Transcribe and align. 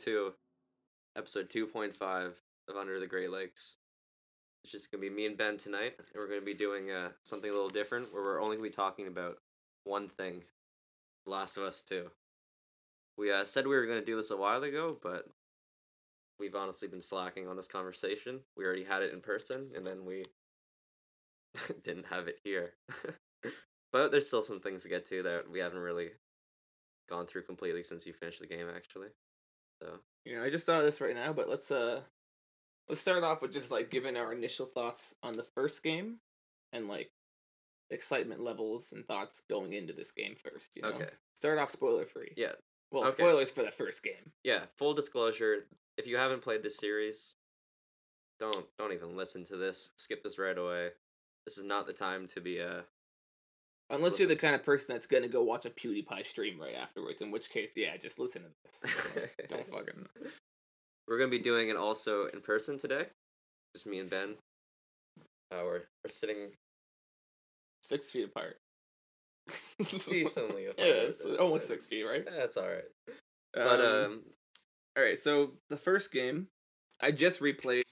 to 0.00 0.32
episode 1.14 1.50
2.5 1.50 2.32
of 2.68 2.76
Under 2.76 2.98
the 2.98 3.06
Great 3.06 3.30
Lakes. 3.30 3.76
It's 4.64 4.72
just 4.72 4.90
going 4.90 5.02
to 5.02 5.10
be 5.10 5.14
me 5.14 5.26
and 5.26 5.36
Ben 5.36 5.58
tonight, 5.58 5.92
and 5.98 6.06
we're 6.14 6.26
going 6.26 6.40
to 6.40 6.46
be 6.46 6.54
doing 6.54 6.90
uh, 6.90 7.10
something 7.22 7.50
a 7.50 7.52
little 7.52 7.68
different 7.68 8.12
where 8.12 8.22
we're 8.22 8.40
only 8.40 8.56
going 8.56 8.70
to 8.70 8.76
be 8.76 8.82
talking 8.82 9.08
about 9.08 9.36
one 9.84 10.08
thing 10.08 10.42
Last 11.26 11.58
of 11.58 11.64
Us 11.64 11.82
2. 11.82 12.06
We 13.18 13.30
uh, 13.30 13.44
said 13.44 13.66
we 13.66 13.76
were 13.76 13.84
going 13.84 13.98
to 13.98 14.04
do 14.04 14.16
this 14.16 14.30
a 14.30 14.36
while 14.36 14.62
ago, 14.62 14.98
but 15.02 15.26
we've 16.38 16.54
honestly 16.54 16.88
been 16.88 17.02
slacking 17.02 17.46
on 17.46 17.56
this 17.56 17.68
conversation. 17.68 18.40
We 18.56 18.64
already 18.64 18.84
had 18.84 19.02
it 19.02 19.12
in 19.12 19.20
person, 19.20 19.68
and 19.76 19.86
then 19.86 20.06
we 20.06 20.24
didn't 21.84 22.06
have 22.06 22.26
it 22.26 22.38
here. 22.42 22.72
but 23.92 24.10
there's 24.10 24.28
still 24.28 24.42
some 24.42 24.60
things 24.60 24.82
to 24.82 24.88
get 24.88 25.06
to 25.08 25.22
that 25.24 25.50
we 25.50 25.58
haven't 25.58 25.78
really 25.78 26.08
gone 27.10 27.26
through 27.26 27.42
completely 27.42 27.82
since 27.82 28.06
you 28.06 28.14
finished 28.14 28.40
the 28.40 28.46
game, 28.46 28.68
actually. 28.74 29.08
So 29.82 29.98
You 30.24 30.36
know, 30.36 30.44
I 30.44 30.50
just 30.50 30.66
thought 30.66 30.80
of 30.80 30.84
this 30.84 31.00
right 31.00 31.14
now, 31.14 31.32
but 31.32 31.48
let's 31.48 31.70
uh 31.70 32.00
let's 32.88 33.00
start 33.00 33.22
off 33.24 33.42
with 33.42 33.52
just 33.52 33.70
like 33.70 33.90
giving 33.90 34.16
our 34.16 34.32
initial 34.32 34.66
thoughts 34.66 35.14
on 35.22 35.32
the 35.34 35.46
first 35.54 35.82
game 35.82 36.16
and 36.72 36.88
like 36.88 37.10
excitement 37.90 38.40
levels 38.40 38.92
and 38.92 39.06
thoughts 39.06 39.42
going 39.48 39.72
into 39.72 39.92
this 39.92 40.12
game 40.12 40.34
first, 40.42 40.70
you 40.74 40.82
know. 40.82 40.88
okay, 40.90 41.08
Start 41.34 41.58
off 41.58 41.70
spoiler 41.70 42.06
free. 42.06 42.32
yeah, 42.36 42.52
Well, 42.92 43.04
okay. 43.04 43.12
spoilers 43.22 43.50
for 43.50 43.62
the 43.62 43.70
first 43.70 44.02
game. 44.02 44.32
yeah. 44.44 44.60
Full 44.76 44.94
disclosure: 44.94 45.66
if 45.96 46.06
you 46.06 46.16
haven't 46.16 46.42
played 46.42 46.62
this 46.62 46.76
series, 46.76 47.34
don't 48.38 48.66
don't 48.78 48.92
even 48.92 49.16
listen 49.16 49.44
to 49.46 49.56
this. 49.56 49.90
Skip 49.96 50.22
this 50.22 50.38
right 50.38 50.56
away. 50.56 50.90
This 51.46 51.58
is 51.58 51.64
not 51.64 51.86
the 51.86 51.92
time 51.92 52.26
to 52.28 52.40
be 52.40 52.60
uh 52.60 52.82
Unless 53.90 54.18
you're 54.20 54.28
the 54.28 54.36
kind 54.36 54.54
of 54.54 54.62
person 54.62 54.94
that's 54.94 55.06
gonna 55.06 55.28
go 55.28 55.42
watch 55.42 55.66
a 55.66 55.70
PewDiePie 55.70 56.24
stream 56.24 56.60
right 56.60 56.76
afterwards, 56.76 57.22
in 57.22 57.30
which 57.30 57.50
case, 57.50 57.72
yeah, 57.76 57.96
just 57.96 58.18
listen 58.18 58.42
to 58.42 58.48
this. 58.64 58.92
Don't 59.50 59.68
fucking 59.68 60.06
We're 61.08 61.18
gonna 61.18 61.30
be 61.30 61.40
doing 61.40 61.68
it 61.68 61.76
also 61.76 62.26
in 62.26 62.40
person 62.40 62.78
today. 62.78 63.06
Just 63.74 63.86
me 63.86 63.98
and 63.98 64.08
Ben. 64.08 64.34
Uh, 65.52 65.62
we're 65.64 65.82
we're 66.04 66.08
sitting 66.08 66.50
six 67.82 68.10
feet 68.10 68.26
apart. 68.26 68.56
decently 70.08 70.66
apart. 70.68 70.88
yeah, 70.88 70.94
it's 70.94 71.24
almost 71.24 71.66
six 71.66 71.86
feet, 71.86 72.04
right? 72.04 72.24
That's 72.30 72.56
all 72.56 72.68
right. 72.68 72.84
But 73.52 73.80
um, 73.80 74.22
All 74.96 75.02
right, 75.02 75.18
so 75.18 75.54
the 75.68 75.76
first 75.76 76.12
game, 76.12 76.46
I 77.00 77.10
just 77.10 77.40
replayed 77.40 77.82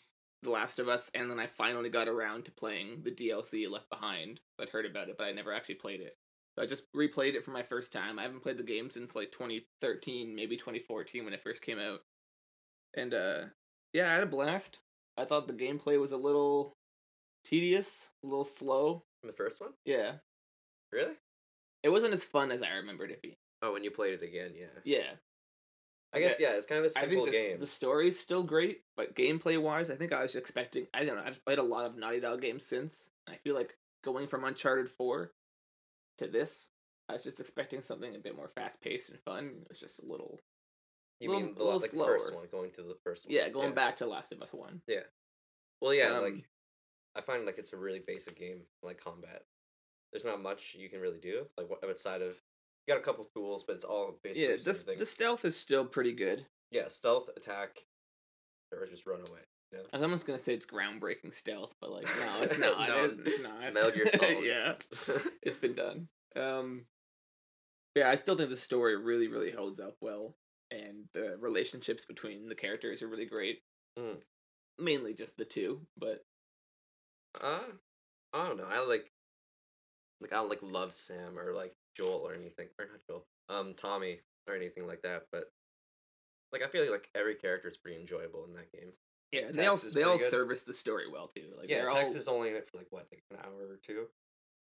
The 0.43 0.51
Last 0.51 0.79
of 0.79 0.89
Us, 0.89 1.11
and 1.15 1.31
then 1.31 1.39
I 1.41 1.47
finally 1.47 1.89
got 1.89 2.09
around 2.09 2.45
to 2.45 2.53
playing 2.53 3.03
the 3.03 3.11
DLC 3.11 3.69
Left 3.69 3.91
Behind. 3.91 4.41
I'd 4.61 4.69
heard 4.69 4.87
about 4.87 5.09
it, 5.09 5.17
but 5.19 5.25
I 5.27 5.33
never 5.33 5.53
actually 5.53 5.75
played 5.77 6.01
it. 6.01 6.17
So 6.57 6.63
I 6.63 6.67
just 6.67 6.85
replayed 6.95 7.35
it 7.35 7.45
for 7.45 7.51
my 7.51 7.63
first 7.63 7.93
time. 7.93 8.19
I 8.19 8.23
haven't 8.23 8.43
played 8.43 8.57
the 8.59 8.63
game 8.63 8.89
since 8.91 9.17
like 9.17 9.33
2013, 9.33 10.35
maybe 10.35 10.57
2014 10.57 11.25
when 11.25 11.35
it 11.35 11.43
first 11.43 11.63
came 11.63 11.79
out. 11.79 12.01
And 12.97 13.15
uh, 13.15 13.41
yeah, 13.93 14.11
I 14.11 14.15
had 14.15 14.23
a 14.23 14.27
blast. 14.27 14.79
I 15.17 15.25
thought 15.25 15.47
the 15.49 15.53
gameplay 15.53 16.01
was 16.01 16.13
a 16.13 16.17
little 16.17 16.73
tedious, 17.45 18.11
a 18.25 18.27
little 18.27 18.45
slow. 18.45 19.03
From 19.21 19.29
the 19.29 19.37
first 19.37 19.61
one, 19.61 19.71
Yeah, 19.85 20.13
really? 20.93 21.15
it 21.83 21.89
wasn't 21.89 22.15
as 22.15 22.23
fun 22.23 22.53
as 22.53 22.63
I 22.63 22.69
remembered 22.71 23.11
it 23.11 23.21
being. 23.21 23.35
Oh, 23.63 23.73
when 23.73 23.83
you 23.83 23.91
played 23.91 24.13
it 24.15 24.23
again, 24.23 24.53
yeah. 24.57 24.67
Yeah, 24.85 25.11
I 26.15 26.21
guess 26.21 26.41
yeah, 26.41 26.55
it's 26.55 26.65
kind 26.67 26.79
of 26.79 26.87
a 26.87 26.89
simple 26.91 27.11
game. 27.11 27.21
I 27.21 27.25
think 27.25 27.33
the, 27.33 27.49
game. 27.51 27.61
the 27.61 27.67
story's 27.67 28.19
still 28.19 28.43
great, 28.43 28.83
but 28.97 29.15
gameplay 29.15 29.61
wise, 29.61 29.91
I 29.91 29.97
think 29.97 30.13
I 30.13 30.23
was 30.23 30.35
expecting. 30.35 30.87
I 30.95 31.05
don't 31.05 31.17
know. 31.17 31.23
I've 31.25 31.45
played 31.45 31.59
a 31.59 31.63
lot 31.63 31.85
of 31.85 31.97
Naughty 31.97 32.21
Dog 32.21 32.41
games 32.41 32.65
since. 32.65 33.11
And 33.27 33.35
I 33.35 33.39
feel 33.39 33.55
like 33.55 33.77
going 34.03 34.27
from 34.27 34.45
Uncharted 34.45 34.91
Four 34.91 35.33
to 36.17 36.27
this, 36.27 36.69
I 37.09 37.13
was 37.13 37.23
just 37.23 37.41
expecting 37.41 37.83
something 37.83 38.15
a 38.15 38.19
bit 38.19 38.37
more 38.37 38.49
fast 38.49 38.81
paced 38.81 39.11
and 39.11 39.21
fun. 39.21 39.53
It 39.63 39.69
was 39.69 39.81
just 39.81 39.99
a 39.99 40.07
little, 40.07 40.41
You 41.21 41.29
little- 41.29 41.45
mean 41.45 41.55
the, 41.55 41.63
little 41.65 41.81
like 41.81 41.91
the 41.91 41.99
first 41.99 42.27
slower. 42.29 42.39
one, 42.39 42.49
going 42.51 42.71
to 42.73 42.83
the 42.83 42.97
first 43.05 43.27
one? 43.27 43.35
yeah, 43.35 43.49
going 43.51 43.75
back 43.75 43.99
to 43.99 44.07
Last 44.07 44.33
of 44.33 44.41
Us 44.41 44.53
One. 44.53 44.81
Yeah. 44.87 45.01
Well, 45.83 45.93
yeah, 45.95 46.13
Um, 46.17 46.23
like 46.25 46.45
I 47.15 47.21
find 47.21 47.45
like 47.45 47.59
it's 47.59 47.73
a 47.75 47.77
really 47.77 48.01
basic 48.05 48.39
game, 48.39 48.63
like 48.83 48.99
combat. 49.03 49.43
There's 50.13 50.25
not 50.25 50.41
much 50.43 50.75
you 50.79 50.89
can 50.89 51.01
really 51.01 51.19
do, 51.19 51.45
like 51.59 51.69
what 51.69 51.85
outside 51.85 52.23
of 52.23 52.35
got 52.89 52.99
a 52.99 53.03
couple 53.03 53.25
tools, 53.37 53.65
but 53.67 53.77
it's 53.77 53.85
all 53.85 54.19
basically 54.25 54.47
Yeah, 54.47 54.53
the 54.53 54.59
same 54.59 54.73
this 54.73 54.83
thing. 54.83 54.99
the 54.99 55.07
stealth 55.07 55.45
is 55.45 55.57
still 55.57 55.85
pretty 55.85 56.13
good. 56.13 56.47
Yeah, 56.71 56.89
stealth, 56.89 57.29
attack, 57.37 57.79
or 58.73 58.87
just 58.87 59.07
run 59.07 59.21
away. 59.21 59.41
Know? 59.73 59.81
I 59.93 59.97
was 59.99 60.03
almost 60.03 60.27
gonna 60.27 60.39
say 60.39 60.55
it's 60.55 60.65
groundbreaking 60.67 61.35
stealth, 61.35 61.75
but 61.81 61.91
like 61.91 62.05
no, 62.05 62.33
it's 62.43 62.59
not. 62.59 62.89
No, 62.89 63.05
It's- 63.05 63.19
it's 63.27 63.43
not. 63.43 63.73
Metal 63.73 63.91
Gear 63.91 64.07
Solid. 64.15 64.45
yeah. 64.45 64.75
it's 65.43 65.57
been 65.59 65.75
done. 65.75 66.09
Um, 66.37 66.87
yeah, 67.95 68.09
I 68.11 68.15
still 68.15 68.37
think 68.37 68.49
the 68.51 68.57
story 68.57 68.97
really, 68.97 69.29
really 69.29 69.51
holds 69.51 69.79
up 69.81 69.97
well, 70.01 70.37
and 70.71 71.05
the 71.15 71.37
relationships 71.41 72.05
between 72.07 72.49
the 72.49 72.55
characters 72.55 73.03
are 73.03 73.09
really 73.09 73.27
great. 73.27 73.59
Mm. 73.99 74.19
Mainly 74.79 75.13
just 75.15 75.37
the 75.37 75.45
two, 75.45 75.83
but 75.99 76.21
uh, 77.43 77.61
I 78.33 78.47
don't 78.47 78.57
know. 78.57 78.69
I 78.71 78.87
like, 78.87 79.11
like 80.21 80.33
I 80.33 80.37
don't 80.37 80.49
like 80.49 80.63
love 80.63 80.95
Sam 80.95 81.39
or 81.39 81.53
like 81.55 81.75
Joel 81.99 82.27
or 82.27 82.35
anything, 82.35 82.69
or 82.79 82.87
not 82.87 83.01
Joel, 83.09 83.25
um, 83.49 83.75
Tommy 83.75 84.21
or 84.49 84.55
anything 84.55 84.87
like 84.87 85.03
that. 85.03 85.25
But 85.33 85.45
like 86.53 86.63
I 86.63 86.69
feel 86.69 86.91
like 86.91 87.11
every 87.15 87.35
character 87.35 87.69
is 87.69 87.77
pretty 87.77 88.01
enjoyable 88.01 88.45
in 88.47 88.55
that 88.55 88.73
game. 88.73 88.93
yeah, 89.33 89.47
and 89.47 89.55
they 89.55 89.67
all 89.67 89.77
they 89.77 90.03
all 90.03 90.19
good. 90.19 90.31
service 90.31 90.63
the 90.63 90.73
story 90.73 91.05
well 91.11 91.29
too. 91.29 91.53
Like 91.59 91.69
yeah, 91.69 91.85
Tess 91.85 92.13
all 92.13 92.17
is 92.17 92.29
only 92.29 92.51
in 92.51 92.57
it 92.57 92.69
for 92.71 92.79
like 92.79 92.87
what, 92.91 93.07
like 93.13 93.23
an 93.31 93.37
hour 93.45 93.71
or 93.73 93.79
two, 93.83 94.07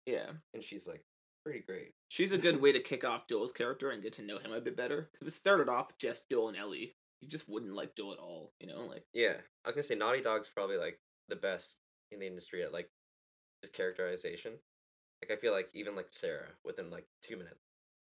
yeah. 0.06 0.30
and 0.53 0.64
she's 0.64 0.88
like 0.88 1.03
pretty 1.44 1.62
great. 1.66 1.92
She's 2.09 2.31
a 2.31 2.38
good 2.38 2.62
way 2.62 2.72
to 2.72 2.80
kick 2.80 3.03
off 3.03 3.25
Joel's 3.28 3.52
character 3.52 3.90
and 3.90 4.03
get 4.03 4.13
to 4.13 4.22
know 4.22 4.38
him 4.38 4.52
a 4.53 4.62
bit 4.62 4.75
better. 4.78 5.03
'Cause 5.13 5.22
if 5.22 5.28
it 5.30 5.31
started 5.31 5.69
off 5.69 5.98
just 5.98 6.30
Joel 6.30 6.50
and 6.50 6.58
Ellie, 6.58 6.96
you 7.22 7.28
just 7.28 7.50
wouldn't 7.50 7.74
like 7.74 7.96
Joel 7.96 8.13
at 8.13 8.19
all. 8.19 8.52
You 8.59 8.68
know, 8.68 8.81
like 8.81 9.03
Yeah, 9.13 9.38
I 9.66 9.69
was 9.69 9.75
gonna 9.75 9.84
say 9.84 9.96
Naughty 9.96 10.22
Dog's 10.22 10.50
probably 10.50 10.78
like 10.78 11.00
the 11.30 11.36
best 11.36 11.78
in 12.12 12.19
the 12.19 12.28
industry 12.28 12.62
at 12.62 12.72
like 12.74 12.90
just 13.63 13.74
characterization. 13.74 14.53
Like 15.21 15.37
I 15.37 15.39
feel 15.39 15.51
like 15.53 15.69
even 15.73 15.95
like 15.95 16.07
Sarah, 16.09 16.47
within 16.65 16.89
like 16.89 17.05
two 17.21 17.37
minutes, 17.37 17.61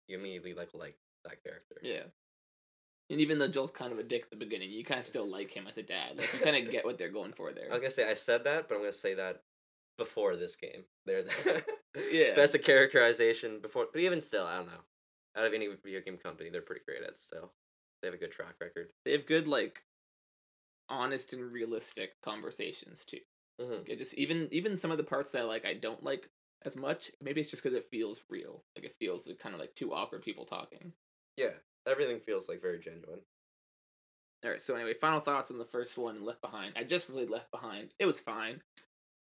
you 0.09 0.19
immediately 0.19 0.55
like 0.55 0.71
like 0.75 0.97
that 1.25 1.43
character. 1.43 1.77
Yeah. 1.83 2.05
And 3.11 3.21
even 3.21 3.39
though 3.39 3.49
Joel's 3.49 3.71
kind 3.71 3.93
of 3.93 3.99
a 3.99 4.03
dick 4.03 4.23
at 4.25 4.31
the 4.31 4.37
beginning, 4.37 4.71
you 4.71 4.85
kind 4.85 4.99
of 5.01 5.07
still 5.07 5.31
like 5.31 5.53
him 5.53 5.67
as 5.69 5.77
a 5.77 5.83
dad. 5.83 6.17
Like 6.17 6.33
you 6.33 6.41
kind 6.41 6.57
of 6.57 6.71
get 6.73 6.85
what 6.85 6.99
they're 6.99 7.11
going 7.11 7.33
for 7.33 7.53
there. 7.53 7.67
I 7.69 7.73
was 7.73 7.81
gonna 7.81 7.91
say 7.91 8.11
I 8.11 8.15
said 8.15 8.45
that, 8.45 8.69
but 8.69 8.75
I'm 8.75 8.81
gonna 8.81 8.93
say 8.93 9.15
that 9.15 9.43
before 9.99 10.37
this 10.37 10.57
game. 10.57 10.85
They're 11.07 11.23
the 11.45 11.63
Yeah. 12.11 12.35
best 12.35 12.55
at 12.55 12.65
characterization 12.65 13.61
before, 13.61 13.87
but 13.93 14.01
even 14.01 14.21
still, 14.21 14.47
I 14.47 14.57
don't 14.57 14.67
know. 14.67 14.85
Out 15.37 15.47
of 15.47 15.53
any 15.53 15.69
video 15.83 16.01
game 16.01 16.17
company, 16.17 16.49
they're 16.51 16.63
pretty 16.63 16.83
great 16.87 17.03
at 17.03 17.19
still. 17.19 17.53
They 18.01 18.09
have 18.09 18.15
a 18.15 18.19
good 18.19 18.33
track 18.33 18.55
record. 18.61 18.89
They 19.05 19.13
have 19.13 19.27
good 19.27 19.47
like 19.47 19.83
honest 20.89 21.33
and 21.33 21.53
realistic 21.53 22.21
conversations 22.23 23.05
too. 23.05 23.21
hmm 23.61 23.73
Like, 23.73 23.89
it 23.91 23.99
just 23.99 24.15
even 24.15 24.49
even 24.51 24.77
some 24.77 24.91
of 24.91 24.99
the 24.99 25.05
parts 25.05 25.31
that 25.33 25.47
like 25.47 25.65
I 25.65 25.75
don't 25.75 26.03
like 26.03 26.31
as 26.65 26.77
much. 26.77 27.11
Maybe 27.21 27.41
it's 27.41 27.51
just 27.51 27.63
because 27.63 27.77
it 27.77 27.89
feels 27.91 28.23
real. 28.29 28.63
Like 28.77 28.85
it 28.85 28.97
feels 28.99 29.27
like, 29.27 29.39
kind 29.39 29.55
of 29.55 29.61
like 29.61 29.75
two 29.75 29.93
awkward 29.93 30.23
people 30.23 30.45
talking. 30.45 30.93
Yeah, 31.37 31.53
everything 31.87 32.21
feels 32.21 32.49
like 32.49 32.63
very 32.63 32.79
genuine. 32.79 33.21
All 34.45 34.51
right. 34.51 34.61
So 34.61 34.75
anyway, 34.75 34.95
final 34.95 35.21
thoughts 35.21 35.51
on 35.51 35.59
the 35.59 35.65
first 35.65 35.97
one, 35.97 36.25
Left 36.25 36.43
Behind. 36.43 36.75
I 36.77 36.85
just 36.85 37.09
really 37.09 37.27
Left 37.27 37.51
Behind. 37.51 37.95
It 37.99 38.07
was 38.07 38.21
fine. 38.21 38.61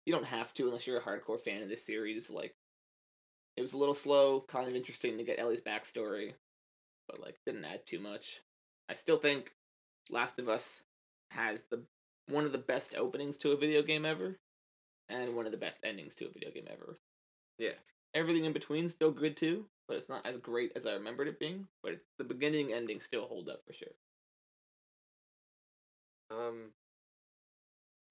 You 0.06 0.14
don't 0.14 0.26
have 0.26 0.54
to 0.56 0.68
unless 0.68 0.88
you're 0.88 1.00
a 1.00 1.04
hardcore 1.04 1.42
fan 1.42 1.62
of 1.62 1.70
this 1.70 1.86
series. 1.86 2.30
Like, 2.30 2.56
it 3.58 3.62
was 3.62 3.74
a 3.74 3.78
little 3.78 3.94
slow, 3.94 4.46
kind 4.48 4.68
of 4.68 4.74
interesting 4.74 5.18
to 5.18 5.24
get 5.24 5.40
Ellie's 5.40 5.62
backstory, 5.62 6.34
but 7.08 7.20
like 7.20 7.40
didn't 7.46 7.66
add 7.66 7.86
too 7.86 8.00
much. 8.00 8.42
I 8.88 8.94
still 8.94 9.18
think 9.18 9.52
Last 10.10 10.40
of 10.40 10.48
Us 10.48 10.84
has 11.32 11.64
the 11.70 11.84
one 12.30 12.46
of 12.46 12.54
the 12.54 12.58
best 12.58 12.96
openings 12.98 13.38
to 13.40 13.52
a 13.52 13.58
video 13.58 13.82
game 13.82 14.06
ever, 14.06 14.40
and 15.10 15.36
one 15.36 15.46
of 15.46 15.52
the 15.52 15.58
best 15.58 15.80
endings 15.84 16.16
to 16.16 16.28
a 16.28 16.32
video 16.32 16.52
game 16.52 16.68
ever. 16.72 16.98
Yeah. 17.60 17.74
Everything 18.16 18.46
in 18.46 18.54
between 18.54 18.90
still 18.90 19.12
good 19.12 19.38
too, 19.38 19.70
but 19.88 19.98
it's 19.98 20.10
not 20.10 20.26
as 20.26 20.38
great 20.38 20.72
as 20.76 20.88
I 20.88 20.94
remembered 20.94 21.28
it 21.28 21.40
being. 21.40 21.68
But 21.84 22.02
the 22.18 22.24
beginning 22.24 22.74
ending 22.74 23.00
still 23.02 23.28
hold 23.28 23.50
up 23.50 23.64
for 23.68 23.74
sure. 23.74 23.94
Um, 26.32 26.72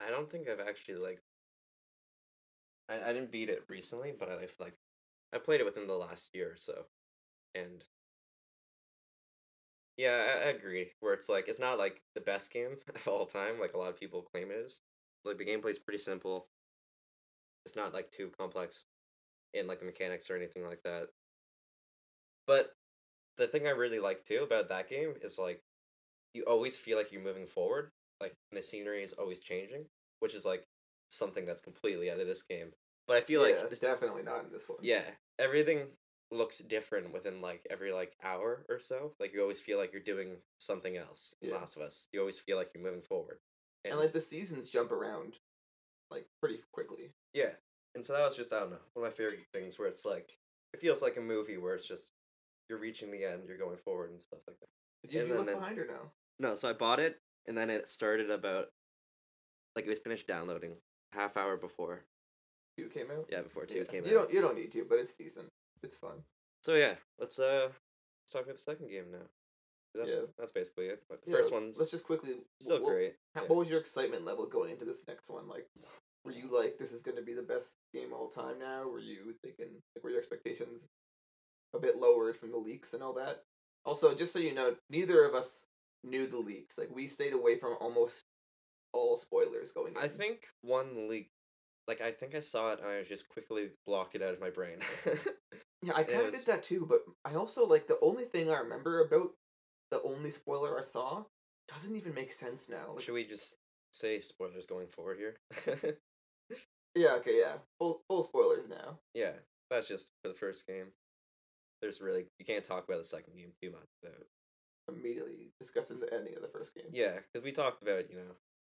I 0.01 0.11
don't 0.11 0.29
think 0.31 0.49
I've 0.49 0.59
actually 0.61 0.97
like. 0.97 1.23
I 2.89 3.01
I 3.11 3.13
didn't 3.13 3.31
beat 3.31 3.49
it 3.49 3.65
recently, 3.69 4.13
but 4.13 4.29
I've 4.29 4.55
like, 4.59 4.77
I 5.33 5.39
played 5.39 5.61
it 5.61 5.65
within 5.65 5.87
the 5.87 5.95
last 5.95 6.35
year 6.35 6.53
or 6.53 6.57
so, 6.57 6.87
and. 7.55 7.85
Yeah, 9.97 10.11
I, 10.45 10.47
I 10.47 10.51
agree. 10.51 10.93
Where 11.01 11.13
it's 11.13 11.29
like 11.29 11.49
it's 11.49 11.59
not 11.59 11.79
like 11.79 12.03
the 12.15 12.21
best 12.21 12.51
game 12.53 12.77
of 12.95 13.09
all 13.09 13.27
time, 13.27 13.59
like 13.61 13.75
a 13.75 13.79
lot 13.79 13.91
of 13.91 13.99
people 14.01 14.23
claim 14.23 14.51
it 14.51 14.57
is. 14.59 14.81
Like 15.25 15.39
the 15.39 15.45
gameplay's 15.45 15.79
pretty 15.79 15.99
simple. 15.99 16.49
It's 17.65 17.77
not 17.77 17.95
like 17.95 18.11
too 18.11 18.31
complex, 18.37 18.85
in 19.55 19.67
like 19.67 19.81
the 19.81 19.87
mechanics 19.87 20.31
or 20.31 20.37
anything 20.37 20.65
like 20.65 20.83
that. 20.85 21.09
But 22.47 22.73
the 23.37 23.47
thing 23.47 23.67
I 23.67 23.71
really 23.71 24.01
like 24.01 24.25
too 24.25 24.43
about 24.43 24.69
that 24.71 24.89
game 24.89 25.15
is 25.23 25.39
like, 25.39 25.61
you 26.35 26.43
always 26.45 26.77
feel 26.77 26.97
like 26.99 27.13
you're 27.13 27.23
moving 27.23 27.47
forward 27.47 27.91
like 28.21 28.35
the 28.53 28.63
scenery 28.63 29.03
is 29.03 29.13
always 29.13 29.39
changing, 29.41 29.85
which 30.21 30.35
is 30.35 30.45
like 30.45 30.65
something 31.09 31.47
that's 31.47 31.61
completely 31.61 32.11
out 32.11 32.21
of 32.21 32.27
this 32.27 32.43
game. 32.43 32.73
But 33.07 33.17
I 33.17 33.21
feel 33.21 33.41
like 33.41 33.57
it's 33.71 33.81
definitely 33.81 34.23
not 34.23 34.45
in 34.45 34.53
this 34.53 34.69
one. 34.69 34.79
yeah, 34.83 35.03
everything 35.39 35.87
looks 36.31 36.59
different 36.59 37.13
within 37.13 37.41
like 37.41 37.67
every 37.71 37.93
like 37.93 38.15
hour 38.23 38.67
or 38.69 38.81
so. 38.81 39.13
Like 39.19 39.33
you 39.33 39.41
always 39.41 39.61
feel 39.61 39.79
like 39.79 39.93
you're 39.93 40.03
doing 40.03 40.37
something 40.59 40.97
else. 40.97 41.35
In 41.41 41.51
Yeah. 41.51 41.57
Last 41.57 41.77
of 41.77 41.83
Us, 41.83 42.07
you 42.13 42.21
always 42.21 42.39
feel 42.39 42.57
like 42.57 42.71
you're 42.75 42.83
moving 42.83 43.03
forward. 43.03 43.39
and 43.85 43.99
like 43.99 44.13
the 44.13 44.21
seasons 44.21 44.69
jump 44.69 44.93
around 44.93 45.35
like 46.11 46.27
pretty 46.41 46.61
quickly. 46.73 47.13
Yeah. 47.33 47.53
And 47.95 48.05
so 48.05 48.13
that 48.13 48.25
was 48.25 48.37
just 48.37 48.53
I 48.53 48.61
don't 48.61 48.71
know 48.71 48.79
one 48.95 49.07
of 49.07 49.13
my 49.13 49.17
favorite 49.17 49.45
things 49.53 49.79
where 49.79 49.89
it's 49.89 50.05
like 50.05 50.31
it 50.73 50.81
feels 50.81 51.03
like 51.03 51.17
a 51.17 51.21
movie 51.21 51.57
where 51.57 51.75
it's 51.75 51.89
just 51.89 52.13
you're 52.69 52.79
reaching 52.79 53.11
the 53.11 53.25
end, 53.25 53.43
you're 53.49 53.57
going 53.59 53.79
forward 53.79 54.11
and 54.11 54.21
stuff 54.23 54.41
like 54.47 54.59
that. 54.61 54.69
Did 55.03 55.15
you 55.15 55.21
And 55.21 55.29
do 55.31 55.35
then- 55.45 55.59
Behind 55.59 55.79
or 55.79 55.87
no? 55.87 56.11
No, 56.39 56.55
so 56.55 56.69
I 56.69 56.73
bought 56.73 57.01
it 57.01 57.19
and 57.47 57.57
then 57.57 57.71
it 57.71 57.89
started 57.89 58.31
about 58.31 58.67
like 59.75 59.87
it 59.87 59.89
was 59.89 59.99
finished 59.99 60.27
downloading 60.27 60.77
half 61.13 61.37
hour 61.37 61.57
before. 61.57 62.05
Two 62.79 62.89
came 62.89 63.11
out. 63.11 63.27
Yeah, 63.31 63.43
before 63.43 63.65
two 63.67 63.79
Yeah. 63.79 63.85
came 63.85 64.05
you 64.05 64.19
out. 64.19 64.25
don't 64.25 64.35
you 64.35 64.41
don't 64.41 64.57
need 64.57 64.71
to, 64.73 64.85
but 64.89 64.99
it's 64.99 65.15
decent. 65.15 65.49
It's 65.83 65.97
fun. 65.97 66.23
So 66.63 66.75
yeah, 66.75 66.95
let's 67.19 67.39
uh 67.39 67.69
let's 67.71 68.33
talk 68.33 68.43
about 68.43 68.57
the 68.57 68.63
second 68.63 68.89
game 68.91 69.11
now. 69.11 69.27
That's 69.95 70.15
Yeah. 70.15 70.23
that's 70.39 70.53
basically 70.53 70.87
it. 70.89 71.03
Like 71.09 71.23
the 71.23 71.31
Yeah, 71.31 71.37
first 71.39 71.53
one's 71.53 71.79
Let's 71.79 71.91
just 71.91 72.05
quickly. 72.05 72.37
still 72.61 72.79
wh- 72.79 72.83
wh- 72.83 72.87
great. 72.93 73.15
how- 73.35 73.43
yeah. 73.43 73.49
What 73.49 73.59
was 73.59 73.71
your 73.71 73.81
excitement 73.81 74.25
level 74.25 74.47
going 74.47 74.71
into 74.71 74.85
this 74.85 75.03
next 75.09 75.29
one? 75.31 75.49
Like, 75.49 75.67
were 76.29 76.35
you 76.35 76.49
like, 76.55 76.79
this 76.79 76.93
is 76.93 77.03
going 77.03 77.17
to 77.17 77.23
be 77.23 77.33
the 77.35 77.43
best 77.43 77.75
game 77.95 78.13
of 78.13 78.19
all 78.21 78.29
time 78.29 78.59
now? 78.59 78.87
Were 78.89 79.01
you 79.01 79.35
thinking, 79.43 79.67
like, 79.97 80.05
were 80.05 80.11
your 80.11 80.19
expectations 80.19 80.87
a 81.75 81.79
bit 81.79 81.97
lowered 81.97 82.37
from 82.37 82.51
the 82.51 82.59
leaks 82.59 82.93
and 82.95 83.03
all 83.03 83.15
that? 83.15 83.43
Also, 83.85 84.15
just 84.15 84.33
so 84.33 84.39
you 84.39 84.55
know, 84.55 84.75
neither 84.91 85.25
of 85.25 85.35
us 85.35 85.65
knew 86.05 86.27
the 86.27 86.37
leaks. 86.37 86.77
Like, 86.77 86.95
we 86.95 87.07
stayed 87.09 87.33
away 87.33 87.59
from 87.59 87.77
almost 87.81 88.25
all 88.93 89.17
spoilers 89.17 89.73
going 89.73 89.95
in. 89.95 90.03
I 90.03 90.09
think 90.09 90.49
one 90.63 91.09
leak 91.09 91.31
like 91.87 92.03
I 92.03 92.11
think 92.11 92.35
I 92.35 92.41
saw 92.41 92.73
it 92.73 92.81
and 92.81 92.89
I 92.91 93.03
just 93.03 93.27
quickly 93.31 93.71
blocked 93.87 94.15
it 94.15 94.21
out 94.23 94.35
of 94.35 94.41
my 94.41 94.51
brain. 94.51 94.79
Yeah, 95.81 95.93
I 95.95 96.03
kind 96.03 96.23
of 96.27 96.33
was- 96.33 96.45
did 96.45 96.53
that 96.53 96.65
too, 96.65 96.87
but 96.89 97.03
I 97.25 97.37
also, 97.37 97.65
like, 97.65 97.87
the 97.87 98.01
only 98.03 98.25
thing 98.25 98.51
I 98.51 98.59
remember 98.59 99.01
about 99.01 99.29
the 99.93 100.03
only 100.03 100.33
spoiler 100.33 100.77
I 100.77 100.83
saw 100.83 101.23
doesn't 101.73 101.95
even 101.97 102.15
make 102.15 102.33
sense 102.33 102.69
now. 102.69 102.95
Like, 102.95 103.05
Should 103.05 103.15
we 103.15 103.25
just 103.25 103.55
say 103.93 104.19
spoilers 104.19 104.67
going 104.67 104.89
forward 104.89 105.19
here? 105.19 105.37
yeah, 106.99 107.15
okay, 107.15 107.39
yeah. 107.39 107.55
Full, 107.79 108.03
full 108.09 108.23
spoilers 108.23 108.69
now. 108.69 108.99
yeah, 109.15 109.33
that's 109.71 109.89
just 109.89 110.13
for 110.23 110.29
the 110.29 110.35
first 110.35 110.67
game. 110.67 110.87
There's 111.81 112.01
really 112.01 112.27
you 112.39 112.45
can't 112.45 112.65
talk 112.65 112.85
about 112.89 112.99
the 112.99 113.05
second 113.05 113.35
game 113.37 113.53
too 113.63 113.71
much 113.71 113.89
without 114.03 114.27
Immediately 114.91 115.53
discussing 115.61 116.01
the 116.01 116.13
ending 116.13 116.35
of 116.35 116.41
the 116.41 116.49
first 116.49 116.75
game. 116.75 116.87
Yeah, 116.91 117.17
because 117.17 117.45
we 117.45 117.53
talked 117.53 117.83
about 117.83 118.11
you 118.11 118.17
know 118.17 118.33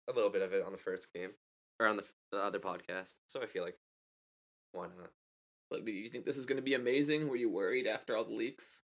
a 0.08 0.12
little 0.14 0.30
bit 0.30 0.42
of 0.42 0.52
it 0.52 0.64
on 0.64 0.72
the 0.72 0.78
first 0.78 1.12
game 1.12 1.30
or 1.80 1.88
on 1.88 1.96
the, 1.96 2.04
the 2.30 2.38
other 2.38 2.60
podcast, 2.60 3.16
so 3.26 3.42
I 3.42 3.46
feel 3.46 3.64
like 3.64 3.76
why 4.72 4.86
not? 4.86 5.10
Like, 5.70 5.84
did 5.84 5.92
you 5.94 6.08
think 6.08 6.24
this 6.24 6.36
is 6.36 6.46
going 6.46 6.56
to 6.56 6.62
be 6.62 6.74
amazing? 6.74 7.28
Were 7.28 7.36
you 7.36 7.50
worried 7.50 7.86
after 7.86 8.16
all 8.16 8.24
the 8.24 8.34
leaks? 8.34 8.82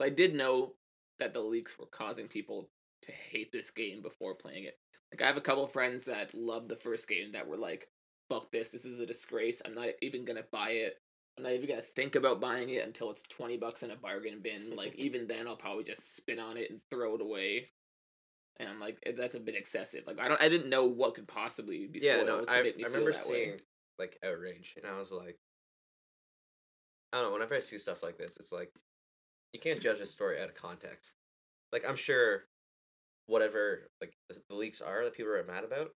I 0.00 0.10
did 0.10 0.34
know 0.34 0.74
that 1.18 1.34
the 1.34 1.40
leaks 1.40 1.78
were 1.78 1.86
causing 1.86 2.28
people 2.28 2.70
to 3.02 3.12
hate 3.12 3.52
this 3.52 3.70
game 3.70 4.02
before 4.02 4.34
playing 4.34 4.64
it. 4.64 4.78
Like, 5.12 5.22
I 5.22 5.26
have 5.26 5.36
a 5.36 5.42
couple 5.42 5.64
of 5.64 5.72
friends 5.72 6.04
that 6.04 6.34
loved 6.34 6.68
the 6.68 6.76
first 6.76 7.08
game 7.08 7.32
that 7.32 7.46
were 7.46 7.56
like, 7.56 7.88
fuck 8.30 8.50
this, 8.50 8.70
this 8.70 8.86
is 8.86 9.00
a 9.00 9.06
disgrace. 9.06 9.60
I'm 9.66 9.74
not 9.74 9.88
even 10.00 10.24
to 10.24 10.44
buy 10.50 10.70
it. 10.70 10.94
I'm 11.36 11.44
not 11.44 11.52
even 11.52 11.68
to 11.68 11.82
think 11.82 12.14
about 12.14 12.40
buying 12.40 12.70
it 12.70 12.86
until 12.86 13.10
it's 13.10 13.22
20 13.24 13.56
bucks 13.56 13.82
in 13.82 13.90
a 13.90 13.96
bargain 13.96 14.40
bin. 14.42 14.74
Like, 14.76 14.94
even 14.98 15.26
then, 15.26 15.46
I'll 15.46 15.56
probably 15.56 15.84
just 15.84 16.16
spit 16.16 16.38
on 16.38 16.56
it 16.56 16.70
and 16.70 16.80
throw 16.90 17.16
it 17.16 17.20
away. 17.20 17.66
And 18.58 18.68
I'm 18.68 18.80
like, 18.80 18.98
"Eh, 19.06 19.12
that's 19.16 19.34
a 19.34 19.40
bit 19.40 19.54
excessive. 19.54 20.04
Like, 20.06 20.20
I 20.20 20.28
don't, 20.28 20.40
I 20.40 20.48
didn't 20.48 20.68
know 20.68 20.84
what 20.84 21.14
could 21.14 21.26
possibly 21.26 21.86
be 21.86 22.00
yeah, 22.00 22.22
no, 22.22 22.44
to 22.44 22.50
I, 22.50 22.62
make 22.62 22.76
me 22.76 22.84
I 22.84 22.88
feel 22.88 22.98
remember 22.98 23.12
that 23.12 23.26
way. 23.26 23.44
seeing 23.44 23.60
like 23.98 24.18
outrage, 24.22 24.74
and 24.76 24.86
I 24.86 24.98
was 24.98 25.10
like, 25.10 25.38
I 27.12 27.16
don't 27.16 27.28
know. 27.28 27.32
Whenever 27.32 27.54
I 27.54 27.60
see 27.60 27.78
stuff 27.78 28.02
like 28.02 28.18
this, 28.18 28.36
it's 28.38 28.52
like 28.52 28.70
you 29.54 29.60
can't 29.60 29.80
judge 29.80 30.00
a 30.00 30.06
story 30.06 30.40
out 30.40 30.50
of 30.50 30.54
context. 30.54 31.12
Like 31.72 31.84
I'm 31.88 31.96
sure, 31.96 32.44
whatever 33.26 33.88
like 34.02 34.12
the, 34.28 34.38
the 34.50 34.54
leaks 34.54 34.82
are 34.82 35.04
that 35.04 35.14
people 35.14 35.32
are 35.32 35.42
mad 35.44 35.64
about, 35.64 35.92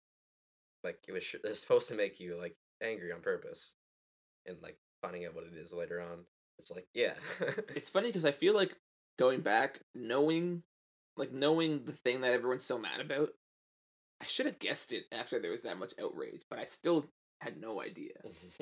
like 0.84 0.98
it 1.08 1.12
was 1.12 1.34
it's 1.44 1.60
supposed 1.60 1.88
to 1.88 1.94
make 1.94 2.20
you 2.20 2.38
like 2.38 2.56
angry 2.82 3.12
on 3.12 3.20
purpose, 3.20 3.74
and 4.46 4.56
like 4.62 4.78
finding 5.02 5.26
out 5.26 5.34
what 5.34 5.44
it 5.44 5.58
is 5.58 5.72
later 5.72 6.00
on, 6.00 6.24
it's 6.58 6.70
like 6.70 6.86
yeah, 6.94 7.14
it's 7.74 7.90
funny 7.90 8.08
because 8.08 8.24
I 8.24 8.30
feel 8.30 8.54
like 8.54 8.76
going 9.18 9.40
back, 9.40 9.80
knowing, 9.94 10.62
like 11.16 11.32
knowing 11.32 11.84
the 11.84 11.92
thing 11.92 12.20
that 12.20 12.32
everyone's 12.32 12.64
so 12.64 12.78
mad 12.78 13.00
about, 13.00 13.30
I 14.22 14.26
should 14.26 14.46
have 14.46 14.58
guessed 14.58 14.92
it 14.92 15.04
after 15.12 15.38
there 15.38 15.50
was 15.50 15.62
that 15.62 15.78
much 15.78 15.94
outrage, 16.00 16.42
but 16.48 16.58
I 16.58 16.64
still 16.64 17.06
had 17.40 17.60
no 17.60 17.82
idea. 17.82 18.14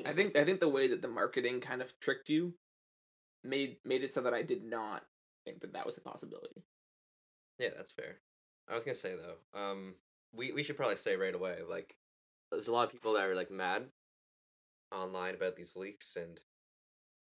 I 0.05 0.13
think 0.13 0.35
I 0.35 0.43
think 0.43 0.59
the 0.59 0.69
way 0.69 0.87
that 0.87 1.01
the 1.01 1.07
marketing 1.07 1.61
kind 1.61 1.81
of 1.81 1.97
tricked 1.99 2.29
you 2.29 2.53
made 3.43 3.77
made 3.85 4.03
it 4.03 4.13
so 4.13 4.21
that 4.21 4.33
I 4.33 4.41
did 4.41 4.63
not 4.63 5.03
think 5.45 5.61
that 5.61 5.73
that 5.73 5.85
was 5.85 5.97
a 5.97 6.01
possibility. 6.01 6.63
Yeah, 7.59 7.69
that's 7.75 7.91
fair. 7.91 8.17
I 8.69 8.75
was 8.75 8.83
gonna 8.83 8.95
say 8.95 9.15
though, 9.15 9.59
um, 9.59 9.95
we 10.33 10.51
we 10.51 10.63
should 10.63 10.77
probably 10.77 10.95
say 10.95 11.15
right 11.15 11.35
away, 11.35 11.57
like, 11.67 11.95
there's 12.55 12.67
a 12.67 12.73
lot 12.73 12.85
of 12.85 12.91
people 12.91 13.13
that 13.13 13.25
are 13.25 13.35
like 13.35 13.51
mad 13.51 13.85
online 14.91 15.35
about 15.35 15.55
these 15.55 15.75
leaks, 15.75 16.15
and 16.15 16.39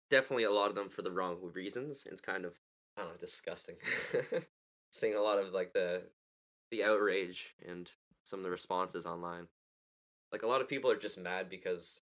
definitely 0.09 0.43
a 0.43 0.51
lot 0.51 0.69
of 0.69 0.75
them 0.75 0.89
for 0.89 1.01
the 1.01 1.11
wrong 1.11 1.37
reasons. 1.53 2.05
It's 2.09 2.21
kind 2.21 2.45
of 2.45 2.53
I 2.97 3.01
don't 3.01 3.11
know, 3.11 3.17
disgusting. 3.17 3.75
Seeing 4.91 5.15
a 5.15 5.21
lot 5.21 5.39
of 5.39 5.53
like 5.53 5.73
the 5.73 6.03
the 6.71 6.83
outrage 6.83 7.55
and 7.67 7.89
some 8.23 8.39
of 8.39 8.43
the 8.43 8.51
responses 8.51 9.05
online. 9.05 9.47
Like 10.31 10.43
a 10.43 10.47
lot 10.47 10.61
of 10.61 10.67
people 10.67 10.89
are 10.89 10.97
just 10.97 11.19
mad 11.19 11.49
because 11.49 12.01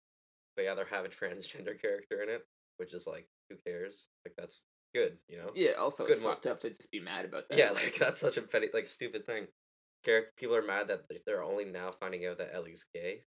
they 0.57 0.67
either 0.67 0.85
have 0.85 1.05
a 1.05 1.09
transgender 1.09 1.79
character 1.81 2.21
in 2.21 2.29
it, 2.29 2.45
which 2.77 2.93
is 2.93 3.07
like 3.07 3.27
who 3.49 3.55
cares? 3.55 4.09
Like 4.25 4.35
that's 4.37 4.63
good, 4.93 5.17
you 5.27 5.37
know? 5.37 5.51
Yeah. 5.55 5.71
Also, 5.79 6.05
Good 6.05 6.17
it's 6.17 6.21
mo- 6.21 6.29
fucked 6.29 6.47
up 6.47 6.59
to 6.61 6.69
just 6.69 6.91
be 6.91 6.99
mad 6.99 7.25
about 7.25 7.49
that. 7.49 7.57
Yeah, 7.57 7.71
like 7.71 7.95
that's 7.99 8.19
such 8.19 8.37
a 8.37 8.41
petty, 8.41 8.69
like 8.73 8.87
stupid 8.87 9.25
thing. 9.25 9.47
Character 10.03 10.31
people 10.37 10.55
are 10.55 10.61
mad 10.61 10.87
that 10.87 11.07
they- 11.09 11.21
they're 11.25 11.43
only 11.43 11.65
now 11.65 11.91
finding 11.91 12.25
out 12.25 12.37
that 12.37 12.53
Ellie's 12.53 12.85
gay. 12.93 13.23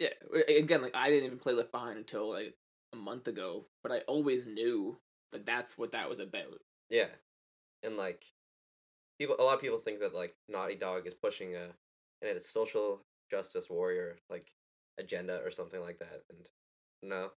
Yeah, 0.00 0.08
again, 0.48 0.82
like 0.82 0.94
I 0.94 1.08
didn't 1.08 1.26
even 1.26 1.38
play 1.38 1.52
Left 1.52 1.72
Behind 1.72 1.98
until 1.98 2.30
like 2.30 2.54
a 2.92 2.96
month 2.96 3.28
ago, 3.28 3.66
but 3.82 3.92
I 3.92 4.00
always 4.00 4.46
knew 4.46 4.98
that 5.32 5.46
that's 5.46 5.76
what 5.78 5.92
that 5.92 6.08
was 6.08 6.18
about. 6.20 6.60
yeah, 6.90 7.08
and 7.82 7.96
like 7.96 8.24
people, 9.18 9.36
a 9.38 9.42
lot 9.42 9.54
of 9.54 9.60
people 9.60 9.78
think 9.78 10.00
that 10.00 10.14
like 10.14 10.34
Naughty 10.48 10.74
Dog 10.74 11.06
is 11.06 11.14
pushing 11.14 11.54
a 11.54 11.64
and 12.22 12.36
it's 12.36 12.50
social 12.52 13.04
justice 13.30 13.68
warrior 13.70 14.16
like 14.30 14.52
agenda 14.98 15.40
or 15.44 15.50
something 15.50 15.80
like 15.80 15.98
that, 16.00 16.22
and 16.30 16.48
no, 17.02 17.30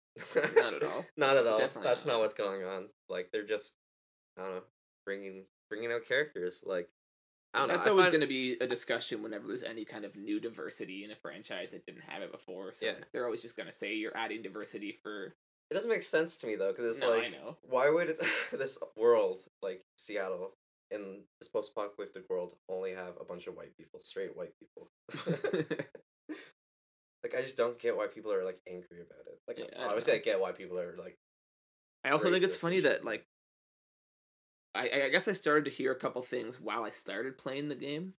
Not 0.54 0.74
at 0.74 0.82
all. 0.84 1.04
not 1.16 1.36
at 1.36 1.46
all. 1.46 1.58
Definitely 1.58 1.88
That's 1.90 2.04
not. 2.04 2.12
not 2.14 2.20
what's 2.20 2.34
going 2.34 2.64
on. 2.64 2.88
Like 3.08 3.30
they're 3.32 3.44
just, 3.46 3.74
I 4.38 4.42
don't 4.44 4.54
know, 4.56 4.62
bringing 5.04 5.44
bringing 5.68 5.90
out 5.92 6.06
characters. 6.06 6.62
Like 6.64 6.88
I 7.54 7.60
don't 7.60 7.68
That's 7.68 7.86
know. 7.86 7.86
I 7.86 7.90
always 7.92 8.04
find- 8.04 8.12
going 8.12 8.20
to 8.20 8.26
be 8.26 8.56
a 8.60 8.66
discussion 8.66 9.22
whenever 9.22 9.46
there's 9.48 9.62
any 9.62 9.84
kind 9.84 10.04
of 10.04 10.16
new 10.16 10.38
diversity 10.38 11.04
in 11.04 11.10
a 11.10 11.16
franchise 11.16 11.70
that 11.70 11.86
didn't 11.86 12.02
have 12.02 12.22
it 12.22 12.30
before. 12.30 12.74
So 12.74 12.86
Yeah. 12.86 12.94
they're 13.12 13.24
always 13.24 13.40
just 13.42 13.56
going 13.56 13.68
to 13.68 13.72
say 13.72 13.94
you're 13.94 14.16
adding 14.16 14.42
diversity 14.42 14.92
for. 15.02 15.34
It 15.70 15.74
doesn't 15.74 15.90
make 15.90 16.02
sense 16.02 16.36
to 16.38 16.46
me 16.46 16.56
though, 16.56 16.68
because 16.72 16.84
it's 16.86 17.00
No, 17.02 17.12
I 17.14 17.18
like, 17.18 17.32
know. 17.32 17.56
why 17.62 17.90
would 17.90 18.18
this 18.52 18.78
world, 18.96 19.40
like 19.62 19.82
Seattle, 19.96 20.52
in 20.90 21.24
this 21.40 21.48
post-apocalyptic 21.48 22.28
world, 22.30 22.54
only 22.68 22.92
have 22.92 23.14
a 23.20 23.24
bunch 23.24 23.46
of 23.46 23.56
white 23.56 23.76
people, 23.76 24.00
straight 24.00 24.36
white 24.36 24.54
people? 24.58 24.90
like, 27.22 27.34
I 27.36 27.42
just 27.42 27.56
don't 27.56 27.78
get 27.78 27.96
why 27.96 28.06
people 28.06 28.32
are 28.32 28.44
like 28.44 28.60
angry 28.68 29.00
about 29.00 29.26
it. 29.26 29.38
Like, 29.46 29.58
Yeah, 29.58 29.64
I 29.76 29.80
don't 29.80 29.86
obviously, 29.88 30.12
know. 30.14 30.18
I 30.18 30.22
get 30.22 30.40
why 30.40 30.52
people 30.52 30.78
are 30.78 30.96
like, 30.98 31.16
I 32.04 32.10
also 32.10 32.30
think 32.30 32.44
it's 32.44 32.56
funny 32.60 32.80
that 32.80 33.04
like. 33.04 33.24
I, 34.74 34.90
I 35.06 35.08
guess 35.08 35.28
I 35.28 35.32
started 35.32 35.64
to 35.64 35.70
hear 35.70 35.92
a 35.92 35.98
couple 35.98 36.22
things 36.22 36.60
while 36.60 36.84
I 36.84 36.90
started 36.90 37.38
playing 37.38 37.68
the 37.68 37.74
game. 37.74 38.14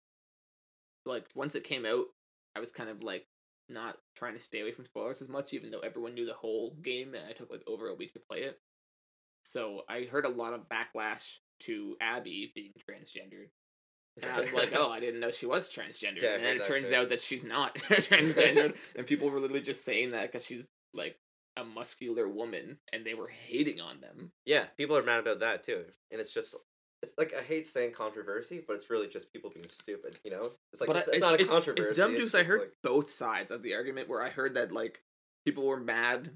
Like 1.06 1.26
once 1.34 1.54
it 1.54 1.64
came 1.64 1.86
out, 1.86 2.06
I 2.56 2.60
was 2.60 2.72
kind 2.72 2.90
of 2.90 3.02
like 3.02 3.26
not 3.68 3.96
trying 4.16 4.34
to 4.34 4.40
stay 4.40 4.60
away 4.60 4.72
from 4.72 4.84
spoilers 4.84 5.22
as 5.22 5.28
much, 5.28 5.54
even 5.54 5.70
though 5.70 5.80
everyone 5.80 6.14
knew 6.14 6.26
the 6.26 6.34
whole 6.34 6.76
game, 6.82 7.14
and 7.14 7.24
I 7.28 7.32
took 7.32 7.50
like 7.50 7.62
over 7.66 7.88
a 7.88 7.94
week 7.94 8.12
to 8.14 8.20
play 8.20 8.40
it. 8.40 8.58
So 9.42 9.82
I 9.88 10.02
heard 10.02 10.26
a 10.26 10.30
lot 10.30 10.52
of 10.52 10.68
backlash 10.68 11.38
to 11.60 11.96
Abby 12.00 12.52
being 12.54 12.72
transgendered. 12.78 13.48
And 14.22 14.32
I 14.32 14.40
was 14.40 14.52
like, 14.52 14.72
oh, 14.76 14.90
I 14.90 15.00
didn't 15.00 15.20
know 15.20 15.30
she 15.30 15.46
was 15.46 15.70
transgendered. 15.70 16.22
Yeah, 16.22 16.34
and 16.34 16.44
then 16.44 16.56
it 16.56 16.66
turns 16.66 16.90
too. 16.90 16.96
out 16.96 17.08
that 17.10 17.20
she's 17.20 17.44
not 17.44 17.74
transgendered. 17.78 18.76
and 18.96 19.06
people 19.06 19.30
were 19.30 19.40
literally 19.40 19.62
just 19.62 19.84
saying 19.84 20.10
that 20.10 20.30
because 20.30 20.44
she's 20.44 20.64
like 20.92 21.16
a 21.60 21.64
muscular 21.64 22.28
woman 22.28 22.78
and 22.92 23.04
they 23.04 23.14
were 23.14 23.28
hating 23.28 23.80
on 23.80 24.00
them. 24.00 24.32
yeah, 24.44 24.64
people 24.76 24.96
are 24.96 25.02
mad 25.02 25.20
about 25.20 25.40
that 25.40 25.62
too, 25.62 25.84
and 26.10 26.20
it's 26.20 26.32
just. 26.32 26.54
It's 27.02 27.14
like 27.16 27.32
I 27.34 27.42
hate 27.42 27.66
saying 27.66 27.92
controversy, 27.92 28.62
but 28.66 28.74
it's 28.74 28.90
really 28.90 29.08
just 29.08 29.32
people 29.32 29.48
being 29.48 29.68
stupid. 29.68 30.18
You 30.22 30.32
know, 30.32 30.50
it's 30.70 30.82
like 30.82 30.88
but 30.88 30.96
it's, 30.96 31.08
it's 31.08 31.20
not 31.20 31.32
a 31.32 31.38
it's, 31.38 31.48
controversy. 31.48 31.90
It's 31.90 31.98
dumb 31.98 32.12
because 32.12 32.34
I 32.34 32.42
heard 32.42 32.60
like- 32.60 32.72
both 32.82 33.10
sides 33.10 33.50
of 33.50 33.62
the 33.62 33.74
argument 33.74 34.10
where 34.10 34.22
I 34.22 34.28
heard 34.28 34.54
that 34.56 34.70
like 34.70 35.00
people 35.46 35.66
were 35.66 35.80
mad 35.80 36.30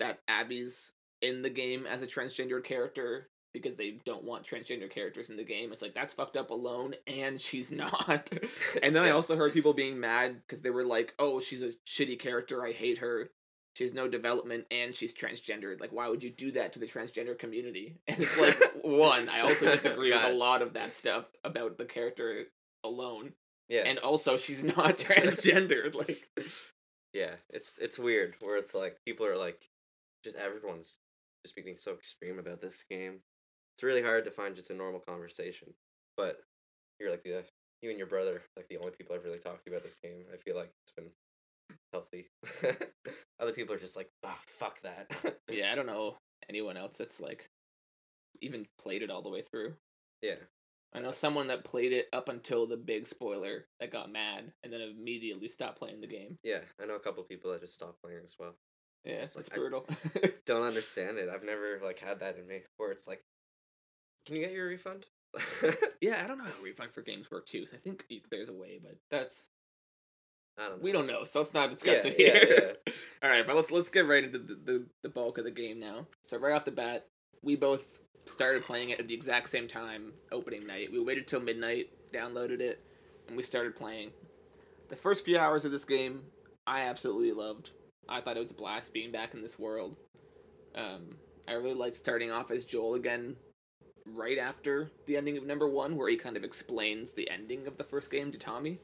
that 0.00 0.18
Abby's 0.26 0.90
in 1.22 1.42
the 1.42 1.50
game 1.50 1.86
as 1.86 2.02
a 2.02 2.08
transgender 2.08 2.64
character 2.64 3.28
because 3.52 3.76
they 3.76 3.98
don't 4.04 4.24
want 4.24 4.44
transgender 4.44 4.90
characters 4.90 5.28
in 5.28 5.36
the 5.36 5.44
game. 5.44 5.72
It's 5.72 5.82
like 5.82 5.94
that's 5.94 6.14
fucked 6.14 6.36
up 6.36 6.50
alone 6.50 6.94
and 7.06 7.40
she's 7.40 7.70
not. 7.72 8.30
and 8.82 8.94
then 8.94 9.04
I 9.04 9.10
also 9.10 9.36
heard 9.36 9.52
people 9.52 9.74
being 9.74 10.00
mad 10.00 10.42
because 10.42 10.62
they 10.62 10.70
were 10.70 10.84
like, 10.84 11.14
"Oh, 11.18 11.40
she's 11.40 11.62
a 11.62 11.72
shitty 11.86 12.18
character. 12.18 12.64
I 12.64 12.72
hate 12.72 12.98
her." 12.98 13.30
She 13.74 13.84
has 13.84 13.94
no 13.94 14.08
development 14.08 14.66
and 14.70 14.94
she's 14.94 15.14
transgendered. 15.14 15.80
Like, 15.80 15.92
why 15.92 16.08
would 16.08 16.22
you 16.22 16.30
do 16.30 16.52
that 16.52 16.72
to 16.72 16.78
the 16.78 16.86
transgender 16.86 17.38
community? 17.38 17.96
And 18.08 18.18
it's 18.18 18.38
like, 18.38 18.60
one, 18.82 19.28
I 19.28 19.40
also 19.40 19.66
disagree 19.66 20.10
with 20.10 20.24
a 20.24 20.32
lot 20.32 20.62
of 20.62 20.74
that 20.74 20.94
stuff 20.94 21.26
about 21.44 21.78
the 21.78 21.84
character 21.84 22.46
alone. 22.84 23.32
Yeah, 23.68 23.82
And 23.86 23.98
also, 23.98 24.36
she's 24.36 24.64
not 24.64 24.96
transgendered. 24.96 25.94
Like, 25.94 26.28
yeah. 27.12 27.34
It's 27.50 27.78
it's 27.78 27.98
weird 27.98 28.34
where 28.40 28.56
it's 28.56 28.74
like 28.74 28.96
people 29.06 29.26
are 29.26 29.36
like, 29.36 29.68
just 30.24 30.36
everyone's 30.36 30.98
just 31.44 31.54
being 31.54 31.76
so 31.76 31.92
extreme 31.92 32.38
about 32.38 32.60
this 32.60 32.84
game. 32.90 33.20
It's 33.76 33.84
really 33.84 34.02
hard 34.02 34.24
to 34.24 34.30
find 34.30 34.56
just 34.56 34.70
a 34.70 34.74
normal 34.74 35.00
conversation. 35.00 35.68
But 36.16 36.38
you're 36.98 37.10
like 37.10 37.22
the 37.22 37.44
you 37.80 37.90
and 37.90 37.98
your 37.98 38.08
brother 38.08 38.42
like 38.56 38.68
the 38.68 38.76
only 38.76 38.90
people 38.90 39.14
I've 39.14 39.24
really 39.24 39.38
talked 39.38 39.64
to 39.64 39.70
about 39.70 39.84
this 39.84 39.96
game. 40.02 40.24
I 40.32 40.36
feel 40.36 40.56
like 40.56 40.70
it's 40.84 40.92
been 40.92 41.10
healthy. 41.92 42.28
Other 43.40 43.52
people 43.52 43.74
are 43.74 43.78
just 43.78 43.96
like, 43.96 44.10
ah, 44.24 44.38
fuck 44.46 44.80
that. 44.82 45.10
yeah, 45.50 45.72
I 45.72 45.74
don't 45.74 45.86
know 45.86 46.16
anyone 46.48 46.76
else 46.76 46.98
that's 46.98 47.20
like 47.20 47.48
even 48.40 48.66
played 48.80 49.02
it 49.02 49.10
all 49.10 49.22
the 49.22 49.28
way 49.30 49.42
through. 49.42 49.74
yeah, 50.22 50.36
I 50.94 51.00
know 51.00 51.12
someone 51.12 51.46
that 51.48 51.64
played 51.64 51.92
it 51.92 52.06
up 52.12 52.28
until 52.28 52.66
the 52.66 52.76
big 52.76 53.06
spoiler 53.06 53.66
that 53.78 53.92
got 53.92 54.10
mad 54.10 54.52
and 54.64 54.72
then 54.72 54.80
immediately 54.80 55.48
stopped 55.48 55.78
playing 55.78 56.00
the 56.00 56.06
game. 56.06 56.36
yeah. 56.42 56.60
I 56.82 56.86
know 56.86 56.96
a 56.96 57.00
couple 57.00 57.22
people 57.24 57.52
that 57.52 57.60
just 57.60 57.74
stopped 57.74 58.00
playing 58.02 58.20
as 58.24 58.34
well. 58.38 58.56
Yeah, 59.04 59.22
It's 59.22 59.36
like, 59.36 59.48
brutal. 59.54 59.86
Don't 60.46 60.62
understand 60.64 61.16
it. 61.18 61.28
I've 61.28 61.44
never 61.44 61.80
like 61.82 61.98
had 62.00 62.20
that 62.20 62.36
in 62.36 62.46
me 62.46 62.62
where 62.76 62.90
it's 62.92 63.06
like, 63.06 63.22
can 64.26 64.36
you 64.36 64.42
get 64.42 64.52
your 64.52 64.66
refund? 64.66 65.06
yeah, 66.00 66.22
I 66.22 66.26
don't 66.26 66.38
know 66.38 66.44
how 66.44 66.62
refund 66.62 66.92
for 66.92 67.02
games 67.02 67.30
work 67.30 67.46
too. 67.46 67.64
So 67.64 67.76
I 67.76 67.80
think 67.80 68.04
there's 68.30 68.48
a 68.48 68.52
way, 68.52 68.80
but 68.82 68.96
that's 69.10 69.46
don't 70.58 70.70
know. 70.70 70.78
we 70.82 70.92
don't 70.92 71.06
know, 71.06 71.24
so 71.24 71.40
let's 71.40 71.54
not 71.54 71.70
discuss 71.70 72.04
Yeah, 72.04 72.10
it 72.10 72.18
yeah, 72.18 72.32
here. 72.34 72.72
All 73.22 73.30
right, 73.30 73.46
but 73.46 73.56
let's 73.56 73.70
let's 73.70 73.88
get 73.88 74.06
right 74.06 74.24
into 74.24 74.38
the, 74.38 74.54
the 74.54 74.86
the 75.02 75.08
bulk 75.08 75.38
of 75.38 75.44
the 75.44 75.50
game 75.50 75.80
now. 75.80 76.06
So 76.22 76.38
right 76.38 76.54
off 76.54 76.64
the 76.64 76.70
bat, 76.70 77.06
we 77.42 77.56
both 77.56 77.84
started 78.26 78.64
playing 78.64 78.90
it 78.90 79.00
at 79.00 79.08
the 79.08 79.14
exact 79.14 79.48
same 79.48 79.66
time 79.68 80.12
opening 80.32 80.66
night. 80.66 80.92
We 80.92 81.00
waited 81.00 81.26
till 81.26 81.40
midnight, 81.40 81.90
downloaded 82.12 82.60
it, 82.60 82.80
and 83.28 83.36
we 83.36 83.42
started 83.42 83.76
playing. 83.76 84.10
The 84.88 84.96
first 84.96 85.24
few 85.24 85.38
hours 85.38 85.64
of 85.64 85.72
this 85.72 85.84
game, 85.84 86.22
I 86.66 86.82
absolutely 86.82 87.32
loved. 87.32 87.70
I 88.08 88.20
thought 88.20 88.36
it 88.36 88.40
was 88.40 88.50
a 88.50 88.54
blast 88.54 88.92
being 88.92 89.12
back 89.12 89.34
in 89.34 89.42
this 89.42 89.58
world. 89.58 89.96
Um, 90.74 91.16
I 91.48 91.52
really 91.52 91.74
liked 91.74 91.96
starting 91.96 92.30
off 92.30 92.50
as 92.50 92.64
Joel 92.64 92.94
again, 92.94 93.36
right 94.04 94.38
after 94.38 94.90
the 95.06 95.16
ending 95.16 95.36
of 95.36 95.44
number 95.46 95.68
one, 95.68 95.96
where 95.96 96.08
he 96.08 96.16
kind 96.16 96.36
of 96.36 96.44
explains 96.44 97.12
the 97.12 97.30
ending 97.30 97.66
of 97.66 97.76
the 97.78 97.84
first 97.84 98.10
game 98.10 98.32
to 98.32 98.38
Tommy. 98.38 98.78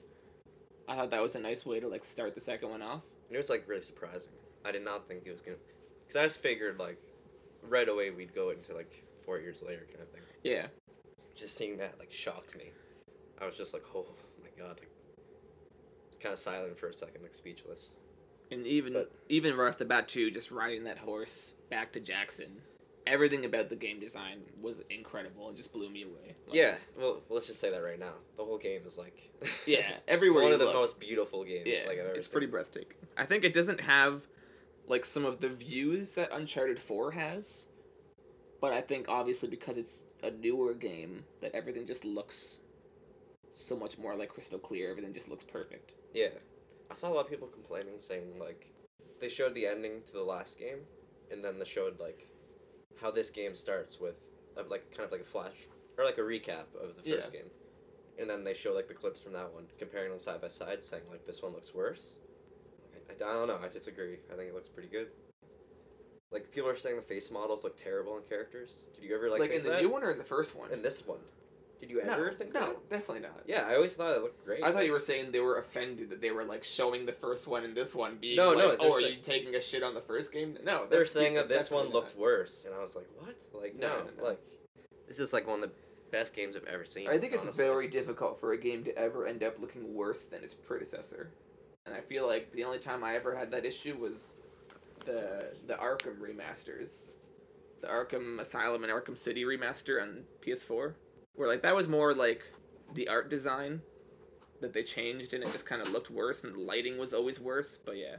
I 0.88 0.95
thought 0.97 1.11
that 1.11 1.23
was 1.23 1.35
a 1.35 1.40
nice 1.40 1.66
way 1.66 1.81
to 1.81 1.88
like 1.88 2.05
start 2.05 2.35
the 2.35 2.40
second 2.40 2.71
one 2.71 2.83
off. 2.83 3.02
And 3.28 3.35
it 3.35 3.38
was 3.38 3.50
like 3.50 3.64
really 3.69 3.81
surprising. 3.83 4.33
I 4.64 4.73
did 4.73 4.85
not 4.85 5.09
think 5.09 5.25
he 5.25 5.31
was 5.31 5.40
gonna, 5.40 5.57
because 6.00 6.16
I 6.16 6.23
just 6.25 6.40
figured 6.40 6.78
like 6.78 6.99
right 7.62 7.88
away 7.88 8.11
we'd 8.11 8.35
go 8.35 8.50
into 8.50 8.75
like 8.75 9.05
four 9.25 9.38
years 9.38 9.62
later 9.66 9.87
kind 9.90 10.02
of 10.02 10.09
thing. 10.11 10.23
Yeah, 10.45 10.66
Just 11.35 11.57
seeing 11.57 11.76
that 11.78 11.99
like 11.99 12.12
shocked 12.12 12.57
me. 12.57 12.71
I 13.40 13.47
was 13.47 13.57
just 13.57 13.75
like, 13.75 13.83
oh 13.95 14.07
my 14.43 14.49
god, 14.57 14.78
like 14.81 14.90
kind 16.21 16.33
of 16.33 16.38
silent 16.38 16.78
for 16.78 16.88
a 16.88 16.95
second, 16.95 17.23
like 17.23 17.35
speechless. 17.35 17.90
and 18.50 18.66
even 18.66 18.93
But- 18.95 19.12
even 19.28 19.57
right 19.57 19.69
off 19.69 19.78
the 19.78 19.85
bat 19.85 20.09
too, 20.09 20.31
just 20.31 20.50
riding 20.50 20.85
that 20.85 20.99
horse 20.99 21.55
back 21.69 21.93
to 21.93 22.00
Jackson. 22.00 22.62
Everything 23.06 23.44
about 23.44 23.68
the 23.68 23.76
game 23.76 24.00
design 24.00 24.40
was 24.60 24.82
incredible 24.90 25.48
and 25.48 25.56
just 25.56 25.72
blew 25.72 25.88
me 25.88 26.02
away. 26.02 26.34
Like, 26.46 26.56
yeah, 26.56 26.75
well, 26.98 27.20
let's 27.28 27.46
just 27.46 27.60
say 27.60 27.70
that 27.70 27.82
right 27.82 27.98
now. 27.98 28.14
The 28.36 28.44
whole 28.44 28.58
game 28.58 28.82
is 28.84 28.98
like, 28.98 29.30
yeah. 29.66 29.92
Everywhere 30.08 30.42
one 30.42 30.50
you 30.50 30.54
of 30.54 30.60
the 30.60 30.66
look, 30.66 30.75
most 30.75 30.98
beautiful 30.98 31.44
games 31.44 31.66
yeah, 31.66 31.86
like 31.86 31.98
I've 31.98 32.06
ever 32.06 32.14
it's 32.14 32.26
seen. 32.26 32.32
pretty 32.32 32.46
breathtaking. 32.48 32.96
I 33.16 33.25
think 33.25 33.44
it 33.44 33.52
doesn't 33.52 33.80
have 33.80 34.26
like 34.88 35.04
some 35.04 35.25
of 35.25 35.40
the 35.40 35.48
views 35.48 36.12
that 36.12 36.32
Uncharted 36.32 36.78
Four 36.80 37.12
has, 37.12 37.66
but 38.60 38.72
I 38.72 38.80
think 38.80 39.06
obviously 39.08 39.48
because 39.48 39.76
it's 39.76 40.04
a 40.22 40.30
newer 40.30 40.75
game, 40.75 41.25
that 41.40 41.54
everything 41.54 41.86
just 41.86 42.04
looks 42.04 42.60
so 43.54 43.76
much 43.76 43.98
more 43.98 44.14
like 44.16 44.28
crystal 44.30 44.58
clear. 44.58 44.90
Everything 44.90 45.14
just 45.14 45.28
looks 45.28 45.44
perfect. 45.44 45.92
Yeah. 46.12 46.28
I 46.90 46.94
saw 46.94 47.08
a 47.08 47.14
lot 47.14 47.25
of 47.25 47.30
people 47.30 47.48
complaining, 47.48 47.94
saying 47.98 48.38
like 48.38 48.72
they 49.20 49.28
showed 49.28 49.54
the 49.54 49.66
ending 49.66 50.02
to 50.02 50.12
the 50.12 50.22
last 50.22 50.58
game, 50.58 50.78
and 51.30 51.44
then 51.44 51.58
they 51.58 51.64
showed 51.64 51.98
like 52.00 52.28
how 53.00 53.11
this 53.11 53.31
game 53.31 53.55
starts 53.55 54.00
with 54.00 54.15
like 54.69 54.91
kind 54.91 55.05
of 55.05 55.12
like 55.12 55.21
a 55.21 55.25
flash 55.25 55.57
or 55.99 56.05
like 56.05 56.19
a 56.19 56.23
recap 56.23 56.65
of 56.81 56.97
the 56.97 57.11
first 57.17 57.33
game, 57.33 57.50
and 58.19 58.29
then 58.29 58.45
they 58.45 58.55
show 58.55 58.73
like 58.75 58.88
the 58.88 58.95
clips 58.95 59.21
from 59.21 59.33
that 59.35 59.53
one, 59.53 59.65
comparing 59.79 60.11
them 60.11 60.21
side 60.21 60.41
by 60.41 60.49
side, 60.49 60.83
saying 60.83 61.03
like 61.11 61.26
this 61.26 61.43
one 61.43 61.53
looks 61.53 61.75
worse. 61.75 62.15
Like, 63.09 63.21
I, 63.23 63.25
I 63.25 63.33
don't 63.35 63.49
know. 63.49 63.59
I 63.62 63.69
disagree. 63.69 64.17
I 64.33 64.37
think 64.37 64.49
it 64.49 64.55
looks 64.55 64.69
pretty 64.69 64.88
good. 64.88 65.09
Like 66.33 66.50
people 66.53 66.69
are 66.69 66.76
saying 66.76 66.97
the 66.97 67.03
face 67.03 67.31
models 67.31 67.65
look 67.65 67.76
terrible 67.76 68.17
in 68.17 68.25
characters. 68.25 68.88
Did 68.95 69.05
you 69.05 69.15
ever 69.15 69.31
like, 69.31 69.41
Like, 69.41 69.53
in 69.53 69.62
the 69.62 69.71
that? 69.71 69.83
new 69.83 69.91
one 69.91 70.03
or 70.03 70.11
in 70.11 70.19
the 70.19 70.25
first 70.25 70.57
one? 70.57 70.71
In 70.73 70.83
this 70.83 71.07
one, 71.07 71.21
did 71.78 71.90
you 71.90 72.02
no, 72.04 72.12
ever 72.12 72.33
think 72.33 72.54
no, 72.54 72.61
that? 72.61 72.88
definitely 72.90 73.21
not. 73.23 73.42
Yeah, 73.47 73.66
I 73.66 73.75
always 73.75 73.95
thought 73.95 74.16
it 74.16 74.23
looked 74.23 74.45
great. 74.45 74.62
I 74.62 74.73
thought 74.73 74.85
you 74.87 74.92
were 74.92 74.99
saying 74.99 75.33
they 75.33 75.40
were 75.40 75.59
offended 75.59 76.11
that 76.11 76.21
they 76.21 76.30
were 76.30 76.45
like 76.45 76.64
showing 76.64 77.06
the 77.06 77.12
first 77.12 77.47
one 77.47 77.64
and 77.64 77.75
this 77.76 77.95
one 77.95 78.16
being 78.21 78.37
No, 78.37 78.50
like, 78.50 78.59
no, 78.59 78.76
oh, 78.80 78.95
are 78.95 79.00
you 79.00 79.16
taking 79.16 79.54
a 79.54 79.61
shit 79.61 79.83
on 79.83 79.95
the 79.95 80.00
first 80.00 80.33
game? 80.33 80.56
No, 80.64 80.87
They're 80.87 81.04
saying 81.04 81.35
that 81.35 81.49
this 81.49 81.71
one 81.71 81.90
looked 81.90 82.14
not. 82.16 82.23
worse, 82.23 82.64
and 82.64 82.75
I 82.75 82.78
was 82.78 82.97
like, 82.97 83.06
"What? 83.18 83.37
Like, 83.52 83.76
No, 83.76 83.88
no, 83.88 84.04
no, 84.04 84.11
no. 84.18 84.25
like, 84.25 84.40
this 85.09 85.18
is 85.18 85.33
like 85.33 85.47
one 85.47 85.62
of 85.62 85.68
the 85.71 85.75
best 86.11 86.35
games 86.35 86.56
I've 86.56 86.64
ever 86.64 86.85
seen." 86.85 87.09
I 87.09 87.18
think 87.18 87.35
it's 87.35 87.56
very 87.56 87.88
difficult 87.88 88.40
for 88.40 88.52
a 88.52 88.59
game 88.59 88.83
to 88.85 88.97
ever 88.99 89.26
end 89.26 89.42
up 89.42 89.59
looking 89.61 89.95
worse 89.95 90.26
than 90.26 90.42
its 90.42 90.54
predecessor, 90.54 91.30
and 91.85 91.95
I 91.95 92.00
feel 92.00 92.26
like 92.26 92.52
the 92.52 92.64
only 92.64 92.78
time 92.78 93.04
I 93.04 93.14
ever 93.16 93.37
had 93.37 93.50
that 93.50 93.64
issue 93.66 93.97
was 93.99 94.38
the 95.04 95.52
the 95.66 95.75
Arkham 95.75 96.18
remasters, 96.18 97.11
the 97.80 97.88
Arkham 97.88 98.40
Asylum 98.40 98.83
and 98.85 98.92
Arkham 98.92 99.16
City 99.18 99.45
remaster 99.45 100.00
on 100.02 100.25
PS4, 100.45 100.95
where 101.37 101.49
like 101.49 101.62
that 101.62 101.75
was 101.75 101.87
more 101.87 102.14
like 102.14 102.43
the 102.95 103.09
art 103.09 103.31
design 103.31 103.83
that 104.61 104.73
they 104.73 104.83
changed 104.83 105.35
and 105.35 105.45
it 105.45 105.52
just 105.52 105.66
kind 105.66 105.83
of 105.83 105.90
looked 105.90 106.11
worse 106.11 106.45
and 106.45 106.55
the 106.55 106.61
lighting 106.61 106.99
was 106.99 107.12
always 107.12 107.38
worse. 107.38 107.78
But 107.85 107.97
yeah, 107.97 108.16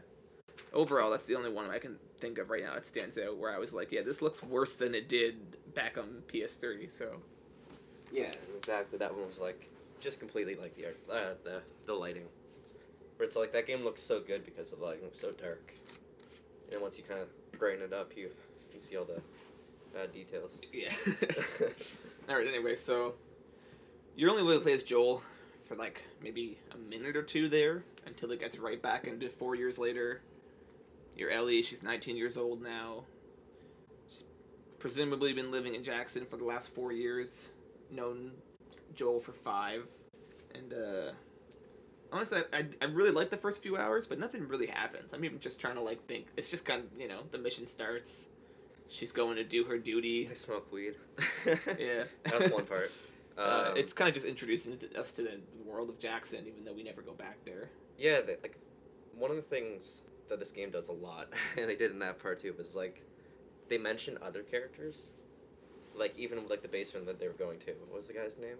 overall 0.73 1.11
that's 1.11 1.25
the 1.25 1.35
only 1.35 1.51
one 1.51 1.69
I 1.69 1.79
can 1.79 1.97
think 2.19 2.37
of 2.37 2.49
right 2.49 2.63
now. 2.63 2.75
It 2.75 2.85
stands 2.85 3.17
out 3.17 3.37
where 3.37 3.53
I 3.53 3.57
was 3.57 3.73
like, 3.73 3.91
yeah, 3.91 4.01
this 4.01 4.21
looks 4.21 4.41
worse 4.43 4.75
than 4.77 4.95
it 4.95 5.09
did 5.09 5.57
back 5.73 5.97
on 5.97 6.21
PS3. 6.31 6.89
So 6.89 7.17
Yeah, 8.11 8.31
exactly. 8.55 8.97
That 8.99 9.13
one 9.13 9.27
was 9.27 9.39
like 9.39 9.69
just 9.99 10.19
completely 10.19 10.55
like 10.55 10.75
the 10.75 10.85
art, 10.85 10.97
uh, 11.11 11.33
the 11.43 11.61
the 11.85 11.93
lighting, 11.93 12.25
where 13.17 13.25
it's 13.25 13.35
like 13.35 13.51
that 13.53 13.65
game 13.65 13.83
looks 13.83 14.01
so 14.01 14.19
good 14.19 14.45
because 14.45 14.71
the 14.71 14.83
lighting 14.83 15.03
looks 15.03 15.19
so 15.19 15.31
dark, 15.31 15.73
and 16.71 16.81
once 16.81 16.97
you 16.97 17.03
kind 17.03 17.19
of 17.19 17.27
brighten 17.59 17.83
it 17.83 17.93
up, 17.93 18.11
you 18.15 18.29
you 18.73 18.79
see 18.79 18.95
all 18.95 19.05
the 19.05 19.21
bad 19.93 20.13
details. 20.13 20.59
yeah. 20.71 20.93
All 22.29 22.35
right. 22.35 22.47
Anyway, 22.47 22.75
so 22.75 23.15
you're 24.15 24.29
only 24.29 24.43
really 24.43 24.59
play 24.61 24.73
as 24.73 24.83
Joel 24.83 25.21
for 25.65 25.75
like 25.75 26.01
maybe 26.21 26.57
a 26.73 26.77
minute 26.77 27.15
or 27.15 27.23
two 27.23 27.47
there 27.47 27.83
until 28.05 28.31
it 28.31 28.39
gets 28.39 28.57
right 28.57 28.81
back 28.81 29.05
into 29.05 29.29
four 29.29 29.55
years 29.55 29.77
later. 29.77 30.21
You're 31.15 31.29
Ellie. 31.29 31.61
She's 31.61 31.83
19 31.83 32.17
years 32.17 32.37
old 32.37 32.61
now. 32.61 33.05
She's 34.09 34.25
presumably 34.77 35.31
been 35.31 35.51
living 35.51 35.73
in 35.73 35.83
Jackson 35.83 36.25
for 36.25 36.35
the 36.35 36.43
last 36.43 36.73
four 36.73 36.91
years. 36.91 37.51
Known 37.89 38.33
Joel 38.93 39.21
for 39.21 39.31
five, 39.31 39.87
and 40.53 40.73
uh, 40.73 41.11
honestly, 42.11 42.41
I, 42.51 42.57
I, 42.57 42.65
I 42.81 42.85
really 42.85 43.11
like 43.11 43.29
the 43.29 43.37
first 43.37 43.63
few 43.63 43.77
hours, 43.77 44.05
but 44.05 44.19
nothing 44.19 44.45
really 44.47 44.67
happens. 44.67 45.13
I'm 45.13 45.23
even 45.23 45.39
just 45.39 45.59
trying 45.59 45.75
to 45.75 45.81
like 45.81 46.05
think. 46.05 46.27
It's 46.35 46.51
just 46.51 46.65
kind 46.65 46.83
of 46.83 46.99
you 46.99 47.07
know 47.07 47.21
the 47.31 47.37
mission 47.37 47.65
starts. 47.65 48.27
She's 48.89 49.11
going 49.11 49.35
to 49.35 49.43
do 49.43 49.63
her 49.65 49.77
duty. 49.77 50.27
I 50.29 50.33
smoke 50.33 50.71
weed. 50.71 50.95
Yeah. 51.79 52.03
that's 52.23 52.49
one 52.49 52.65
part. 52.65 52.91
Uh, 53.37 53.67
Um, 53.69 53.77
it's 53.77 53.93
kind 53.93 54.07
of 54.07 54.15
just 54.15 54.25
introducing 54.25 54.79
us 54.97 55.13
to 55.13 55.21
the 55.21 55.37
world 55.63 55.89
of 55.89 55.99
Jackson, 55.99 56.39
even 56.47 56.65
though 56.65 56.73
we 56.73 56.81
never 56.81 57.03
go 57.03 57.11
back 57.13 57.37
there. 57.45 57.69
Yeah, 57.95 58.21
like 58.41 58.57
one 59.15 59.29
of 59.29 59.35
the 59.37 59.43
things 59.43 60.01
that 60.27 60.39
this 60.39 60.49
game 60.49 60.71
does 60.71 60.87
a 60.87 60.91
lot, 60.93 61.27
and 61.55 61.69
they 61.69 61.75
did 61.75 61.91
in 61.91 61.99
that 61.99 62.17
part 62.17 62.39
too, 62.39 62.55
was 62.57 62.75
like 62.75 63.03
they 63.69 63.77
mention 63.77 64.17
other 64.23 64.41
characters, 64.41 65.11
like 65.95 66.17
even 66.17 66.47
like 66.49 66.63
the 66.63 66.67
basement 66.67 67.05
that 67.05 67.19
they 67.19 67.27
were 67.27 67.33
going 67.35 67.59
to. 67.59 67.73
What 67.87 67.97
was 67.97 68.07
the 68.07 68.13
guy's 68.13 68.39
name? 68.39 68.57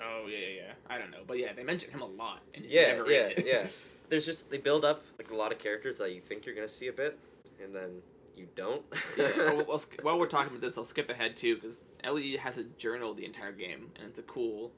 Oh 0.00 0.26
yeah, 0.26 0.38
yeah, 0.38 0.54
yeah. 0.56 0.72
I 0.88 0.96
don't 0.96 1.10
know, 1.10 1.24
but 1.26 1.38
yeah, 1.38 1.52
they 1.52 1.62
mention 1.62 1.90
him 1.90 2.00
a 2.00 2.06
lot, 2.06 2.40
and 2.54 2.64
he's 2.64 2.72
yeah, 2.72 2.92
never 2.94 3.10
yeah, 3.12 3.26
in 3.26 3.30
it. 3.32 3.46
yeah. 3.46 3.66
There's 4.08 4.24
just 4.24 4.50
they 4.50 4.56
build 4.56 4.82
up 4.86 5.04
like 5.18 5.30
a 5.30 5.36
lot 5.36 5.52
of 5.52 5.58
characters 5.58 5.98
that 5.98 6.14
you 6.14 6.22
think 6.22 6.46
you're 6.46 6.54
gonna 6.54 6.70
see 6.70 6.86
a 6.86 6.92
bit, 6.94 7.18
and 7.62 7.76
then 7.76 8.00
you 8.40 8.48
don't. 8.54 8.82
yeah. 9.16 9.28
Well, 9.36 9.64
well, 9.68 9.82
while 10.02 10.18
we're 10.18 10.26
talking 10.26 10.50
about 10.50 10.60
this, 10.60 10.76
I'll 10.78 10.84
skip 10.84 11.08
ahead 11.10 11.36
too 11.36 11.54
because 11.56 11.84
Ellie 12.02 12.36
has 12.36 12.58
a 12.58 12.64
journal 12.64 13.14
the 13.14 13.24
entire 13.24 13.52
game, 13.52 13.90
and 13.96 14.08
it's 14.08 14.18
a 14.18 14.22
cool 14.22 14.72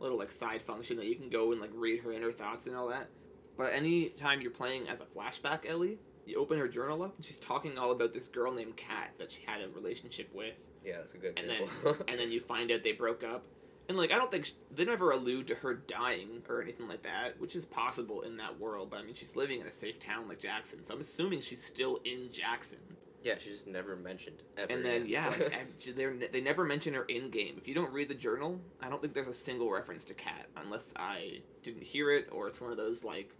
little 0.00 0.18
like 0.18 0.32
side 0.32 0.60
function 0.62 0.96
that 0.98 1.06
you 1.06 1.14
can 1.16 1.30
go 1.30 1.52
and 1.52 1.60
like 1.60 1.70
read 1.74 2.00
her 2.00 2.12
inner 2.12 2.32
thoughts 2.32 2.66
and 2.66 2.76
all 2.76 2.88
that. 2.88 3.08
But 3.56 3.72
any 3.72 4.10
time 4.10 4.40
you're 4.40 4.50
playing 4.50 4.88
as 4.88 5.00
a 5.00 5.04
flashback 5.04 5.68
Ellie, 5.68 5.98
you 6.26 6.38
open 6.38 6.58
her 6.58 6.68
journal 6.68 7.02
up, 7.02 7.14
and 7.16 7.24
she's 7.24 7.36
talking 7.38 7.78
all 7.78 7.92
about 7.92 8.12
this 8.12 8.28
girl 8.28 8.52
named 8.52 8.76
Kat 8.76 9.12
that 9.18 9.30
she 9.30 9.42
had 9.46 9.60
a 9.62 9.68
relationship 9.68 10.28
with. 10.34 10.54
yeah, 10.84 10.96
that's 10.98 11.14
a 11.14 11.18
good 11.18 11.38
and 11.40 11.48
then 11.48 11.94
and 12.08 12.18
then 12.18 12.32
you 12.32 12.40
find 12.40 12.70
out 12.72 12.82
they 12.82 12.92
broke 12.92 13.22
up 13.22 13.44
And 13.88 13.96
like, 13.98 14.10
I 14.10 14.16
don't 14.16 14.30
think 14.30 14.46
sh- 14.46 14.52
they 14.74 14.84
never 14.84 15.10
allude 15.12 15.46
to 15.48 15.54
her 15.56 15.74
dying 15.74 16.42
or 16.48 16.62
anything 16.62 16.88
like 16.88 17.02
that, 17.02 17.38
which 17.38 17.54
is 17.54 17.64
possible 17.66 18.22
in 18.22 18.38
that 18.38 18.58
world. 18.58 18.88
But 18.90 19.00
I 19.00 19.02
mean, 19.04 19.14
she's 19.14 19.36
living 19.36 19.60
in 19.60 19.66
a 19.66 19.72
safe 19.72 19.98
town 20.00 20.26
like 20.28 20.40
Jackson, 20.40 20.84
so 20.84 20.94
I'm 20.94 21.00
assuming 21.00 21.40
she's 21.42 21.62
still 21.62 22.00
in 22.04 22.30
Jackson. 22.32 22.78
Yeah, 23.24 23.34
she's 23.38 23.54
just 23.54 23.66
never 23.66 23.96
mentioned 23.96 24.42
ever. 24.58 24.70
And 24.72 24.84
then 24.84 25.06
yeah, 25.06 25.28
like, 25.28 25.72
they 25.96 26.06
they 26.30 26.40
never 26.40 26.64
mention 26.64 26.92
her 26.94 27.04
in 27.04 27.30
game. 27.30 27.54
If 27.56 27.66
you 27.66 27.74
don't 27.74 27.92
read 27.92 28.08
the 28.08 28.14
journal, 28.14 28.60
I 28.80 28.88
don't 28.90 29.00
think 29.00 29.14
there's 29.14 29.28
a 29.28 29.32
single 29.34 29.70
reference 29.70 30.04
to 30.04 30.14
Kat, 30.14 30.46
unless 30.56 30.92
I 30.96 31.40
didn't 31.62 31.82
hear 31.82 32.12
it 32.12 32.28
or 32.30 32.48
it's 32.48 32.60
one 32.60 32.70
of 32.70 32.76
those 32.76 33.02
like 33.02 33.30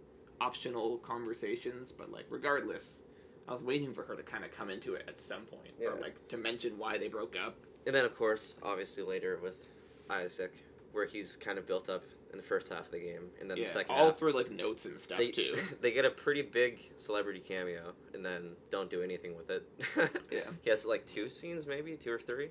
optional 0.41 0.97
conversations. 0.97 1.91
But 1.91 2.11
like, 2.11 2.25
regardless, 2.31 3.03
I 3.47 3.53
was 3.53 3.61
waiting 3.61 3.93
for 3.93 4.03
her 4.03 4.15
to 4.15 4.23
kind 4.23 4.43
of 4.43 4.51
come 4.51 4.71
into 4.71 4.95
it 4.95 5.05
at 5.07 5.19
some 5.19 5.43
point, 5.43 5.73
or 5.79 6.01
like 6.01 6.27
to 6.29 6.37
mention 6.37 6.77
why 6.79 6.97
they 6.97 7.07
broke 7.07 7.35
up. 7.35 7.55
and 7.85 7.93
then 7.95 8.05
of 8.05 8.17
course, 8.17 8.55
obviously 8.63 9.03
later 9.03 9.39
with 9.41 9.67
Isaac, 10.09 10.53
where 10.93 11.05
he's 11.05 11.35
kind 11.35 11.59
of 11.59 11.67
built 11.67 11.89
up 11.89 12.03
in 12.35 12.41
the 12.41 12.47
first 12.47 12.69
half 12.71 12.85
of 12.87 12.91
the 12.91 12.99
game, 12.99 13.29
and 13.39 13.49
then 13.49 13.57
yeah, 13.57 13.63
the 13.63 13.69
second 13.69 13.95
all 13.95 14.07
half, 14.09 14.19
for 14.19 14.31
like 14.33 14.51
notes 14.51 14.85
and 14.85 14.99
stuff 14.99 15.17
they 15.17 15.31
too. 15.31 15.55
they 15.81 15.91
get 15.91 16.03
a 16.03 16.09
pretty 16.09 16.41
big 16.41 16.79
celebrity 16.97 17.39
cameo, 17.39 17.93
and 18.13 18.25
then 18.25 18.51
don't 18.69 18.89
do 18.89 19.01
anything 19.01 19.35
with 19.37 19.49
it. 19.49 19.63
Yeah. 20.31 20.41
he 20.61 20.69
has 20.69 20.85
like 20.85 21.05
two 21.05 21.29
scenes, 21.29 21.65
maybe 21.65 21.95
two 21.95 22.11
or 22.11 22.19
three, 22.19 22.49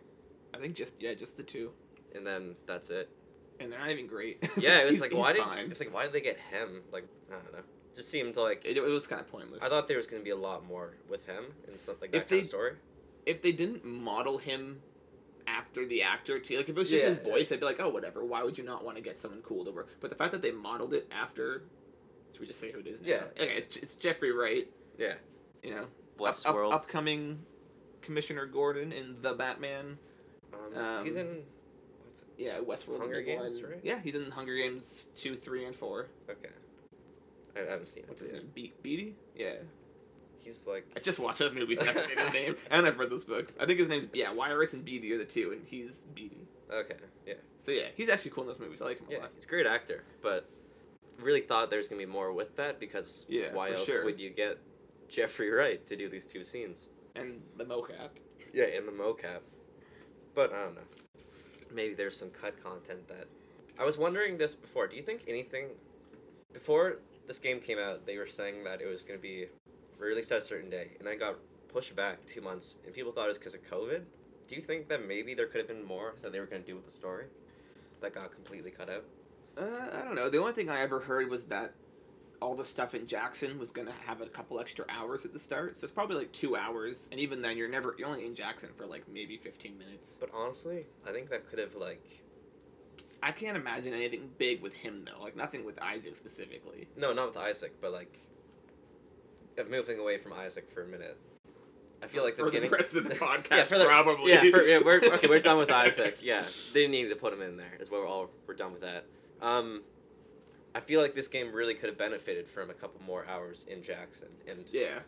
I 0.54 0.58
think 0.58 0.74
just 0.74 0.94
yeah, 0.98 1.12
just 1.14 1.36
the 1.36 1.42
two, 1.42 1.70
and 2.14 2.26
then 2.26 2.56
that's 2.66 2.88
it. 2.88 3.10
and 3.60 3.70
they're 3.70 3.78
not 3.78 3.90
even 3.90 4.06
great. 4.06 4.38
Yeah, 4.56 4.78
it 4.80 4.86
was 4.86 5.00
like 5.02 5.12
why 5.14 5.34
did 5.34 5.42
fine. 5.42 5.58
it 5.58 5.68
was 5.68 5.80
like 5.80 5.92
why 5.92 6.04
did 6.04 6.12
they 6.14 6.22
get 6.22 6.38
him? 6.50 6.80
Like 6.90 7.06
I 7.30 7.34
don't 7.34 7.52
know. 7.52 7.58
Just 7.94 8.08
seemed 8.10 8.36
like 8.36 8.62
It, 8.64 8.76
it 8.78 8.80
was 8.80 9.06
kind 9.06 9.20
of 9.20 9.30
pointless. 9.30 9.62
I 9.62 9.68
thought 9.68 9.86
there 9.86 9.98
was 9.98 10.06
gonna 10.06 10.22
be 10.22 10.30
a 10.30 10.36
lot 10.36 10.66
more 10.66 10.94
with 11.08 11.26
him 11.26 11.44
and 11.68 11.78
something 11.78 12.10
like 12.10 12.22
If 12.22 12.28
that 12.28 12.34
kind 12.34 12.40
they- 12.40 12.44
of 12.44 12.48
story. 12.48 12.72
if 13.26 13.42
they 13.42 13.52
didn't 13.52 13.84
model 13.84 14.38
him 14.38 14.80
after 15.56 15.86
the 15.86 16.02
actor 16.02 16.38
too, 16.38 16.56
like 16.56 16.64
if 16.68 16.70
it 16.70 16.76
was 16.76 16.88
just 16.90 17.02
Yeah, 17.02 17.08
his 17.10 17.20
yeah. 17.24 17.30
voice, 17.32 17.52
I'd 17.52 17.60
be 17.60 17.66
like, 17.66 17.80
oh 17.80 17.88
whatever. 17.88 18.24
Why 18.24 18.42
would 18.42 18.58
you 18.58 18.64
not 18.64 18.84
want 18.84 18.96
to 18.96 19.02
get 19.02 19.16
someone 19.18 19.40
cool 19.42 19.64
to 19.64 19.70
work? 19.70 19.88
But 20.00 20.10
the 20.10 20.16
fact 20.16 20.32
that 20.32 20.42
they 20.42 20.50
modeled 20.50 20.94
it 20.94 21.08
after, 21.10 21.62
should 22.32 22.40
we 22.40 22.46
just 22.46 22.60
say 22.60 22.72
who 22.72 22.80
it 22.80 22.86
is? 22.86 23.00
Now? 23.00 23.08
Yeah. 23.08 23.22
Okay, 23.42 23.54
it's, 23.56 23.76
it's 23.76 23.94
Jeffrey 23.96 24.32
Wright. 24.32 24.68
Yeah. 24.98 25.14
You 25.62 25.74
know, 25.74 25.86
Westworld. 26.18 26.68
up, 26.68 26.74
up, 26.74 26.82
upcoming 26.82 27.40
Commissioner 28.02 28.46
Gordon 28.46 28.92
in 28.92 29.16
the 29.22 29.32
Batman. 29.34 29.98
um, 30.76 31.04
he's 31.04 31.16
um, 31.16 31.22
in. 31.22 31.42
What's 32.04 32.24
Yeah, 32.36 32.58
Westworld. 32.58 32.98
Hunger 33.00 33.22
Games, 33.22 33.60
one. 33.62 33.70
right? 33.72 33.80
Yeah, 33.82 33.98
he's 34.02 34.14
in 34.14 34.30
Hunger 34.30 34.56
Games 34.56 35.08
two, 35.14 35.36
three, 35.36 35.64
and 35.64 35.74
four. 35.74 36.08
okay. 36.30 36.50
I, 37.56 37.60
I 37.60 37.70
haven't 37.70 37.86
seen 37.86 38.02
it. 38.02 38.08
What's 38.08 38.22
his 38.22 38.32
name? 38.32 38.50
Be- 38.54 38.72
Beetee. 38.84 39.12
Yeah, 39.36 39.54
He's 40.44 40.66
like 40.66 40.86
I 40.96 41.00
just 41.00 41.18
watched 41.18 41.38
those 41.38 41.54
movies. 41.54 41.78
and 41.78 41.88
I 41.88 41.92
forget 41.92 42.18
his 42.18 42.32
name, 42.32 42.56
and 42.70 42.86
I've 42.86 42.98
read 42.98 43.10
those 43.10 43.24
books. 43.24 43.56
I 43.60 43.66
think 43.66 43.78
his 43.78 43.88
name's 43.88 44.06
yeah. 44.12 44.32
Wiress 44.32 44.72
and 44.72 44.84
Beetee 44.84 45.10
are 45.12 45.18
the 45.18 45.24
two, 45.24 45.52
and 45.52 45.66
he's 45.66 46.04
Beetee. 46.14 46.46
okay, 46.72 46.96
yeah, 47.26 47.34
So 47.58 47.72
yeah, 47.72 47.88
he's 47.94 48.08
actually 48.08 48.32
cool 48.32 48.44
in 48.44 48.48
those 48.48 48.58
movies. 48.58 48.80
I 48.82 48.86
like 48.86 48.98
him 49.00 49.06
a 49.08 49.12
yeah. 49.12 49.18
lot. 49.18 49.30
He's 49.34 49.44
a 49.44 49.48
great 49.48 49.66
actor, 49.66 50.04
but 50.22 50.48
really 51.20 51.40
thought 51.40 51.70
there's 51.70 51.88
gonna 51.88 52.00
be 52.00 52.06
more 52.06 52.32
with 52.32 52.56
that 52.56 52.80
because 52.80 53.24
Yeah, 53.28 53.52
why 53.52 53.72
else 53.72 53.86
sure. 53.86 54.04
would 54.04 54.18
you 54.18 54.30
get 54.30 54.58
Jeffrey 55.08 55.50
Wright 55.50 55.84
to 55.86 55.96
do 55.96 56.08
these 56.08 56.26
two 56.26 56.42
scenes? 56.42 56.88
And 57.14 57.40
the 57.56 57.64
mocap. 57.64 58.10
Yeah, 58.52 58.64
in 58.66 58.86
the 58.86 58.92
mocap. 58.92 59.40
But 60.34 60.52
I 60.52 60.60
don't 60.64 60.74
know. 60.74 60.80
Maybe 61.72 61.94
there's 61.94 62.16
some 62.16 62.30
cut 62.30 62.62
content 62.62 63.06
that 63.08 63.26
I 63.78 63.84
was 63.84 63.96
wondering 63.98 64.36
this 64.38 64.54
before. 64.54 64.86
Do 64.86 64.96
you 64.96 65.02
think 65.02 65.22
anything 65.28 65.68
before 66.52 66.98
this 67.26 67.38
game 67.38 67.60
came 67.60 67.78
out, 67.78 68.06
they 68.06 68.16
were 68.16 68.26
saying 68.26 68.64
that 68.64 68.80
it 68.80 68.86
was 68.86 69.02
going 69.04 69.18
to 69.18 69.22
be 69.22 69.46
released 70.06 70.32
at 70.32 70.38
a 70.38 70.42
certain 70.42 70.70
day, 70.70 70.88
and 70.98 71.06
then 71.06 71.18
got 71.18 71.36
pushed 71.68 71.94
back 71.96 72.24
two 72.26 72.40
months, 72.40 72.76
and 72.84 72.94
people 72.94 73.12
thought 73.12 73.26
it 73.26 73.28
was 73.28 73.38
because 73.38 73.54
of 73.54 73.64
COVID. 73.64 74.02
Do 74.46 74.54
you 74.54 74.60
think 74.60 74.88
that 74.88 75.06
maybe 75.06 75.34
there 75.34 75.46
could 75.46 75.58
have 75.58 75.68
been 75.68 75.84
more 75.84 76.14
that 76.22 76.32
they 76.32 76.40
were 76.40 76.46
going 76.46 76.62
to 76.62 76.66
do 76.68 76.76
with 76.76 76.84
the 76.84 76.90
story 76.90 77.26
that 78.00 78.14
got 78.14 78.30
completely 78.30 78.70
cut 78.70 78.90
out? 78.90 79.04
Uh, 79.56 79.88
I 79.92 80.02
don't 80.04 80.14
know. 80.14 80.28
The 80.28 80.38
only 80.38 80.52
thing 80.52 80.68
I 80.68 80.80
ever 80.80 81.00
heard 81.00 81.30
was 81.30 81.44
that 81.44 81.72
all 82.42 82.54
the 82.54 82.64
stuff 82.64 82.94
in 82.94 83.06
Jackson 83.06 83.58
was 83.58 83.70
gonna 83.70 83.94
have 84.04 84.20
a 84.20 84.26
couple 84.26 84.60
extra 84.60 84.84
hours 84.88 85.24
at 85.24 85.32
the 85.32 85.38
start, 85.38 85.76
so 85.76 85.84
it's 85.84 85.92
probably 85.92 86.16
like 86.16 86.32
two 86.32 86.56
hours. 86.56 87.08
And 87.10 87.18
even 87.20 87.40
then, 87.40 87.56
you're 87.56 87.68
never 87.68 87.94
you're 87.96 88.08
only 88.08 88.26
in 88.26 88.34
Jackson 88.34 88.68
for 88.76 88.84
like 88.84 89.04
maybe 89.08 89.36
fifteen 89.36 89.78
minutes. 89.78 90.18
But 90.20 90.30
honestly, 90.34 90.84
I 91.06 91.12
think 91.12 91.30
that 91.30 91.48
could 91.48 91.58
have 91.58 91.74
like 91.76 92.22
I 93.22 93.32
can't 93.32 93.56
imagine 93.56 93.94
anything 93.94 94.28
big 94.36 94.60
with 94.60 94.74
him 94.74 95.06
though. 95.06 95.22
Like 95.22 95.36
nothing 95.36 95.64
with 95.64 95.80
Isaac 95.80 96.16
specifically. 96.16 96.88
no, 96.96 97.14
not 97.14 97.28
with 97.28 97.36
Isaac, 97.38 97.72
but 97.80 97.92
like 97.92 98.18
moving 99.70 99.98
away 99.98 100.18
from 100.18 100.32
Isaac 100.32 100.70
for 100.70 100.82
a 100.82 100.86
minute. 100.86 101.16
I 102.02 102.06
feel 102.06 102.22
like 102.22 102.36
the 102.36 102.40
For 102.42 102.50
the 102.50 102.50
beginning 102.52 102.70
rest 102.70 102.94
of 102.94 103.04
the 103.08 103.14
podcast, 103.14 103.50
yeah, 103.50 103.64
for 103.64 103.78
the, 103.78 103.84
probably. 103.86 104.32
Yeah, 104.32 104.50
for, 104.50 104.62
yeah, 104.62 104.80
we're 104.84 105.00
okay. 105.14 105.26
We're 105.26 105.40
done 105.40 105.56
with 105.58 105.70
Isaac. 105.70 106.18
Yeah, 106.20 106.44
they 106.72 106.80
didn't 106.80 106.90
need 106.92 107.08
to 107.08 107.16
put 107.16 107.32
him 107.32 107.40
in 107.40 107.56
there. 107.56 107.72
Is 107.80 107.90
what 107.90 108.00
we're 108.02 108.06
all 108.06 108.28
we're 108.46 108.54
done 108.54 108.72
with 108.72 108.82
that. 108.82 109.06
Um, 109.40 109.82
I 110.74 110.80
feel 110.80 111.00
like 111.00 111.14
this 111.14 111.28
game 111.28 111.52
really 111.52 111.74
could 111.74 111.88
have 111.88 111.96
benefited 111.96 112.46
from 112.46 112.68
a 112.68 112.74
couple 112.74 113.00
more 113.06 113.24
hours 113.26 113.64
in 113.68 113.82
Jackson, 113.82 114.28
and 114.48 114.68
Yeah. 114.70 114.98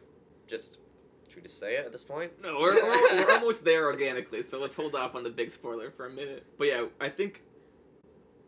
just 0.46 0.78
should 1.28 1.36
we 1.36 1.42
just 1.42 1.58
say 1.58 1.74
it 1.76 1.84
at 1.84 1.92
this 1.92 2.04
point? 2.04 2.32
No, 2.40 2.58
we're, 2.60 2.74
we're, 2.82 3.24
we're 3.26 3.32
almost 3.34 3.64
there 3.64 3.86
organically, 3.86 4.42
so 4.42 4.58
let's 4.60 4.74
hold 4.74 4.94
off 4.94 5.14
on 5.14 5.22
the 5.24 5.28
big 5.30 5.50
spoiler 5.50 5.90
for 5.90 6.06
a 6.06 6.10
minute. 6.10 6.46
But 6.56 6.68
yeah, 6.68 6.84
I 7.00 7.08
think 7.10 7.42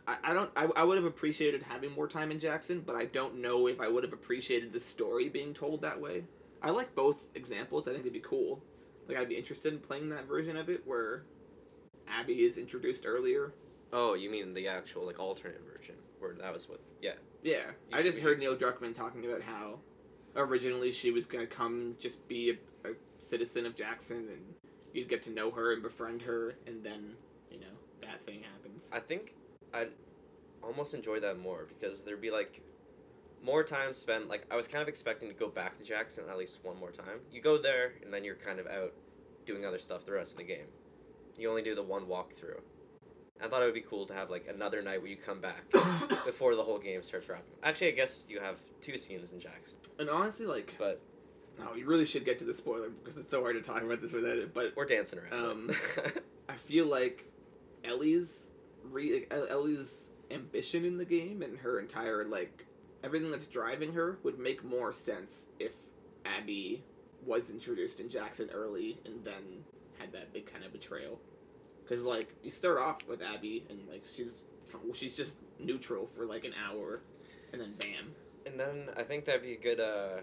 I, 0.08 0.16
I 0.30 0.34
don't 0.34 0.50
I, 0.56 0.68
I 0.74 0.84
would 0.84 0.96
have 0.96 1.04
appreciated 1.04 1.62
having 1.62 1.92
more 1.92 2.08
time 2.08 2.30
in 2.30 2.40
Jackson, 2.40 2.82
but 2.84 2.96
I 2.96 3.04
don't 3.04 3.40
know 3.40 3.66
if 3.66 3.80
I 3.80 3.88
would 3.88 4.02
have 4.02 4.14
appreciated 4.14 4.72
the 4.72 4.80
story 4.80 5.28
being 5.28 5.52
told 5.52 5.82
that 5.82 6.00
way. 6.00 6.24
I 6.62 6.70
like 6.70 6.94
both 6.94 7.26
examples. 7.34 7.86
I 7.86 7.92
think 7.92 8.00
it'd 8.00 8.12
be 8.14 8.20
cool. 8.20 8.62
Like 9.06 9.18
I'd 9.18 9.28
be 9.28 9.36
interested 9.36 9.72
in 9.72 9.78
playing 9.78 10.08
that 10.08 10.26
version 10.26 10.56
of 10.56 10.70
it 10.70 10.82
where 10.86 11.24
Abby 12.08 12.44
is 12.44 12.56
introduced 12.56 13.04
earlier. 13.06 13.52
Oh, 13.92 14.14
you 14.14 14.30
mean 14.30 14.54
the 14.54 14.66
actual 14.66 15.06
like 15.06 15.20
alternate 15.20 15.62
version 15.70 15.94
where 16.18 16.34
that 16.34 16.52
was 16.52 16.68
what? 16.68 16.80
Yeah, 17.00 17.12
Yeah, 17.42 17.70
You 17.90 17.98
I 17.98 18.02
just 18.02 18.20
heard 18.20 18.40
Neil 18.40 18.56
Druckmann 18.56 18.94
talking 18.94 19.24
about 19.24 19.42
how 19.42 19.78
originally 20.36 20.90
she 20.90 21.10
was 21.10 21.26
gonna 21.26 21.46
come 21.46 21.96
just 21.98 22.26
be 22.28 22.50
a, 22.84 22.88
a 22.88 22.92
citizen 23.18 23.66
of 23.66 23.74
Jackson, 23.74 24.28
and 24.30 24.54
you'd 24.94 25.08
get 25.08 25.22
to 25.24 25.30
know 25.30 25.50
her 25.50 25.72
and 25.74 25.82
befriend 25.82 26.22
her, 26.22 26.54
and 26.66 26.82
then 26.82 27.14
you 27.50 27.60
know 27.60 27.66
that 28.02 28.22
thing 28.22 28.42
happens. 28.42 28.88
I 28.90 29.00
think 29.00 29.34
I'd 29.74 29.90
almost 30.62 30.94
enjoy 30.94 31.20
that 31.20 31.38
more 31.38 31.66
because 31.68 32.02
there'd 32.02 32.20
be 32.20 32.30
like 32.30 32.62
more 33.42 33.62
time 33.62 33.92
spent. 33.92 34.28
Like 34.28 34.46
I 34.50 34.56
was 34.56 34.68
kind 34.68 34.82
of 34.82 34.88
expecting 34.88 35.28
to 35.28 35.34
go 35.34 35.48
back 35.48 35.76
to 35.78 35.84
Jackson 35.84 36.24
at 36.28 36.38
least 36.38 36.58
one 36.62 36.78
more 36.78 36.90
time. 36.90 37.20
You 37.30 37.40
go 37.40 37.58
there 37.58 37.92
and 38.04 38.12
then 38.12 38.24
you're 38.24 38.34
kind 38.34 38.58
of 38.58 38.66
out 38.66 38.92
doing 39.46 39.64
other 39.64 39.78
stuff 39.78 40.04
the 40.04 40.12
rest 40.12 40.32
of 40.32 40.38
the 40.38 40.44
game. 40.44 40.66
You 41.36 41.48
only 41.48 41.62
do 41.62 41.74
the 41.74 41.82
one 41.82 42.06
walkthrough. 42.06 42.60
I 43.42 43.46
thought 43.46 43.62
it 43.62 43.66
would 43.66 43.74
be 43.74 43.80
cool 43.82 44.04
to 44.06 44.14
have 44.14 44.30
like 44.30 44.48
another 44.52 44.82
night 44.82 45.00
where 45.00 45.10
you 45.10 45.16
come 45.16 45.40
back 45.40 45.70
before 46.24 46.56
the 46.56 46.62
whole 46.62 46.78
game 46.78 47.02
starts 47.02 47.28
wrapping. 47.28 47.52
Actually, 47.62 47.88
I 47.88 47.92
guess 47.92 48.26
you 48.28 48.40
have 48.40 48.58
two 48.80 48.98
scenes 48.98 49.32
in 49.32 49.38
Jackson, 49.38 49.78
And 50.00 50.10
honestly, 50.10 50.46
like, 50.46 50.74
but 50.76 51.00
no, 51.56 51.74
you 51.74 51.86
really 51.86 52.04
should 52.04 52.24
get 52.24 52.38
to 52.40 52.44
the 52.44 52.54
spoiler 52.54 52.88
because 52.90 53.16
it's 53.16 53.30
so 53.30 53.40
hard 53.40 53.54
to 53.54 53.62
talk 53.62 53.82
about 53.82 54.00
this 54.00 54.12
without 54.12 54.38
it. 54.38 54.52
But 54.52 54.74
we're 54.76 54.86
dancing 54.86 55.20
around. 55.20 55.44
Um. 55.44 55.70
I 56.48 56.54
feel 56.56 56.86
like 56.86 57.24
Ellie's 57.84 58.50
re 58.90 59.26
Ellie's 59.30 60.10
ambition 60.30 60.84
in 60.84 60.98
the 60.98 61.04
game 61.04 61.42
and 61.42 61.58
her 61.58 61.80
entire 61.80 62.24
like 62.24 62.66
everything 63.02 63.30
that's 63.30 63.46
driving 63.46 63.92
her 63.92 64.18
would 64.22 64.38
make 64.38 64.64
more 64.64 64.92
sense 64.92 65.46
if 65.58 65.74
Abby 66.24 66.84
was 67.24 67.50
introduced 67.50 68.00
in 68.00 68.08
Jackson 68.08 68.48
early 68.52 68.98
and 69.04 69.24
then 69.24 69.64
had 69.98 70.12
that 70.12 70.32
big 70.32 70.50
kind 70.50 70.64
of 70.64 70.72
betrayal. 70.72 71.18
Because 71.82 72.04
like 72.04 72.34
you 72.42 72.50
start 72.50 72.78
off 72.78 72.98
with 73.08 73.22
Abby 73.22 73.64
and 73.70 73.80
like 73.88 74.04
she's 74.14 74.42
she's 74.92 75.16
just 75.16 75.36
neutral 75.58 76.06
for 76.06 76.26
like 76.26 76.44
an 76.44 76.52
hour, 76.68 77.00
and 77.52 77.60
then 77.60 77.74
bam. 77.78 78.12
and 78.46 78.60
then 78.60 78.90
I 78.96 79.02
think 79.02 79.24
that'd 79.24 79.42
be 79.42 79.54
a 79.54 79.58
good, 79.58 79.80
uh, 79.80 80.20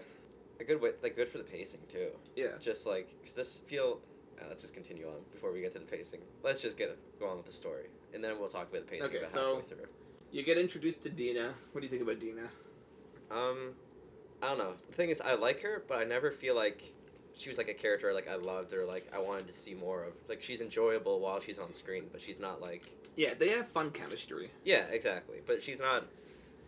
a 0.60 0.64
good 0.64 0.80
way, 0.80 0.90
like 1.02 1.16
good 1.16 1.28
for 1.28 1.38
the 1.38 1.44
pacing 1.44 1.80
too. 1.88 2.10
Yeah. 2.36 2.52
just 2.60 2.86
like 2.86 3.16
because 3.20 3.34
this 3.34 3.58
feel 3.66 4.00
uh, 4.40 4.44
let's 4.48 4.62
just 4.62 4.74
continue 4.74 5.06
on 5.08 5.14
before 5.32 5.52
we 5.52 5.60
get 5.60 5.72
to 5.72 5.78
the 5.78 5.84
pacing 5.84 6.20
let's 6.42 6.60
just 6.60 6.76
get 6.76 6.96
go 7.18 7.26
on 7.26 7.36
with 7.38 7.46
the 7.46 7.52
story 7.52 7.86
and 8.14 8.22
then 8.22 8.38
we'll 8.38 8.48
talk 8.48 8.68
about 8.70 8.82
the 8.86 8.90
pacing 8.90 9.08
Okay, 9.08 9.18
about 9.18 9.28
so- 9.28 9.56
halfway 9.56 9.68
through 9.76 9.86
You 10.32 10.42
get 10.42 10.58
introduced 10.58 11.02
to 11.04 11.08
Dina. 11.10 11.54
What 11.72 11.80
do 11.80 11.86
you 11.86 11.90
think 11.90 12.02
about 12.02 12.18
Dina? 12.20 12.48
um 13.30 13.72
i 14.42 14.46
don't 14.48 14.58
know 14.58 14.74
the 14.88 14.94
thing 14.94 15.08
is 15.08 15.20
i 15.20 15.34
like 15.34 15.60
her 15.60 15.82
but 15.88 15.98
i 15.98 16.04
never 16.04 16.30
feel 16.30 16.54
like 16.54 16.94
she 17.34 17.48
was 17.48 17.58
like 17.58 17.68
a 17.68 17.74
character 17.74 18.12
like 18.14 18.28
i 18.28 18.36
loved 18.36 18.72
or 18.72 18.84
like 18.86 19.10
i 19.12 19.18
wanted 19.18 19.46
to 19.48 19.52
see 19.52 19.74
more 19.74 20.04
of 20.04 20.12
like 20.28 20.40
she's 20.40 20.60
enjoyable 20.60 21.18
while 21.18 21.40
she's 21.40 21.58
on 21.58 21.72
screen 21.72 22.04
but 22.12 22.20
she's 22.20 22.38
not 22.38 22.60
like 22.60 22.84
Yeah, 23.16 23.34
they 23.36 23.48
have 23.48 23.66
fun 23.68 23.90
chemistry. 23.90 24.50
yeah 24.64 24.84
exactly 24.90 25.38
but 25.44 25.60
she's 25.62 25.80
not 25.80 26.04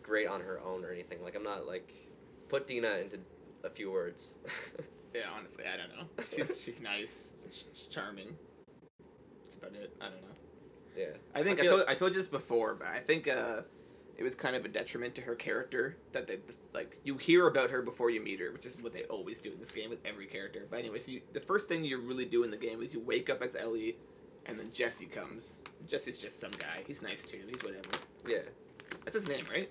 great 0.02 0.26
on 0.26 0.40
her 0.40 0.60
own 0.64 0.84
or 0.84 0.90
anything 0.90 1.22
like 1.22 1.36
i'm 1.36 1.44
not 1.44 1.64
like 1.66 1.92
put 2.48 2.66
dina 2.66 2.90
into 3.02 3.18
a 3.62 3.70
few 3.70 3.90
words 3.92 4.34
Yeah, 5.14 5.22
honestly, 5.34 5.64
I 5.64 5.76
don't 5.78 5.88
know. 5.96 6.06
She's 6.36 6.60
she's 6.60 6.82
nice, 6.82 7.32
she's 7.50 7.88
charming. 7.90 8.36
That's 9.44 9.56
about 9.56 9.72
it. 9.74 9.90
I 10.02 10.04
don't 10.10 10.20
know. 10.20 10.36
Yeah 10.98 11.06
I 11.34 11.42
think 11.42 11.60
I 11.60 11.66
told 11.66 11.84
I 11.88 11.94
told 11.94 12.12
you 12.12 12.20
this 12.20 12.28
before, 12.28 12.74
but 12.74 12.88
I 12.88 13.00
think 13.00 13.28
uh, 13.28 13.62
it 14.18 14.24
was 14.24 14.34
kind 14.34 14.56
of 14.56 14.64
a 14.64 14.68
detriment 14.68 15.14
to 15.14 15.22
her 15.22 15.36
character 15.36 15.96
that 16.12 16.26
they 16.26 16.38
like 16.74 16.98
you 17.04 17.16
hear 17.16 17.46
about 17.46 17.70
her 17.70 17.82
before 17.82 18.10
you 18.10 18.20
meet 18.20 18.40
her, 18.40 18.52
which 18.52 18.66
is 18.66 18.76
what 18.82 18.92
they 18.92 19.04
always 19.04 19.38
do 19.40 19.52
in 19.52 19.58
this 19.60 19.70
game 19.70 19.90
with 19.90 20.04
every 20.04 20.26
character. 20.26 20.66
But 20.68 20.80
anyway, 20.80 20.98
so 20.98 21.12
you, 21.12 21.22
the 21.32 21.40
first 21.40 21.68
thing 21.68 21.84
you 21.84 22.00
really 22.00 22.24
do 22.24 22.42
in 22.42 22.50
the 22.50 22.56
game 22.56 22.82
is 22.82 22.92
you 22.92 23.00
wake 23.00 23.30
up 23.30 23.42
as 23.42 23.54
Ellie, 23.54 23.96
and 24.46 24.58
then 24.58 24.66
Jesse 24.72 25.06
comes. 25.06 25.60
Jesse's 25.86 26.18
just 26.18 26.40
some 26.40 26.50
guy. 26.58 26.82
He's 26.86 27.00
nice 27.00 27.22
too. 27.22 27.40
He's 27.46 27.62
whatever. 27.62 27.88
Yeah. 28.26 28.38
That's 29.04 29.16
his 29.16 29.28
name, 29.28 29.44
right? 29.50 29.70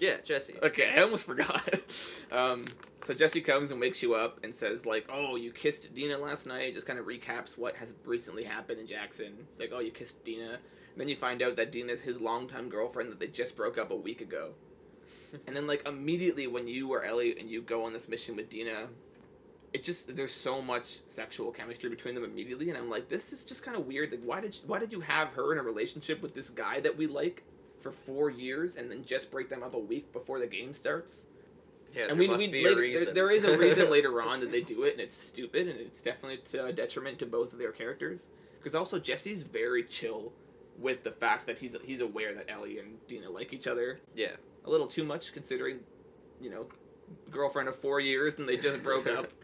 Yeah, 0.00 0.16
Jesse. 0.24 0.54
Okay, 0.62 0.92
I 0.96 1.02
almost 1.02 1.24
forgot. 1.24 1.62
um, 2.32 2.64
so 3.04 3.12
Jesse 3.12 3.42
comes 3.42 3.70
and 3.70 3.80
wakes 3.80 4.02
you 4.02 4.14
up 4.14 4.40
and 4.42 4.54
says 4.54 4.86
like, 4.86 5.06
"Oh, 5.12 5.36
you 5.36 5.52
kissed 5.52 5.94
Dina 5.94 6.16
last 6.16 6.46
night." 6.46 6.74
Just 6.74 6.86
kind 6.86 6.98
of 6.98 7.06
recaps 7.06 7.58
what 7.58 7.76
has 7.76 7.92
recently 8.04 8.42
happened 8.42 8.80
in 8.80 8.86
Jackson. 8.86 9.34
It's 9.50 9.60
like, 9.60 9.70
"Oh, 9.72 9.80
you 9.80 9.90
kissed 9.90 10.24
Dina." 10.24 10.52
And 10.52 10.96
then 10.96 11.08
you 11.08 11.16
find 11.16 11.42
out 11.42 11.56
that 11.56 11.70
Dina's 11.70 12.00
his 12.00 12.20
longtime 12.20 12.70
girlfriend 12.70 13.12
that 13.12 13.20
they 13.20 13.28
just 13.28 13.56
broke 13.56 13.78
up 13.78 13.90
a 13.90 13.96
week 13.96 14.22
ago. 14.22 14.52
and 15.46 15.54
then 15.54 15.66
like 15.66 15.86
immediately 15.86 16.46
when 16.46 16.66
you 16.66 16.92
or 16.92 17.04
Ellie 17.04 17.38
and 17.38 17.50
you 17.50 17.60
go 17.62 17.84
on 17.84 17.92
this 17.92 18.08
mission 18.08 18.36
with 18.36 18.48
Dina, 18.48 18.88
it 19.74 19.84
just 19.84 20.16
there's 20.16 20.32
so 20.32 20.62
much 20.62 21.00
sexual 21.08 21.52
chemistry 21.52 21.90
between 21.90 22.14
them 22.14 22.24
immediately, 22.24 22.70
and 22.70 22.78
I'm 22.78 22.88
like, 22.88 23.10
this 23.10 23.34
is 23.34 23.44
just 23.44 23.62
kind 23.62 23.76
of 23.76 23.86
weird. 23.86 24.10
Like, 24.10 24.22
why 24.24 24.40
did 24.40 24.56
why 24.66 24.78
did 24.78 24.92
you 24.92 25.00
have 25.00 25.28
her 25.28 25.52
in 25.52 25.58
a 25.58 25.62
relationship 25.62 26.22
with 26.22 26.34
this 26.34 26.48
guy 26.48 26.80
that 26.80 26.96
we 26.96 27.06
like 27.06 27.44
for 27.80 27.92
four 27.92 28.30
years 28.30 28.76
and 28.76 28.90
then 28.90 29.04
just 29.04 29.30
break 29.30 29.48
them 29.48 29.62
up 29.62 29.74
a 29.74 29.78
week 29.78 30.12
before 30.12 30.38
the 30.38 30.46
game 30.46 30.72
starts? 30.74 31.26
Yeah, 31.94 32.02
and 32.02 32.10
there 32.12 32.16
we, 32.18 32.28
must 32.28 32.38
we 32.38 32.46
be 32.48 32.64
later, 32.64 32.78
a 32.78 32.80
reason. 32.82 33.04
There, 33.06 33.14
there 33.14 33.30
is 33.30 33.44
a 33.44 33.58
reason 33.58 33.90
later 33.96 34.22
on 34.22 34.40
that 34.40 34.52
they 34.52 34.60
do 34.60 34.84
it, 34.84 34.92
and 34.92 35.00
it's 35.00 35.16
stupid, 35.16 35.66
and 35.66 35.80
it's 35.80 36.00
definitely 36.00 36.38
to 36.52 36.66
a 36.66 36.72
detriment 36.72 37.18
to 37.18 37.26
both 37.26 37.52
of 37.52 37.58
their 37.58 37.72
characters. 37.72 38.28
Because 38.58 38.74
also 38.74 38.98
Jesse's 38.98 39.42
very 39.42 39.82
chill 39.82 40.32
with 40.78 41.02
the 41.02 41.10
fact 41.10 41.46
that 41.46 41.58
he's 41.58 41.74
he's 41.84 42.00
aware 42.00 42.32
that 42.34 42.48
Ellie 42.50 42.78
and 42.78 43.04
Dina 43.08 43.28
like 43.28 43.52
each 43.52 43.66
other 43.66 43.98
Yeah. 44.14 44.32
a 44.64 44.70
little 44.70 44.86
too 44.86 45.02
much, 45.04 45.32
considering, 45.32 45.80
you 46.40 46.48
know, 46.50 46.66
girlfriend 47.30 47.68
of 47.68 47.76
four 47.76 47.98
years 48.00 48.38
and 48.38 48.48
they 48.48 48.56
just 48.56 48.82
broke 48.82 49.06
up. 49.06 49.28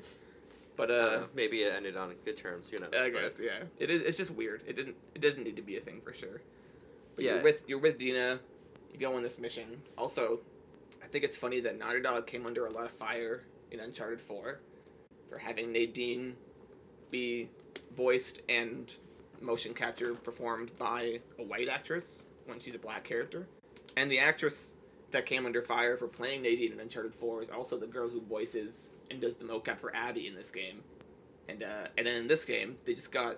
But 0.77 0.90
Uh, 0.90 0.94
uh, 0.94 1.27
maybe 1.35 1.62
it 1.62 1.72
ended 1.75 1.96
on 1.96 2.14
good 2.27 2.37
terms. 2.37 2.68
Who 2.70 2.79
knows? 2.79 2.90
I 2.94 3.09
guess 3.09 3.40
yeah, 3.42 3.62
it 3.79 3.88
is. 3.88 4.03
It's 4.03 4.16
just 4.18 4.31
weird. 4.33 4.62
It 4.66 4.77
didn't. 4.77 4.94
It 5.14 5.22
doesn't 5.22 5.42
need 5.42 5.57
to 5.57 5.62
be 5.62 5.79
a 5.79 5.81
thing 5.81 6.03
for 6.05 6.12
sure. 6.12 6.42
But 7.16 7.24
Yeah. 7.24 7.35
you're 7.35 7.42
with 7.42 7.62
you're 7.66 7.79
with 7.79 7.98
Dina. 7.98 8.40
You 8.92 8.98
go 9.00 9.14
on 9.16 9.22
this 9.22 9.38
mission. 9.38 9.83
Also, 9.98 10.40
I 11.02 11.07
think 11.09 11.24
it's 11.24 11.37
funny 11.37 11.61
that 11.61 11.79
Naughty 11.79 12.00
Dog 12.00 12.26
came 12.26 12.46
under 12.46 12.66
a 12.66 12.70
lot 12.70 12.85
of 12.85 12.92
fire 12.92 13.42
in 13.70 13.81
Uncharted 13.81 14.20
Four 14.20 14.61
for 15.29 15.38
having 15.38 15.72
Nadine 15.72 16.37
be 17.11 17.48
voiced 17.96 18.40
and 18.48 18.92
motion 19.40 19.74
capture 19.74 20.14
performed 20.14 20.70
by 20.79 21.20
a 21.38 21.42
white 21.42 21.68
actress 21.68 22.22
when 22.46 22.59
she's 22.61 22.74
a 22.74 22.79
black 22.79 23.05
character, 23.05 23.46
and 23.96 24.11
the 24.11 24.18
actress 24.18 24.74
that 25.11 25.26
came 25.26 25.46
under 25.46 25.62
fire 25.62 25.96
for 25.96 26.09
playing 26.09 26.42
Nadine 26.42 26.72
in 26.72 26.81
Uncharted 26.81 27.14
Four 27.14 27.42
is 27.42 27.48
also 27.50 27.76
the 27.79 27.87
girl 27.87 28.09
who 28.09 28.20
voices 28.20 28.90
and 29.11 29.20
does 29.20 29.37
the 29.37 29.44
mocap 29.44 29.79
for 29.79 29.94
Abby 29.94 30.26
in 30.26 30.35
this 30.35 30.50
game. 30.50 30.83
And 31.48 31.62
uh, 31.62 31.88
and 31.96 32.07
then 32.07 32.16
in 32.16 32.26
this 32.29 32.44
game, 32.44 32.76
they 32.85 32.94
just 32.94 33.12
got 33.12 33.37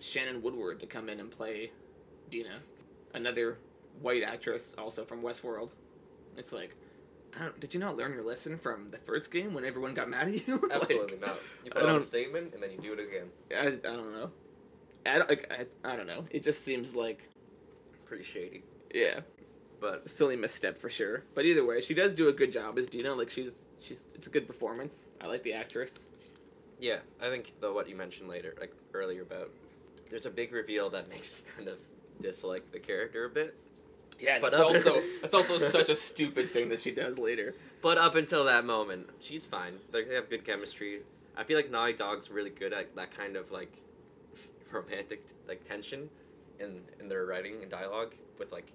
Shannon 0.00 0.42
Woodward 0.42 0.80
to 0.80 0.86
come 0.86 1.08
in 1.08 1.20
and 1.20 1.30
play 1.30 1.70
Dina, 2.30 2.58
another 3.16 3.58
white 4.00 4.22
actress 4.22 4.74
also 4.78 5.04
from 5.04 5.22
Westworld. 5.22 5.70
It's 6.36 6.52
like, 6.52 6.74
I 7.38 7.44
don't, 7.44 7.58
did 7.60 7.74
you 7.74 7.80
not 7.80 7.96
learn 7.96 8.12
your 8.12 8.22
lesson 8.24 8.58
from 8.58 8.90
the 8.90 8.98
first 8.98 9.30
game 9.32 9.52
when 9.54 9.64
everyone 9.64 9.94
got 9.94 10.08
mad 10.08 10.28
at 10.28 10.46
you? 10.46 10.58
Like, 10.62 10.70
Absolutely 10.72 11.18
not. 11.18 11.38
You 11.64 11.70
put 11.70 11.82
on 11.84 11.96
a 11.96 12.00
statement 12.00 12.54
and 12.54 12.62
then 12.62 12.70
you 12.70 12.78
do 12.78 12.92
it 12.92 13.00
again. 13.00 13.28
I, 13.50 13.66
I 13.68 13.92
don't 13.96 14.12
know. 14.12 14.30
I 15.04 15.18
don't, 15.18 15.28
like, 15.28 15.52
I, 15.84 15.92
I 15.92 15.96
don't 15.96 16.06
know. 16.06 16.24
It 16.30 16.42
just 16.42 16.62
seems 16.64 16.94
like, 16.94 17.28
Pretty 18.06 18.22
shady. 18.24 18.62
yeah, 18.94 19.20
But 19.80 20.02
a 20.06 20.08
silly 20.08 20.36
misstep 20.36 20.78
for 20.78 20.88
sure. 20.88 21.24
But 21.34 21.44
either 21.44 21.64
way, 21.64 21.80
she 21.80 21.92
does 21.94 22.14
do 22.14 22.28
a 22.28 22.32
good 22.32 22.52
job 22.52 22.78
as 22.78 22.86
Dina. 22.88 23.14
Like 23.14 23.30
she's 23.30 23.64
she's 23.80 24.06
it's 24.14 24.26
a 24.28 24.30
good 24.30 24.46
performance. 24.46 25.08
I 25.20 25.26
like 25.26 25.42
the 25.42 25.52
actress. 25.54 26.08
yeah, 26.78 26.98
I 27.20 27.28
think 27.30 27.54
though 27.60 27.72
what 27.74 27.88
you 27.88 27.96
mentioned 27.96 28.28
later, 28.28 28.54
like 28.60 28.72
earlier 28.94 29.22
about, 29.22 29.50
there's 30.08 30.24
a 30.26 30.30
big 30.30 30.52
reveal 30.52 30.88
that 30.90 31.08
makes 31.08 31.32
me 31.34 31.40
kind 31.56 31.68
of 31.68 31.80
dislike 32.20 32.72
the 32.72 32.78
character 32.78 33.24
a 33.24 33.30
bit. 33.30 33.54
Yeah, 34.18 34.38
But 34.40 34.52
that's 34.52 34.62
also 34.62 35.02
that's 35.20 35.34
also 35.34 35.58
such 35.70 35.88
a 35.90 35.94
stupid 35.94 36.48
thing 36.48 36.68
that 36.70 36.80
she 36.80 36.90
does 36.90 37.18
later. 37.18 37.54
But 37.82 37.98
up 37.98 38.14
until 38.14 38.44
that 38.44 38.64
moment, 38.64 39.08
she's 39.20 39.44
fine. 39.44 39.74
They 39.92 40.04
they 40.04 40.14
have 40.14 40.30
good 40.30 40.44
chemistry. 40.44 41.00
I 41.36 41.44
feel 41.44 41.56
like 41.56 41.70
Naughty 41.70 41.92
Dog's 41.92 42.30
really 42.30 42.50
good 42.50 42.72
at 42.72 42.94
that 42.96 43.10
kind 43.14 43.36
of 43.36 43.50
like 43.50 43.76
romantic 44.72 45.26
like 45.46 45.64
tension 45.64 46.08
in 46.58 46.80
in 46.98 47.08
their 47.08 47.26
writing 47.26 47.62
and 47.62 47.70
dialogue 47.70 48.14
with 48.38 48.52
like 48.52 48.72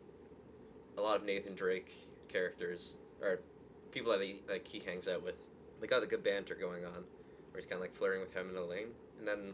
a 0.98 1.02
lot 1.02 1.16
of 1.16 1.24
Nathan 1.24 1.56
Drake 1.56 1.92
characters 2.28 2.98
or 3.22 3.40
people 3.92 4.12
that 4.12 4.22
he 4.22 4.42
like 4.48 4.68
he 4.68 4.80
hangs 4.80 5.08
out 5.08 5.24
with. 5.24 5.36
They 5.80 5.88
got 5.88 6.04
a 6.04 6.06
good 6.06 6.24
banter 6.24 6.54
going 6.54 6.86
on, 6.86 7.04
where 7.52 7.56
he's 7.56 7.66
kind 7.66 7.78
of 7.78 7.82
like 7.82 7.96
flirting 7.96 8.22
with 8.22 8.34
him 8.34 8.50
and 8.50 8.58
Elena, 8.58 8.88
and 9.18 9.28
then 9.28 9.54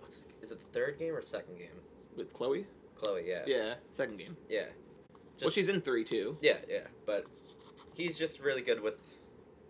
what's 0.00 0.26
is 0.40 0.52
it 0.52 0.60
the 0.60 0.78
third 0.78 0.98
game 1.00 1.14
or 1.14 1.22
second 1.22 1.58
game? 1.58 1.68
With 2.18 2.32
Chloe? 2.32 2.66
Chloe, 2.96 3.24
yeah, 3.26 3.42
Yeah, 3.46 3.74
second 3.90 4.18
game. 4.18 4.36
yeah. 4.48 4.64
well, 5.40 5.50
she's 5.50 5.68
in 5.68 5.80
three 5.80 6.02
too. 6.04 6.36
Yeah, 6.42 6.56
yeah, 6.68 6.80
but 7.06 7.24
he's 7.94 8.18
just 8.18 8.40
really 8.40 8.62
good 8.62 8.80
with. 8.82 8.94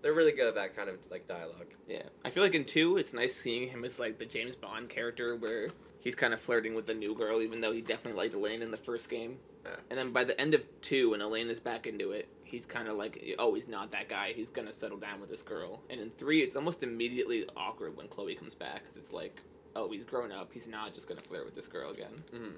They're 0.00 0.14
really 0.14 0.32
good 0.32 0.46
at 0.46 0.54
that 0.54 0.76
kind 0.76 0.88
of 0.88 0.96
like 1.10 1.26
dialogue. 1.28 1.74
Yeah, 1.88 2.04
I 2.24 2.30
feel 2.30 2.42
like 2.42 2.54
in 2.54 2.64
two, 2.64 2.96
it's 2.98 3.12
nice 3.12 3.34
seeing 3.36 3.68
him 3.68 3.84
as 3.84 3.98
like 4.00 4.18
the 4.18 4.24
James 4.24 4.56
Bond 4.56 4.88
character, 4.88 5.36
where 5.36 5.68
he's 6.00 6.14
kind 6.14 6.32
of 6.32 6.40
flirting 6.40 6.74
with 6.74 6.86
the 6.86 6.94
new 6.94 7.14
girl, 7.14 7.42
even 7.42 7.60
though 7.60 7.72
he 7.72 7.82
definitely 7.82 8.20
liked 8.22 8.34
Elena 8.34 8.64
in 8.64 8.70
the 8.70 8.76
first 8.76 9.10
game. 9.10 9.36
Yeah. 9.64 9.72
And 9.90 9.98
then 9.98 10.12
by 10.12 10.24
the 10.24 10.40
end 10.40 10.54
of 10.54 10.62
two, 10.80 11.10
when 11.10 11.20
Elena 11.20 11.50
is 11.50 11.58
back 11.60 11.86
into 11.88 12.12
it, 12.12 12.28
he's 12.44 12.64
kind 12.64 12.86
of 12.88 12.96
like, 12.96 13.22
oh, 13.40 13.54
he's 13.54 13.66
not 13.68 13.90
that 13.90 14.08
guy. 14.08 14.32
He's 14.34 14.48
gonna 14.48 14.72
settle 14.72 14.98
down 14.98 15.20
with 15.20 15.28
this 15.28 15.42
girl. 15.42 15.82
And 15.90 16.00
in 16.00 16.10
three, 16.10 16.42
it's 16.42 16.56
almost 16.56 16.82
immediately 16.84 17.46
awkward 17.56 17.94
when 17.96 18.06
Chloe 18.08 18.36
comes 18.36 18.54
back, 18.54 18.82
because 18.84 18.96
it's 18.96 19.12
like, 19.12 19.42
oh, 19.78 19.90
he's 19.90 20.04
grown 20.04 20.32
up. 20.32 20.50
He's 20.52 20.66
not 20.68 20.92
just 20.94 21.08
gonna 21.08 21.20
flirt 21.20 21.44
with 21.44 21.54
this 21.54 21.66
girl 21.68 21.90
again. 21.90 22.22
Mm-hmm. 22.34 22.56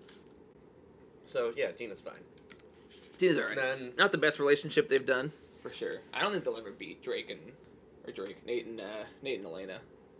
So 1.24 1.52
yeah, 1.56 1.70
Dina's 1.72 2.00
fine. 2.00 2.14
Dina's 3.18 3.37
alright. 3.38 3.56
Then 3.56 3.92
Not 3.98 4.12
the 4.12 4.18
best 4.18 4.38
relationship 4.38 4.88
they've 4.88 5.04
done, 5.04 5.33
for 5.62 5.70
sure. 5.70 5.96
I 6.14 6.22
don't 6.22 6.33
think 6.33 6.44
they'll 6.44 6.56
ever 6.56 6.70
beat 6.72 7.02
Drake 7.02 7.30
and 7.30 7.40
or 8.06 8.12
Drake, 8.12 8.44
Nate 8.46 8.66
and 8.66 8.80
uh, 8.80 9.04
Nate 9.22 9.38
and 9.38 9.46
Elena, 9.46 9.78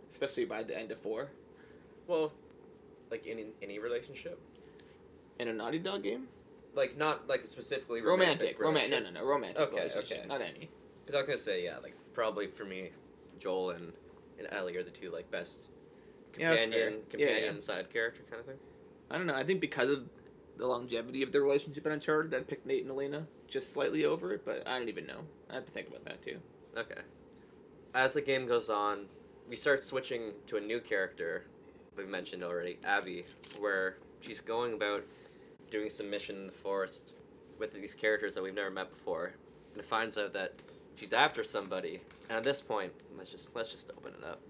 especially 0.09 0.45
by 0.45 0.63
the 0.63 0.77
end 0.77 0.91
of 0.91 0.99
four. 0.99 1.29
well, 2.07 2.31
like 3.09 3.25
in 3.25 3.47
any 3.61 3.79
relationship, 3.79 4.39
In 5.39 5.47
a 5.47 5.53
Naughty 5.53 5.79
Dog 5.79 6.03
game. 6.03 6.27
like 6.75 6.95
not 6.97 7.27
like 7.27 7.47
specifically 7.47 8.01
romantic, 8.01 8.59
romantic. 8.59 8.91
romantic. 8.91 9.13
No, 9.13 9.19
no, 9.19 9.19
no, 9.21 9.25
romantic 9.25 9.59
Okay, 9.63 9.77
relationship, 9.77 10.19
okay. 10.19 10.27
not 10.27 10.41
any. 10.41 10.69
Because 11.03 11.15
I 11.15 11.17
was 11.19 11.27
gonna 11.27 11.37
say 11.39 11.63
yeah, 11.65 11.77
like 11.81 11.95
probably 12.13 12.47
for 12.47 12.63
me, 12.65 12.91
Joel 13.39 13.71
and 13.71 13.91
and 14.37 14.47
Ellie 14.51 14.77
are 14.77 14.83
the 14.83 14.91
two 14.91 15.09
like 15.11 15.29
best 15.31 15.57
Yeah, 15.57 15.63
that's 15.63 15.80
companion. 16.33 16.71
Yeah, 16.71 17.09
companion 17.09 17.55
yeah. 17.55 17.59
side 17.61 17.91
character 17.91 18.21
kind 18.29 18.39
of 18.39 18.45
thing. 18.45 18.57
I 19.09 19.17
don't 19.17 19.27
know. 19.27 19.35
I 19.35 19.43
think 19.43 19.61
because 19.61 19.89
of 19.89 20.07
the 20.57 20.67
longevity 20.67 21.23
of 21.23 21.31
their 21.31 21.41
relationship 21.41 21.85
in 21.85 21.91
Uncharted, 21.91 22.33
I'd 22.33 22.47
pick 22.47 22.65
Nate 22.65 22.83
and 22.83 22.91
Elena 22.91 23.27
just 23.47 23.73
slightly 23.73 24.05
over 24.05 24.33
it. 24.33 24.45
But 24.45 24.67
I 24.67 24.77
don't 24.79 24.89
even 24.89 25.05
know. 25.05 25.21
I 25.49 25.55
have 25.55 25.65
to 25.65 25.71
think 25.71 25.87
about 25.87 26.05
that 26.05 26.21
too. 26.21 26.37
Okay. 26.77 27.01
As 27.93 28.13
the 28.13 28.21
game 28.21 28.47
goes 28.47 28.69
on, 28.69 29.05
we 29.49 29.55
start 29.55 29.83
switching 29.83 30.31
to 30.47 30.57
a 30.57 30.61
new 30.61 30.79
character 30.79 31.43
we've 31.97 32.07
mentioned 32.07 32.43
already, 32.43 32.77
Abby, 32.83 33.25
where 33.59 33.97
she's 34.21 34.39
going 34.39 34.73
about 34.73 35.03
doing 35.69 35.89
some 35.89 36.09
mission 36.09 36.35
in 36.37 36.45
the 36.47 36.53
forest 36.53 37.13
with 37.59 37.73
these 37.73 37.93
characters 37.93 38.33
that 38.35 38.43
we've 38.43 38.55
never 38.55 38.71
met 38.71 38.89
before, 38.89 39.33
and 39.73 39.79
it 39.79 39.85
finds 39.85 40.17
out 40.17 40.33
that 40.33 40.53
she's 40.95 41.13
after 41.13 41.43
somebody. 41.43 42.01
And 42.29 42.37
at 42.37 42.43
this 42.43 42.61
point, 42.61 42.91
let's 43.17 43.29
just 43.29 43.55
let's 43.55 43.71
just 43.71 43.91
open 43.97 44.13
it 44.19 44.25
up. 44.25 44.41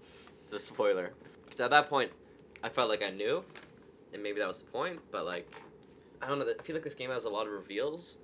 The 0.50 0.58
spoiler, 0.58 1.12
because 1.52 1.64
at 1.64 1.70
that 1.70 1.90
point, 1.90 2.10
I 2.64 2.70
felt 2.70 2.88
like 2.88 3.02
I 3.02 3.10
knew, 3.10 3.44
and 4.14 4.22
maybe 4.22 4.40
that 4.40 4.46
was 4.48 4.60
the 4.60 4.70
point. 4.70 4.98
But 5.10 5.26
like, 5.26 5.54
I 6.22 6.26
don't 6.26 6.38
know. 6.38 6.46
I 6.58 6.62
feel 6.62 6.74
like 6.74 6.82
this 6.82 6.94
game 6.94 7.10
has 7.10 7.26
a 7.26 7.28
lot 7.28 7.46
of 7.46 7.52
reveals 7.52 8.16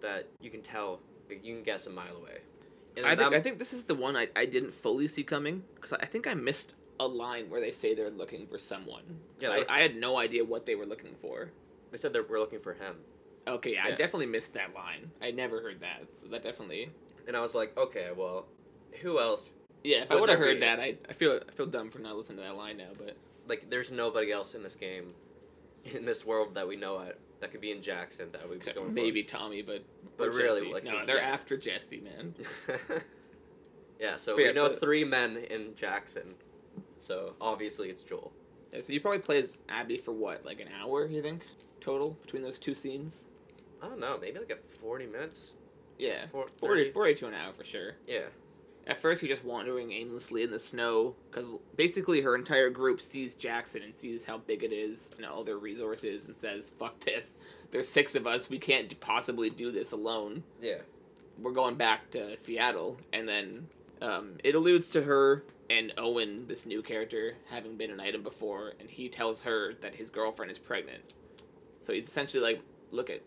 that 0.00 0.28
you 0.38 0.50
can 0.50 0.60
tell, 0.60 1.00
like, 1.30 1.42
you 1.42 1.54
can 1.54 1.62
guess 1.62 1.86
a 1.86 1.90
mile 1.90 2.16
away. 2.16 2.38
And 2.96 3.06
I 3.06 3.16
think 3.16 3.32
I 3.32 3.40
think 3.40 3.58
this 3.58 3.72
is 3.72 3.84
the 3.84 3.94
one 3.94 4.16
I, 4.16 4.28
I 4.36 4.44
didn't 4.44 4.74
fully 4.74 5.08
see 5.08 5.22
coming 5.24 5.64
because 5.76 5.94
I 5.94 6.04
think 6.04 6.26
I 6.28 6.34
missed 6.34 6.74
a 7.00 7.06
line 7.06 7.48
where 7.48 7.60
they 7.60 7.72
say 7.72 7.94
they're 7.94 8.10
looking 8.10 8.46
for 8.46 8.58
someone. 8.58 9.02
Yeah, 9.40 9.48
I, 9.50 9.64
I 9.68 9.80
had 9.80 9.96
no 9.96 10.18
idea 10.18 10.44
what 10.44 10.66
they 10.66 10.74
were 10.74 10.86
looking 10.86 11.14
for. 11.22 11.50
They 11.90 11.96
said 11.96 12.12
that 12.12 12.28
we're 12.28 12.38
looking 12.38 12.60
for 12.60 12.74
him, 12.74 12.96
Okay, 13.46 13.76
I 13.78 13.88
Yeah. 13.88 13.96
definitely 13.96 14.26
missed 14.26 14.54
that 14.54 14.74
line. 14.74 15.10
I 15.22 15.30
never 15.30 15.60
heard 15.60 15.80
that, 15.80 16.02
so 16.16 16.26
that 16.28 16.42
definitely. 16.42 16.90
and 17.26 17.36
I 17.36 17.40
was 17.40 17.54
like, 17.54 17.76
okay, 17.78 18.10
well, 18.14 18.46
who 19.00 19.18
else? 19.18 19.54
Yeah, 19.84 19.98
if 20.02 20.10
I 20.10 20.14
Would 20.14 20.22
would 20.22 20.30
have 20.30 20.38
heard 20.38 20.54
be- 20.56 20.60
that, 20.60 20.80
I, 20.80 20.96
I 21.08 21.12
feel 21.12 21.38
I 21.46 21.52
feel 21.52 21.66
dumb 21.66 21.90
for 21.90 21.98
not 22.00 22.16
listening 22.16 22.38
to 22.38 22.44
that 22.44 22.56
line 22.56 22.78
now. 22.78 22.88
But 22.98 23.16
Like, 23.46 23.68
there's 23.70 23.90
nobody 23.90 24.32
else 24.32 24.54
in 24.54 24.62
this 24.62 24.74
game, 24.74 25.12
in 25.84 26.04
this 26.06 26.24
world 26.24 26.54
that 26.54 26.66
we 26.66 26.76
know 26.76 27.00
at 27.00 27.18
that 27.40 27.50
could 27.52 27.60
be 27.60 27.70
in 27.70 27.82
Jackson 27.82 28.30
that 28.32 28.48
we'd 28.48 28.64
be 28.64 28.72
going 28.72 28.86
for. 28.88 28.92
maybe 28.92 29.22
Tommy, 29.22 29.60
but 29.62 29.82
But 30.16 30.34
really, 30.34 30.60
Jesse. 30.62 30.72
like, 30.72 30.84
no, 30.84 31.04
they're 31.04 31.20
after 31.22 31.56
Jesse, 31.58 32.00
man. 32.00 32.34
yeah, 34.00 34.16
so 34.16 34.32
But 34.32 34.36
we 34.38 34.44
yeah, 34.46 34.50
know 34.52 34.68
so- 34.70 34.76
three 34.76 35.04
men 35.04 35.36
in 35.50 35.74
Jackson, 35.76 36.34
so 36.98 37.34
obviously 37.40 37.90
it's 37.90 38.02
Joel. 38.02 38.32
Yeah, 38.72 38.80
so 38.80 38.92
you 38.92 39.00
probably 39.00 39.20
play 39.20 39.38
as 39.38 39.60
Abby 39.68 39.98
for 39.98 40.12
what, 40.12 40.44
like 40.44 40.60
an 40.60 40.68
hour? 40.80 41.06
You 41.06 41.22
think 41.22 41.44
total 41.80 42.16
between 42.22 42.42
those 42.42 42.58
two 42.58 42.74
scenes? 42.74 43.24
I 43.82 43.86
don't 43.88 44.00
know, 44.00 44.16
maybe 44.20 44.38
like 44.38 44.50
a 44.50 44.76
40 44.78 45.06
minutes. 45.06 45.52
Yeah, 45.98 46.26
Four- 46.32 46.46
40, 46.58 46.90
40 46.90 47.14
to 47.16 47.26
an 47.28 47.34
hour 47.34 47.52
for 47.52 47.64
sure. 47.64 47.92
Yeah, 48.06 48.22
At 48.86 49.00
first, 49.00 49.22
you're 49.22 49.30
just 49.30 49.44
wandering 49.44 49.92
aimlessly 49.92 50.42
in 50.42 50.50
the 50.50 50.58
snow 50.58 51.14
because 51.30 51.48
basically 51.76 52.20
her 52.20 52.34
entire 52.34 52.68
group 52.68 53.00
sees 53.00 53.34
Jackson 53.34 53.82
and 53.82 53.94
sees 53.94 54.24
how 54.24 54.38
big 54.38 54.62
it 54.62 54.72
is 54.72 55.10
and 55.16 55.24
all 55.24 55.42
their 55.42 55.56
resources 55.56 56.26
and 56.26 56.36
says, 56.36 56.70
"Fuck 56.78 57.00
this! 57.00 57.38
There's 57.70 57.88
six 57.88 58.14
of 58.14 58.26
us. 58.26 58.50
We 58.50 58.58
can't 58.58 58.98
possibly 59.00 59.48
do 59.48 59.72
this 59.72 59.92
alone. 59.92 60.44
Yeah. 60.60 60.78
We're 61.38 61.52
going 61.52 61.76
back 61.76 62.10
to 62.10 62.36
Seattle." 62.36 62.98
And 63.12 63.26
then 63.26 63.68
um, 64.02 64.34
it 64.44 64.54
alludes 64.54 64.90
to 64.90 65.02
her 65.02 65.44
and 65.70 65.94
Owen, 65.96 66.46
this 66.46 66.66
new 66.66 66.82
character, 66.82 67.36
having 67.48 67.76
been 67.76 67.90
an 67.90 68.00
item 68.00 68.22
before, 68.22 68.74
and 68.78 68.90
he 68.90 69.08
tells 69.08 69.40
her 69.42 69.72
that 69.80 69.94
his 69.94 70.10
girlfriend 70.10 70.52
is 70.52 70.58
pregnant. 70.58 71.02
So 71.80 71.94
he's 71.94 72.06
essentially 72.06 72.42
like, 72.42 72.60
"Look 72.90 73.08
at 73.08 73.22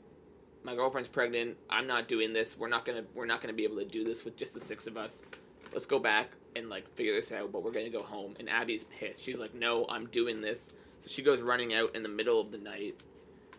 my 0.64 0.76
girlfriend's 0.76 1.08
pregnant. 1.10 1.58
I'm 1.70 1.88
not 1.88 2.08
doing 2.08 2.34
this. 2.34 2.58
We're 2.58 2.68
not 2.68 2.86
gonna 2.86 3.06
we're 3.16 3.26
not 3.26 3.42
gonna 3.42 3.54
be 3.54 3.64
able 3.64 3.78
to 3.78 3.86
do 3.86 4.04
this 4.04 4.24
with 4.24 4.36
just 4.36 4.54
the 4.54 4.60
six 4.60 4.86
of 4.86 4.98
us. 4.98 5.24
Let's 5.72 5.86
go 5.86 6.00
back 6.00 6.32
and 6.56 6.70
like 6.70 6.88
figure 6.96 7.14
this 7.14 7.32
out. 7.32 7.52
But 7.52 7.64
we're 7.64 7.72
gonna 7.72 7.90
go 7.90 8.04
home." 8.04 8.36
And 8.40 8.50
Abby's 8.50 8.86
pissed. 8.86 9.24
She's 9.24 9.40
like, 9.40 9.54
"No, 9.54 9.86
I'm 9.90 10.08
doing 10.08 10.42
this." 10.42 10.74
So 11.00 11.08
she 11.08 11.22
goes 11.22 11.42
running 11.42 11.74
out 11.74 11.96
in 11.96 12.04
the 12.04 12.10
middle 12.10 12.42
of 12.42 12.52
the 12.52 12.58
night, 12.58 12.96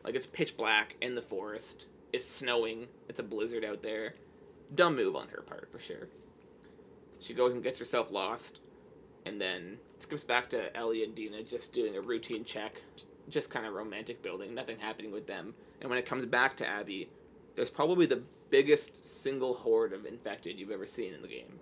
like 0.05 0.14
it's 0.14 0.27
pitch 0.27 0.57
black 0.57 0.97
in 1.01 1.14
the 1.14 1.23
forest. 1.23 1.87
It's 2.12 2.25
snowing. 2.25 2.88
It's 3.09 3.21
a 3.21 3.23
blizzard 3.23 3.64
out 3.64 3.83
there. 3.83 4.14
Dumb 4.75 4.97
move 4.97 5.14
on 5.14 5.29
her 5.29 5.42
part 5.42 5.71
for 5.71 5.79
sure. 5.79 6.09
She 7.21 7.35
goes 7.35 7.53
and 7.53 7.62
gets 7.62 7.79
herself 7.79 8.11
lost, 8.11 8.61
and 9.25 9.40
then 9.40 9.79
it 9.94 10.03
skips 10.03 10.25
back 10.25 10.49
to 10.51 10.75
Ellie 10.77 11.05
and 11.05 11.14
Dina 11.14 11.42
just 11.42 11.73
doing 11.73 11.97
a 11.97 12.01
routine 12.01 12.44
check, 12.44 12.83
just 13.29 13.51
kind 13.51 13.66
of 13.66 13.75
romantic 13.75 14.23
building, 14.23 14.55
nothing 14.55 14.79
happening 14.79 15.11
with 15.11 15.27
them. 15.27 15.55
And 15.81 15.90
when 15.90 15.99
it 15.99 16.07
comes 16.07 16.25
back 16.27 16.57
to 16.59 16.66
Abby, 16.66 17.09
there's 17.55 17.71
probably 17.71 18.07
the 18.07 18.23
biggest 18.51 19.23
single 19.23 19.55
horde 19.55 19.92
of 19.92 20.07
infected 20.07 20.59
you've 20.59 20.71
ever 20.71 20.87
seen 20.87 21.12
in 21.12 21.23
the 21.23 21.29
game. 21.29 21.61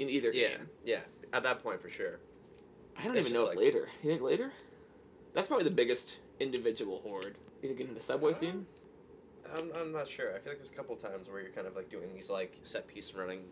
In 0.00 0.08
either 0.10 0.32
Yeah. 0.32 0.48
game. 0.48 0.68
Yeah. 0.84 1.00
At 1.32 1.42
that 1.44 1.62
point, 1.62 1.80
for 1.80 1.88
sure. 1.90 2.18
I 2.96 3.04
don't 3.04 3.16
It's 3.16 3.28
even 3.28 3.34
know 3.34 3.44
just 3.46 3.52
if 3.54 3.58
later. 3.58 3.88
You 4.02 4.10
think 4.10 4.22
later? 4.22 4.52
That's 5.34 5.46
probably 5.46 5.64
the 5.64 5.70
biggest 5.74 6.16
individual 6.40 7.00
horde. 7.00 7.36
You 7.62 7.68
think 7.68 7.80
in 7.88 7.94
the 7.94 8.00
subway 8.00 8.32
Uh, 8.32 8.34
scene? 8.34 8.66
I'm, 9.56 9.70
I'm 9.76 9.92
not 9.92 10.08
sure. 10.08 10.30
I 10.34 10.38
feel 10.38 10.52
like 10.52 10.58
there's 10.58 10.70
a 10.70 10.74
couple 10.74 10.96
times 10.96 11.28
where 11.28 11.40
you're 11.40 11.50
kind 11.50 11.66
of 11.66 11.76
like 11.76 11.88
doing 11.88 12.12
these 12.14 12.30
like 12.30 12.54
set 12.62 12.86
piece 12.88 13.12
running, 13.14 13.42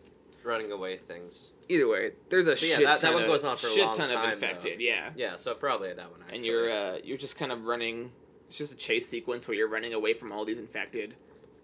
running 0.43 0.71
away 0.71 0.97
things. 0.97 1.51
Either 1.67 1.87
way, 1.87 2.13
there's 2.29 2.47
a 2.47 2.51
But 2.51 2.61
yeah, 2.61 2.75
shit 2.77 2.85
that- 2.85 3.01
that 3.01 3.07
ton 3.07 3.13
one 3.13 3.23
of, 3.23 3.29
goes 3.29 3.43
on 3.43 3.57
for 3.57 3.67
a 3.67 3.69
shit 3.71 3.79
long 3.83 3.93
ton 3.95 4.09
time, 4.09 4.17
of 4.17 4.23
though. 4.39 4.47
infected. 4.47 4.81
Yeah. 4.81 5.11
Yeah. 5.15 5.35
So 5.35 5.53
probably 5.55 5.93
that 5.93 6.11
one. 6.11 6.21
Actually. 6.21 6.35
and 6.37 6.45
you're 6.45 6.71
uh, 6.71 6.99
you're 7.03 7.17
just 7.17 7.37
kind 7.37 7.51
of 7.51 7.65
running. 7.65 8.11
It's 8.47 8.57
just 8.57 8.73
a 8.73 8.75
chase 8.77 9.07
sequence 9.07 9.47
where 9.47 9.55
you're 9.55 9.67
running 9.67 9.93
away 9.93 10.13
from 10.13 10.31
all 10.31 10.43
these 10.45 10.57
infected, 10.59 11.15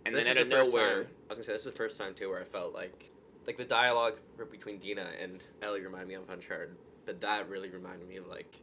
and 0.05 0.13
This 0.13 0.25
then 0.25 0.37
out 0.37 0.41
of 0.43 0.47
nowhere, 0.49 1.03
Time, 1.05 1.11
I 1.25 1.29
was 1.29 1.37
gonna 1.39 1.43
say 1.45 1.53
this 1.53 1.61
is 1.65 1.65
the 1.65 1.71
first 1.71 1.97
time 1.97 2.13
too 2.13 2.29
where 2.29 2.39
I 2.39 2.43
felt 2.43 2.73
like, 2.73 3.09
like 3.47 3.57
the 3.57 3.65
dialogue 3.65 4.15
between 4.51 4.79
Dina 4.79 5.07
and 5.21 5.43
Ellie 5.61 5.81
reminded 5.81 6.07
me 6.07 6.13
of 6.15 6.29
Uncharted, 6.29 6.75
but 7.05 7.21
that 7.21 7.47
really 7.49 7.69
reminded 7.69 8.07
me 8.07 8.17
of 8.17 8.27
like, 8.27 8.59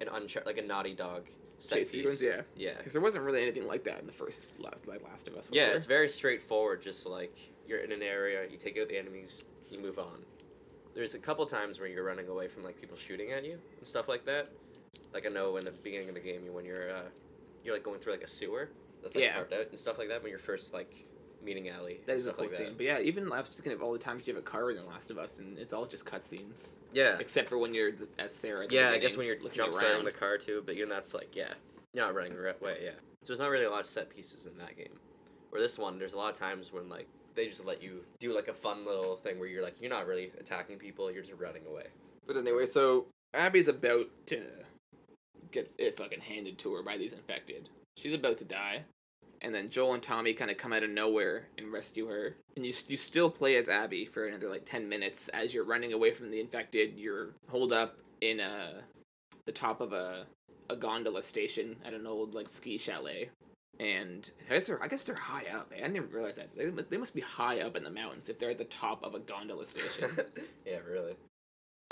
an 0.00 0.08
Uncharted, 0.12 0.46
like 0.46 0.58
a 0.58 0.62
Naughty 0.66 0.94
Dog 0.94 1.26
set 1.58 1.78
chase 1.78 1.92
piece. 1.92 2.18
sequence, 2.18 2.22
yeah, 2.22 2.42
Yeah. 2.56 2.76
because 2.78 2.92
there 2.92 3.02
wasn't 3.02 3.24
really 3.24 3.42
anything 3.42 3.66
like 3.66 3.82
that 3.84 4.00
in 4.00 4.06
the 4.06 4.12
first 4.12 4.50
last 4.58 4.86
like 4.86 5.02
Last 5.02 5.26
of 5.28 5.34
Us. 5.36 5.48
Yeah, 5.50 5.66
there? 5.66 5.76
it's 5.76 5.86
very 5.86 6.08
straightforward. 6.08 6.82
Just 6.82 7.06
like 7.06 7.36
you're 7.66 7.80
in 7.80 7.92
an 7.92 8.02
area, 8.02 8.46
you 8.50 8.58
take 8.58 8.78
out 8.78 8.88
the 8.88 8.98
enemies, 8.98 9.44
you 9.70 9.78
move 9.80 9.98
on. 9.98 10.18
There's 10.94 11.14
a 11.14 11.18
couple 11.18 11.44
times 11.46 11.78
where 11.78 11.88
you're 11.88 12.04
running 12.04 12.28
away 12.28 12.48
from 12.48 12.62
like 12.62 12.80
people 12.80 12.96
shooting 12.96 13.32
at 13.32 13.44
you 13.44 13.58
and 13.78 13.86
stuff 13.86 14.08
like 14.08 14.24
that. 14.26 14.48
Like 15.12 15.26
I 15.26 15.30
know 15.30 15.56
in 15.56 15.64
the 15.64 15.72
beginning 15.72 16.08
of 16.08 16.14
the 16.14 16.20
game, 16.20 16.44
you 16.44 16.52
when 16.52 16.64
you're 16.64 16.90
uh, 16.94 17.02
you're 17.64 17.74
like 17.74 17.82
going 17.82 18.00
through 18.00 18.12
like 18.12 18.22
a 18.22 18.28
sewer 18.28 18.68
that's 19.02 19.14
like 19.14 19.24
Yeah. 19.24 19.34
carved 19.34 19.52
out 19.54 19.68
and 19.70 19.78
stuff 19.78 19.98
like 19.98 20.08
that. 20.08 20.22
When 20.22 20.30
you're 20.30 20.38
first 20.38 20.72
like 20.74 20.92
meeting 21.46 21.70
Ellie, 21.70 22.00
That 22.06 22.16
is 22.16 22.26
a 22.26 22.32
cool 22.32 22.44
like 22.44 22.50
scene. 22.50 22.66
that. 22.66 22.76
But 22.76 22.84
yeah, 22.86 22.98
even 23.00 23.32
I 23.32 23.40
was 23.40 23.48
thinking 23.48 23.72
of 23.72 23.82
all 23.82 23.92
the 23.92 23.98
times 23.98 24.26
you 24.26 24.34
have 24.34 24.42
a 24.42 24.44
car 24.44 24.70
in 24.70 24.76
The 24.76 24.82
Last 24.82 25.10
of 25.10 25.16
Us, 25.18 25.38
and 25.38 25.58
it's 25.58 25.72
all 25.72 25.86
just 25.86 26.04
cutscenes, 26.04 26.74
Yeah, 26.92 27.16
except 27.18 27.48
for 27.48 27.56
when 27.56 27.72
you're 27.72 27.92
as 28.18 28.34
Sarah. 28.34 28.66
yeah. 28.68 28.90
I 28.90 28.98
guess 28.98 29.16
when 29.16 29.26
you're 29.26 29.36
looking 29.36 29.52
jump 29.52 29.72
starting 29.72 29.96
around. 29.96 30.04
the 30.04 30.12
car 30.12 30.36
too, 30.36 30.62
but 30.66 30.74
even 30.74 30.90
that's 30.90 31.14
like 31.14 31.34
yeah, 31.34 31.54
you're 31.94 32.04
not 32.04 32.14
running 32.14 32.34
the 32.34 32.40
right 32.42 32.60
way. 32.60 32.76
Yeah, 32.84 32.90
so 33.22 33.28
there's 33.28 33.38
not 33.40 33.48
really 33.50 33.64
a 33.64 33.70
lot 33.70 33.80
of 33.80 33.86
set 33.86 34.10
pieces 34.10 34.44
in 34.46 34.58
that 34.58 34.76
game. 34.76 34.98
Or 35.52 35.60
this 35.60 35.78
one, 35.78 35.98
there's 35.98 36.12
a 36.12 36.18
lot 36.18 36.32
of 36.32 36.38
times 36.38 36.72
when 36.72 36.88
like 36.90 37.06
they 37.34 37.46
just 37.46 37.64
let 37.64 37.82
you 37.82 38.04
do 38.18 38.34
like 38.34 38.48
a 38.48 38.54
fun 38.54 38.84
little 38.84 39.16
thing 39.16 39.38
where 39.38 39.48
you're 39.48 39.62
like 39.62 39.80
you're 39.80 39.90
not 39.90 40.06
really 40.06 40.32
attacking 40.38 40.76
people, 40.78 41.10
you're 41.10 41.22
just 41.22 41.38
running 41.40 41.62
away. 41.66 41.86
But 42.26 42.36
anyway, 42.36 42.66
so 42.66 43.06
Abby's 43.32 43.68
about 43.68 44.06
to 44.26 44.42
get 45.52 45.70
it 45.78 45.96
fucking 45.96 46.20
handed 46.20 46.58
to 46.58 46.74
her 46.74 46.82
by 46.82 46.96
these 46.98 47.12
infected. 47.12 47.68
She's 47.96 48.12
about 48.12 48.36
to 48.38 48.44
die. 48.44 48.82
And 49.46 49.54
then 49.54 49.70
Joel 49.70 49.94
and 49.94 50.02
Tommy 50.02 50.32
kind 50.32 50.50
of 50.50 50.58
come 50.58 50.72
out 50.72 50.82
of 50.82 50.90
nowhere 50.90 51.46
and 51.56 51.72
rescue 51.72 52.08
her. 52.08 52.34
And 52.56 52.66
you, 52.66 52.72
you 52.88 52.96
still 52.96 53.30
play 53.30 53.54
as 53.54 53.68
Abby 53.68 54.04
for 54.04 54.26
another 54.26 54.48
like 54.48 54.66
10 54.66 54.88
minutes 54.88 55.28
as 55.28 55.54
you're 55.54 55.62
running 55.62 55.92
away 55.92 56.10
from 56.10 56.32
the 56.32 56.40
infected. 56.40 56.94
You're 56.96 57.28
holed 57.48 57.72
up 57.72 57.96
in 58.20 58.40
a, 58.40 58.82
the 59.44 59.52
top 59.52 59.80
of 59.80 59.92
a, 59.92 60.26
a 60.68 60.74
gondola 60.74 61.22
station 61.22 61.76
at 61.84 61.94
an 61.94 62.08
old 62.08 62.34
like 62.34 62.48
ski 62.48 62.76
chalet. 62.76 63.30
And 63.78 64.28
I 64.50 64.54
guess 64.54 64.66
they're, 64.66 64.82
I 64.82 64.88
guess 64.88 65.04
they're 65.04 65.14
high 65.14 65.44
up. 65.54 65.70
eh? 65.72 65.78
I 65.78 65.82
didn't 65.82 65.94
even 65.94 66.10
realize 66.10 66.34
that. 66.36 66.48
They, 66.56 66.70
they 66.70 66.96
must 66.96 67.14
be 67.14 67.20
high 67.20 67.60
up 67.60 67.76
in 67.76 67.84
the 67.84 67.90
mountains 67.90 68.28
if 68.28 68.40
they're 68.40 68.50
at 68.50 68.58
the 68.58 68.64
top 68.64 69.04
of 69.04 69.14
a 69.14 69.20
gondola 69.20 69.66
station. 69.66 70.10
yeah, 70.66 70.78
really. 70.84 71.14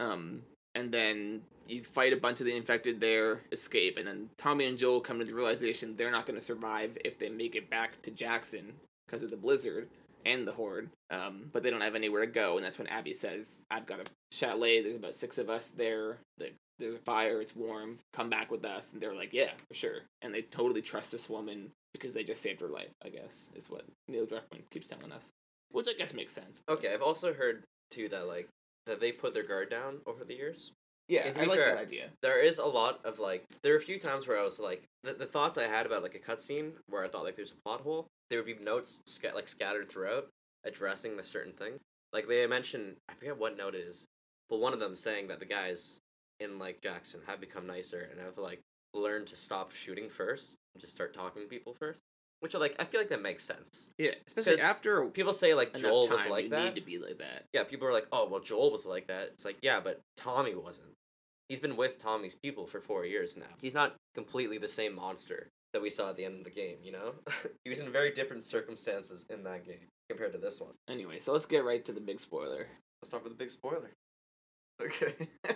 Um, 0.00 0.42
and 0.74 0.90
then 0.92 1.42
you 1.66 1.82
fight 1.82 2.12
a 2.12 2.16
bunch 2.16 2.40
of 2.40 2.46
the 2.46 2.56
infected 2.56 3.00
there, 3.00 3.40
escape, 3.52 3.96
and 3.96 4.06
then 4.06 4.28
Tommy 4.36 4.66
and 4.66 4.76
Joel 4.78 5.00
come 5.00 5.18
to 5.18 5.24
the 5.24 5.34
realization 5.34 5.96
they're 5.96 6.10
not 6.10 6.26
going 6.26 6.38
to 6.38 6.44
survive 6.44 6.96
if 7.04 7.18
they 7.18 7.28
make 7.28 7.54
it 7.54 7.70
back 7.70 8.00
to 8.02 8.10
Jackson 8.10 8.74
because 9.06 9.22
of 9.22 9.30
the 9.30 9.36
blizzard 9.36 9.88
and 10.26 10.46
the 10.46 10.52
horde. 10.52 10.90
Um, 11.10 11.48
but 11.52 11.62
they 11.62 11.70
don't 11.70 11.80
have 11.80 11.94
anywhere 11.94 12.26
to 12.26 12.30
go, 12.32 12.56
and 12.56 12.64
that's 12.64 12.78
when 12.78 12.86
Abby 12.88 13.12
says, 13.12 13.60
"I've 13.70 13.86
got 13.86 14.00
a 14.00 14.04
chalet. 14.32 14.82
There's 14.82 14.96
about 14.96 15.14
six 15.14 15.38
of 15.38 15.48
us 15.50 15.70
there. 15.70 16.18
The- 16.38 16.52
There's 16.78 16.96
a 16.96 16.98
fire. 16.98 17.40
It's 17.40 17.54
warm. 17.54 17.98
Come 18.12 18.28
back 18.30 18.50
with 18.50 18.64
us." 18.64 18.92
And 18.92 19.00
they're 19.00 19.14
like, 19.14 19.32
"Yeah, 19.32 19.52
for 19.68 19.74
sure." 19.74 19.98
And 20.22 20.34
they 20.34 20.42
totally 20.42 20.82
trust 20.82 21.12
this 21.12 21.30
woman 21.30 21.70
because 21.92 22.14
they 22.14 22.24
just 22.24 22.42
saved 22.42 22.60
her 22.60 22.68
life. 22.68 22.90
I 23.04 23.10
guess 23.10 23.48
is 23.54 23.70
what 23.70 23.84
Neil 24.08 24.26
Druckmann 24.26 24.68
keeps 24.70 24.88
telling 24.88 25.12
us, 25.12 25.28
which 25.70 25.86
I 25.88 25.92
guess 25.92 26.12
makes 26.14 26.32
sense. 26.32 26.62
Okay, 26.68 26.92
I've 26.92 27.00
also 27.02 27.32
heard 27.32 27.62
too 27.90 28.08
that 28.08 28.26
like 28.26 28.48
that 28.86 29.00
they 29.00 29.12
put 29.12 29.34
their 29.34 29.42
guard 29.42 29.70
down 29.70 29.98
over 30.06 30.24
the 30.24 30.34
years. 30.34 30.72
Yeah, 31.08 31.30
I 31.36 31.44
like 31.44 31.58
fair, 31.58 31.74
that 31.74 31.82
idea. 31.82 32.08
There 32.22 32.42
is 32.42 32.58
a 32.58 32.64
lot 32.64 33.00
of 33.04 33.18
like 33.18 33.44
there 33.62 33.74
are 33.74 33.78
a 33.78 33.80
few 33.80 33.98
times 33.98 34.26
where 34.26 34.38
I 34.38 34.42
was 34.42 34.58
like 34.58 34.84
the, 35.02 35.12
the 35.12 35.26
thoughts 35.26 35.58
I 35.58 35.64
had 35.64 35.84
about 35.84 36.02
like 36.02 36.14
a 36.14 36.18
cutscene 36.18 36.72
where 36.88 37.04
I 37.04 37.08
thought 37.08 37.24
like 37.24 37.36
there's 37.36 37.52
a 37.52 37.62
plot 37.62 37.82
hole. 37.82 38.06
There 38.30 38.38
would 38.38 38.58
be 38.58 38.64
notes 38.64 39.00
sca- 39.04 39.32
like 39.34 39.48
scattered 39.48 39.90
throughout 39.90 40.28
addressing 40.64 41.18
a 41.18 41.22
certain 41.22 41.52
thing. 41.52 41.74
Like 42.12 42.26
they 42.26 42.46
mentioned, 42.46 42.96
I 43.08 43.14
forget 43.14 43.36
what 43.36 43.56
note 43.56 43.74
it 43.74 43.84
is, 43.86 44.04
but 44.48 44.60
one 44.60 44.72
of 44.72 44.80
them 44.80 44.96
saying 44.96 45.28
that 45.28 45.40
the 45.40 45.46
guys 45.46 45.98
in 46.40 46.58
like 46.58 46.80
Jackson 46.80 47.20
have 47.26 47.40
become 47.40 47.66
nicer 47.66 48.08
and 48.10 48.20
have 48.20 48.38
like 48.38 48.60
learned 48.94 49.26
to 49.26 49.36
stop 49.36 49.72
shooting 49.72 50.08
first 50.08 50.54
and 50.74 50.80
just 50.80 50.94
start 50.94 51.12
talking 51.12 51.42
to 51.42 51.48
people 51.48 51.74
first. 51.74 52.02
Which 52.44 52.54
are 52.54 52.58
like 52.58 52.76
I 52.78 52.84
feel 52.84 53.00
like 53.00 53.08
that 53.08 53.22
makes 53.22 53.42
sense. 53.42 53.88
Yeah, 53.96 54.10
especially 54.26 54.52
'Cause 54.52 54.60
after 54.60 55.06
People 55.06 55.32
say 55.32 55.54
like 55.54 55.74
Joel 55.74 56.08
time, 56.08 56.18
was 56.18 56.26
like 56.26 56.44
you 56.44 56.50
that. 56.50 56.62
need 56.62 56.74
to 56.74 56.82
be 56.82 56.98
like 56.98 57.16
that. 57.16 57.46
yeah, 57.54 57.64
people 57.64 57.88
are 57.88 57.92
like, 57.92 58.06
oh, 58.12 58.28
well, 58.28 58.40
Joel 58.40 58.70
was 58.70 58.84
like 58.84 59.06
that. 59.06 59.28
It's 59.28 59.46
like, 59.46 59.56
yeah, 59.62 59.80
but 59.80 60.02
Tommy 60.18 60.54
wasn't. 60.54 60.90
He's 61.48 61.60
been 61.60 61.74
with 61.74 61.98
Tommy's 61.98 62.34
people 62.34 62.66
for 62.66 62.82
four 62.82 63.06
years 63.06 63.38
now. 63.38 63.46
He's 63.62 63.72
not 63.72 63.94
completely 64.14 64.58
the 64.58 64.68
same 64.68 64.94
monster 64.94 65.48
that 65.72 65.80
we 65.80 65.88
saw 65.88 66.10
at 66.10 66.18
the 66.18 66.26
end 66.26 66.36
of 66.36 66.44
the 66.44 66.50
game, 66.50 66.76
you 66.82 66.92
know? 66.92 67.14
he 67.64 67.70
was 67.70 67.80
in 67.80 67.90
very 67.90 68.10
different 68.10 68.44
circumstances 68.44 69.24
in 69.30 69.42
that 69.44 69.64
game 69.64 69.88
compared 70.10 70.32
to 70.32 70.38
this 70.38 70.60
one. 70.60 70.74
Anyway, 70.86 71.20
so 71.20 71.32
let's 71.32 71.46
get 71.46 71.64
right 71.64 71.82
to 71.86 71.92
the 71.92 72.00
big 72.02 72.20
spoiler. 72.20 72.68
Let's 73.00 73.08
start 73.08 73.24
with 73.24 73.32
the 73.32 73.38
big 73.38 73.50
spoiler. 73.50 73.90
Okay. 74.82 75.14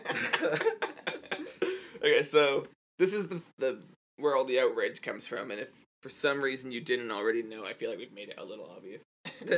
okay, 2.02 2.22
so 2.22 2.66
this 2.98 3.12
is 3.12 3.28
the 3.28 3.42
the 3.58 3.78
where 4.16 4.34
all 4.34 4.46
the 4.46 4.58
outrage 4.58 5.02
comes 5.02 5.26
from, 5.26 5.50
and 5.50 5.60
if 5.60 5.68
for 6.02 6.08
some 6.08 6.40
reason 6.40 6.72
you 6.72 6.80
didn't 6.80 7.10
already 7.10 7.42
know, 7.42 7.64
I 7.64 7.72
feel 7.74 7.90
like 7.90 7.98
we've 7.98 8.12
made 8.12 8.28
it 8.28 8.38
a 8.38 8.44
little 8.44 8.70
obvious 8.74 9.02
in 9.40 9.48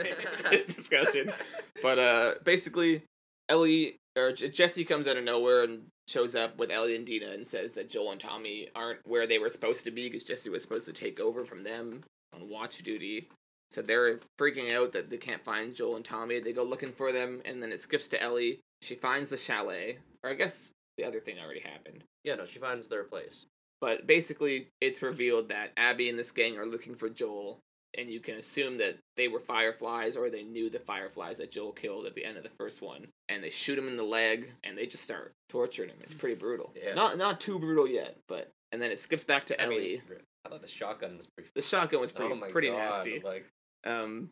this 0.51 0.65
discussion. 0.65 1.33
But 1.83 1.99
uh, 1.99 2.35
basically, 2.45 3.05
Ellie 3.49 3.97
or 4.15 4.33
J- 4.33 4.51
Jesse 4.51 4.85
comes 4.85 5.09
out 5.09 5.17
of 5.17 5.25
nowhere 5.25 5.63
and 5.63 5.87
shows 6.09 6.35
up 6.35 6.59
with 6.59 6.71
Ellie 6.71 6.95
and 6.95 7.07
Dina 7.07 7.31
and 7.31 7.47
says 7.47 7.73
that 7.73 7.89
Joel 7.89 8.13
and 8.13 8.21
Tommy 8.21 8.69
aren't 8.75 9.01
where 9.07 9.27
they 9.27 9.39
were 9.39 9.49
supposed 9.49 9.85
to 9.85 9.91
be 9.91 10.09
because 10.09 10.25
Jesse 10.25 10.51
was 10.51 10.61
supposed 10.61 10.87
to 10.89 10.93
take 10.93 11.21
over 11.21 11.43
from 11.43 11.63
them 11.63 12.03
on 12.35 12.51
watch 12.51 12.83
duty. 12.83 13.29
So 13.71 13.81
they're 13.81 14.19
freaking 14.39 14.73
out 14.75 14.93
that 14.93 15.09
they 15.09 15.17
can't 15.17 15.43
find 15.43 15.75
Joel 15.75 15.97
and 15.97 16.05
Tommy. 16.05 16.41
They 16.41 16.53
go 16.53 16.65
looking 16.65 16.93
for 16.93 17.13
them, 17.13 17.41
and 17.45 17.63
then 17.63 17.73
it 17.73 17.81
skips 17.81 18.09
to 18.09 18.23
Ellie. 18.23 18.61
She 18.83 18.95
finds 18.97 19.31
the 19.31 19.37
chalet, 19.37 19.99
or 20.23 20.31
I 20.31 20.35
guess 20.35 20.71
the 20.99 21.05
other 21.05 21.21
thing 21.21 21.37
already 21.39 21.61
happened. 21.61 22.03
Yeah, 22.25 22.35
no, 22.35 22.45
she 22.45 22.59
finds 22.59 22.89
their 22.89 23.05
place. 23.05 23.47
But 23.81 24.07
basically, 24.07 24.69
it's 24.81 25.03
revealed 25.03 25.49
that 25.49 25.73
Abby 25.77 26.09
and 26.11 26.19
this 26.19 26.31
gang 26.33 26.59
are 26.59 26.67
looking 26.67 26.95
for 26.95 27.09
Joel, 27.09 27.59
and 27.97 28.11
you 28.11 28.21
can 28.21 28.37
assume 28.37 28.79
that 28.79 28.99
they 29.17 29.27
were 29.29 29.41
Fireflies 29.41 30.17
or 30.17 30.29
they 30.29 30.43
knew 30.43 30.69
the 30.71 30.79
Fireflies 30.79 31.39
that 31.39 31.51
Joel 31.51 31.73
killed 31.73 32.07
at 32.07 32.15
the 32.15 32.25
end 32.25 32.37
of 32.37 32.43
the 32.43 32.51
first 32.59 32.83
one. 32.83 33.07
And 33.29 33.43
they 33.43 33.51
shoot 33.51 33.79
him 33.79 33.89
in 33.89 33.97
the 33.97 34.03
leg, 34.03 34.53
and 34.65 34.77
they 34.77 34.87
just 34.87 35.03
start 35.03 35.33
torturing 35.49 35.89
him. 35.89 35.97
It's 36.03 36.15
pretty 36.15 36.37
brutal. 36.39 36.73
Yeah. 36.77 36.95
Not 36.95 37.17
not 37.17 37.41
too 37.41 37.59
brutal 37.59 37.89
yet, 37.89 38.17
but 38.29 38.49
and 38.73 38.81
then 38.83 38.91
it 38.91 38.99
skips 38.99 39.25
back 39.25 39.47
to 39.47 39.61
I 39.61 39.65
Ellie. 39.65 40.01
mean, 40.09 40.19
I 40.45 40.49
thought 40.51 40.63
the 40.63 40.69
shotgun 40.69 41.17
was 41.17 41.27
pretty. 41.35 41.51
the 41.55 41.63
shotgun 41.63 42.01
was 42.01 42.13
pretty 42.13 42.35
oh 42.35 42.49
pretty 42.51 42.69
God, 42.69 42.77
nasty. 42.79 43.21
Like, 43.25 43.47
Um, 43.85 44.31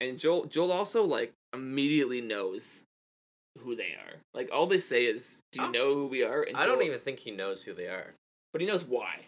and 0.00 0.18
Joel 0.18 0.46
Joel 0.46 0.72
also 0.72 1.04
like 1.04 1.32
immediately 1.54 2.20
knows 2.20 2.82
who 3.60 3.74
they 3.74 3.94
are. 3.94 4.14
Like 4.34 4.50
all 4.52 4.66
they 4.66 4.78
say 4.78 5.04
is, 5.04 5.38
"Do 5.52 5.62
you 5.62 5.70
know 5.72 5.94
who 5.94 6.06
we 6.08 6.22
are?" 6.24 6.42
And 6.42 6.56
I 6.56 6.66
don't 6.66 6.82
even 6.82 6.98
think 7.00 7.20
he 7.20 7.30
knows 7.30 7.62
who 7.62 7.74
they 7.74 7.86
are. 7.86 8.14
But 8.52 8.60
he 8.60 8.66
knows 8.66 8.84
why. 8.84 9.20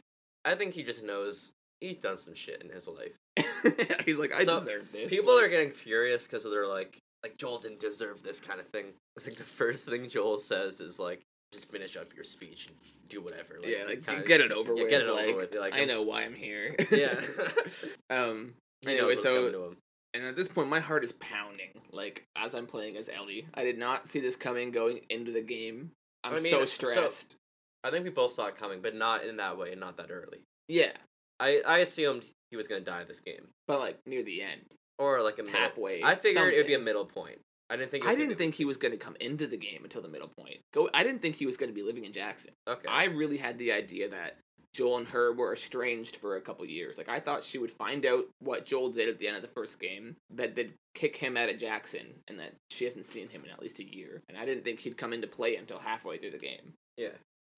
I 0.45 0.55
think 0.55 0.75
he 0.75 0.83
just 0.83 1.03
knows 1.05 1.53
he's 1.81 1.97
done 1.99 2.19
some 2.19 2.35
shit 2.35 2.63
in 2.63 2.71
his 2.71 2.89
life. 2.89 3.13
He's 4.07 4.17
like, 4.19 4.33
"I 4.33 4.45
So, 4.45 4.59
deserve 4.61 4.91
this." 4.93 5.11
People 5.11 5.35
like, 5.35 5.45
are 5.45 5.49
getting 5.49 5.71
furious 5.73 6.27
because 6.27 6.45
they're 6.45 6.67
like, 6.67 6.99
like 7.23 7.37
Joel 7.37 7.59
didn't 7.59 7.81
deserve 7.81 8.23
this 8.23 8.41
kind 8.41 8.59
of 8.61 8.67
thing. 8.69 8.87
It's 9.17 9.27
like 9.27 9.37
the 9.37 9.45
first 9.45 9.87
thing 9.87 10.09
Joel 10.09 10.39
says 10.39 10.81
is 10.81 10.99
like, 10.99 11.21
just 11.53 11.71
finish 11.71 11.97
up 11.97 12.15
your 12.15 12.25
speech 12.25 12.67
and 12.69 12.77
do 13.09 13.21
whatever. 13.21 13.59
Like, 13.61 13.71
yeah, 13.71 13.85
like 13.87 14.07
kinda- 14.07 14.27
get 14.27 14.41
it 14.41 14.51
over 14.53 14.75
yeah, 14.75 14.83
with. 14.83 14.91
get 14.91 15.03
it 15.03 15.09
over 15.09 15.37
with, 15.37 15.55
like, 15.55 15.75
I 15.75 15.85
know 15.85 16.03
why 16.03 16.23
I'm 16.23 16.35
here. 16.35 16.75
Yeah. 16.91 17.21
um. 18.11 18.55
He 18.83 18.93
Anyway, 18.93 19.17
so 19.17 19.35
coming 19.37 19.53
to 19.53 19.65
him. 19.65 19.77
and 20.15 20.25
at 20.25 20.37
this 20.37 20.49
point, 20.49 20.69
my 20.71 20.81
heart 20.81 21.05
is 21.05 21.13
pounding. 21.13 21.69
Like 21.93 22.25
as 22.37 22.55
I'm 22.55 22.67
playing 22.67 22.97
as 22.97 23.11
Ellie, 23.11 23.47
I 23.55 23.63
did 23.65 23.79
not 23.79 24.07
see 24.07 24.21
this 24.21 24.37
coming 24.37 24.71
going 24.71 25.01
into 25.11 25.33
the 25.33 25.43
game. 25.43 25.91
I'm 26.25 26.35
I 26.35 26.39
mean, 26.39 26.51
so 26.51 26.61
so- 26.61 26.65
stressed. 26.65 27.37
I 27.85 27.91
think 27.91 28.05
we 28.05 28.11
both 28.11 28.33
saw 28.33 28.47
it 28.47 28.57
coming, 28.57 28.81
but 28.81 28.95
not 28.95 29.25
in 29.25 29.37
that 29.39 29.57
way, 29.59 29.73
and 29.73 29.81
not 29.81 29.97
that 29.97 30.11
early. 30.11 30.41
yeah, 30.69 30.93
I 31.39 31.63
I 31.67 31.79
assumed 31.79 32.25
he 32.51 32.57
was 32.57 32.69
gonna 32.69 32.81
die 32.81 33.05
this 33.05 33.21
game, 33.21 33.49
but 33.67 33.81
like 33.81 33.99
near 34.07 34.23
the 34.23 34.43
end, 34.43 34.63
or 34.99 35.23
like 35.23 35.39
a 35.39 35.43
middle. 35.43 35.59
halfway. 35.61 36.03
I 36.03 36.15
figured 36.15 36.53
it 36.53 36.57
would 36.59 36.67
be 36.67 36.75
a 36.75 36.79
middle 36.79 37.07
point. 37.07 37.41
I 37.71 37.77
didn't 37.77 37.93
think. 37.93 38.05
I 38.05 38.15
didn't 38.15 38.37
think 38.37 38.57
he 38.57 38.65
was 38.65 38.77
going 38.77 38.91
to 38.91 38.99
come 38.99 39.17
into 39.21 39.47
the 39.47 39.57
game 39.57 39.83
until 39.85 40.03
the 40.03 40.09
middle 40.09 40.31
point. 40.37 40.59
Go. 40.75 40.91
I 40.93 41.05
didn't 41.05 41.23
think 41.23 41.37
he 41.37 41.47
was 41.47 41.57
going 41.57 41.71
to 41.71 41.75
be 41.75 41.85
living 41.85 42.05
in 42.05 42.13
Jackson. 42.13 42.53
Okay. 42.69 42.89
I 42.89 43.05
really 43.05 43.37
had 43.37 43.59
the 43.59 43.71
idea 43.71 44.09
that 44.09 44.39
Joel 44.75 44.99
and 44.99 45.07
her 45.09 45.33
were 45.33 45.53
estranged 45.53 46.17
for 46.17 46.37
a 46.37 46.41
couple 46.41 46.67
years. 46.67 46.99
Like 46.99 47.09
I 47.09 47.21
thought 47.21 47.45
she 47.45 47.59
would 47.59 47.71
find 47.71 48.05
out 48.05 48.25
what 48.41 48.67
Joel 48.67 48.91
did 48.91 49.09
at 49.09 49.21
the 49.21 49.29
end 49.29 49.37
of 49.37 49.43
the 49.43 49.49
first 49.55 49.79
game, 49.79 50.17
that 50.35 50.57
they'd 50.57 50.75
kick 50.95 51.15
him 51.17 51.37
out 51.37 51.49
of 51.49 51.59
Jackson, 51.59 52.07
and 52.27 52.41
that 52.41 52.55
she 52.71 52.87
hasn't 52.87 53.07
seen 53.07 53.29
him 53.29 53.45
in 53.45 53.51
at 53.51 53.63
least 53.63 53.79
a 53.79 53.85
year. 53.97 54.21
And 54.29 54.37
I 54.37 54.45
didn't 54.45 54.65
think 54.65 54.81
he'd 54.81 54.99
come 54.99 55.13
into 55.13 55.29
play 55.29 55.55
until 55.55 55.79
halfway 55.79 56.19
through 56.19 56.33
the 56.33 56.39
game. 56.39 56.75
yeah. 56.97 57.11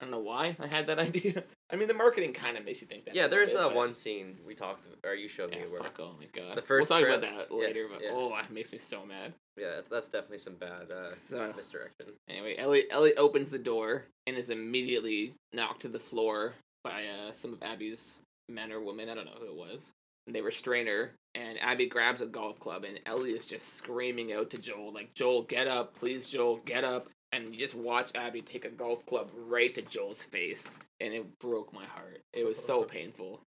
I 0.02 0.04
don't 0.04 0.10
know 0.10 0.18
why 0.18 0.56
I 0.58 0.66
had 0.66 0.88
that 0.88 0.98
idea. 0.98 1.44
I 1.70 1.76
mean, 1.76 1.86
the 1.86 1.94
marketing 1.94 2.32
kind 2.32 2.56
of 2.56 2.64
makes 2.64 2.80
you 2.80 2.88
think 2.88 3.04
that. 3.04 3.14
Yeah, 3.14 3.28
there's 3.28 3.52
that 3.52 3.68
but- 3.68 3.74
one 3.76 3.94
scene 3.94 4.36
we 4.44 4.52
talked, 4.54 4.88
or 5.06 5.14
you 5.14 5.28
showed 5.28 5.52
Yeah, 5.54 5.60
me 5.62 5.70
where. 5.70 5.80
fuck. 5.80 5.96
Oh 6.00 6.10
my 6.18 6.26
god. 6.34 6.56
The 6.56 6.62
first 6.62 6.90
We'll 6.90 6.98
talk 6.98 7.06
trail- 7.06 7.18
about 7.18 7.48
that 7.48 7.54
yeah, 7.54 7.56
later. 7.66 7.86
but 7.88 8.02
yeah. 8.02 8.10
oh, 8.12 8.36
it 8.36 8.50
makes 8.50 8.72
me 8.72 8.78
so 8.78 9.06
mad. 9.06 9.32
Yeah, 9.56 9.80
that's 9.88 10.08
definitely 10.08 10.38
some 10.38 10.54
bad 10.56 10.90
uh, 10.92 11.12
So 11.12 11.52
misdirection. 11.56 12.06
Anyway, 12.28 12.56
Ellie 12.58 12.90
Ellie 12.90 13.14
opens 13.16 13.50
the 13.50 13.58
door 13.60 14.06
and 14.26 14.36
is 14.36 14.50
immediately 14.50 15.34
knocked 15.52 15.82
to 15.82 15.88
the 15.88 16.00
floor 16.00 16.54
by 16.82 17.04
uh, 17.06 17.30
some 17.32 17.52
of 17.52 17.62
Abby's 17.62 18.18
men 18.48 18.72
or 18.72 18.80
women. 18.80 19.08
I 19.08 19.14
don't 19.14 19.26
know 19.26 19.38
who 19.38 19.46
it 19.46 19.54
was. 19.54 19.92
And 20.26 20.34
they 20.36 20.40
restrain 20.40 20.86
her, 20.86 21.10
and 21.34 21.60
Abby 21.60 21.86
grabs 21.86 22.20
a 22.22 22.26
golf 22.26 22.58
club, 22.60 22.84
and 22.84 22.98
Ellie 23.06 23.32
is 23.32 23.44
just 23.46 23.74
screaming 23.74 24.32
out 24.32 24.50
to 24.50 24.56
Joel, 24.60 24.92
like, 24.92 25.12
"Joel, 25.14 25.42
get 25.42 25.66
up, 25.66 25.94
please, 25.96 26.28
Joel, 26.28 26.56
get 26.64 26.84
up!" 26.84 27.08
And 27.32 27.52
you 27.54 27.58
just 27.58 27.74
watch 27.74 28.10
Abby 28.14 28.42
take 28.42 28.64
a 28.66 28.70
golf 28.70 29.06
club 29.06 29.30
right 29.34 29.74
to 29.74 29.82
Joel's 29.82 30.22
face, 30.22 30.78
and 31.00 31.14
it 31.14 31.38
broke 31.38 31.72
my 31.72 31.84
heart. 31.86 32.20
It 32.34 32.44
was 32.44 32.62
so 32.62 32.82
painful. 32.96 33.40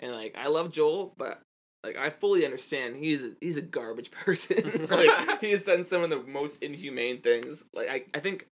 And 0.00 0.12
like, 0.12 0.34
I 0.38 0.46
love 0.48 0.70
Joel, 0.70 1.12
but 1.16 1.40
like, 1.82 1.96
I 1.96 2.10
fully 2.10 2.44
understand 2.44 2.96
he's 2.96 3.24
a, 3.24 3.30
he's 3.40 3.56
a 3.56 3.62
garbage 3.62 4.10
person. 4.12 4.86
like, 4.88 5.40
has 5.42 5.62
done 5.62 5.84
some 5.84 6.02
of 6.04 6.10
the 6.10 6.22
most 6.22 6.62
inhumane 6.62 7.20
things. 7.20 7.64
Like, 7.74 7.88
I 7.90 8.04
I 8.16 8.20
think 8.20 8.46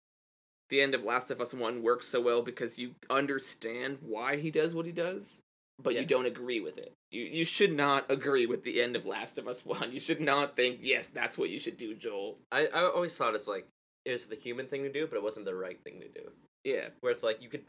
the 0.70 0.80
end 0.82 0.96
of 0.96 1.04
Last 1.04 1.32
of 1.32 1.42
Us 1.42 1.54
One 1.54 1.84
works 1.84 2.08
so 2.08 2.22
well 2.22 2.42
because 2.42 2.80
you 2.80 2.92
understand 3.10 3.98
why 4.02 4.38
he 4.38 4.52
does 4.52 4.74
what 4.74 4.86
he 4.86 4.92
does, 4.94 5.40
but 5.84 5.94
Yeah. 5.96 6.02
you 6.02 6.06
don't 6.06 6.26
agree 6.28 6.62
with 6.62 6.78
it. 6.78 6.94
You 7.12 7.24
you 7.24 7.44
should 7.44 7.74
not 7.74 8.10
agree 8.10 8.46
with 8.46 8.64
the 8.64 8.82
end 8.82 8.96
of 8.96 9.06
Last 9.06 9.38
of 9.38 9.48
Us 9.50 9.66
One. 9.66 9.92
You 9.92 10.00
should 10.00 10.22
not 10.22 10.56
think, 10.56 10.80
yes, 10.82 11.08
that's 11.08 11.38
what 11.38 11.50
you 11.50 11.60
should 11.60 11.76
do, 11.76 11.94
Joel. 11.94 12.38
I, 12.54 12.68
I 12.68 12.84
always 12.86 13.18
thought 13.18 13.36
it's 13.36 13.48
like 13.48 13.66
it 14.06 14.12
was 14.12 14.28
the 14.28 14.36
human 14.36 14.68
thing 14.68 14.84
to 14.84 14.92
do, 14.92 15.08
but 15.08 15.18
it 15.18 15.24
wasn't 15.24 15.46
the 15.46 15.56
right 15.56 15.80
thing 15.84 16.00
to 16.00 16.08
do. 16.08 16.30
Yeah. 16.64 16.90
Where 17.02 17.12
it's 17.12 17.24
like 17.24 17.42
you 17.42 17.50
could 17.50 17.64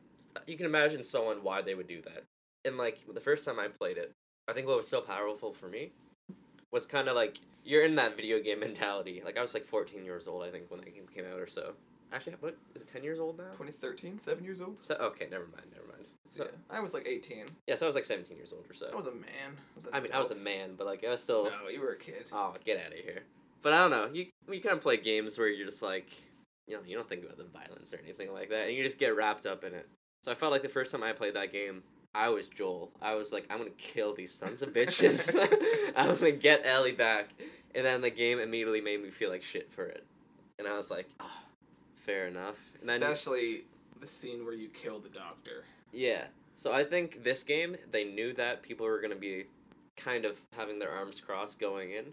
you 0.46 0.56
can 0.56 0.66
imagine 0.66 1.02
someone 1.02 1.42
why 1.42 1.62
they 1.62 1.74
would 1.74 1.88
do 1.88 2.02
that. 2.02 2.24
And 2.64 2.76
like 2.76 2.98
the 3.12 3.20
first 3.20 3.44
time 3.44 3.58
I 3.58 3.68
played 3.68 3.98
it, 3.98 4.12
I 4.48 4.52
think 4.52 4.66
what 4.66 4.76
was 4.76 4.88
so 4.88 5.00
powerful 5.00 5.52
for 5.52 5.68
me 5.68 5.92
was 6.72 6.86
kind 6.86 7.08
of 7.08 7.16
like 7.16 7.40
you're 7.64 7.84
in 7.84 7.94
that 7.96 8.16
video 8.16 8.40
game 8.40 8.60
mentality. 8.60 9.22
Like 9.24 9.38
I 9.38 9.42
was 9.42 9.54
like 9.54 9.64
14 9.64 10.04
years 10.04 10.28
old, 10.28 10.42
I 10.42 10.50
think, 10.50 10.70
when 10.70 10.80
that 10.80 10.94
game 10.94 11.06
came 11.12 11.24
out 11.24 11.38
or 11.38 11.46
so. 11.46 11.72
Actually, 12.12 12.34
what 12.40 12.56
is 12.74 12.82
it? 12.82 12.88
10 12.92 13.04
years 13.04 13.20
old 13.20 13.38
now? 13.38 13.44
2013, 13.52 14.18
seven 14.18 14.42
years 14.42 14.60
old. 14.60 14.78
So, 14.80 14.94
okay, 14.96 15.28
never 15.30 15.44
mind, 15.44 15.66
never 15.72 15.86
mind. 15.86 16.04
So, 16.24 16.44
yeah, 16.44 16.50
I 16.76 16.80
was 16.80 16.92
like 16.92 17.06
18. 17.06 17.46
yeah, 17.68 17.76
so 17.76 17.86
I 17.86 17.88
was 17.88 17.94
like 17.94 18.04
17 18.04 18.36
years 18.36 18.52
old 18.52 18.64
or 18.68 18.74
so. 18.74 18.88
I 18.92 18.96
was 18.96 19.06
a 19.06 19.12
man. 19.12 19.22
I, 19.46 19.76
was 19.76 19.86
I 19.92 20.00
mean, 20.00 20.12
I 20.12 20.18
was 20.18 20.32
a 20.32 20.40
man, 20.40 20.74
but 20.76 20.86
like 20.88 21.04
I 21.04 21.10
was 21.10 21.20
still. 21.20 21.44
No, 21.44 21.68
you 21.72 21.80
were 21.80 21.92
a 21.92 21.96
kid. 21.96 22.26
Oh, 22.32 22.52
get 22.64 22.84
out 22.84 22.92
of 22.92 22.98
here. 22.98 23.20
But 23.62 23.72
I 23.72 23.78
don't 23.78 23.90
know. 23.90 24.08
You 24.12 24.26
you 24.50 24.60
kind 24.60 24.74
of 24.76 24.80
play 24.82 24.96
games 24.96 25.38
where 25.38 25.48
you're 25.48 25.66
just 25.66 25.82
like, 25.82 26.10
you 26.66 26.76
know, 26.76 26.80
you 26.86 26.96
don't 26.96 27.08
think 27.08 27.24
about 27.24 27.36
the 27.36 27.44
violence 27.44 27.92
or 27.92 28.00
anything 28.02 28.32
like 28.32 28.48
that, 28.50 28.68
and 28.68 28.76
you 28.76 28.82
just 28.82 28.98
get 28.98 29.16
wrapped 29.16 29.46
up 29.46 29.64
in 29.64 29.74
it. 29.74 29.88
So 30.22 30.30
I 30.30 30.34
felt 30.34 30.52
like 30.52 30.62
the 30.62 30.68
first 30.68 30.92
time 30.92 31.02
I 31.02 31.12
played 31.12 31.34
that 31.34 31.52
game, 31.52 31.82
I 32.14 32.28
was 32.28 32.48
Joel. 32.48 32.90
I 33.00 33.14
was 33.14 33.32
like, 33.32 33.46
I'm 33.50 33.58
gonna 33.58 33.70
kill 33.78 34.14
these 34.14 34.32
sons 34.32 34.62
of 34.62 34.72
bitches. 34.72 35.34
I'm 35.96 36.16
gonna 36.16 36.32
get 36.32 36.62
Ellie 36.64 36.92
back, 36.92 37.28
and 37.74 37.84
then 37.84 38.00
the 38.00 38.10
game 38.10 38.38
immediately 38.38 38.80
made 38.80 39.02
me 39.02 39.10
feel 39.10 39.30
like 39.30 39.42
shit 39.42 39.70
for 39.72 39.84
it, 39.84 40.04
and 40.58 40.66
I 40.66 40.76
was 40.76 40.90
like, 40.90 41.08
oh, 41.20 41.30
fair 41.96 42.28
enough. 42.28 42.56
And 42.80 42.88
then 42.88 43.02
Especially 43.02 43.64
the 44.00 44.06
scene 44.06 44.44
where 44.44 44.54
you 44.54 44.68
kill 44.68 44.98
the 44.98 45.10
doctor. 45.10 45.64
yeah. 45.92 46.24
So 46.56 46.72
I 46.74 46.84
think 46.84 47.24
this 47.24 47.42
game 47.42 47.76
they 47.90 48.04
knew 48.04 48.34
that 48.34 48.62
people 48.62 48.84
were 48.84 49.00
gonna 49.00 49.14
be 49.16 49.44
kind 49.96 50.24
of 50.26 50.38
having 50.56 50.78
their 50.78 50.90
arms 50.90 51.18
crossed 51.20 51.58
going 51.58 51.92
in. 51.92 52.04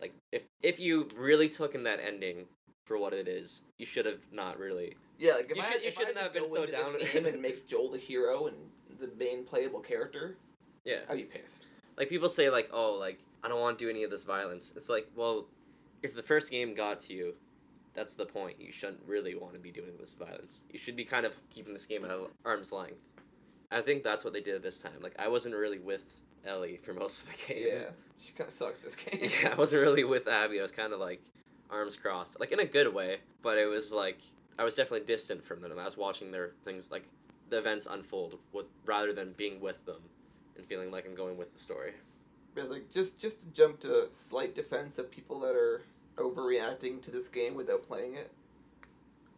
Like 0.00 0.12
if 0.32 0.44
if 0.62 0.78
you 0.80 1.08
really 1.16 1.48
took 1.48 1.74
in 1.74 1.82
that 1.84 2.00
ending 2.00 2.46
for 2.84 2.98
what 2.98 3.12
it 3.12 3.28
is, 3.28 3.62
you 3.78 3.86
should 3.86 4.06
have 4.06 4.20
not 4.32 4.58
really. 4.58 4.96
Yeah, 5.18 5.34
like 5.34 5.50
if 5.50 5.56
You 5.56 5.62
I, 5.62 5.70
should- 5.72 5.82
you 5.82 5.88
if 5.88 5.96
I 5.98 6.00
shouldn't 6.00 6.18
had 6.18 6.24
have 6.24 6.32
been 6.34 6.50
so 6.50 6.66
down- 6.66 6.92
this 6.98 7.12
game 7.12 7.26
and 7.26 7.40
make 7.40 7.66
Joel 7.66 7.90
the 7.90 7.98
hero 7.98 8.46
and 8.48 8.56
the 9.00 9.08
main 9.18 9.44
playable 9.44 9.80
character, 9.80 10.36
Yeah. 10.84 11.00
I'd 11.08 11.16
be 11.16 11.22
pissed. 11.24 11.66
Like 11.96 12.08
people 12.08 12.28
say 12.28 12.50
like, 12.50 12.68
oh, 12.72 12.94
like 12.94 13.20
I 13.42 13.48
don't 13.48 13.60
want 13.60 13.78
to 13.78 13.84
do 13.84 13.88
any 13.90 14.02
of 14.04 14.10
this 14.10 14.24
violence. 14.24 14.72
It's 14.76 14.88
like, 14.88 15.08
well, 15.14 15.46
if 16.02 16.14
the 16.14 16.22
first 16.22 16.50
game 16.50 16.74
got 16.74 17.00
to 17.02 17.14
you, 17.14 17.34
that's 17.94 18.14
the 18.14 18.26
point. 18.26 18.60
You 18.60 18.72
shouldn't 18.72 19.00
really 19.06 19.34
want 19.36 19.54
to 19.54 19.60
be 19.60 19.70
doing 19.70 19.92
this 20.00 20.14
violence. 20.14 20.64
You 20.70 20.78
should 20.78 20.96
be 20.96 21.04
kind 21.04 21.24
of 21.24 21.34
keeping 21.50 21.72
this 21.72 21.86
game 21.86 22.04
at 22.04 22.10
arm's 22.44 22.72
length. 22.72 22.98
I 23.70 23.80
think 23.80 24.02
that's 24.02 24.24
what 24.24 24.32
they 24.32 24.40
did 24.40 24.62
this 24.62 24.78
time. 24.78 25.00
Like 25.00 25.14
I 25.18 25.28
wasn't 25.28 25.54
really 25.54 25.78
with 25.78 26.04
Ellie 26.46 26.76
for 26.76 26.92
most 26.92 27.22
of 27.24 27.30
the 27.30 27.54
game. 27.54 27.66
Yeah, 27.68 27.90
she 28.18 28.32
kind 28.32 28.48
of 28.48 28.54
sucks 28.54 28.82
this 28.82 28.96
game. 28.96 29.30
Yeah, 29.42 29.50
I 29.52 29.54
wasn't 29.54 29.82
really 29.82 30.04
with 30.04 30.28
Abby. 30.28 30.58
I 30.58 30.62
was 30.62 30.70
kind 30.70 30.92
of 30.92 31.00
like 31.00 31.22
arms 31.70 31.96
crossed, 31.96 32.38
like 32.40 32.52
in 32.52 32.60
a 32.60 32.64
good 32.64 32.92
way. 32.92 33.18
But 33.42 33.58
it 33.58 33.66
was 33.66 33.92
like 33.92 34.18
I 34.58 34.64
was 34.64 34.76
definitely 34.76 35.06
distant 35.06 35.44
from 35.44 35.60
them. 35.60 35.78
I 35.78 35.84
was 35.84 35.96
watching 35.96 36.30
their 36.30 36.52
things, 36.64 36.90
like 36.90 37.04
the 37.50 37.58
events 37.58 37.86
unfold, 37.90 38.38
with 38.52 38.66
rather 38.84 39.12
than 39.12 39.32
being 39.36 39.60
with 39.60 39.84
them 39.86 40.00
and 40.56 40.64
feeling 40.66 40.90
like 40.90 41.06
I'm 41.06 41.14
going 41.14 41.36
with 41.36 41.52
the 41.52 41.60
story. 41.60 41.92
Because 42.54 42.70
like 42.70 42.90
just 42.92 43.18
just 43.20 43.40
to 43.40 43.46
jump 43.48 43.80
to 43.80 44.08
slight 44.10 44.54
defense 44.54 44.98
of 44.98 45.10
people 45.10 45.40
that 45.40 45.54
are 45.54 45.82
overreacting 46.16 47.02
to 47.02 47.10
this 47.10 47.28
game 47.28 47.54
without 47.54 47.82
playing 47.86 48.14
it. 48.14 48.30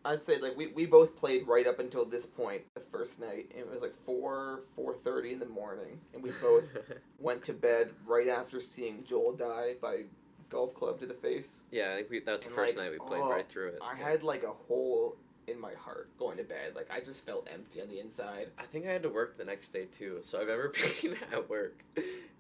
I'd 0.07 0.23
say 0.23 0.39
like 0.39 0.57
we, 0.57 0.69
we 0.69 0.87
both 0.87 1.17
played 1.17 1.47
right 1.47 1.67
up 1.67 1.79
until 1.79 2.05
this 2.05 2.25
point 2.27 2.63
the 2.75 2.81
first 2.81 3.21
night 3.21 3.51
and 3.51 3.61
it 3.61 3.71
was 3.71 3.83
like 3.83 3.95
four 4.05 4.61
four 4.75 4.95
thirty 5.05 5.33
in 5.33 5.39
the 5.39 5.49
morning 5.49 5.99
and 6.15 6.23
we 6.23 6.31
both 6.41 6.65
went 7.19 7.45
to 7.45 7.53
bed 7.53 7.91
right 8.07 8.29
after 8.29 8.61
seeing 8.61 9.05
Joel 9.05 9.33
die 9.35 9.75
by 9.83 10.05
golf 10.49 10.75
club 10.75 11.01
to 11.01 11.07
the 11.07 11.15
face. 11.15 11.63
yeah, 11.73 11.91
I 11.93 11.97
think 11.97 12.11
we, 12.11 12.21
that 12.21 12.31
was 12.33 12.43
the 12.43 12.47
And, 12.49 12.57
first 12.57 12.77
like, 12.77 12.85
night 12.87 12.93
we 12.93 12.99
played 13.07 13.21
oh, 13.23 13.31
right 13.31 13.49
through 13.49 13.69
it. 13.69 13.79
I 13.83 13.99
Yeah. 13.99 14.11
had 14.11 14.23
like 14.23 14.45
a 14.45 14.53
hole 14.53 15.17
in 15.49 15.61
my 15.61 15.73
heart 15.75 16.09
going 16.19 16.37
to 16.39 16.45
bed. 16.45 16.75
Like 16.77 16.89
I 16.91 17.01
just 17.01 17.27
felt 17.27 17.49
empty 17.53 17.81
on 17.83 17.89
the 17.89 17.99
inside. 18.01 18.49
I 18.59 18.63
think 18.65 18.87
I 18.87 18.91
had 18.93 19.03
to 19.03 19.09
work 19.11 19.37
the 19.37 19.45
next 19.45 19.69
day 19.69 19.87
too, 19.87 20.19
so 20.21 20.39
I 20.39 20.43
remember 20.43 20.73
being 21.03 21.17
at 21.33 21.49
work, 21.51 21.83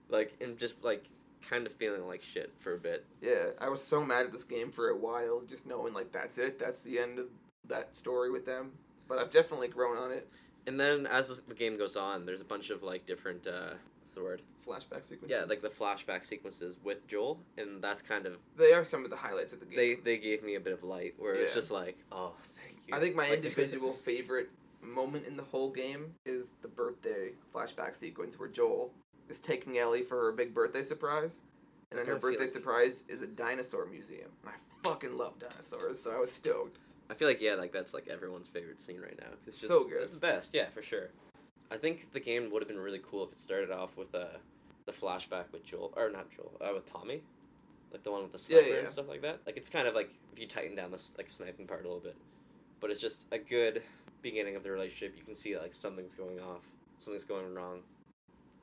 like 0.08 0.34
and 0.40 0.56
just 0.56 0.82
like 0.84 1.04
kind 1.48 1.66
of 1.66 1.72
feeling 1.72 2.06
like 2.06 2.22
shit 2.22 2.52
for 2.58 2.74
a 2.74 2.78
bit. 2.78 3.04
Yeah, 3.20 3.50
I 3.60 3.68
was 3.68 3.82
so 3.82 4.02
mad 4.04 4.26
at 4.26 4.32
this 4.32 4.44
game 4.44 4.70
for 4.72 4.88
a 4.88 4.96
while, 4.96 5.42
just 5.48 5.66
knowing 5.66 5.92
like 5.94 6.12
that's 6.12 6.38
it, 6.38 6.58
that's 6.58 6.82
the 6.82 6.98
end 6.98 7.18
of 7.18 7.26
that 7.68 7.94
story 7.96 8.30
with 8.30 8.46
them. 8.46 8.72
But 9.08 9.18
I've 9.18 9.30
definitely 9.30 9.68
grown 9.68 9.96
on 9.96 10.10
it. 10.10 10.28
And 10.66 10.78
then 10.80 11.06
as 11.06 11.40
the 11.42 11.54
game 11.54 11.78
goes 11.78 11.96
on, 11.96 12.26
there's 12.26 12.40
a 12.40 12.44
bunch 12.44 12.70
of 12.70 12.82
like 12.82 13.06
different 13.06 13.46
uh, 13.46 13.74
what's 14.00 14.14
the 14.14 14.22
word? 14.22 14.42
Flashback 14.66 15.04
sequences. 15.04 15.28
Yeah, 15.30 15.44
like 15.44 15.60
the 15.60 15.68
flashback 15.68 16.24
sequences 16.24 16.76
with 16.82 17.06
Joel, 17.06 17.38
and 17.56 17.80
that's 17.80 18.02
kind 18.02 18.26
of 18.26 18.36
they 18.56 18.72
are 18.72 18.84
some 18.84 19.04
of 19.04 19.10
the 19.10 19.16
highlights 19.16 19.52
of 19.52 19.60
the 19.60 19.66
game. 19.66 19.76
they 19.76 19.94
they 19.94 20.18
gave 20.18 20.42
me 20.42 20.56
a 20.56 20.60
bit 20.60 20.72
of 20.72 20.82
light 20.82 21.14
where 21.18 21.34
it's 21.34 21.54
just 21.54 21.70
like, 21.70 21.98
oh, 22.10 22.32
thank 22.64 22.76
you. 22.88 22.94
I 22.96 22.98
think 22.98 23.14
my 23.14 23.28
Like- 23.28 23.38
individual 23.44 23.92
favorite 23.92 24.48
moment 24.82 25.24
in 25.26 25.36
the 25.36 25.44
whole 25.44 25.70
game 25.70 26.14
is 26.24 26.52
the 26.62 26.68
birthday 26.68 27.30
flashback 27.54 27.94
sequence 27.94 28.38
where 28.40 28.48
Joel 28.48 28.92
is 29.28 29.38
taking 29.38 29.78
Ellie 29.78 30.02
for 30.02 30.20
her 30.20 30.32
big 30.32 30.52
birthday 30.52 30.82
surprise, 30.82 31.42
and 31.92 31.98
then 32.00 32.06
her 32.06 32.16
birthday 32.16 32.40
like- 32.40 32.48
surprise 32.48 33.04
is 33.08 33.22
a 33.22 33.26
dinosaur 33.28 33.86
museum. 33.86 34.30
And 34.42 34.50
I 34.52 34.88
fucking 34.88 35.16
love 35.16 35.38
dinosaurs, 35.38 36.00
so 36.02 36.10
I 36.10 36.18
was 36.18 36.32
stoked. 36.32 36.78
I 37.10 37.14
feel 37.14 37.28
like 37.28 37.40
yeah, 37.40 37.54
like 37.54 37.72
that's 37.72 37.94
like 37.94 38.08
everyone's 38.08 38.48
favorite 38.48 38.80
scene 38.80 39.00
right 39.00 39.18
now. 39.20 39.28
It's 39.46 39.58
just 39.60 39.68
So 39.68 39.84
good. 39.84 40.12
the 40.12 40.18
best, 40.18 40.54
yeah, 40.54 40.68
for 40.70 40.82
sure. 40.82 41.08
I 41.70 41.76
think 41.76 42.12
the 42.12 42.20
game 42.20 42.50
would 42.50 42.62
have 42.62 42.68
been 42.68 42.78
really 42.78 43.00
cool 43.08 43.24
if 43.24 43.32
it 43.32 43.38
started 43.38 43.70
off 43.70 43.96
with 43.96 44.14
uh, 44.14 44.26
the 44.86 44.92
flashback 44.92 45.44
with 45.52 45.64
Joel 45.64 45.92
or 45.96 46.10
not 46.10 46.30
Joel, 46.30 46.52
uh, 46.60 46.72
with 46.74 46.86
Tommy. 46.86 47.22
like 47.92 48.02
the 48.02 48.10
one 48.10 48.22
with 48.22 48.32
the 48.32 48.38
sniper 48.38 48.66
yeah. 48.68 48.74
and 48.80 48.88
stuff 48.88 49.08
like 49.08 49.22
that. 49.22 49.40
Like 49.46 49.56
it's 49.56 49.68
kind 49.68 49.86
of 49.88 49.94
like 49.94 50.10
if 50.32 50.38
you 50.38 50.46
tighten 50.46 50.76
down 50.76 50.90
this 50.90 51.12
like 51.16 51.30
sniping 51.30 51.66
part 51.66 51.80
a 51.80 51.88
little 51.88 52.00
bit, 52.02 52.16
but 52.80 52.90
it's 52.90 53.00
just 53.00 53.26
a 53.32 53.38
good 53.38 53.82
beginning 54.22 54.56
of 54.56 54.62
the 54.62 54.70
relationship. 54.70 55.14
You 55.16 55.24
can 55.24 55.34
see 55.34 55.56
like 55.58 55.74
something's 55.74 56.14
going 56.14 56.40
off, 56.40 56.62
something's 56.98 57.24
going 57.24 57.52
wrong, 57.54 57.80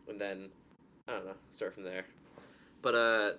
and 0.08 0.20
then 0.20 0.50
I 1.08 1.14
don't 1.14 1.26
know, 1.26 1.36
start 1.50 1.74
from 1.74 1.84
there. 1.84 2.06
But 2.82 2.96
uh, 2.96 3.32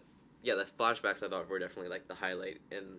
yeah, 0.43 0.55
the 0.55 0.65
flashbacks 0.79 1.23
I 1.23 1.29
thought 1.29 1.49
were 1.49 1.59
definitely 1.59 1.91
like 1.91 2.09
the 2.09 2.15
highlight 2.15 2.59
in 2.71 2.97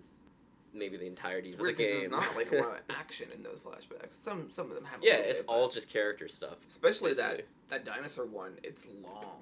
maybe 0.75 0.97
the 0.97 1.07
entirety 1.07 1.49
It's 1.49 1.59
of 1.59 1.65
the 1.65 1.73
game. 1.73 1.99
there's 1.99 2.11
not 2.11 2.35
like 2.35 2.51
a 2.51 2.55
lot 2.57 2.71
of 2.73 2.81
action 2.95 3.29
in 3.33 3.43
those 3.43 3.59
flashbacks. 3.59 4.13
Some 4.13 4.49
some 4.51 4.69
of 4.69 4.75
them 4.75 4.85
have. 4.85 4.99
yeah, 5.01 5.15
it's 5.15 5.39
bit, 5.39 5.49
all 5.49 5.69
just 5.69 5.89
character 5.89 6.27
stuff. 6.27 6.57
especially 6.67 7.13
that 7.13 7.31
basically. 7.37 7.45
that 7.69 7.85
dinosaur 7.85 8.25
one. 8.25 8.53
It's 8.63 8.85
long. 9.03 9.41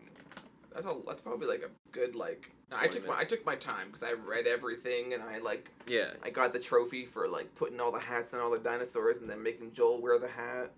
That's 0.73 0.86
a, 0.86 0.95
that's 1.05 1.21
probably 1.21 1.47
like 1.47 1.61
a 1.63 1.69
good 1.91 2.15
like. 2.15 2.51
I 2.71 2.88
20 2.88 2.93
took 2.93 3.07
my 3.07 3.17
I 3.19 3.23
took 3.23 3.45
my 3.45 3.55
time 3.55 3.88
because 3.88 4.01
I 4.01 4.13
read 4.13 4.47
everything 4.47 5.13
and 5.13 5.21
I 5.21 5.38
like 5.38 5.69
Yeah, 5.86 6.11
I 6.23 6.31
got 6.31 6.53
the 6.53 6.59
trophy 6.59 7.05
for 7.05 7.27
like 7.27 7.53
putting 7.55 7.79
all 7.79 7.91
the 7.91 7.99
hats 8.03 8.34
on 8.34 8.39
all 8.39 8.49
the 8.49 8.57
dinosaurs 8.57 9.17
and 9.17 9.29
then 9.29 9.43
making 9.43 9.73
Joel 9.73 10.01
wear 10.01 10.17
the 10.17 10.27
hat. 10.29 10.71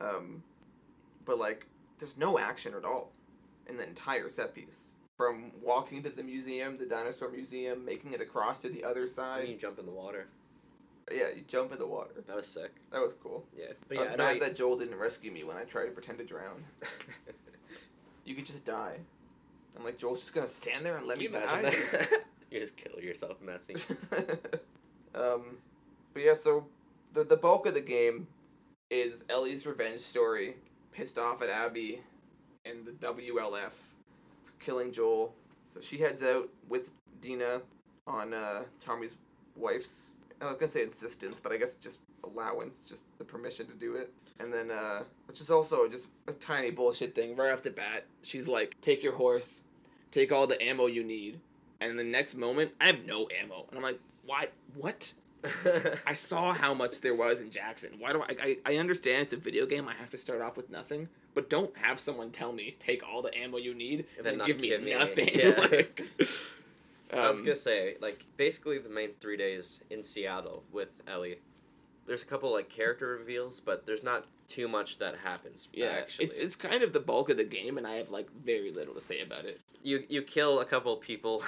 Um, 0.00 0.42
but 1.26 1.38
like, 1.38 1.66
there's 1.98 2.16
no 2.16 2.38
action 2.38 2.72
at 2.74 2.86
all 2.86 3.12
in 3.66 3.76
the 3.76 3.86
entire 3.86 4.30
set 4.30 4.54
piece. 4.54 4.94
From 5.20 5.52
walking 5.62 6.02
to 6.04 6.08
the 6.08 6.22
museum, 6.22 6.78
the 6.78 6.86
dinosaur 6.86 7.30
museum, 7.30 7.84
making 7.84 8.14
it 8.14 8.22
across 8.22 8.62
to 8.62 8.70
the 8.70 8.82
other 8.82 9.06
side. 9.06 9.42
mean, 9.42 9.52
you 9.52 9.58
jump 9.58 9.78
in 9.78 9.84
the 9.84 9.92
water. 9.92 10.28
yeah, 11.12 11.28
you 11.36 11.42
jump 11.46 11.72
in 11.72 11.78
the 11.78 11.86
water. 11.86 12.24
That 12.26 12.36
was 12.36 12.46
sick. 12.46 12.70
That 12.90 13.00
was 13.00 13.12
cool. 13.22 13.44
Yeah, 13.54 13.66
I 13.66 14.00
was 14.00 14.10
yeah, 14.10 14.16
mad 14.16 14.38
know 14.38 14.46
that 14.46 14.56
Joel 14.56 14.78
didn't 14.78 14.98
rescue 14.98 15.30
me 15.30 15.44
when 15.44 15.58
I 15.58 15.64
tried 15.64 15.86
to 15.86 15.90
pretend 15.90 16.18
to 16.18 16.24
drown. 16.24 16.64
You 18.30 18.36
could 18.36 18.46
just 18.46 18.64
die. 18.64 18.96
I'm 19.76 19.84
like, 19.84 19.98
Joel's 19.98 20.20
just 20.20 20.32
gonna 20.32 20.46
stand 20.46 20.86
there 20.86 20.96
and 20.96 21.06
let 21.06 21.18
Can 21.18 21.24
you 21.24 21.30
me 21.30 21.36
imagine 21.36 21.64
die. 21.64 21.70
that? 21.92 22.24
you 22.50 22.60
just 22.60 22.76
kill 22.76 23.00
yourself 23.00 23.38
in 23.40 23.46
that 23.46 23.64
scene. 23.64 23.76
um, 25.16 25.58
but 26.14 26.22
yeah, 26.22 26.34
so 26.34 26.66
the 27.12 27.24
the 27.24 27.36
bulk 27.36 27.66
of 27.66 27.74
the 27.74 27.80
game 27.80 28.28
is 28.88 29.24
Ellie's 29.28 29.66
revenge 29.66 29.98
story, 29.98 30.54
pissed 30.92 31.18
off 31.18 31.42
at 31.42 31.50
Abby 31.50 32.02
and 32.64 32.86
the 32.86 32.92
WLF 32.92 33.72
for 33.72 33.89
killing 34.60 34.92
Joel. 34.92 35.34
So 35.74 35.80
she 35.80 35.98
heads 35.98 36.22
out 36.22 36.48
with 36.68 36.90
Dina 37.20 37.62
on 38.06 38.32
uh, 38.32 38.62
Tommy's 38.84 39.16
wife's. 39.56 40.12
I 40.40 40.46
was 40.46 40.56
gonna 40.56 40.68
say 40.68 40.82
insistence, 40.82 41.40
but 41.40 41.52
I 41.52 41.56
guess 41.56 41.74
just 41.74 41.98
allowance, 42.24 42.82
just 42.88 43.04
the 43.18 43.24
permission 43.24 43.66
to 43.66 43.74
do 43.74 43.94
it. 43.94 44.12
And 44.38 44.52
then, 44.52 44.70
uh, 44.70 45.02
which 45.26 45.40
is 45.40 45.50
also 45.50 45.86
just 45.88 46.08
a 46.26 46.32
tiny 46.32 46.70
bullshit 46.70 47.14
thing 47.14 47.36
right 47.36 47.52
off 47.52 47.62
the 47.62 47.70
bat. 47.70 48.04
She's 48.22 48.48
like, 48.48 48.76
"Take 48.80 49.02
your 49.02 49.14
horse, 49.14 49.64
take 50.10 50.32
all 50.32 50.46
the 50.46 50.62
ammo 50.62 50.86
you 50.86 51.04
need." 51.04 51.40
And 51.80 51.98
the 51.98 52.04
next 52.04 52.34
moment, 52.34 52.72
I 52.80 52.86
have 52.86 53.04
no 53.04 53.28
ammo, 53.38 53.66
and 53.68 53.76
I'm 53.76 53.82
like, 53.82 54.00
"Why? 54.24 54.48
What?" 54.74 55.12
I 56.06 56.14
saw 56.14 56.52
how 56.52 56.74
much 56.74 57.00
there 57.00 57.14
was 57.14 57.40
in 57.40 57.50
Jackson. 57.50 57.92
Why 57.98 58.12
do 58.12 58.22
I, 58.22 58.36
I? 58.42 58.56
I 58.66 58.76
understand 58.76 59.22
it's 59.22 59.32
a 59.32 59.36
video 59.36 59.66
game. 59.66 59.88
I 59.88 59.94
have 59.94 60.10
to 60.10 60.18
start 60.18 60.40
off 60.40 60.56
with 60.56 60.70
nothing, 60.70 61.08
but 61.34 61.48
don't 61.48 61.76
have 61.76 62.00
someone 62.00 62.30
tell 62.30 62.52
me 62.52 62.76
take 62.78 63.02
all 63.06 63.22
the 63.22 63.36
ammo 63.36 63.56
you 63.56 63.74
need 63.74 64.06
And 64.16 64.26
then 64.26 64.46
give 64.46 64.60
me 64.60 64.68
give 64.68 64.82
me 64.82 64.94
nothing. 64.94 65.30
Yeah. 65.34 65.58
like, 65.58 66.02
I 67.12 67.30
was 67.30 67.40
um, 67.40 67.44
gonna 67.44 67.56
say, 67.56 67.96
like, 68.00 68.24
basically 68.36 68.78
the 68.78 68.88
main 68.88 69.10
three 69.20 69.36
days 69.36 69.82
in 69.90 70.02
Seattle 70.02 70.62
with 70.72 71.00
Ellie. 71.08 71.38
There's 72.06 72.22
a 72.22 72.26
couple 72.26 72.52
like 72.52 72.68
character 72.68 73.16
reveals, 73.18 73.60
but 73.60 73.86
there's 73.86 74.02
not 74.02 74.26
too 74.46 74.68
much 74.68 74.98
that 74.98 75.16
happens. 75.16 75.68
yeah, 75.72 75.86
actually, 75.86 76.26
it's 76.26 76.40
it's 76.40 76.56
kind 76.56 76.82
of 76.82 76.92
the 76.92 77.00
bulk 77.00 77.30
of 77.30 77.36
the 77.36 77.44
game, 77.44 77.78
and 77.78 77.86
I 77.86 77.94
have 77.94 78.10
like 78.10 78.28
very 78.44 78.72
little 78.72 78.94
to 78.94 79.00
say 79.00 79.20
about 79.20 79.44
it. 79.44 79.60
you 79.82 80.04
you 80.08 80.22
kill 80.22 80.60
a 80.60 80.64
couple 80.64 80.96
people. 80.96 81.42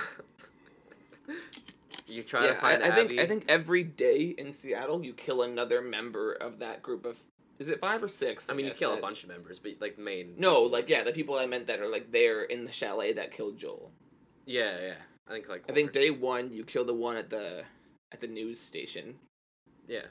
you 2.07 2.23
try 2.23 2.47
yeah, 2.47 2.55
to 2.55 2.61
find 2.61 2.83
I, 2.83 2.89
I 2.89 2.95
think 2.95 3.19
I 3.19 3.27
think 3.27 3.45
every 3.49 3.83
day 3.83 4.35
in 4.39 4.53
Seattle, 4.53 5.05
you 5.05 5.13
kill 5.13 5.43
another 5.43 5.81
member 5.81 6.33
of 6.33 6.59
that 6.61 6.83
group 6.83 7.05
of. 7.05 7.19
Is 7.59 7.69
it 7.69 7.81
five 7.81 8.03
or 8.03 8.09
six? 8.09 8.51
I 8.51 8.55
mean, 8.55 8.65
you 8.67 8.71
guess, 8.73 8.79
kill 8.79 8.93
a 8.93 8.95
that- 8.97 9.03
bunch 9.03 9.23
of 9.23 9.29
members, 9.29 9.59
but 9.59 9.73
like 9.81 9.99
main. 9.99 10.35
No, 10.39 10.63
like 10.63 10.89
yeah, 10.89 11.05
the 11.05 11.13
people 11.13 11.37
I 11.39 11.47
meant 11.47 11.67
that 11.69 11.81
are 11.81 11.89
like 11.89 12.11
there 12.11 12.43
in 12.43 12.65
the 12.65 12.73
chalet 12.73 13.13
that 13.13 13.33
killed 13.33 13.57
Joel. 13.59 13.93
Yeah, 14.47 14.79
yeah. 14.81 14.95
I 15.29 15.33
think 15.33 15.49
like. 15.49 15.65
I 15.69 15.73
think 15.73 15.91
or- 15.91 15.93
day 15.93 16.11
one 16.11 16.53
you 16.53 16.65
kill 16.65 16.85
the 16.85 16.95
one 16.95 17.17
at 17.17 17.31
the 17.31 17.65
at 18.13 18.21
the 18.21 18.27
news 18.27 18.59
station. 18.61 19.15
Yeah. 19.87 20.07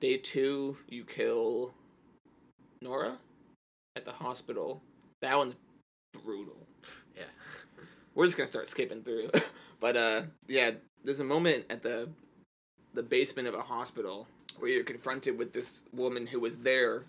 Day 0.00 0.16
two 0.18 0.76
you 0.88 1.04
kill 1.04 1.74
Nora 2.82 3.18
at 3.96 4.04
the 4.04 4.12
hospital. 4.12 4.82
That 5.22 5.36
one's 5.36 5.56
brutal. 6.24 6.56
Yeah. 7.16 7.22
We're 8.16 8.26
just 8.26 8.36
gonna 8.36 8.48
start 8.48 8.66
skipping 8.68 9.02
through. 9.04 9.30
but 9.80 9.96
uh 9.96 10.22
yeah, 10.48 10.72
there's 11.04 11.20
a 11.20 11.24
moment 11.24 11.66
at 11.70 11.82
the 11.84 12.08
the 12.92 13.02
basement 13.04 13.46
of 13.46 13.54
a 13.54 13.62
hospital 13.62 14.26
where 14.58 14.70
you're 14.70 14.84
confronted 14.84 15.38
with 15.38 15.52
this 15.52 15.82
woman 15.92 16.26
who 16.26 16.40
was 16.40 16.58
there. 16.58 17.04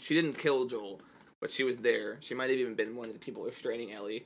She 0.00 0.14
didn't 0.14 0.38
kill 0.38 0.66
Joel, 0.66 1.00
but 1.40 1.50
she 1.50 1.64
was 1.64 1.78
there. 1.78 2.18
She 2.20 2.34
might 2.34 2.50
have 2.50 2.58
even 2.58 2.74
been 2.74 2.96
one 2.96 3.06
of 3.08 3.12
the 3.14 3.18
people 3.18 3.42
restraining 3.42 3.92
Ellie. 3.92 4.24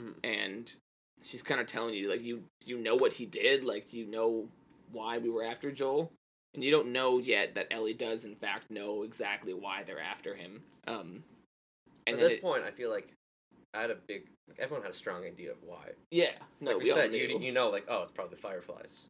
Mhm. 0.00 0.14
And 0.24 0.72
she's 1.22 1.42
kind 1.42 1.60
of 1.60 1.66
telling 1.66 1.94
you 1.94 2.08
like 2.10 2.22
you 2.22 2.44
you 2.64 2.78
know 2.78 2.96
what 2.96 3.12
he 3.14 3.26
did, 3.26 3.64
like 3.64 3.92
you 3.92 4.06
know 4.06 4.48
why 4.92 5.18
we 5.18 5.30
were 5.30 5.44
after 5.44 5.70
Joel. 5.70 6.12
And 6.54 6.64
you 6.64 6.70
don't 6.70 6.92
know 6.92 7.18
yet 7.18 7.54
that 7.54 7.66
Ellie 7.70 7.92
does 7.94 8.24
in 8.24 8.34
fact 8.34 8.70
know 8.70 9.02
exactly 9.02 9.52
why 9.54 9.82
they're 9.82 10.00
after 10.00 10.34
him. 10.34 10.62
Um 10.86 11.22
and 12.06 12.14
At 12.14 12.20
this 12.20 12.32
it- 12.34 12.42
point, 12.42 12.64
I 12.64 12.70
feel 12.70 12.90
like 12.90 13.12
I 13.74 13.80
had 13.82 13.90
a 13.90 13.96
big. 13.96 14.28
Everyone 14.58 14.82
had 14.82 14.92
a 14.92 14.94
strong 14.94 15.24
idea 15.24 15.50
of 15.50 15.58
why. 15.62 15.90
yeah, 16.10 16.30
no, 16.60 16.70
like 16.72 16.78
we, 16.84 16.84
we 16.84 16.90
said, 16.96 17.12
you 17.12 17.38
you 17.40 17.52
know, 17.52 17.68
like 17.68 17.84
oh, 17.88 18.02
it's 18.04 18.12
probably 18.12 18.36
the 18.36 18.40
fireflies. 18.40 19.06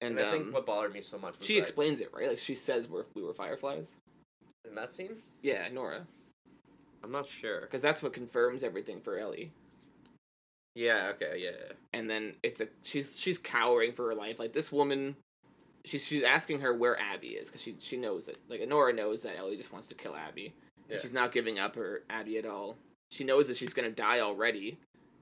And, 0.00 0.18
And, 0.18 0.20
I 0.26 0.30
um, 0.30 0.32
think 0.42 0.54
what 0.54 0.66
bothered 0.66 0.92
me 0.92 1.00
so 1.00 1.18
much 1.18 1.38
was 1.38 1.46
she 1.46 1.54
that 1.56 1.62
explains 1.62 2.00
it 2.00 2.10
right 2.14 2.28
like 2.28 2.38
she 2.38 2.54
says 2.54 2.88
we're, 2.88 3.04
we 3.14 3.22
were 3.22 3.34
fireflies 3.34 3.96
in 4.68 4.74
that 4.74 4.92
scene. 4.92 5.16
yeah 5.42 5.68
nora 5.72 6.06
I'm 7.04 7.12
not 7.12 7.28
sure. 7.28 7.60
because 7.62 7.82
that's 7.82 8.02
what 8.02 8.12
confirms 8.12 8.62
everything 8.62 9.00
for 9.00 9.18
ellie 9.18 9.52
Yeah. 10.74 11.12
Okay. 11.14 11.38
Yeah. 11.38 11.50
yeah. 11.50 11.72
and 11.92 12.10
then 12.10 12.34
it's 12.42 12.60
a 12.60 12.68
she's 12.82 13.18
she's 13.18 13.38
cowering 13.38 13.92
for 13.92 14.08
her 14.08 14.14
life 14.14 14.38
like 14.38 14.52
this 14.52 14.70
woman 14.72 15.16
she's 15.84 16.04
she's 16.04 16.22
asking 16.22 16.60
her 16.60 16.74
where 16.74 16.98
abby 17.00 17.28
is 17.28 17.48
because 17.48 17.62
she 17.62 17.76
she 17.80 17.96
knows 17.96 18.26
that 18.26 18.36
like 18.48 18.66
nora 18.68 18.92
knows 18.92 19.22
that 19.22 19.36
ellie 19.38 19.56
just 19.56 19.72
wants 19.72 19.88
to 19.88 19.94
kill 19.94 20.16
abby 20.16 20.52
Yeah. 20.88 20.94
and 20.94 21.00
she's 21.02 21.12
not 21.12 21.32
giving 21.32 21.58
up 21.58 21.76
her 21.76 22.02
abby 22.10 22.38
at 22.38 22.44
all 22.46 22.76
she 23.12 23.22
knows 23.24 23.46
that 23.48 23.56
she's 23.56 23.72
gonna 23.72 23.90
die 23.90 24.20
already 24.20 24.78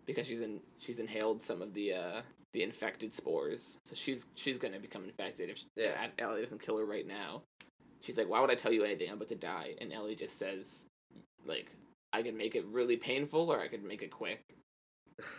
because 0.06 0.26
she's 0.26 0.40
in 0.40 0.60
she's 0.78 0.98
inhaled 0.98 1.42
some 1.42 1.62
of 1.62 1.74
the 1.74 1.92
uh 1.94 2.20
the 2.52 2.62
infected 2.62 3.12
spores. 3.14 3.78
So 3.84 3.94
she's 3.94 4.26
she's 4.34 4.58
gonna 4.58 4.78
become 4.78 5.04
infected 5.04 5.50
if 5.50 5.58
she, 5.58 5.64
Yeah. 5.76 6.08
Ellie 6.18 6.40
doesn't 6.40 6.62
kill 6.62 6.78
her 6.78 6.84
right 6.84 7.06
now. 7.06 7.42
She's 8.00 8.18
like 8.18 8.28
why 8.28 8.40
would 8.40 8.50
i 8.50 8.54
tell 8.54 8.72
you 8.72 8.84
anything? 8.84 9.08
I'm 9.08 9.16
about 9.16 9.28
to 9.28 9.34
die. 9.34 9.74
And 9.80 9.92
ellie 9.92 10.14
just 10.14 10.38
says 10.38 10.86
like 11.46 11.70
i 12.12 12.22
can 12.22 12.36
make 12.36 12.54
it 12.54 12.64
really 12.66 12.96
painful 12.96 13.50
or 13.50 13.60
i 13.60 13.68
could 13.68 13.84
make 13.84 14.02
it 14.02 14.10
quick. 14.10 14.40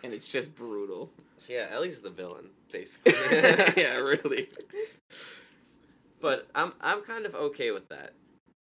And 0.04 0.14
it's 0.14 0.30
just 0.30 0.56
brutal. 0.56 1.12
So 1.38 1.52
yeah, 1.54 1.68
Ellie's 1.72 2.00
the 2.02 2.10
villain 2.10 2.50
basically. 2.72 3.14
yeah 3.82 3.96
really. 3.98 4.50
But 6.22 6.48
I'm 6.56 6.74
I'm 6.82 7.02
kind 7.02 7.26
of 7.26 7.36
okay 7.36 7.72
with 7.72 7.88
that. 7.90 8.14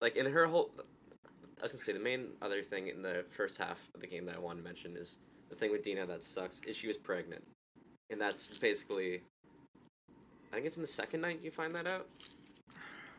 Like 0.01 0.17
in 0.17 0.27
her 0.27 0.47
whole, 0.47 0.71
I 1.59 1.63
was 1.63 1.73
gonna 1.73 1.83
say 1.83 1.93
the 1.93 1.99
main 2.01 2.29
other 2.43 2.63
thing 2.63 2.89
in 2.89 3.03
the 3.03 3.25
first 3.31 3.57
half 3.59 3.89
of 3.95 4.01
the 4.01 4.07
game 4.07 4.27
that 4.27 4.35
I 4.35 4.39
want 4.39 4.59
to 4.59 4.65
mention 4.65 4.97
is 4.97 5.19
the 5.49 5.55
thing 5.55 5.71
with 5.71 5.85
Dina 5.85 6.07
that 6.07 6.23
sucks 6.23 6.61
is 6.67 6.77
she 6.77 6.87
was 6.89 6.97
pregnant, 6.97 7.43
and 8.11 8.21
that's 8.21 8.47
basically. 8.59 9.23
I 10.53 10.57
think 10.57 10.67
it's 10.67 10.77
in 10.77 10.83
the 10.83 10.87
second 10.89 11.21
night 11.21 11.41
you 11.43 11.51
find 11.51 11.75
that 11.75 11.87
out. 11.87 12.07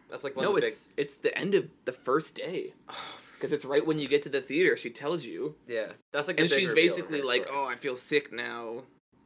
That's 0.10 0.24
like 0.24 0.36
one 0.36 0.46
no 0.46 0.56
of 0.56 0.62
the 0.62 0.68
it's 0.68 0.90
it's 0.98 1.18
the 1.18 1.38
end 1.38 1.54
of 1.56 1.68
the 1.86 1.92
first 1.92 2.36
day 2.36 2.74
because 3.36 3.52
it's 3.54 3.66
right 3.66 3.86
when 3.86 4.00
you 4.00 4.08
get 4.08 4.24
to 4.24 4.30
the 4.30 4.42
theater 4.42 4.78
she 4.78 4.90
tells 4.90 5.26
you 5.26 5.56
yeah, 5.68 5.88
that's 6.14 6.28
like. 6.28 6.40
And 6.40 6.50
she's 6.50 6.74
basically 6.74 7.22
like 7.22 7.44
story. 7.44 7.58
oh 7.60 7.66
i 7.68 7.76
feel 7.76 7.96
sick 7.98 8.32
now 8.32 8.84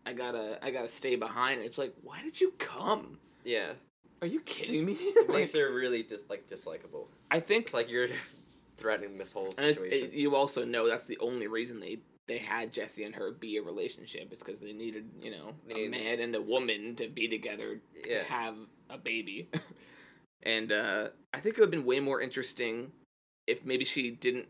i 0.08 0.14
gotta 0.14 0.58
i 0.66 0.72
gotta 0.72 0.90
stay 0.90 1.16
behind 1.16 1.58
and 1.58 1.66
it's 1.66 1.78
like 1.78 1.94
why 2.02 2.22
did 2.24 2.42
you 2.42 2.52
come 2.58 3.20
yeah, 3.46 3.74
are 4.24 4.28
you 4.28 4.40
kidding 4.42 4.84
me 4.86 4.94
it 4.94 5.30
makes 5.30 5.54
her 5.56 5.72
really 5.74 6.02
dis- 6.04 6.26
like 6.30 6.48
dislikable. 6.48 7.06
i 7.30 7.40
think 7.40 7.66
It's 7.66 7.74
like 7.76 7.90
you're 7.92 8.08
threatening 8.78 9.18
this 9.20 9.34
whole 9.34 9.52
situation. 9.52 9.84
it, 10.10 10.14
you 10.14 10.36
also 10.36 10.66
know 10.66 10.88
that's 10.90 11.06
the 11.06 11.18
only 11.20 11.46
reason 11.48 11.80
they 11.80 12.00
they 12.32 12.38
had 12.38 12.72
jesse 12.72 13.04
and 13.04 13.16
her 13.16 13.32
be 13.32 13.58
a 13.58 13.62
relationship 13.62 14.30
it's 14.32 14.42
because 14.42 14.62
they 14.62 14.72
needed 14.72 15.06
you 15.22 15.32
know 15.32 15.54
a 15.76 15.88
man 15.90 16.20
and 16.22 16.36
a 16.36 16.42
woman 16.42 16.96
to 16.96 17.08
be 17.10 17.28
together 17.28 17.80
yeah, 18.08 18.20
to 18.20 18.32
have 18.32 18.56
a 18.92 18.98
baby. 18.98 19.50
and 20.44 20.72
uh, 20.72 21.08
I 21.34 21.40
think 21.40 21.56
it 21.56 21.62
would 21.62 21.68
have 21.68 21.72
been 21.72 21.86
way 21.86 22.00
more 22.00 22.22
interesting 22.22 22.92
if 23.48 23.66
maybe 23.66 23.86
she 23.86 24.12
didn't 24.12 24.48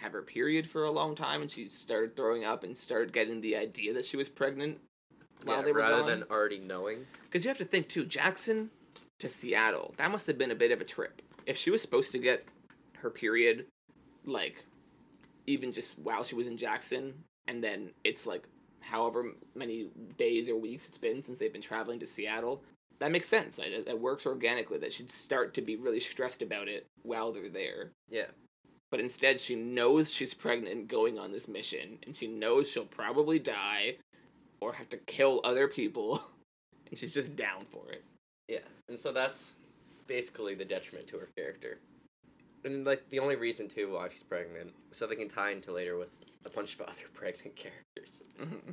have 0.00 0.12
her 0.12 0.22
period 0.22 0.68
for 0.68 0.84
a 0.84 0.90
long 0.90 1.14
time 1.14 1.40
and 1.40 1.50
she 1.50 1.68
started 1.68 2.14
throwing 2.14 2.44
up 2.44 2.64
and 2.64 2.76
started 2.76 3.12
getting 3.12 3.40
the 3.40 3.56
idea 3.56 3.94
that 3.94 4.04
she 4.04 4.16
was 4.16 4.28
pregnant 4.28 4.78
while 5.44 5.58
yeah, 5.58 5.64
they 5.64 5.72
were 5.72 5.78
rather 5.78 5.98
gone. 5.98 6.06
than 6.08 6.22
already 6.24 6.58
knowing. 6.58 7.06
Because 7.24 7.44
you 7.44 7.48
have 7.48 7.58
to 7.58 7.64
think 7.64 7.88
too, 7.88 8.04
Jackson 8.04 8.70
to 9.20 9.28
Seattle, 9.28 9.94
that 9.96 10.10
must 10.10 10.26
have 10.26 10.38
been 10.38 10.50
a 10.50 10.56
bit 10.56 10.72
of 10.72 10.80
a 10.80 10.84
trip. 10.84 11.22
If 11.46 11.56
she 11.56 11.70
was 11.70 11.82
supposed 11.82 12.12
to 12.12 12.18
get 12.18 12.46
her 12.98 13.10
period, 13.10 13.66
like, 14.24 14.64
even 15.46 15.72
just 15.72 15.98
while 15.98 16.24
she 16.24 16.34
was 16.34 16.46
in 16.46 16.56
Jackson, 16.56 17.14
and 17.46 17.62
then 17.62 17.90
it's 18.04 18.26
like 18.26 18.44
however 18.80 19.32
many 19.54 19.88
days 20.18 20.48
or 20.48 20.56
weeks 20.56 20.86
it's 20.86 20.98
been 20.98 21.24
since 21.24 21.38
they've 21.38 21.52
been 21.52 21.62
traveling 21.62 22.00
to 22.00 22.06
Seattle. 22.06 22.62
That 23.00 23.10
makes 23.10 23.28
sense. 23.28 23.58
Like, 23.58 23.68
It, 23.68 23.88
it 23.88 24.00
works 24.00 24.26
organically. 24.26 24.78
That 24.78 24.92
she'd 24.92 25.10
start 25.10 25.54
to 25.54 25.62
be 25.62 25.76
really 25.76 26.00
stressed 26.00 26.42
about 26.42 26.68
it 26.68 26.86
while 27.02 27.32
they're 27.32 27.48
there. 27.48 27.90
Yeah. 28.08 28.26
But 28.90 29.00
instead, 29.00 29.40
she 29.40 29.56
knows 29.56 30.12
she's 30.12 30.34
pregnant 30.34 30.86
going 30.88 31.18
on 31.18 31.32
this 31.32 31.48
mission, 31.48 31.98
and 32.06 32.16
she 32.16 32.28
knows 32.28 32.68
she'll 32.70 32.84
probably 32.84 33.40
die 33.40 33.96
or 34.60 34.72
have 34.74 34.88
to 34.90 34.96
kill 34.98 35.40
other 35.42 35.66
people, 35.66 36.22
and 36.88 36.98
she's 36.98 37.12
just 37.12 37.34
down 37.34 37.66
for 37.70 37.90
it. 37.90 38.04
Yeah, 38.48 38.60
and 38.88 38.98
so 38.98 39.10
that's 39.10 39.54
basically 40.06 40.54
the 40.54 40.64
detriment 40.64 41.08
to 41.08 41.18
her 41.18 41.28
character. 41.36 41.78
And 42.64 42.86
like 42.86 43.08
the 43.10 43.18
only 43.18 43.36
reason 43.36 43.68
too 43.68 43.92
why 43.92 44.08
she's 44.08 44.22
pregnant, 44.22 44.72
so 44.90 45.06
they 45.06 45.16
can 45.16 45.28
tie 45.28 45.50
into 45.50 45.72
later 45.72 45.98
with 45.98 46.16
a 46.46 46.50
bunch 46.50 46.74
of 46.74 46.80
other 46.88 47.08
pregnant 47.12 47.56
characters. 47.56 48.22
Mm-hmm. 48.40 48.70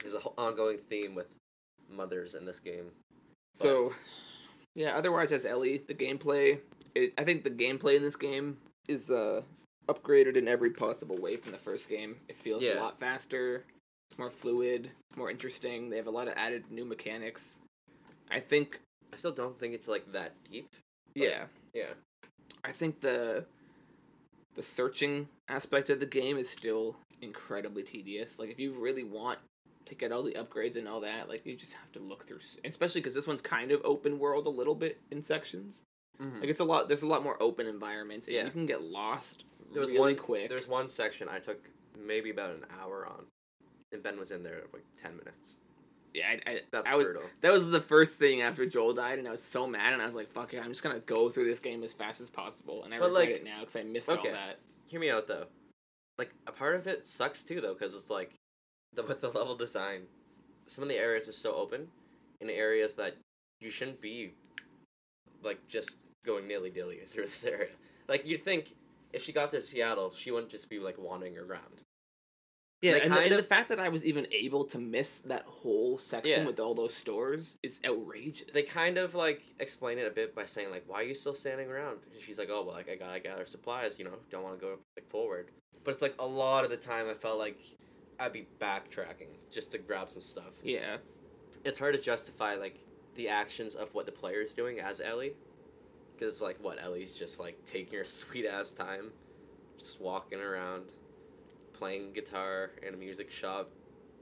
There's 0.00 0.14
a 0.14 0.18
whole 0.18 0.34
ongoing 0.38 0.78
theme 0.78 1.14
with 1.14 1.28
mothers 1.90 2.34
in 2.34 2.44
this 2.44 2.58
game. 2.58 2.90
So, 3.54 3.92
yeah. 4.74 4.96
Otherwise, 4.96 5.30
as 5.32 5.44
Ellie, 5.44 5.82
the 5.86 5.94
gameplay. 5.94 6.58
It, 6.94 7.14
I 7.16 7.24
think 7.24 7.44
the 7.44 7.50
gameplay 7.50 7.96
in 7.96 8.02
this 8.02 8.16
game 8.16 8.58
is 8.88 9.10
uh, 9.10 9.42
upgraded 9.88 10.36
in 10.36 10.48
every 10.48 10.70
possible 10.70 11.16
way 11.16 11.36
from 11.36 11.52
the 11.52 11.58
first 11.58 11.88
game. 11.88 12.16
It 12.28 12.36
feels 12.36 12.62
a 12.62 12.74
lot 12.74 12.98
faster. 12.98 13.64
It's 14.10 14.18
more 14.18 14.30
fluid. 14.30 14.90
More 15.16 15.30
interesting. 15.30 15.88
They 15.88 15.96
have 15.96 16.06
a 16.06 16.10
lot 16.10 16.28
of 16.28 16.34
added 16.36 16.64
new 16.70 16.84
mechanics. 16.84 17.58
I 18.30 18.40
think. 18.40 18.80
I 19.12 19.16
still 19.16 19.32
don't 19.32 19.58
think 19.58 19.74
it's 19.74 19.88
like 19.88 20.10
that 20.12 20.32
deep. 20.50 20.68
Yeah. 21.14 21.44
Yeah. 21.74 21.92
I 22.64 22.72
think 22.72 23.00
the 23.00 23.44
the 24.54 24.62
searching 24.62 25.28
aspect 25.48 25.88
of 25.90 26.00
the 26.00 26.06
game 26.06 26.36
is 26.36 26.48
still 26.48 26.96
incredibly 27.20 27.82
tedious. 27.82 28.38
Like 28.38 28.50
if 28.50 28.58
you 28.58 28.72
really 28.78 29.04
want 29.04 29.38
to 29.86 29.94
get 29.94 30.12
all 30.12 30.22
the 30.22 30.32
upgrades 30.34 30.76
and 30.76 30.86
all 30.86 31.00
that, 31.00 31.28
like 31.28 31.44
you 31.46 31.56
just 31.56 31.72
have 31.74 31.90
to 31.92 32.00
look 32.00 32.26
through, 32.26 32.40
especially 32.64 33.00
because 33.00 33.14
this 33.14 33.26
one's 33.26 33.42
kind 33.42 33.72
of 33.72 33.80
open 33.84 34.18
world 34.18 34.46
a 34.46 34.50
little 34.50 34.74
bit 34.74 34.98
in 35.10 35.22
sections. 35.22 35.82
Mm-hmm. 36.20 36.40
Like 36.40 36.50
it's 36.50 36.60
a 36.60 36.64
lot. 36.64 36.88
There's 36.88 37.02
a 37.02 37.06
lot 37.06 37.22
more 37.24 37.42
open 37.42 37.66
environments, 37.66 38.26
and 38.26 38.36
Yeah. 38.36 38.44
you 38.44 38.50
can 38.50 38.66
get 38.66 38.82
lost 38.82 39.44
There 39.72 39.80
was 39.80 39.90
really 39.90 40.14
one 40.14 40.16
quick. 40.16 40.48
There's 40.48 40.68
one 40.68 40.88
section 40.88 41.28
I 41.28 41.38
took 41.38 41.70
maybe 41.98 42.30
about 42.30 42.50
an 42.50 42.66
hour 42.80 43.06
on, 43.06 43.24
and 43.92 44.02
Ben 44.02 44.18
was 44.18 44.30
in 44.30 44.42
there 44.42 44.62
like 44.72 44.84
ten 45.00 45.16
minutes. 45.16 45.56
Yeah, 46.14 46.36
I, 46.46 46.50
I, 46.50 46.60
That's 46.70 46.88
I 46.88 46.94
was 46.96 47.06
brutal. 47.06 47.22
that 47.40 47.52
was 47.52 47.70
the 47.70 47.80
first 47.80 48.16
thing 48.16 48.42
after 48.42 48.66
Joel 48.66 48.92
died, 48.94 49.18
and 49.18 49.26
I 49.26 49.30
was 49.30 49.42
so 49.42 49.66
mad, 49.66 49.92
and 49.92 50.02
I 50.02 50.06
was 50.06 50.14
like, 50.14 50.30
"Fuck 50.32 50.54
it, 50.54 50.58
I'm 50.62 50.68
just 50.70 50.82
gonna 50.82 51.00
go 51.00 51.28
through 51.30 51.46
this 51.46 51.58
game 51.58 51.82
as 51.82 51.92
fast 51.92 52.20
as 52.20 52.28
possible," 52.30 52.84
and 52.84 52.92
I 52.94 52.98
But, 52.98 53.06
regret 53.06 53.28
like- 53.28 53.36
it 53.36 53.44
now 53.44 53.60
because 53.60 53.76
I 53.76 53.82
missed 53.82 54.08
Okay. 54.10 54.28
all 54.28 54.34
that. 54.34 54.58
Hear 54.86 55.00
me 55.00 55.10
out 55.10 55.26
though. 55.26 55.46
Like 56.18 56.30
a 56.46 56.52
part 56.52 56.74
of 56.76 56.86
it 56.86 57.06
sucks 57.06 57.42
too 57.42 57.60
though, 57.60 57.72
because 57.74 57.94
it's 57.94 58.10
like 58.10 58.34
the 58.94 59.02
with 59.02 59.20
the 59.20 59.30
level 59.30 59.54
design, 59.56 60.02
some 60.66 60.82
of 60.82 60.88
the 60.88 60.96
areas 60.96 61.26
are 61.28 61.32
so 61.32 61.54
open, 61.54 61.88
in 62.40 62.50
areas 62.50 62.92
that 62.94 63.16
you 63.60 63.70
shouldn't 63.70 64.00
be, 64.00 64.32
like 65.42 65.66
just 65.68 65.96
going 66.26 66.46
nilly 66.46 66.70
dilly 66.70 67.00
through 67.06 67.24
this 67.24 67.44
area. 67.44 67.70
Like 68.08 68.26
you'd 68.26 68.42
think 68.44 68.74
if 69.12 69.22
she 69.22 69.32
got 69.32 69.50
to 69.52 69.60
Seattle, 69.60 70.12
she 70.12 70.30
wouldn't 70.30 70.50
just 70.50 70.68
be 70.68 70.78
like 70.78 70.98
wandering 70.98 71.38
around. 71.38 71.80
Yeah, 72.82 72.96
and, 72.96 73.12
the, 73.14 73.20
and 73.20 73.38
the 73.38 73.42
fact 73.44 73.68
that 73.68 73.78
I 73.78 73.88
was 73.88 74.04
even 74.04 74.26
able 74.32 74.64
to 74.64 74.78
miss 74.78 75.20
that 75.20 75.44
whole 75.46 75.98
section 75.98 76.40
Yeah. 76.40 76.46
with 76.46 76.58
all 76.58 76.74
those 76.74 76.92
stores 76.92 77.56
is 77.62 77.78
outrageous. 77.86 78.50
They 78.52 78.64
kind 78.64 78.98
of 78.98 79.14
like 79.14 79.42
explain 79.60 79.98
it 79.98 80.06
a 80.06 80.10
bit 80.10 80.34
by 80.34 80.44
saying 80.44 80.70
like, 80.72 80.84
"Why 80.88 80.96
are 81.00 81.04
you 81.04 81.14
still 81.14 81.32
standing 81.32 81.70
around?" 81.70 81.98
And 82.12 82.20
she's 82.20 82.38
like, 82.38 82.48
"Oh 82.50 82.64
well, 82.64 82.74
like 82.74 82.90
I 82.90 82.96
gotta 82.96 83.20
gather 83.20 83.46
supplies. 83.46 83.98
You 84.00 84.06
know, 84.06 84.14
don't 84.30 84.42
want 84.42 84.58
to 84.58 84.60
go 84.60 84.78
like 84.96 85.08
forward." 85.08 85.52
But 85.84 85.92
it's 85.92 86.02
like 86.02 86.16
a 86.18 86.26
lot 86.26 86.64
of 86.64 86.70
the 86.70 86.76
time 86.76 87.08
I 87.08 87.14
felt 87.14 87.38
like 87.38 87.58
I'd 88.18 88.32
be 88.32 88.46
backtracking 88.60 89.28
just 89.50 89.70
to 89.72 89.78
grab 89.78 90.10
some 90.10 90.22
stuff. 90.22 90.52
yeah, 90.62 90.96
It's 91.64 91.78
hard 91.78 91.94
to 91.94 92.00
justify 92.00 92.54
like 92.56 92.78
the 93.14 93.28
actions 93.28 93.74
of 93.76 93.94
what 93.94 94.06
the 94.06 94.12
player 94.12 94.40
is 94.40 94.52
doing 94.52 94.80
as 94.80 95.00
Ellie, 95.00 95.34
because 96.14 96.42
like 96.42 96.56
what 96.62 96.82
Ellie's 96.82 97.14
just 97.14 97.38
like 97.38 97.64
taking 97.64 97.98
her 97.98 98.04
sweet 98.20 98.46
ass 98.46 98.72
time, 98.72 99.10
just 99.78 100.00
walking 100.00 100.40
around, 100.40 100.94
playing 101.72 102.12
guitar 102.12 102.70
in 102.86 102.94
a 102.94 102.96
music 102.96 103.30
shop. 103.30 103.70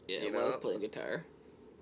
yeah. 0.09 0.21
You 0.21 0.33
when 0.33 0.43
I 0.43 0.47
was 0.47 0.57
playing 0.57 0.81
guitar. 0.81 1.25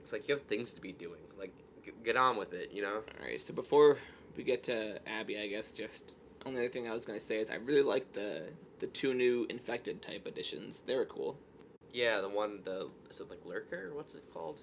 It's 0.03 0.13
like 0.13 0.27
you 0.29 0.35
have 0.35 0.45
things 0.45 0.73
to 0.73 0.81
be 0.81 0.93
doing. 0.93 1.21
Like 1.39 1.53
g- 1.85 1.93
get 2.05 2.17
on 2.17 2.37
with 2.37 2.53
it. 2.55 2.71
You 2.73 2.83
know. 2.83 2.95
All 3.21 3.27
right, 3.27 3.41
so 3.41 3.53
before 3.55 3.99
we 4.37 4.45
get 4.45 4.63
to 4.65 4.99
Abby, 5.09 5.39
I 5.39 5.47
guess 5.49 5.71
just 5.73 6.15
only 6.47 6.61
other 6.61 6.69
thing 6.69 6.89
I 6.89 6.93
was 6.93 7.05
gonna 7.05 7.21
say 7.21 7.39
is 7.39 7.51
I 7.51 7.57
really 7.57 7.83
like 7.83 8.13
the 8.13 8.45
the 8.79 8.87
two 8.89 9.13
new 9.15 9.47
infected 9.51 10.01
type 10.03 10.27
editions. 10.27 10.83
They 10.87 10.95
were 10.97 11.05
cool. 11.07 11.37
Yeah, 11.93 12.21
the 12.21 12.29
one 12.29 12.61
the 12.65 12.89
is 13.11 13.21
it 13.21 13.29
like 13.31 13.45
lurker? 13.45 13.91
What's 13.95 14.15
it 14.15 14.25
called? 14.33 14.63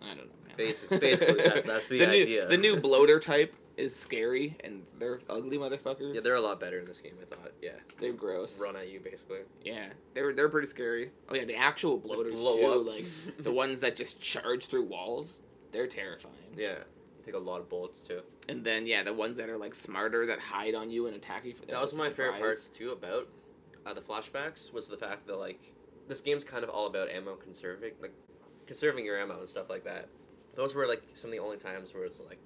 I 0.00 0.08
don't 0.08 0.16
know. 0.18 0.22
man. 0.48 0.56
Basic- 0.56 0.88
basically, 1.00 1.42
that- 1.42 1.66
that's 1.66 1.88
the 1.88 1.98
new, 2.06 2.22
idea. 2.22 2.48
The 2.48 2.56
new 2.56 2.76
bloater 2.80 3.20
type 3.20 3.54
is 3.82 3.94
scary, 3.94 4.56
and 4.62 4.82
they're 4.98 5.20
ugly 5.28 5.58
motherfuckers. 5.58 6.14
Yeah, 6.14 6.20
they're 6.20 6.36
a 6.36 6.40
lot 6.40 6.60
better 6.60 6.78
in 6.78 6.86
this 6.86 7.00
game. 7.00 7.14
I 7.20 7.34
thought. 7.34 7.52
Yeah, 7.60 7.72
they're 8.00 8.12
gross. 8.12 8.60
run 8.62 8.76
at 8.76 8.88
you 8.90 9.00
basically. 9.00 9.40
Yeah, 9.64 9.86
they're 10.14 10.32
they're 10.32 10.48
pretty 10.48 10.68
scary. 10.68 11.10
Oh 11.28 11.34
yeah, 11.34 11.44
the 11.44 11.56
actual 11.56 11.98
bloaters 11.98 12.34
blow 12.34 12.56
too, 12.56 12.80
up. 12.80 12.86
like 12.86 13.04
the 13.38 13.52
ones 13.52 13.80
that 13.80 13.96
just 13.96 14.20
charge 14.20 14.66
through 14.66 14.84
walls. 14.84 15.40
They're 15.72 15.86
terrifying. 15.86 16.34
Yeah, 16.56 16.76
take 17.24 17.34
a 17.34 17.38
lot 17.38 17.60
of 17.60 17.68
bullets 17.68 18.00
too. 18.00 18.20
And 18.48 18.64
then 18.64 18.86
yeah, 18.86 19.02
the 19.02 19.12
ones 19.12 19.36
that 19.38 19.48
are 19.48 19.58
like 19.58 19.74
smarter 19.74 20.26
that 20.26 20.38
hide 20.38 20.74
on 20.74 20.90
you 20.90 21.06
and 21.06 21.16
attack 21.16 21.44
you 21.44 21.54
for 21.54 21.66
That 21.66 21.80
was 21.80 21.94
my 21.94 22.08
favorite 22.08 22.34
surprise. 22.36 22.40
parts 22.40 22.66
too 22.68 22.90
about 22.92 23.28
uh, 23.84 23.94
the 23.94 24.00
flashbacks 24.00 24.72
was 24.72 24.88
the 24.88 24.96
fact 24.96 25.26
that 25.26 25.36
like 25.36 25.72
this 26.08 26.20
game's 26.20 26.44
kind 26.44 26.62
of 26.64 26.70
all 26.70 26.86
about 26.86 27.08
ammo 27.10 27.34
conserving, 27.36 27.92
like 28.00 28.12
conserving 28.66 29.04
your 29.04 29.20
ammo 29.20 29.38
and 29.38 29.48
stuff 29.48 29.70
like 29.70 29.84
that. 29.84 30.08
Those 30.54 30.74
were 30.74 30.86
like 30.86 31.02
some 31.14 31.28
of 31.30 31.32
the 31.32 31.38
only 31.42 31.56
times 31.56 31.94
where 31.94 32.04
it's 32.04 32.20
like, 32.20 32.38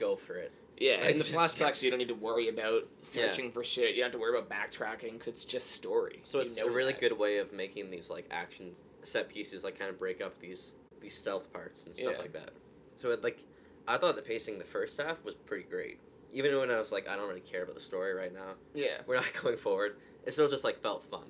go 0.00 0.16
for 0.16 0.34
it. 0.36 0.50
Yeah, 0.78 1.06
in 1.08 1.18
the 1.18 1.24
flashbacks, 1.24 1.82
you 1.82 1.90
don't 1.90 1.98
need 1.98 2.08
to 2.08 2.14
worry 2.14 2.48
about 2.48 2.88
searching 3.02 3.52
for 3.52 3.62
shit. 3.62 3.90
You 3.94 3.96
don't 4.02 4.04
have 4.04 4.12
to 4.12 4.18
worry 4.18 4.36
about 4.38 4.48
backtracking 4.48 5.12
because 5.12 5.28
it's 5.28 5.44
just 5.44 5.72
story. 5.72 6.20
So 6.22 6.38
You 6.38 6.44
it's 6.44 6.56
know 6.56 6.64
a 6.66 6.70
really 6.70 6.92
that. 6.92 7.00
good 7.00 7.18
way 7.18 7.36
of 7.36 7.52
making 7.52 7.90
these 7.90 8.08
like 8.08 8.26
action 8.30 8.72
set 9.02 9.28
pieces 9.28 9.62
like 9.62 9.78
kind 9.78 9.90
of 9.90 9.98
break 9.98 10.20
up 10.22 10.38
these 10.40 10.72
these 11.00 11.14
stealth 11.16 11.52
parts 11.52 11.84
and 11.86 11.94
stuff 11.96 12.12
Yeah. 12.14 12.18
like 12.18 12.32
that. 12.32 12.50
So 12.96 13.10
it 13.10 13.22
like 13.22 13.44
I 13.86 13.98
thought 13.98 14.16
the 14.16 14.22
pacing 14.22 14.58
the 14.58 14.64
first 14.64 14.98
half 15.00 15.22
was 15.22 15.34
pretty 15.34 15.64
great. 15.64 15.98
Even 16.32 16.56
when 16.58 16.70
I 16.70 16.78
was 16.78 16.92
like 16.92 17.08
I 17.08 17.16
don't 17.16 17.28
really 17.28 17.40
care 17.40 17.62
about 17.62 17.74
the 17.74 17.80
story 17.80 18.14
right 18.14 18.32
now. 18.32 18.54
Yeah, 18.74 19.02
We're 19.06 19.16
not 19.16 19.26
going 19.42 19.58
forward. 19.58 19.98
It 20.24 20.32
still 20.32 20.48
just 20.48 20.64
like 20.64 20.80
felt 20.80 21.04
fun. 21.04 21.24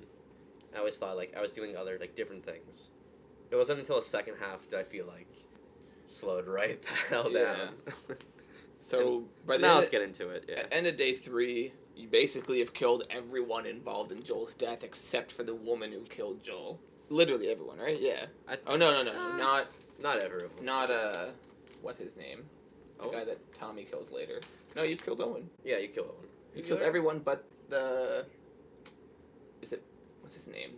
I 0.73 0.77
always 0.79 0.95
thought 0.97 1.17
like 1.17 1.33
I 1.37 1.41
was 1.41 1.51
doing 1.51 1.75
other 1.75 1.97
like 1.99 2.15
different 2.15 2.45
things. 2.45 2.89
It 3.49 3.57
wasn't 3.57 3.79
until 3.79 3.97
the 3.97 4.01
second 4.01 4.35
half 4.39 4.69
that 4.69 4.79
I 4.79 4.83
feel 4.83 5.07
like 5.07 5.27
slowed 6.05 6.47
right 6.59 6.81
the 6.81 6.89
hell 7.09 7.29
Yeah. 7.29 7.67
So 8.81 9.21
by 9.45 9.53
but 9.53 9.61
the 9.61 9.67
now 9.67 9.77
let's 9.77 9.89
get 9.89 10.01
into 10.01 10.29
it. 10.29 10.45
Yeah. 10.49 10.59
at 10.59 10.73
end 10.73 10.87
of 10.87 10.97
day 10.97 11.13
three, 11.15 11.71
you 11.95 12.07
basically 12.07 12.59
have 12.59 12.73
killed 12.73 13.03
everyone 13.09 13.65
involved 13.65 14.11
in 14.11 14.21
Joel's 14.23 14.53
death 14.55 14.83
except 14.83 15.31
for 15.31 15.43
the 15.43 15.53
woman 15.55 15.91
who 15.91 16.01
killed 16.01 16.43
Joel. 16.43 16.79
Literally 17.09 17.49
everyone, 17.49 17.77
right? 17.77 17.99
Yeah. 17.99 18.25
I, 18.47 18.57
Oh 18.67 18.75
no 18.75 18.91
no 18.91 19.03
no 19.03 19.11
Uh, 19.11 19.37
not 19.37 19.67
not 20.01 20.17
everyone. 20.19 20.63
not 20.63 20.89
uh 20.89 21.27
what's 21.81 21.99
his 21.99 22.17
name? 22.17 22.43
The 22.97 23.05
Oh. 23.05 23.11
guy 23.11 23.23
that 23.23 23.39
Tommy 23.53 23.83
kills 23.83 24.11
later. 24.11 24.39
No, 24.75 24.83
you've 24.83 25.03
killed 25.03 25.21
Owen. 25.21 25.49
Yeah, 25.63 25.77
you 25.77 25.87
kill 25.87 26.05
one. 26.05 26.27
You 26.55 26.63
killed 26.63 26.81
everyone 26.81 27.19
but 27.19 27.43
the. 27.69 28.25
Is 29.61 29.73
it 29.73 29.83
what's 30.21 30.35
his 30.35 30.47
name? 30.47 30.71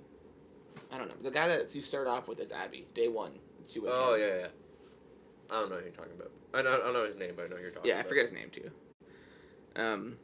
I 0.92 0.98
don't 0.98 1.08
know. 1.08 1.16
The 1.22 1.32
guy 1.32 1.48
that 1.48 1.74
you 1.74 1.82
start 1.82 2.08
off 2.08 2.28
with 2.28 2.40
is 2.40 2.52
Abby. 2.52 2.86
Day 2.94 3.08
one. 3.08 3.32
Oh 3.88 4.16
yeah, 4.16 4.26
yeah. 4.26 4.48
I 5.54 5.60
don't 5.60 5.70
know 5.70 5.76
who 5.78 5.84
you're 5.84 5.92
talking 5.92 6.14
about. 6.18 6.32
I 6.54 6.64
know, 6.64 6.74
I 6.74 6.78
don't 6.78 6.94
know 6.94 7.06
his 7.06 7.16
name, 7.16 7.34
but 7.36 7.46
I 7.46 7.48
know 7.50 7.58
who 7.58 7.62
you're 7.62 7.72
talking 7.72 7.90
Yeah, 7.90 8.00
I 8.00 8.04
forget 8.04 8.24
his 8.24 8.32
name 8.32 8.50
too. 8.50 8.72
Um, 9.76 10.18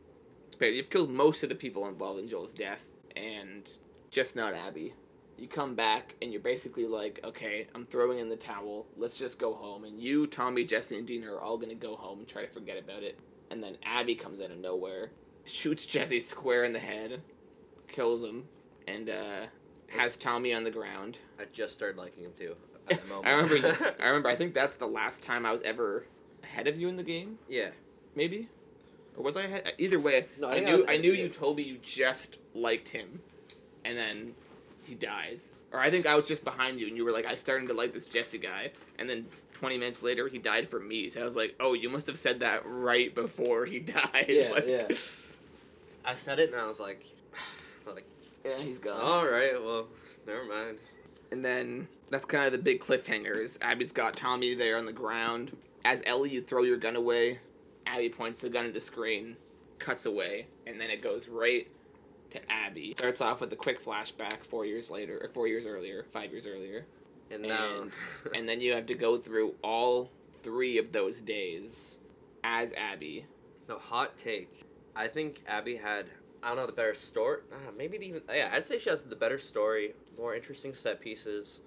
but 0.57 0.73
you've 0.73 0.89
killed 0.89 1.11
most 1.11 1.43
of 1.43 1.49
the 1.49 1.55
people 1.55 1.87
involved 1.87 2.19
in 2.19 2.27
Joel's 2.27 2.51
death, 2.51 2.87
and 3.15 3.71
just 4.09 4.35
not 4.35 4.55
Abby. 4.55 4.93
You 5.37 5.47
come 5.47 5.75
back 5.75 6.15
and 6.21 6.33
you're 6.33 6.41
basically 6.41 6.85
like, 6.85 7.19
okay, 7.23 7.67
I'm 7.73 7.85
throwing 7.85 8.19
in 8.19 8.27
the 8.27 8.35
towel. 8.35 8.87
Let's 8.97 9.17
just 9.17 9.39
go 9.39 9.53
home. 9.53 9.85
And 9.85 10.01
you, 10.01 10.27
Tommy, 10.27 10.65
Jesse, 10.65 10.97
and 10.97 11.07
Dina 11.07 11.31
are 11.31 11.39
all 11.39 11.57
gonna 11.57 11.75
go 11.75 11.95
home 11.95 12.19
and 12.19 12.27
try 12.27 12.41
to 12.41 12.51
forget 12.51 12.77
about 12.77 13.03
it. 13.03 13.17
And 13.51 13.63
then 13.63 13.77
Abby 13.83 14.15
comes 14.15 14.41
out 14.41 14.51
of 14.51 14.57
nowhere, 14.57 15.11
shoots 15.45 15.85
Jesse 15.85 16.19
square 16.19 16.65
in 16.65 16.73
the 16.73 16.79
head, 16.79 17.21
kills 17.87 18.23
him, 18.23 18.45
and 18.87 19.09
uh, 19.09 19.45
has 19.87 20.17
Tommy 20.17 20.53
on 20.53 20.63
the 20.63 20.71
ground. 20.71 21.19
I 21.39 21.45
just 21.53 21.75
started 21.75 21.97
liking 21.97 22.23
him 22.23 22.33
too. 22.37 22.55
At 22.91 22.97
that 22.99 23.07
moment. 23.09 23.27
I 23.27 23.31
remember. 23.33 23.95
I 23.99 24.07
remember. 24.07 24.29
I 24.29 24.35
think 24.35 24.53
that's 24.53 24.75
the 24.75 24.87
last 24.87 25.23
time 25.23 25.45
I 25.45 25.51
was 25.51 25.61
ever 25.63 26.05
ahead 26.43 26.67
of 26.67 26.79
you 26.79 26.87
in 26.89 26.95
the 26.95 27.03
game. 27.03 27.37
yeah. 27.47 27.69
maybe 28.15 28.47
or 29.17 29.23
was 29.23 29.35
I 29.37 29.43
ahead? 29.43 29.73
Either 29.77 29.99
way, 29.99 30.27
No, 30.39 30.47
I 30.47 30.51
I, 30.51 30.53
think 30.55 30.67
I 30.67 30.71
knew 30.75 30.85
I, 30.87 30.97
knew 30.97 31.11
you 31.11 31.23
you. 31.23 31.29
told 31.29 31.57
me 31.57 31.63
you 31.63 31.77
just 31.81 32.39
liked 32.53 32.87
him, 32.89 33.19
and 33.83 33.97
then 33.97 34.33
he 34.85 34.95
dies. 34.95 35.51
Or 35.73 35.79
I 35.79 35.91
think 35.91 36.05
I 36.07 36.15
was 36.15 36.27
just 36.27 36.43
behind 36.43 36.79
you, 36.79 36.87
and 36.87 36.95
you 36.95 37.03
were 37.03 37.11
like, 37.11 37.25
"I 37.25 37.35
started 37.35 37.67
to 37.67 37.73
like 37.73 37.91
this 37.93 38.07
Jesse 38.07 38.37
guy," 38.37 38.71
and 38.97 39.09
then 39.09 39.25
twenty 39.53 39.77
minutes 39.77 40.01
later, 40.03 40.27
he 40.29 40.37
died 40.37 40.69
for 40.69 40.79
me. 40.79 41.09
So 41.09 41.19
I 41.21 41.23
was 41.25 41.35
like, 41.35 41.55
"Oh, 41.59 41.73
you 41.73 41.89
must 41.89 42.07
have 42.07 42.17
said 42.17 42.39
that 42.39 42.61
right 42.65 43.13
before 43.13 43.65
he 43.65 43.79
died." 43.99 44.25
Yeah, 44.29 44.49
Like- 44.51 44.67
yeah. 44.67 44.87
I 46.05 46.15
said 46.15 46.39
it 46.39 46.51
and 46.53 46.59
I 46.59 46.65
was 46.65 46.79
like, 46.79 47.05
like, 47.85 48.05
yeah, 48.45 48.57
he's 48.59 48.79
gone. 48.79 49.01
all 49.01 49.27
right, 49.27 49.61
well, 49.61 49.87
never 50.25 50.45
mind. 50.45 50.77
And 51.31 51.43
then 51.43 51.87
that's 52.09 52.25
kind 52.25 52.45
of 52.45 52.51
the 52.51 52.57
big 52.57 52.79
cliffhanger. 52.79 53.37
Is 53.37 53.57
Abby's 53.61 53.91
got 53.91 54.15
Tommy 54.15 54.53
there 54.53 54.77
on 54.77 54.85
the 54.85 54.93
ground. 54.93 55.55
As 55.85 56.03
Ellie, 56.05 56.29
you 56.31 56.41
throw 56.41 56.63
your 56.63 56.77
gun 56.77 56.95
away. 56.95 57.39
Abby 57.85 58.09
points 58.09 58.39
the 58.41 58.49
gun 58.49 58.65
at 58.65 58.73
the 58.73 58.81
screen, 58.81 59.35
cuts 59.79 60.05
away, 60.05 60.47
and 60.67 60.79
then 60.79 60.89
it 60.89 61.01
goes 61.01 61.27
right 61.27 61.67
to 62.31 62.39
Abby. 62.51 62.93
Starts 62.97 63.21
off 63.21 63.41
with 63.41 63.51
a 63.53 63.55
quick 63.55 63.83
flashback 63.83 64.43
four 64.43 64.65
years 64.65 64.91
later, 64.91 65.17
or 65.23 65.29
four 65.29 65.47
years 65.47 65.65
earlier, 65.65 66.05
five 66.13 66.31
years 66.31 66.45
earlier, 66.45 66.85
And 67.31 67.45
And- 67.45 67.91
and 68.35 68.47
then 68.47 68.61
you 68.61 68.73
have 68.73 68.85
to 68.87 68.93
go 68.95 69.17
through 69.17 69.55
all 69.63 70.11
three 70.43 70.77
of 70.77 70.91
those 70.91 71.19
days 71.21 71.97
as 72.43 72.73
Abby. 72.73 73.25
no 73.67 73.77
hot 73.77 74.17
take. 74.17 74.65
I 74.95 75.07
think 75.07 75.43
Abby 75.47 75.75
had 75.77 76.05
I 76.43 76.47
don't 76.49 76.57
know 76.57 76.65
the 76.67 76.71
better 76.71 76.93
story. 76.93 77.41
Ah, 77.51 77.71
maybe 77.77 77.97
even 78.05 78.21
yeah. 78.29 78.49
I'd 78.53 78.65
say 78.65 78.77
she 78.79 78.89
has 78.89 79.03
the 79.03 79.15
better 79.15 79.37
story, 79.39 79.93
more 80.17 80.35
interesting 80.35 80.73
set 80.73 81.01
pieces, 81.01 81.61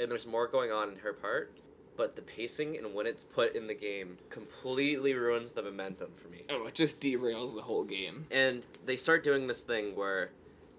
and 0.00 0.10
there's 0.10 0.26
more 0.26 0.46
going 0.46 0.72
on 0.72 0.90
in 0.90 0.96
her 0.96 1.12
part. 1.12 1.52
But 1.96 2.16
the 2.16 2.22
pacing 2.22 2.78
and 2.78 2.94
when 2.94 3.06
it's 3.06 3.24
put 3.24 3.54
in 3.54 3.66
the 3.66 3.74
game 3.74 4.16
completely 4.30 5.12
ruins 5.12 5.52
the 5.52 5.62
momentum 5.62 6.12
for 6.16 6.28
me. 6.28 6.44
Oh, 6.48 6.66
it 6.66 6.74
just 6.74 7.00
derails 7.00 7.54
the 7.54 7.60
whole 7.60 7.84
game. 7.84 8.26
And 8.30 8.64
they 8.86 8.96
start 8.96 9.22
doing 9.22 9.46
this 9.46 9.60
thing 9.60 9.94
where 9.94 10.30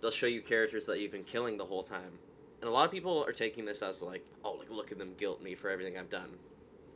they'll 0.02 0.10
show 0.10 0.26
you 0.26 0.42
characters 0.42 0.88
that 0.88 1.00
you've 1.00 1.12
been 1.12 1.24
killing 1.24 1.58
the 1.58 1.66
whole 1.66 1.84
time. 1.84 2.18
And 2.62 2.70
a 2.70 2.74
lot 2.74 2.86
of 2.86 2.92
people 2.92 3.24
are 3.24 3.34
taking 3.34 3.66
this 3.66 3.84
as 3.84 4.02
like, 4.02 4.26
oh, 4.44 4.54
like 4.54 4.70
look 4.72 4.92
at 4.92 4.98
them 4.98 5.14
guilt 5.18 5.44
me 5.44 5.54
for 5.54 5.70
everything 5.70 5.98
I've 5.98 6.10
done. 6.10 6.30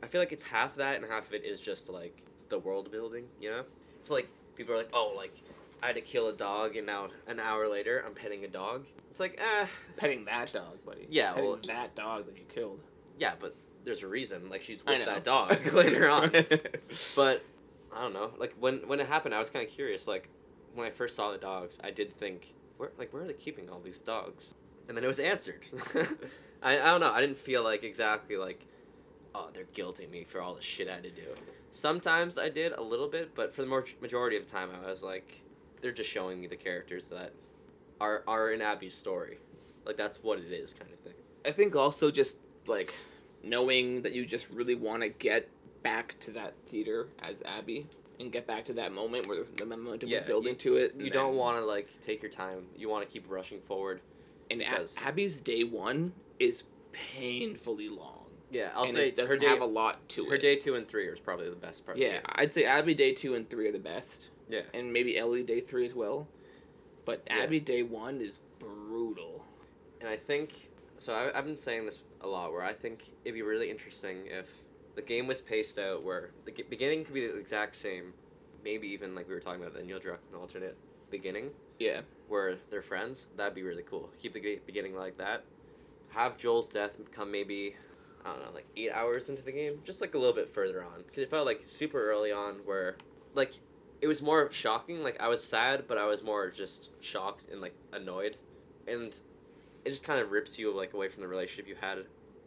I 0.02 0.08
feel 0.08 0.20
like 0.20 0.32
it's 0.32 0.42
half 0.42 0.74
that 0.76 0.96
and 0.96 1.04
half 1.04 1.28
of 1.28 1.34
it 1.34 1.44
is 1.44 1.60
just 1.60 1.88
like 1.88 2.24
the 2.48 2.58
world 2.58 2.90
building, 2.90 3.26
you 3.40 3.50
know? 3.50 3.62
It's 4.00 4.10
like 4.10 4.28
people 4.56 4.74
are 4.74 4.78
like, 4.78 4.90
oh, 4.92 5.12
like 5.16 5.34
I 5.82 5.86
had 5.88 5.96
to 5.96 6.02
kill 6.02 6.28
a 6.28 6.32
dog 6.32 6.76
and 6.76 6.86
now 6.86 7.08
an 7.26 7.38
hour 7.40 7.68
later 7.68 8.02
I'm 8.06 8.14
petting 8.14 8.44
a 8.44 8.48
dog. 8.48 8.86
It's 9.10 9.20
like, 9.20 9.40
eh, 9.40 9.66
Petting 9.96 10.24
that 10.26 10.52
dog, 10.52 10.84
buddy. 10.84 11.06
Yeah, 11.10 11.32
Petting 11.32 11.44
well- 11.48 11.58
that 11.66 11.94
dog 11.94 12.26
that 12.26 12.36
you 12.36 12.44
killed. 12.48 12.80
yeah, 13.18 13.34
but 13.38 13.54
there's 13.84 14.02
a 14.02 14.08
reason. 14.08 14.48
Like 14.48 14.62
she's 14.62 14.84
with 14.84 15.04
that 15.06 15.24
dog 15.24 15.64
later 15.72 16.08
on. 16.10 16.30
But 17.14 17.42
I 17.94 18.00
don't 18.02 18.12
know. 18.12 18.32
Like 18.38 18.54
when 18.58 18.86
when 18.88 19.00
it 19.00 19.06
happened, 19.06 19.34
I 19.34 19.38
was 19.38 19.48
kind 19.50 19.64
of 19.66 19.70
curious. 19.72 20.06
Like 20.06 20.28
when 20.74 20.86
I 20.86 20.90
first 20.90 21.16
saw 21.16 21.30
the 21.32 21.38
dogs, 21.38 21.78
I 21.82 21.90
did 21.90 22.16
think, 22.18 22.52
where 22.76 22.90
like 22.98 23.12
where 23.12 23.22
are 23.22 23.26
they 23.26 23.32
keeping 23.32 23.70
all 23.70 23.80
these 23.80 24.00
dogs? 24.00 24.54
And 24.88 24.96
then 24.96 25.04
it 25.04 25.08
was 25.08 25.18
answered. 25.18 25.62
I 26.62 26.78
I 26.80 26.84
don't 26.84 27.00
know. 27.00 27.12
I 27.12 27.20
didn't 27.20 27.38
feel 27.38 27.62
like 27.62 27.84
exactly 27.84 28.36
like, 28.36 28.66
oh, 29.34 29.48
they're 29.54 29.64
guilting 29.74 30.10
me 30.10 30.24
for 30.24 30.40
all 30.42 30.54
the 30.54 30.62
shit 30.62 30.88
I 30.88 30.94
had 30.94 31.04
to 31.04 31.10
do. 31.10 31.28
Sometimes 31.70 32.38
I 32.38 32.48
did 32.48 32.72
a 32.72 32.82
little 32.82 33.08
bit, 33.08 33.34
but 33.34 33.54
for 33.54 33.62
the 33.62 33.68
more 33.68 33.84
majority 34.00 34.36
of 34.36 34.44
the 34.44 34.50
time, 34.50 34.70
I 34.84 34.88
was 34.90 35.02
like, 35.02 35.42
they're 35.86 35.92
just 35.94 36.10
showing 36.10 36.40
me 36.40 36.48
the 36.48 36.56
characters 36.56 37.06
that 37.06 37.30
are 38.00 38.24
are 38.26 38.50
in 38.50 38.60
Abby's 38.60 38.92
story. 38.94 39.38
Like 39.84 39.96
that's 39.96 40.20
what 40.20 40.40
it 40.40 40.50
is, 40.52 40.72
kind 40.74 40.90
of 40.92 40.98
thing. 40.98 41.12
I 41.44 41.52
think 41.52 41.76
also 41.76 42.10
just 42.10 42.36
like 42.66 42.92
knowing 43.44 44.02
that 44.02 44.12
you 44.12 44.26
just 44.26 44.50
really 44.50 44.74
want 44.74 45.02
to 45.04 45.08
get 45.08 45.48
back 45.84 46.18
to 46.18 46.32
that 46.32 46.54
theater 46.66 47.06
as 47.22 47.40
Abby 47.46 47.86
and 48.18 48.32
get 48.32 48.48
back 48.48 48.64
to 48.64 48.72
that 48.72 48.92
moment 48.92 49.28
where 49.28 49.44
the 49.56 49.64
momentum 49.66 50.08
Yeah, 50.08 50.22
is 50.22 50.26
building 50.26 50.54
you- 50.54 50.58
to 50.58 50.76
it. 50.76 50.94
You 50.98 51.08
don't 51.10 51.36
want 51.36 51.56
to 51.58 51.64
like 51.64 51.86
take 52.00 52.20
your 52.20 52.32
time. 52.32 52.66
You 52.76 52.88
want 52.88 53.06
to 53.06 53.12
keep 53.12 53.30
rushing 53.30 53.60
forward. 53.60 54.00
And 54.50 54.58
because- 54.58 54.96
Abby's 55.04 55.40
day 55.40 55.62
one 55.62 56.14
is 56.40 56.64
painfully 56.90 57.88
long. 57.88 58.24
Yeah, 58.50 58.70
I'll 58.74 58.84
and 58.84 58.92
say 58.92 59.08
it 59.08 59.16
doesn't 59.16 59.36
her 59.36 59.40
day, 59.40 59.46
have 59.48 59.60
a 59.60 59.66
lot 59.66 60.08
to 60.10 60.24
her 60.26 60.34
it. 60.34 60.40
day 60.42 60.56
two 60.56 60.74
and 60.74 60.88
three 60.88 61.06
is 61.06 61.20
probably 61.20 61.48
the 61.48 61.54
best 61.56 61.84
part. 61.86 61.98
Yeah. 61.98 62.20
I'd 62.26 62.52
say 62.52 62.64
Abby 62.64 62.94
day 62.94 63.12
two 63.12 63.34
and 63.36 63.48
three 63.48 63.68
are 63.68 63.72
the 63.72 63.78
best, 63.78 64.30
yeah. 64.48 64.62
and 64.74 64.92
maybe 64.92 65.18
Ellie 65.18 65.42
day 65.42 65.60
three 65.60 65.86
as 65.86 65.94
well. 65.94 66.28
But 67.04 67.22
Yeah. 67.26 67.38
Abby 67.38 67.60
day 67.60 67.82
one 67.82 68.20
is 68.20 68.40
brutal. 68.58 69.44
And 70.00 70.08
I 70.08 70.16
think 70.16 70.70
so. 70.98 71.14
I, 71.14 71.36
I've 71.36 71.44
been 71.44 71.56
saying 71.56 71.86
this 71.86 72.00
a 72.20 72.26
lot. 72.26 72.52
Where 72.52 72.62
I 72.62 72.72
think 72.72 73.12
it'd 73.24 73.34
be 73.34 73.42
really 73.42 73.70
interesting 73.70 74.26
if 74.26 74.46
the 74.94 75.02
game 75.02 75.26
was 75.26 75.40
paced 75.40 75.78
out 75.78 76.02
where 76.02 76.30
the 76.44 76.64
beginning 76.68 77.04
could 77.04 77.14
be 77.14 77.26
the 77.26 77.36
exact 77.36 77.76
same, 77.76 78.12
maybe 78.64 78.88
even 78.88 79.14
like 79.14 79.28
we 79.28 79.34
were 79.34 79.40
talking 79.40 79.60
about 79.60 79.74
the 79.74 79.82
Neil 79.82 80.00
Druckmann 80.00 80.38
alternate 80.38 80.76
beginning 81.10 81.50
Yeah, 81.78 82.00
where 82.28 82.56
they're 82.70 82.82
friends. 82.82 83.28
That'd 83.36 83.54
be 83.54 83.62
really 83.62 83.84
cool. 83.84 84.10
Keep 84.20 84.34
the 84.34 84.60
beginning 84.66 84.96
like 84.96 85.16
that. 85.18 85.44
Have 86.10 86.36
Joel's 86.36 86.68
death 86.68 86.92
come 87.12 87.30
maybe 87.30 87.76
I 88.24 88.30
don't 88.30 88.42
know, 88.42 88.50
like 88.54 88.66
eight 88.76 88.90
hours 88.90 89.28
into 89.28 89.42
the 89.42 89.52
game, 89.52 89.80
just 89.84 90.00
like 90.00 90.14
a 90.14 90.18
little 90.18 90.34
bit 90.34 90.52
further 90.52 90.82
on, 90.82 91.04
because 91.06 91.22
it 91.22 91.30
felt 91.30 91.46
like 91.46 91.62
super 91.64 92.10
early 92.10 92.32
on 92.32 92.54
where 92.64 92.96
like 93.34 93.52
it 94.00 94.06
was 94.06 94.22
more 94.22 94.50
shocking. 94.52 95.02
Like 95.02 95.20
I 95.20 95.28
was 95.28 95.42
sad, 95.42 95.84
but 95.88 95.98
I 95.98 96.06
was 96.06 96.22
more 96.22 96.50
just 96.50 96.90
shocked 97.00 97.46
and 97.50 97.60
like 97.60 97.74
annoyed, 97.92 98.36
and 98.86 99.18
it 99.84 99.90
just 99.90 100.04
kind 100.04 100.20
of 100.20 100.30
rips 100.30 100.58
you 100.58 100.72
like 100.74 100.92
away 100.92 101.08
from 101.08 101.22
the 101.22 101.28
relationship 101.28 101.68
you 101.68 101.76
had 101.80 101.98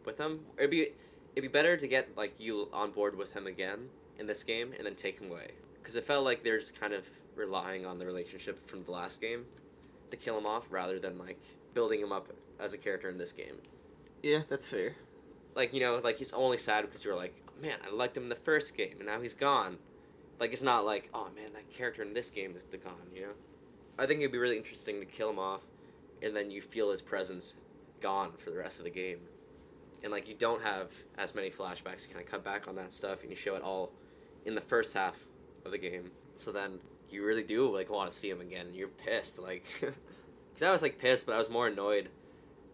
with 0.04 0.18
him. 0.18 0.40
It'd 0.58 0.70
be 0.70 0.92
it'd 1.34 1.42
be 1.42 1.48
better 1.48 1.76
to 1.76 1.86
get 1.86 2.16
like 2.16 2.34
you 2.38 2.68
on 2.72 2.90
board 2.90 3.16
with 3.16 3.32
him 3.32 3.46
again 3.46 3.88
in 4.18 4.26
this 4.26 4.42
game 4.42 4.72
and 4.76 4.86
then 4.86 4.94
take 4.94 5.18
him 5.20 5.30
away, 5.30 5.52
because 5.80 5.96
it 5.96 6.06
felt 6.06 6.24
like 6.24 6.42
they're 6.42 6.58
just 6.58 6.78
kind 6.78 6.92
of 6.92 7.04
relying 7.36 7.86
on 7.86 7.98
the 7.98 8.06
relationship 8.06 8.66
from 8.68 8.84
the 8.84 8.90
last 8.90 9.20
game 9.20 9.44
to 10.10 10.16
kill 10.16 10.36
him 10.36 10.46
off 10.46 10.66
rather 10.70 10.98
than 10.98 11.16
like 11.18 11.40
building 11.72 12.00
him 12.00 12.12
up 12.12 12.28
as 12.58 12.74
a 12.74 12.78
character 12.78 13.08
in 13.08 13.16
this 13.16 13.32
game. 13.32 13.56
yeah, 14.22 14.40
that's 14.48 14.68
fair. 14.68 14.96
Like 15.54 15.72
you 15.72 15.80
know, 15.80 16.00
like 16.02 16.18
he's 16.18 16.32
only 16.32 16.58
sad 16.58 16.82
because 16.82 17.04
you're 17.04 17.16
like, 17.16 17.34
man, 17.60 17.78
I 17.86 17.92
liked 17.92 18.16
him 18.16 18.24
in 18.24 18.28
the 18.28 18.34
first 18.34 18.76
game 18.76 18.96
and 18.98 19.06
now 19.06 19.20
he's 19.20 19.34
gone. 19.34 19.78
Like 20.40 20.52
it's 20.52 20.62
not 20.62 20.86
like, 20.86 21.10
oh 21.14 21.28
man, 21.36 21.52
that 21.52 21.70
character 21.70 22.02
in 22.02 22.14
this 22.14 22.30
game 22.30 22.56
is 22.56 22.64
gone. 22.64 22.94
You 23.14 23.22
know, 23.22 23.32
I 23.98 24.06
think 24.06 24.20
it'd 24.20 24.32
be 24.32 24.38
really 24.38 24.56
interesting 24.56 24.98
to 24.98 25.06
kill 25.06 25.30
him 25.30 25.38
off, 25.38 25.60
and 26.22 26.34
then 26.34 26.50
you 26.50 26.62
feel 26.62 26.90
his 26.90 27.02
presence 27.02 27.54
gone 28.00 28.32
for 28.38 28.50
the 28.50 28.56
rest 28.56 28.78
of 28.78 28.84
the 28.84 28.90
game, 28.90 29.18
and 30.02 30.10
like 30.10 30.26
you 30.26 30.34
don't 30.34 30.62
have 30.62 30.90
as 31.18 31.34
many 31.34 31.50
flashbacks. 31.50 32.02
You 32.02 32.14
kind 32.14 32.24
of 32.24 32.26
cut 32.26 32.42
back 32.42 32.66
on 32.66 32.74
that 32.76 32.92
stuff 32.92 33.20
and 33.20 33.30
you 33.30 33.36
show 33.36 33.54
it 33.54 33.62
all 33.62 33.92
in 34.46 34.54
the 34.54 34.60
first 34.60 34.94
half 34.94 35.26
of 35.66 35.72
the 35.72 35.78
game. 35.78 36.10
So 36.38 36.50
then 36.50 36.78
you 37.10 37.24
really 37.24 37.42
do 37.42 37.72
like 37.72 37.90
want 37.90 38.10
to 38.10 38.16
see 38.16 38.30
him 38.30 38.40
again. 38.40 38.66
and 38.66 38.74
You're 38.74 38.88
pissed, 38.88 39.38
like, 39.38 39.64
because 39.80 40.62
I 40.62 40.70
was 40.70 40.80
like 40.80 40.98
pissed, 40.98 41.26
but 41.26 41.34
I 41.34 41.38
was 41.38 41.50
more 41.50 41.66
annoyed 41.68 42.08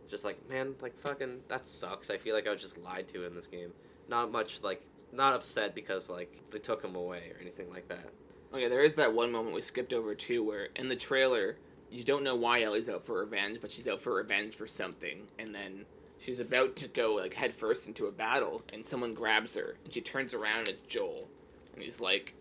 just 0.09 0.25
like 0.25 0.39
man 0.49 0.75
like 0.81 0.97
fucking 1.01 1.41
that 1.49 1.67
sucks 1.67 2.11
i 2.11 2.17
feel 2.17 2.35
like 2.35 2.47
i 2.47 2.51
was 2.51 2.61
just 2.61 2.79
lied 2.79 3.09
to 3.09 3.25
in 3.25 3.35
this 3.35 3.47
game 3.47 3.73
not 4.09 4.31
much 4.31 4.63
like 4.63 4.83
not 5.17 5.35
upset 5.35 5.75
because 5.75 6.09
like 6.09 6.43
they 6.51 6.59
took 6.59 6.85
him 6.85 6.95
away 6.95 7.33
or 7.35 7.41
anything 7.41 7.71
like 7.71 7.89
that 7.89 8.11
Okay, 8.57 8.69
there 8.69 8.85
is 8.85 8.95
that 8.95 9.13
one 9.13 9.33
moment 9.33 9.55
we 9.55 9.61
skipped 9.61 9.93
over 9.93 10.15
too, 10.15 10.43
where 10.43 10.69
in 10.77 10.89
the 10.89 10.97
trailer 10.97 11.57
you 11.91 12.03
don't 12.03 12.25
know 12.25 12.37
why 12.37 12.63
Ellie's 12.63 12.89
out 12.89 13.05
for 13.05 13.19
revenge, 13.21 13.59
but 13.61 13.71
she's 13.71 13.87
out 13.87 14.01
for 14.01 14.15
revenge 14.15 14.55
for 14.55 14.67
something, 14.67 15.29
and 15.39 15.55
then 15.55 15.85
she's 16.19 16.41
about 16.41 16.75
to 16.77 16.89
go 16.89 17.15
like 17.15 17.35
headfirst 17.35 17.87
into 17.87 18.07
a 18.07 18.13
battle, 18.13 18.63
and 18.73 18.87
someone 18.87 19.15
grabs 19.15 19.55
her, 19.57 19.77
and 19.85 19.93
she 19.93 20.01
turns 20.01 20.33
around, 20.33 20.61
and 20.61 20.69
it's 20.69 20.83
Joel, 20.83 21.29
and 21.75 21.83
he's 21.83 22.01
like, 22.01 22.35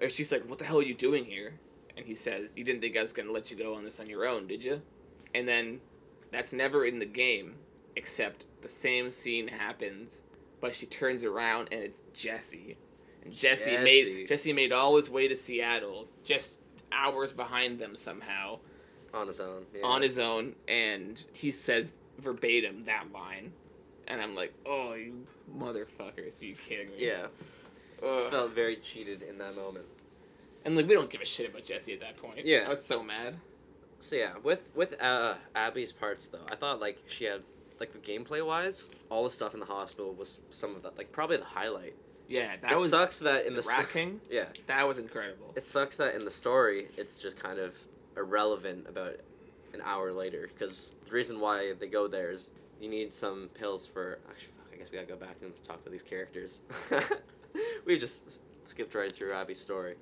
or 0.00 0.08
she's 0.08 0.30
like, 0.30 0.42
"What 0.48 0.58
the 0.58 0.64
hell 0.64 0.78
are 0.78 0.82
you 0.82 0.94
doing 0.94 1.24
here?" 1.24 1.54
And 1.96 2.04
he 2.04 2.14
says, 2.14 2.56
"You 2.56 2.64
didn't 2.64 2.80
think 2.80 2.96
I 2.96 3.02
was 3.02 3.12
gonna 3.12 3.32
let 3.32 3.50
you 3.50 3.56
go 3.56 3.74
on 3.74 3.84
this 3.84 4.00
on 4.00 4.08
your 4.10 4.26
own, 4.26 4.46
did 4.46 4.64
you?" 4.64 4.82
And 5.34 5.48
then 5.48 5.80
that's 6.30 6.52
never 6.52 6.84
in 6.84 6.98
the 6.98 7.06
game, 7.06 7.54
except 7.96 8.46
the 8.60 8.68
same 8.68 9.10
scene 9.10 9.48
happens, 9.48 10.22
but 10.62 10.74
she 10.74 10.86
turns 10.86 11.24
around 11.24 11.68
and 11.72 11.82
it's 11.82 11.98
Jesse. 12.14 12.78
And 13.24 13.34
Jesse, 13.34 13.72
Jesse. 13.72 13.84
made 13.84 14.28
Jesse 14.28 14.52
made 14.54 14.72
all 14.72 14.96
his 14.96 15.10
way 15.10 15.28
to 15.28 15.36
Seattle, 15.36 16.08
just 16.24 16.58
hours 16.90 17.32
behind 17.32 17.78
them 17.78 17.94
somehow, 17.96 18.58
on 19.12 19.26
his 19.26 19.40
own 19.40 19.66
yeah. 19.74 19.82
on 19.84 20.00
his 20.00 20.18
own, 20.18 20.54
and 20.66 21.22
he 21.34 21.50
says 21.50 21.96
verbatim 22.18 22.84
that 22.86 23.12
line. 23.12 23.52
And 24.08 24.20
I'm 24.20 24.34
like, 24.34 24.52
oh, 24.66 24.94
you 24.94 25.26
motherfuckers, 25.56 26.40
are 26.40 26.44
you 26.44 26.54
kidding 26.56 26.88
me? 26.88 26.94
yeah 27.06 27.26
Ugh. 28.02 28.30
felt 28.30 28.52
very 28.52 28.76
cheated 28.76 29.22
in 29.22 29.38
that 29.38 29.54
moment 29.54 29.84
And 30.64 30.74
like, 30.74 30.88
we 30.88 30.94
don't 30.94 31.08
give 31.10 31.20
a 31.20 31.24
shit 31.24 31.48
about 31.50 31.64
Jesse 31.64 31.92
at 31.92 32.00
that 32.00 32.16
point. 32.16 32.44
Yeah. 32.44 32.64
I 32.66 32.68
was 32.68 32.84
so 32.84 33.02
mad. 33.02 33.36
so 34.00 34.16
yeah 34.16 34.32
with 34.42 34.60
with 34.74 35.00
uh 35.00 35.34
abby's 35.54 35.92
parts 35.92 36.26
though 36.26 36.44
i 36.50 36.56
thought 36.56 36.80
like 36.80 36.98
she 37.06 37.24
had 37.24 37.42
like 37.80 37.92
the 37.92 37.98
gameplay 37.98 38.44
wise 38.44 38.88
all 39.10 39.24
the 39.24 39.30
stuff 39.30 39.54
in 39.54 39.60
the 39.60 39.66
hospital 39.66 40.12
was 40.14 40.40
some 40.50 40.74
of 40.76 40.82
that 40.82 40.96
like 40.98 41.10
probably 41.12 41.36
the 41.36 41.44
highlight 41.44 41.94
Yeah, 42.28 42.56
that 42.62 42.72
it 42.72 42.78
was 42.78 42.90
sucks 42.90 43.18
that 43.20 43.46
in 43.46 43.54
the 43.54 43.62
the, 43.62 43.86
King. 43.92 44.20
yeah 44.30 44.46
That 44.66 44.86
was 44.86 44.98
incredible. 44.98 45.52
it 45.56 45.64
sucks 45.64 45.96
that 45.96 46.14
in 46.14 46.24
the 46.24 46.30
story 46.30 46.88
it's 46.96 47.18
just 47.18 47.36
kind 47.38 47.58
of 47.58 47.76
irrelevant 48.16 48.86
about 48.88 49.16
an 49.74 49.80
hour 49.84 50.12
later 50.12 50.48
because 50.52 50.92
the 51.06 51.10
reason 51.12 51.40
why 51.40 51.72
they 51.78 51.86
go 51.86 52.06
there 52.06 52.30
is 52.30 52.50
you 52.80 52.88
need 52.88 53.12
some 53.14 53.48
pills 53.54 53.86
for 53.86 54.18
actually 54.28 54.52
fuck, 54.58 54.72
i 54.72 54.76
guess 54.76 54.90
we 54.90 54.96
gotta 54.98 55.08
go 55.08 55.16
back 55.16 55.36
and 55.42 55.54
talk 55.64 55.76
about 55.80 55.90
these 55.92 56.02
characters 56.02 56.60
we 57.86 57.98
just 57.98 58.40
skipped 58.66 58.94
right 58.94 59.12
through 59.14 59.32
abby's 59.32 59.58
story 59.60 59.94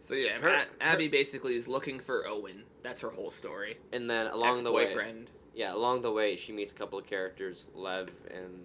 So 0.00 0.14
yeah, 0.14 0.38
Her- 0.38 0.66
Abby 0.82 1.08
basically 1.08 1.54
is 1.56 1.66
looking 1.66 1.98
for 1.98 2.26
Owen. 2.28 2.64
That's 2.82 3.00
her 3.00 3.08
whole 3.08 3.30
story. 3.30 3.78
and 3.90 4.10
then 4.10 4.26
along 4.26 4.62
the 4.62 4.70
way 4.70 4.84
Ex-boyfriend. 4.84 5.30
Yeah 5.54 5.74
along 5.74 6.02
the 6.02 6.10
way 6.10 6.36
she 6.36 6.52
meets 6.52 6.72
a 6.72 6.74
couple 6.74 6.98
of 6.98 7.06
characters 7.06 7.66
lev 7.74 8.10
and 8.30 8.60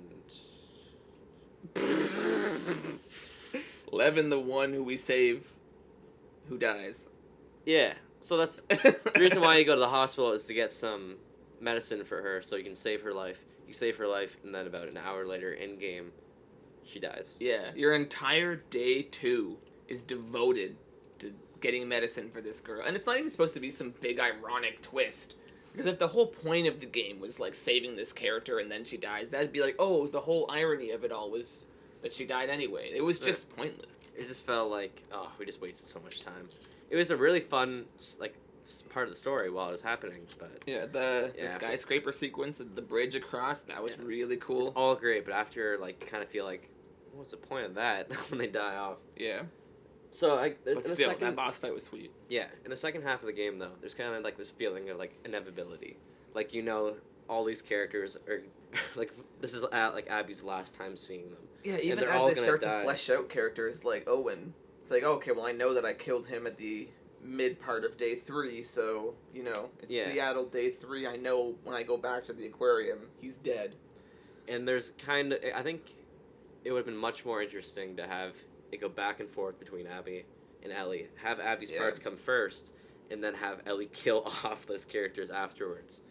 Levin, 3.92 4.30
the 4.30 4.40
one 4.40 4.72
who 4.72 4.84
we 4.84 4.96
save, 4.96 5.52
who 6.48 6.58
dies. 6.58 7.08
yeah 7.66 7.94
so 8.20 8.38
that's 8.38 8.60
the 8.70 9.12
reason 9.18 9.42
why 9.42 9.58
you 9.58 9.66
go 9.66 9.74
to 9.74 9.80
the 9.80 9.88
hospital 9.88 10.32
is 10.32 10.46
to 10.46 10.54
get 10.54 10.72
some 10.72 11.16
medicine 11.60 12.04
for 12.06 12.22
her 12.22 12.42
so 12.42 12.56
you 12.56 12.64
can 12.64 12.76
save 12.76 13.02
her 13.02 13.14
life 13.14 13.44
you 13.70 13.76
save 13.76 13.98
her 13.98 14.08
life, 14.08 14.36
and 14.44 14.54
then 14.54 14.66
about 14.66 14.88
an 14.88 14.98
hour 14.98 15.28
later, 15.28 15.54
in 15.54 15.78
game, 15.78 16.12
she 16.84 17.00
dies. 17.00 17.36
Yeah, 17.40 17.72
your 17.76 17.94
entire 17.94 18.56
day 18.56 19.04
two 19.04 19.58
is 19.88 20.02
devoted 20.02 20.76
to 21.20 21.32
getting 21.62 21.88
medicine 21.88 22.32
for 22.32 22.42
this 22.42 22.60
girl, 22.62 22.82
and 22.86 22.96
it's 22.96 23.06
not 23.06 23.20
even 23.20 23.30
supposed 23.30 23.54
to 23.54 23.60
be 23.60 23.70
some 23.70 23.94
big 24.02 24.20
ironic 24.20 24.82
twist. 24.82 25.36
Because 25.72 25.86
if 25.86 26.00
the 26.00 26.08
whole 26.08 26.28
point 26.28 26.68
of 26.68 26.80
the 26.80 26.86
game 26.86 27.20
was 27.20 27.40
like 27.40 27.56
saving 27.56 27.96
this 27.96 28.12
character 28.14 28.60
and 28.60 28.70
then 28.72 28.84
she 28.86 28.98
dies, 28.98 29.30
that'd 29.30 29.52
be 29.52 29.62
like, 29.62 29.76
oh, 29.80 30.00
it 30.00 30.02
was 30.02 30.12
the 30.12 30.22
whole 30.22 30.46
irony 30.50 30.92
of 30.92 31.04
it 31.04 31.12
all 31.12 31.30
was 31.30 31.66
that 32.02 32.12
she 32.14 32.26
died 32.26 32.50
anyway. 32.50 32.92
It 32.94 33.02
was 33.04 33.20
Yeah. 33.20 33.28
just 33.28 33.56
pointless. 33.56 33.96
It 34.18 34.28
just 34.28 34.46
felt 34.46 34.70
like 34.72 35.04
oh, 35.12 35.30
we 35.38 35.46
just 35.46 35.62
wasted 35.62 35.88
so 35.88 36.00
much 36.02 36.22
time. 36.22 36.48
It 36.90 36.96
was 36.96 37.12
a 37.12 37.18
really 37.18 37.40
fun 37.40 37.86
like 38.20 38.36
part 38.90 39.06
of 39.08 39.10
the 39.14 39.16
story 39.20 39.50
while 39.50 39.70
it 39.70 39.72
was 39.72 39.82
happening, 39.82 40.28
but 40.38 40.52
Yeah, 40.66 40.86
the, 40.86 41.32
Yeah, 41.36 41.44
the 41.46 41.52
after- 41.52 41.66
skyscraper 41.66 42.12
sequence, 42.12 42.58
the, 42.58 42.66
the 42.66 42.82
bridge 42.82 43.16
across, 43.16 43.62
that 43.64 43.82
was 43.82 43.94
Yeah. 43.94 44.04
really 44.06 44.36
it's 44.36 44.44
cool. 44.46 44.74
all 44.76 44.96
great. 44.96 45.24
But 45.26 45.34
after 45.34 45.78
like, 45.80 46.06
kind 46.10 46.22
of 46.24 46.30
feel 46.30 46.46
like, 46.46 46.70
what's 47.14 47.32
the 47.32 47.38
point 47.38 47.66
of 47.66 47.76
that 47.76 48.12
when 48.30 48.38
they 48.40 48.48
die 48.48 48.76
off? 48.76 48.98
Yeah, 49.16 49.44
So 50.12 50.38
I 50.38 50.56
there's 50.64 50.76
but 50.78 50.84
in 50.86 50.90
the 50.90 50.96
still, 50.96 51.10
second, 51.10 51.28
that 51.28 51.36
boss 51.36 51.58
fight 51.60 51.74
was 51.74 51.84
sweet. 51.84 52.12
yeah, 52.30 52.48
in 52.66 52.72
the 52.72 52.78
second 52.78 53.04
half 53.04 53.22
of 53.22 53.28
the 53.28 53.34
game 53.34 53.60
though, 53.60 53.72
there's 53.80 53.94
kind 53.94 54.14
of 54.14 54.24
like 54.24 54.38
this 54.38 54.50
feeling 54.52 54.90
of 54.90 54.98
like 54.98 55.14
inevitability. 55.26 55.98
Like 56.34 56.54
you 56.54 56.62
know, 56.64 56.96
all 57.30 57.44
these 57.46 57.62
characters 57.62 58.18
are 58.28 58.42
like 58.96 59.12
this 59.42 59.54
is 59.54 59.64
at 59.72 59.90
like 59.94 60.10
Abby's 60.10 60.44
last 60.44 60.76
time 60.76 60.98
seeing 60.98 61.30
them. 61.30 61.40
Yeah, 61.64 61.78
even 61.78 62.04
as 62.06 62.34
they 62.34 62.42
start 62.42 62.62
die. 62.62 62.80
to 62.80 62.84
flesh 62.84 63.10
out 63.10 63.30
characters 63.30 63.86
like 63.86 64.08
Owen, 64.08 64.54
it's 64.82 64.90
like 64.92 65.04
okay, 65.04 65.32
well 65.32 65.46
I 65.46 65.52
know 65.52 65.74
that 65.74 65.86
I 65.86 65.94
killed 65.94 66.26
him 66.28 66.48
at 66.48 66.58
the 66.58 66.88
mid 67.22 67.60
part 67.60 67.84
of 67.84 67.98
day 67.98 68.16
three, 68.16 68.64
so 68.64 69.14
you 69.34 69.44
know 69.44 69.70
it's 69.82 69.94
Yeah. 69.94 70.06
Seattle 70.06 70.48
day 70.48 70.70
three. 70.72 71.06
I 71.06 71.18
know 71.18 71.54
when 71.64 71.76
I 71.76 71.84
go 71.84 71.98
back 71.98 72.24
to 72.26 72.34
the 72.34 72.46
aquarium, 72.48 73.00
he's 73.22 73.38
dead. 73.38 73.76
and 74.48 74.68
there's 74.68 74.92
kind 74.98 75.34
of 75.34 75.40
I 75.56 75.62
think 75.62 75.94
it 76.66 76.72
would 76.72 76.80
have 76.80 76.86
been 76.88 76.98
much 76.98 77.26
more 77.26 77.42
interesting 77.44 77.96
to 77.98 78.08
have 78.08 78.36
it 78.72 78.80
go 78.82 78.90
back 78.90 79.20
and 79.20 79.30
forth 79.30 79.60
between 79.60 79.88
Abby 79.88 80.26
and 80.64 80.72
Ellie. 80.74 81.08
Have 81.16 81.40
Abby's 81.40 81.72
Yeah. 81.72 81.80
parts 81.80 82.00
come 82.00 82.18
first, 82.18 82.72
and 83.10 83.24
then 83.24 83.34
have 83.36 83.62
Ellie 83.66 83.86
kill 83.94 84.24
off 84.44 84.66
those 84.66 84.86
characters 84.86 85.30
afterwards. 85.32 86.02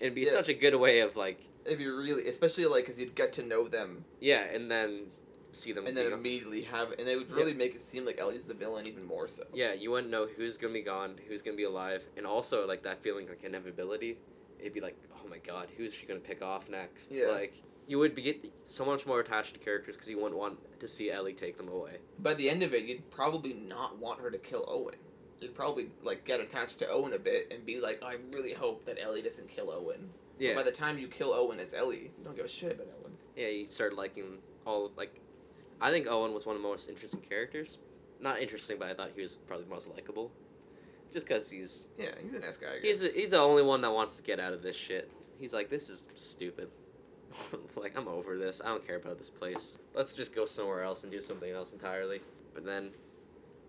It'd 0.00 0.14
be 0.14 0.22
Yeah. 0.22 0.30
such 0.32 0.48
a 0.48 0.54
good 0.54 0.74
way 0.74 1.00
of 1.00 1.16
like 1.16 1.40
It'd 1.64 1.78
be 1.78 1.86
really, 1.86 2.26
especially 2.26 2.64
like 2.66 2.84
because 2.84 2.98
you'd 2.98 3.14
get 3.14 3.32
to 3.34 3.42
know 3.42 3.68
them 3.68 4.04
yeah, 4.18 4.44
and 4.44 4.70
then 4.70 5.10
see 5.52 5.72
them. 5.72 5.86
and 5.86 5.94
then 5.96 6.10
immediately 6.12 6.62
have, 6.62 6.92
and 6.92 7.06
it 7.06 7.16
would 7.18 7.30
really 7.30 7.52
make 7.52 7.74
it 7.74 7.82
seem 7.82 8.06
like 8.06 8.18
Ellie's 8.18 8.44
the 8.44 8.54
villain 8.54 8.86
even 8.86 9.04
more 9.04 9.28
so. 9.28 9.42
yeah, 9.52 9.74
you 9.74 9.90
wouldn't 9.90 10.10
know 10.10 10.26
who's 10.26 10.56
gonna 10.56 10.72
be 10.72 10.80
gone, 10.80 11.16
who's 11.28 11.42
gonna 11.42 11.56
be 11.58 11.64
alive, 11.64 12.06
and 12.16 12.26
also 12.26 12.66
like 12.66 12.82
that 12.84 13.02
feeling 13.02 13.28
like 13.28 13.44
inevitability. 13.44 14.16
It'd 14.58 14.72
be 14.72 14.80
like, 14.80 14.96
oh 15.14 15.28
my 15.28 15.36
god, 15.38 15.68
who's 15.76 15.92
she 15.92 16.06
gonna 16.06 16.18
pick 16.20 16.40
off 16.42 16.68
next? 16.70 17.12
Yeah. 17.12 17.26
Like 17.26 17.52
you 17.86 17.98
would 17.98 18.14
be 18.14 18.22
get 18.22 18.52
so 18.64 18.84
much 18.84 19.06
more 19.06 19.20
attached 19.20 19.54
to 19.54 19.60
characters 19.60 19.96
because 19.96 20.08
you 20.08 20.16
wouldn't 20.18 20.38
want 20.38 20.58
to 20.80 20.86
see 20.88 21.10
Ellie 21.10 21.32
take 21.32 21.56
them 21.56 21.68
away. 21.68 21.96
By 22.18 22.34
the 22.34 22.48
end 22.48 22.62
of 22.62 22.72
it, 22.74 22.84
you'd 22.84 23.10
probably 23.10 23.52
not 23.54 23.98
want 23.98 24.20
her 24.20 24.30
to 24.30 24.38
kill 24.38 24.64
Owen. 24.68 24.96
You'd 25.40 25.54
probably 25.54 25.88
like 26.02 26.24
get 26.24 26.40
attached 26.40 26.78
to 26.80 26.88
Owen 26.88 27.12
a 27.14 27.18
bit 27.18 27.50
and 27.52 27.64
be 27.64 27.80
like, 27.80 28.02
I 28.02 28.16
really 28.30 28.52
hope 28.52 28.84
that 28.84 28.98
Ellie 29.00 29.22
doesn't 29.22 29.48
kill 29.48 29.70
Owen. 29.70 30.10
But 30.38 30.44
Yeah. 30.44 30.54
by 30.54 30.62
the 30.62 30.70
time 30.70 30.98
you 30.98 31.08
kill 31.08 31.32
Owen 31.32 31.58
as 31.60 31.74
Ellie, 31.74 32.10
you 32.18 32.24
don't 32.24 32.36
give 32.36 32.44
a 32.44 32.48
shit 32.48 32.72
about 32.72 32.88
Owen. 33.02 33.16
yeah, 33.36 33.48
you 33.48 33.66
start 33.66 33.94
liking 33.94 34.38
all 34.66 34.92
like. 34.96 35.14
I 35.80 35.90
think 35.90 36.06
Owen 36.06 36.34
was 36.34 36.44
one 36.44 36.56
of 36.56 36.62
the 36.62 36.68
most 36.68 36.88
interesting 36.90 37.20
characters. 37.22 37.78
Not 38.20 38.38
interesting, 38.38 38.76
but 38.78 38.88
I 38.88 38.94
thought 38.94 39.12
he 39.16 39.22
was 39.22 39.36
probably 39.46 39.64
the 39.64 39.70
most 39.70 39.88
likable. 39.88 40.30
Just 41.10 41.26
because 41.26 41.50
he's 41.50 41.86
Yeah, 41.98 42.10
he's 42.22 42.34
a 42.34 42.38
nice 42.38 42.56
guy. 42.58 42.74
I 42.76 42.80
he's 42.82 43.00
the, 43.00 43.08
he's 43.08 43.30
the 43.30 43.38
only 43.38 43.62
one 43.62 43.80
that 43.80 43.90
wants 43.90 44.16
to 44.18 44.22
get 44.22 44.38
out 44.38 44.52
of 44.52 44.62
this 44.62 44.76
shit. 44.76 45.10
He's 45.38 45.54
like, 45.54 45.70
this 45.70 45.88
is 45.88 46.04
stupid. 46.16 46.68
like 47.76 47.96
I'm 47.96 48.08
over 48.08 48.36
this. 48.38 48.60
I 48.64 48.68
don't 48.68 48.86
care 48.86 48.96
about 48.96 49.18
this 49.18 49.30
place. 49.30 49.78
Let's 49.94 50.12
just 50.14 50.34
go 50.34 50.44
somewhere 50.44 50.82
else 50.82 51.02
and 51.04 51.12
do 51.12 51.20
something 51.20 51.50
else 51.50 51.72
entirely. 51.72 52.20
But 52.54 52.64
then, 52.64 52.90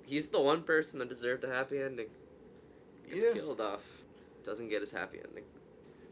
he's 0.03 0.27
the 0.29 0.41
one 0.41 0.63
person 0.63 0.99
that 0.99 1.09
deserved 1.09 1.43
a 1.43 1.49
happy 1.49 1.79
ending. 1.81 2.07
Gets 3.09 3.23
Yeah. 3.25 3.33
killed 3.33 3.61
off. 3.61 3.83
Doesn't 4.43 4.69
get 4.69 4.79
his 4.81 4.91
happy 4.91 5.19
ending. 5.25 5.43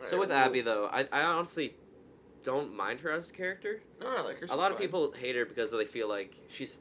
So 0.03 0.13
Alright, 0.15 0.19
with 0.19 0.29
well, 0.29 0.45
Abby 0.45 0.61
though, 0.61 0.85
I 0.85 1.07
I 1.11 1.23
honestly 1.23 1.75
don't 2.43 2.73
mind 2.75 3.01
her 3.01 3.11
as 3.11 3.29
a 3.29 3.33
character. 3.33 3.81
No, 3.99 4.07
I 4.07 4.21
like 4.21 4.37
her. 4.39 4.45
a 4.45 4.47
she's 4.49 4.57
lot 4.57 4.71
of 4.71 4.77
people 4.77 5.11
hate 5.11 5.35
her 5.35 5.45
because 5.45 5.71
they 5.71 5.85
feel 5.85 6.07
like 6.07 6.35
she's 6.47 6.79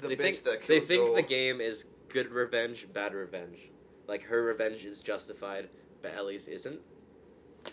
The 0.00 0.08
they 0.08 0.16
think 0.16 0.38
they 0.66 0.80
think 0.80 1.04
Joel. 1.06 1.14
the 1.16 1.22
game 1.22 1.60
is 1.60 1.86
good 2.08 2.30
revenge, 2.30 2.86
bad 2.92 3.14
revenge. 3.14 3.70
Like 4.06 4.22
her 4.24 4.42
revenge 4.44 4.84
is 4.84 5.00
justified, 5.00 5.68
but 6.02 6.14
Ellie's 6.14 6.46
isn't. 6.48 6.80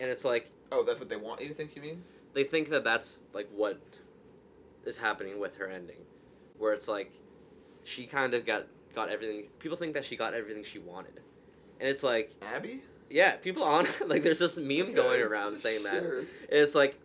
And 0.00 0.10
it's 0.10 0.24
like 0.24 0.50
Oh, 0.70 0.82
that's 0.82 0.98
what 0.98 1.08
they 1.08 1.16
want 1.16 1.40
you 1.40 1.48
to 1.48 1.54
think. 1.54 1.74
You 1.76 1.82
mean? 1.82 2.02
they 2.34 2.44
think 2.44 2.68
that 2.68 2.84
that's 2.84 3.18
like 3.32 3.48
what 3.54 3.80
is 4.84 4.96
happening 4.98 5.40
with 5.40 5.56
her 5.56 5.66
ending, 5.68 5.96
where 6.58 6.72
it's 6.72 6.88
like 6.88 7.12
she 7.84 8.06
kind 8.06 8.34
of 8.34 8.44
got 8.44 8.66
got 8.94 9.08
everything. 9.08 9.46
People 9.58 9.76
think 9.76 9.94
that 9.94 10.04
she 10.04 10.16
got 10.16 10.34
everything 10.34 10.62
she 10.64 10.78
wanted, 10.78 11.20
and 11.80 11.88
it's 11.88 12.02
like 12.02 12.32
Abby? 12.42 12.82
yeah, 13.10 13.36
people 13.36 13.62
on 13.64 13.86
like 14.06 14.22
there's 14.22 14.38
this 14.38 14.58
meme 14.58 14.80
Okay, 14.82 14.92
going 14.92 15.22
around 15.22 15.56
saying 15.56 15.84
that, 15.84 16.02
and 16.02 16.26
it's 16.50 16.74
like 16.74 16.98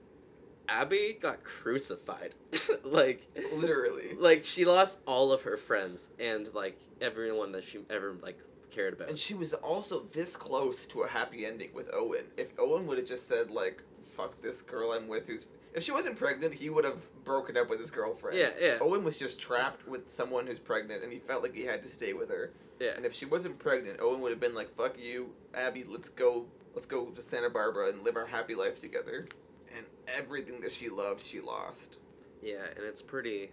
Abby 0.67 1.17
got 1.19 1.43
crucified, 1.43 2.35
like 2.83 3.27
Literally. 3.53 4.15
like 4.17 4.43
she 4.45 4.65
lost 4.65 4.99
all 5.05 5.31
of 5.31 5.43
her 5.43 5.57
friends 5.57 6.09
and 6.19 6.53
like 6.53 6.79
everyone 7.01 7.51
that 7.53 7.63
she 7.63 7.79
ever 7.89 8.15
like 8.21 8.39
cared 8.73 8.93
about. 8.93 9.09
And 9.09 9.17
she 9.17 9.33
was 9.33 9.53
also 9.53 9.99
this 9.99 10.35
close 10.35 10.85
to 10.87 11.03
a 11.03 11.07
happy 11.07 11.45
ending 11.45 11.69
with 11.73 11.89
Owen. 11.93 12.25
If 12.37 12.47
Owen 12.59 12.87
would 12.87 12.97
have 12.97 13.07
just 13.07 13.27
said 13.27 13.51
like, 13.51 13.81
"Fuck 14.17 14.41
this 14.41 14.61
girl 14.61 14.91
I'm 14.91 15.07
with," 15.07 15.27
who's 15.27 15.45
if 15.73 15.83
she 15.83 15.91
wasn't 15.91 16.17
pregnant, 16.17 16.53
he 16.53 16.69
would 16.69 16.85
have 16.85 16.99
broken 17.23 17.57
up 17.57 17.69
with 17.69 17.79
his 17.79 17.89
girlfriend. 17.89 18.37
yeah, 18.37 18.49
yeah, 18.59 18.77
Owen 18.79 19.03
was 19.03 19.17
just 19.17 19.39
trapped 19.39 19.87
with 19.87 20.09
someone 20.11 20.45
who's 20.45 20.59
pregnant, 20.59 21.03
and 21.03 21.11
he 21.11 21.19
felt 21.19 21.41
like 21.41 21.55
he 21.55 21.63
had 21.63 21.81
to 21.83 21.89
stay 21.89 22.13
with 22.13 22.29
her. 22.29 22.51
yeah. 22.79 22.91
And 22.95 23.05
if 23.05 23.13
she 23.13 23.25
wasn't 23.25 23.57
pregnant, 23.59 23.99
Owen 23.99 24.21
would 24.21 24.31
have 24.31 24.39
been 24.39 24.55
like, 24.55 24.75
"Fuck 24.75 24.99
you, 24.99 25.31
Abby. 25.53 25.83
Let's 25.87 26.09
go. 26.09 26.45
Let's 26.73 26.85
go 26.85 27.05
to 27.05 27.21
Santa 27.21 27.49
Barbara 27.49 27.89
and 27.89 28.03
live 28.03 28.15
our 28.17 28.25
happy 28.25 28.55
life 28.55 28.79
together." 28.79 29.27
And 29.75 29.85
everything 30.07 30.61
that 30.61 30.71
she 30.71 30.89
loved, 30.89 31.25
she 31.25 31.39
lost. 31.41 31.97
Yeah, 32.43 32.65
and 32.75 32.85
it's 32.85 33.01
pretty, 33.01 33.49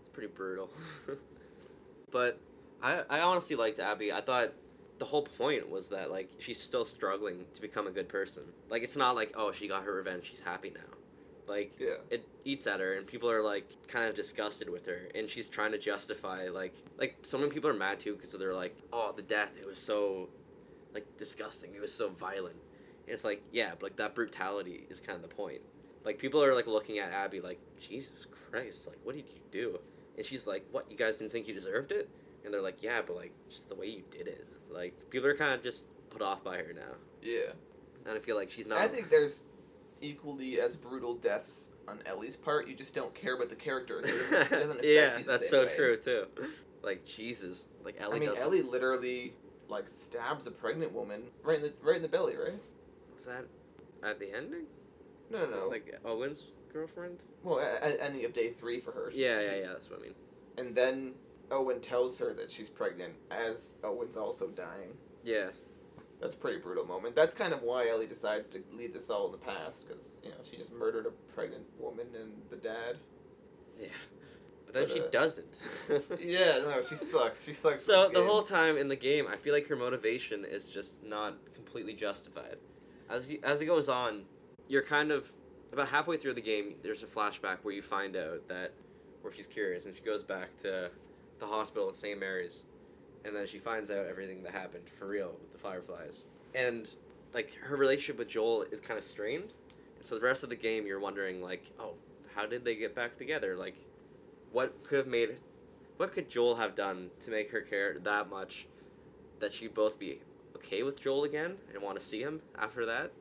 it's 0.00 0.08
pretty 0.12 0.28
brutal. 0.28 0.68
but 2.10 2.38
I, 2.82 3.02
I 3.08 3.20
honestly 3.20 3.56
liked 3.56 3.78
Abby. 3.78 4.12
I 4.12 4.20
thought 4.20 4.52
the 4.98 5.04
whole 5.04 5.22
point 5.22 5.68
was 5.68 5.88
that 5.88 6.10
like 6.10 6.30
she's 6.38 6.60
still 6.60 6.84
struggling 6.84 7.44
to 7.54 7.60
become 7.60 7.86
a 7.86 7.90
good 7.90 8.08
person. 8.08 8.42
Like 8.68 8.82
it's 8.82 8.96
not 8.96 9.14
like 9.16 9.32
oh 9.36 9.52
she 9.52 9.68
got 9.68 9.84
her 9.84 9.94
revenge, 9.94 10.24
she's 10.24 10.40
happy 10.40 10.70
now. 10.70 10.96
Like 11.48 11.72
Yeah. 11.78 11.96
it 12.10 12.26
eats 12.44 12.66
at 12.66 12.80
her, 12.80 12.94
and 12.94 13.06
people 13.06 13.30
are 13.30 13.42
like 13.42 13.66
kind 13.88 14.08
of 14.08 14.14
disgusted 14.14 14.68
with 14.68 14.86
her, 14.86 15.08
and 15.14 15.28
she's 15.28 15.48
trying 15.48 15.72
to 15.72 15.78
justify 15.78 16.48
like 16.48 16.74
like 16.98 17.16
so 17.22 17.38
many 17.38 17.50
people 17.50 17.68
are 17.70 17.74
mad 17.74 17.98
too 18.00 18.14
because 18.14 18.32
they're 18.32 18.54
like 18.54 18.76
oh 18.92 19.12
the 19.16 19.22
death 19.22 19.50
it 19.60 19.66
was 19.66 19.78
so 19.78 20.28
like 20.94 21.06
disgusting, 21.16 21.74
it 21.74 21.80
was 21.80 21.92
so 21.92 22.08
violent. 22.10 22.56
And 23.06 23.14
it's 23.14 23.24
like 23.24 23.42
yeah, 23.52 23.70
but 23.72 23.82
like 23.84 23.96
that 23.96 24.14
brutality 24.14 24.86
is 24.90 25.00
kind 25.00 25.16
of 25.16 25.22
the 25.28 25.34
point. 25.34 25.60
Like 26.04 26.18
people 26.18 26.42
are 26.42 26.54
like 26.54 26.66
looking 26.66 26.98
at 26.98 27.12
Abby 27.12 27.40
like 27.40 27.58
Jesus 27.78 28.26
Christ, 28.50 28.86
like 28.86 28.98
what 29.02 29.14
did 29.16 29.24
you 29.28 29.40
do? 29.50 29.78
And 30.16 30.26
she's 30.26 30.46
like, 30.46 30.64
what? 30.72 30.90
You 30.90 30.96
guys 30.96 31.16
didn't 31.16 31.32
think 31.32 31.48
you 31.48 31.54
deserved 31.54 31.92
it? 31.92 32.08
And 32.44 32.52
they're 32.54 32.62
like, 32.62 32.82
yeah, 32.82 33.00
but 33.06 33.16
like 33.16 33.32
just 33.48 33.68
the 33.68 33.74
way 33.74 33.86
you 33.86 34.02
did 34.10 34.26
it. 34.28 34.46
Like 34.70 34.94
people 35.10 35.28
are 35.28 35.36
kind 35.36 35.54
of 35.54 35.62
just 35.62 35.86
put 36.10 36.22
off 36.22 36.42
by 36.44 36.56
her 36.58 36.72
now, 36.72 36.94
Yeah. 37.22 37.52
and 38.06 38.16
I 38.16 38.20
feel 38.20 38.36
like 38.36 38.50
she's 38.50 38.66
not. 38.66 38.78
I 38.78 38.88
think 38.88 39.10
there's 39.10 39.44
equally 40.00 40.60
as 40.60 40.76
brutal 40.76 41.14
deaths 41.16 41.68
on 41.88 42.00
Ellie's 42.06 42.36
part. 42.36 42.68
You 42.68 42.74
just 42.76 42.94
don't 42.94 43.14
care 43.14 43.34
about 43.34 43.48
the 43.50 43.56
characters. 43.56 44.04
It 44.06 44.30
doesn't, 44.30 44.32
it 44.32 44.50
doesn't 44.50 44.70
affect 44.80 44.84
yeah, 44.86 45.18
that's 45.26 45.48
so 45.50 45.66
way. 45.66 45.74
true 45.76 45.96
too. 45.96 46.26
Like 46.82 47.04
Jesus, 47.04 47.66
like 47.84 47.96
Ellie 48.00 48.16
I 48.16 48.20
mean, 48.20 48.28
doesn't. 48.30 48.44
Ellie 48.46 48.62
literally 48.62 49.34
like 49.68 49.88
stabs 49.88 50.46
a 50.46 50.50
pregnant 50.50 50.92
woman 50.92 51.22
right 51.42 51.56
in 51.56 51.62
the 51.62 51.72
right 51.82 51.96
in 51.96 52.02
the 52.02 52.08
belly, 52.08 52.36
right? 52.36 52.54
Was 53.12 53.26
that 53.26 53.44
at 54.02 54.18
the 54.18 54.34
ending? 54.34 54.64
No, 55.30 55.46
no. 55.46 55.68
Like 55.68 56.00
Owen's 56.04 56.44
girlfriend? 56.72 57.18
well, 57.44 57.60
at, 57.60 57.82
at 57.82 58.00
any 58.00 58.24
of 58.24 58.32
day 58.32 58.50
three 58.50 58.80
for 58.80 58.92
her. 58.92 59.10
Yeah, 59.12 59.40
yeah, 59.40 59.54
yeah. 59.56 59.66
That's 59.68 59.90
what 59.90 60.00
I 60.00 60.02
mean. 60.04 60.14
And 60.58 60.74
then 60.74 61.12
Owen 61.50 61.80
tells 61.80 62.18
her 62.18 62.32
that 62.34 62.50
she's 62.50 62.68
pregnant 62.68 63.14
as 63.30 63.76
Owen's 63.84 64.16
also 64.16 64.48
dying. 64.48 64.92
Yeah, 65.24 65.48
That's 66.20 66.34
a 66.34 66.38
pretty 66.38 66.58
brutal 66.58 66.86
moment. 66.86 67.14
That's 67.14 67.34
kind 67.34 67.52
of 67.52 67.62
why 67.62 67.88
Ellie 67.88 68.06
decides 68.06 68.48
to 68.48 68.62
leave 68.72 68.92
this 68.92 69.10
all 69.10 69.26
in 69.26 69.32
the 69.32 69.38
past 69.38 69.86
because 69.88 70.18
you 70.22 70.30
know 70.30 70.36
she 70.48 70.56
just 70.56 70.72
murdered 70.72 71.06
a 71.06 71.10
pregnant 71.34 71.64
woman 71.78 72.06
and 72.18 72.32
the 72.50 72.56
dad. 72.56 72.96
yeah. 73.80 73.88
But 74.66 74.74
then 74.74 74.84
But, 74.84 74.92
she 74.92 75.00
uh, 75.00 75.08
doesn't. 75.10 75.58
Yeah, 76.20 76.58
no, 76.64 76.80
she 76.88 76.94
sucks. 76.94 77.44
She 77.44 77.52
sucks. 77.52 77.82
So 77.84 78.08
the 78.08 78.20
game. 78.20 78.26
whole 78.28 78.42
time 78.42 78.76
in 78.78 78.86
the 78.86 78.94
game, 78.96 79.26
I 79.28 79.36
feel 79.36 79.52
like 79.52 79.66
her 79.66 79.74
motivation 79.76 80.44
is 80.44 80.70
just 80.70 81.02
not 81.02 81.34
completely 81.54 81.92
justified. 81.94 82.56
As 83.10 83.28
you, 83.30 83.40
as 83.42 83.60
it 83.60 83.66
goes 83.66 83.88
on, 83.88 84.22
you're 84.68 84.82
kind 84.84 85.10
of 85.10 85.28
about 85.72 85.88
halfway 85.88 86.16
through 86.16 86.34
the 86.34 86.40
game. 86.40 86.76
There's 86.82 87.02
a 87.02 87.06
flashback 87.06 87.58
where 87.62 87.74
you 87.74 87.82
find 87.82 88.14
out 88.16 88.46
that 88.48 88.70
where 89.22 89.32
she's 89.32 89.48
curious 89.48 89.86
and 89.86 89.96
she 89.96 90.02
goes 90.02 90.22
back 90.22 90.56
to 90.58 90.90
the 91.40 91.46
hospital 91.46 91.88
at 91.88 91.96
St. 91.96 92.18
Mary's, 92.18 92.64
and 93.24 93.34
then 93.34 93.46
she 93.46 93.58
finds 93.58 93.90
out 93.90 94.06
everything 94.06 94.42
that 94.42 94.52
happened 94.52 94.84
for 94.98 95.06
real 95.06 95.32
with 95.40 95.52
the 95.52 95.58
Fireflies. 95.58 96.26
And 96.54 96.88
like 97.34 97.54
her 97.54 97.76
relationship 97.76 98.18
with 98.18 98.28
Joel 98.28 98.62
is 98.70 98.80
kind 98.80 98.98
of 98.98 99.04
strained, 99.04 99.52
and 99.98 100.06
So 100.06 100.18
the 100.18 100.24
rest 100.24 100.42
of 100.42 100.50
the 100.50 100.56
game, 100.56 100.86
you're 100.86 101.00
wondering 101.00 101.42
like, 101.42 101.72
oh, 101.78 101.94
how 102.34 102.46
did 102.46 102.64
they 102.64 102.74
get 102.74 102.94
back 102.94 103.16
together? 103.18 103.56
Like, 103.56 103.76
what 104.52 104.82
could 104.84 104.98
have 104.98 105.06
made, 105.06 105.36
what 105.98 106.12
could 106.12 106.28
Joel 106.28 106.56
have 106.56 106.74
done 106.74 107.10
to 107.20 107.30
make 107.30 107.50
her 107.50 107.60
care 107.60 107.98
that 107.98 108.30
much, 108.30 108.66
that 109.40 109.52
she'd 109.52 109.74
both 109.74 109.98
be 109.98 110.20
okay 110.56 110.82
with 110.82 111.00
Joel 111.00 111.24
again 111.24 111.56
and 111.72 111.82
want 111.82 111.98
to 111.98 112.04
see 112.04 112.20
him 112.20 112.40
after 112.58 112.86
that, 112.86 113.12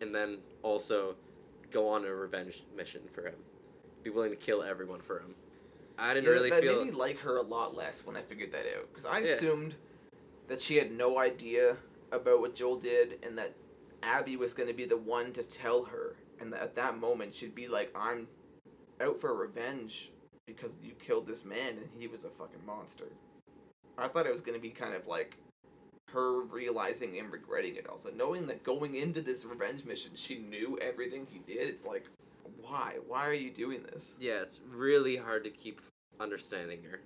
and 0.00 0.14
then 0.14 0.38
also 0.62 1.16
go 1.70 1.88
on 1.88 2.04
a 2.04 2.14
revenge 2.14 2.62
mission 2.76 3.00
for 3.12 3.22
him, 3.22 3.34
be 4.02 4.10
willing 4.10 4.30
to 4.30 4.36
kill 4.36 4.62
everyone 4.62 5.00
for 5.00 5.18
him. 5.18 5.34
I 5.98 6.14
didn't 6.14 6.30
really 6.30 6.50
that 6.50 6.60
feel. 6.62 6.78
made 6.78 6.86
me 6.86 6.90
like 6.92 7.18
her 7.20 7.36
a 7.36 7.42
lot 7.42 7.74
less 7.74 8.04
when 8.04 8.16
I 8.16 8.22
figured 8.22 8.52
that 8.52 8.66
out 8.76 8.88
because 8.90 9.04
I 9.04 9.20
Yeah. 9.20 9.24
assumed 9.26 9.74
that 10.48 10.60
she 10.60 10.76
had 10.76 10.92
no 10.92 11.18
idea 11.18 11.76
about 12.12 12.40
what 12.40 12.54
Joel 12.54 12.76
did 12.76 13.18
and 13.22 13.36
that 13.38 13.54
Abby 14.02 14.36
was 14.36 14.54
going 14.54 14.68
to 14.68 14.74
be 14.74 14.84
the 14.84 14.96
one 14.96 15.32
to 15.32 15.42
tell 15.42 15.84
her, 15.84 16.16
and 16.38 16.52
that 16.52 16.60
at 16.62 16.74
that 16.76 16.98
moment 16.98 17.34
she'd 17.34 17.54
be 17.54 17.66
like, 17.66 17.90
"I'm 17.94 18.28
out 19.00 19.20
for 19.20 19.34
revenge 19.34 20.12
because 20.46 20.76
you 20.82 20.92
killed 20.94 21.26
this 21.26 21.44
man 21.44 21.78
and 21.78 21.88
he 21.98 22.06
was 22.06 22.24
a 22.24 22.30
fucking 22.30 22.64
monster." 22.64 23.08
I 23.98 24.08
thought 24.08 24.26
it 24.26 24.32
was 24.32 24.42
going 24.42 24.56
to 24.56 24.60
be 24.62 24.70
kind 24.70 24.94
of 24.94 25.06
like 25.06 25.38
her 26.10 26.42
realizing 26.42 27.18
and 27.18 27.32
regretting 27.32 27.74
it 27.74 27.88
also 27.88 28.12
knowing 28.12 28.46
that 28.46 28.62
going 28.62 28.94
into 28.94 29.20
this 29.20 29.44
revenge 29.44 29.84
mission 29.84 30.12
she 30.14 30.38
knew 30.38 30.78
everything 30.80 31.26
he 31.28 31.40
did 31.40 31.68
it's 31.68 31.84
like 31.84 32.04
why 32.62 32.94
why 33.06 33.26
are 33.26 33.34
you 33.34 33.50
doing 33.50 33.82
this 33.92 34.14
Yeah, 34.18 34.42
it's 34.42 34.60
really 34.70 35.16
hard 35.16 35.44
to 35.44 35.50
keep 35.50 35.80
understanding 36.20 36.80
her. 36.90 37.00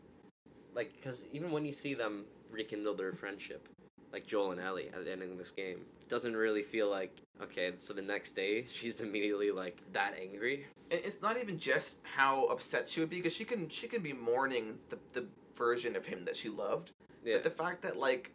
Like, 0.75 0.93
because 0.95 1.25
even 1.33 1.51
when 1.51 1.65
you 1.65 1.73
see 1.73 1.95
them 1.95 2.25
rekindle 2.51 2.95
their 2.95 3.13
friendship, 3.13 3.69
like 4.13 4.27
Joel 4.27 4.53
and 4.53 4.61
Ellie 4.61 4.89
at 4.95 5.05
the 5.05 5.11
end 5.13 5.23
of 5.23 5.37
this 5.37 5.51
game, 5.51 5.79
it 6.01 6.09
doesn't 6.09 6.37
really 6.37 6.63
feel 6.63 6.89
like, 6.89 7.17
okay, 7.43 7.73
so 7.79 7.93
the 7.93 8.03
next 8.03 8.33
day 8.33 8.65
she's 8.73 9.01
immediately, 9.01 9.51
like, 9.51 9.79
that 9.93 10.15
angry. 10.21 10.67
and 10.91 11.01
it's 11.05 11.21
not 11.23 11.37
even 11.41 11.59
just 11.59 11.99
how 12.17 12.45
upset 12.47 12.89
she 12.89 13.01
would 13.01 13.11
be 13.11 13.17
because 13.17 13.35
she 13.35 13.45
can 13.45 13.69
she 13.69 13.89
can 13.89 14.03
be 14.03 14.13
mourning 14.13 14.79
the, 14.91 14.99
the 15.13 15.25
version 15.57 15.97
of 15.97 16.07
him 16.07 16.25
that 16.25 16.37
she 16.37 16.49
loved 16.49 16.93
Yeah. 17.25 17.35
but 17.35 17.45
the 17.45 17.51
fact 17.51 17.83
that 17.83 17.97
like 17.99 18.31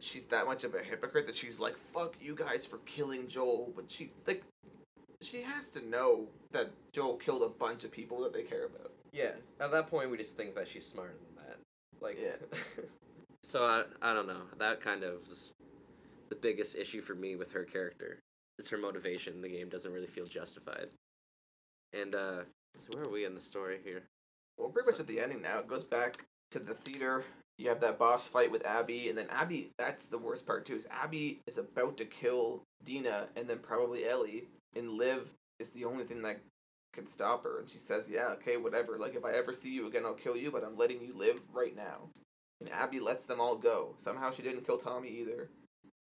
she's 0.00 0.24
that 0.26 0.44
much 0.46 0.64
of 0.64 0.74
a 0.74 0.82
hypocrite 0.82 1.26
that 1.26 1.36
she's 1.36 1.60
like 1.60 1.76
fuck 1.94 2.14
you 2.20 2.34
guys 2.34 2.66
for 2.66 2.78
killing 2.78 3.28
joel 3.28 3.72
but 3.76 3.84
she 3.90 4.10
like 4.26 4.42
she 5.24 5.42
has 5.42 5.68
to 5.70 5.86
know 5.88 6.26
that 6.52 6.70
joel 6.92 7.16
killed 7.16 7.42
a 7.42 7.48
bunch 7.48 7.84
of 7.84 7.90
people 7.90 8.20
that 8.20 8.32
they 8.32 8.42
care 8.42 8.66
about 8.66 8.90
yeah, 9.14 9.30
at 9.60 9.70
that 9.70 9.86
point, 9.86 10.10
we 10.10 10.16
just 10.16 10.36
think 10.36 10.56
that 10.56 10.66
she's 10.66 10.84
smarter 10.84 11.14
than 11.14 11.46
that. 11.46 11.58
Like, 12.00 12.18
Yeah. 12.20 12.34
so 13.44 13.64
I, 13.64 13.84
I 14.02 14.12
don't 14.12 14.26
know. 14.26 14.42
That 14.58 14.80
kind 14.80 15.04
of 15.04 15.20
was 15.28 15.52
the 16.30 16.34
biggest 16.34 16.74
issue 16.74 17.00
for 17.00 17.14
me 17.14 17.36
with 17.36 17.52
her 17.52 17.62
character. 17.62 18.18
It's 18.58 18.68
her 18.70 18.76
motivation. 18.76 19.40
The 19.40 19.48
game 19.48 19.68
doesn't 19.68 19.92
really 19.92 20.08
feel 20.08 20.26
justified. 20.26 20.88
And, 21.92 22.16
uh, 22.16 22.40
so 22.76 22.96
where 22.96 23.04
are 23.04 23.12
we 23.12 23.24
in 23.24 23.36
the 23.36 23.40
story 23.40 23.78
here? 23.84 24.02
well 24.58 24.68
pretty 24.68 24.88
much 24.88 25.00
at 25.00 25.06
the 25.06 25.20
ending 25.20 25.42
now 25.42 25.58
it 25.58 25.66
goes 25.66 25.84
back 25.84 26.24
to 26.50 26.58
the 26.58 26.74
theater 26.74 27.24
you 27.58 27.68
have 27.68 27.80
that 27.80 27.98
boss 27.98 28.26
fight 28.26 28.50
with 28.50 28.64
abby 28.64 29.08
and 29.08 29.18
then 29.18 29.26
abby 29.30 29.70
that's 29.78 30.06
the 30.06 30.18
worst 30.18 30.46
part 30.46 30.64
too 30.64 30.76
is 30.76 30.86
abby 30.90 31.40
is 31.46 31.58
about 31.58 31.96
to 31.96 32.04
kill 32.04 32.62
dina 32.84 33.26
and 33.36 33.48
then 33.48 33.58
probably 33.58 34.06
ellie 34.06 34.44
and 34.76 34.98
Lev 34.98 35.28
is 35.58 35.70
the 35.70 35.84
only 35.84 36.04
thing 36.04 36.22
that 36.22 36.40
can 36.94 37.06
stop 37.06 37.42
her. 37.42 37.60
And 37.60 37.68
she 37.68 37.78
says 37.78 38.10
yeah 38.10 38.28
okay 38.34 38.56
whatever. 38.56 38.96
Like 38.96 39.14
if 39.14 39.24
i 39.24 39.32
ever 39.32 39.52
see 39.52 39.70
you 39.70 39.86
again 39.86 40.04
i'll 40.06 40.14
kill 40.14 40.36
you 40.36 40.50
but 40.50 40.64
i'm 40.64 40.76
letting 40.76 41.02
you 41.02 41.14
live 41.16 41.40
right 41.52 41.76
now. 41.76 42.08
And 42.60 42.70
abby 42.70 43.00
lets 43.00 43.24
them 43.24 43.40
all 43.40 43.56
go. 43.56 43.94
Somehow 43.98 44.30
she 44.30 44.42
didn't 44.42 44.64
kill 44.64 44.78
tommy 44.78 45.08
either. 45.08 45.50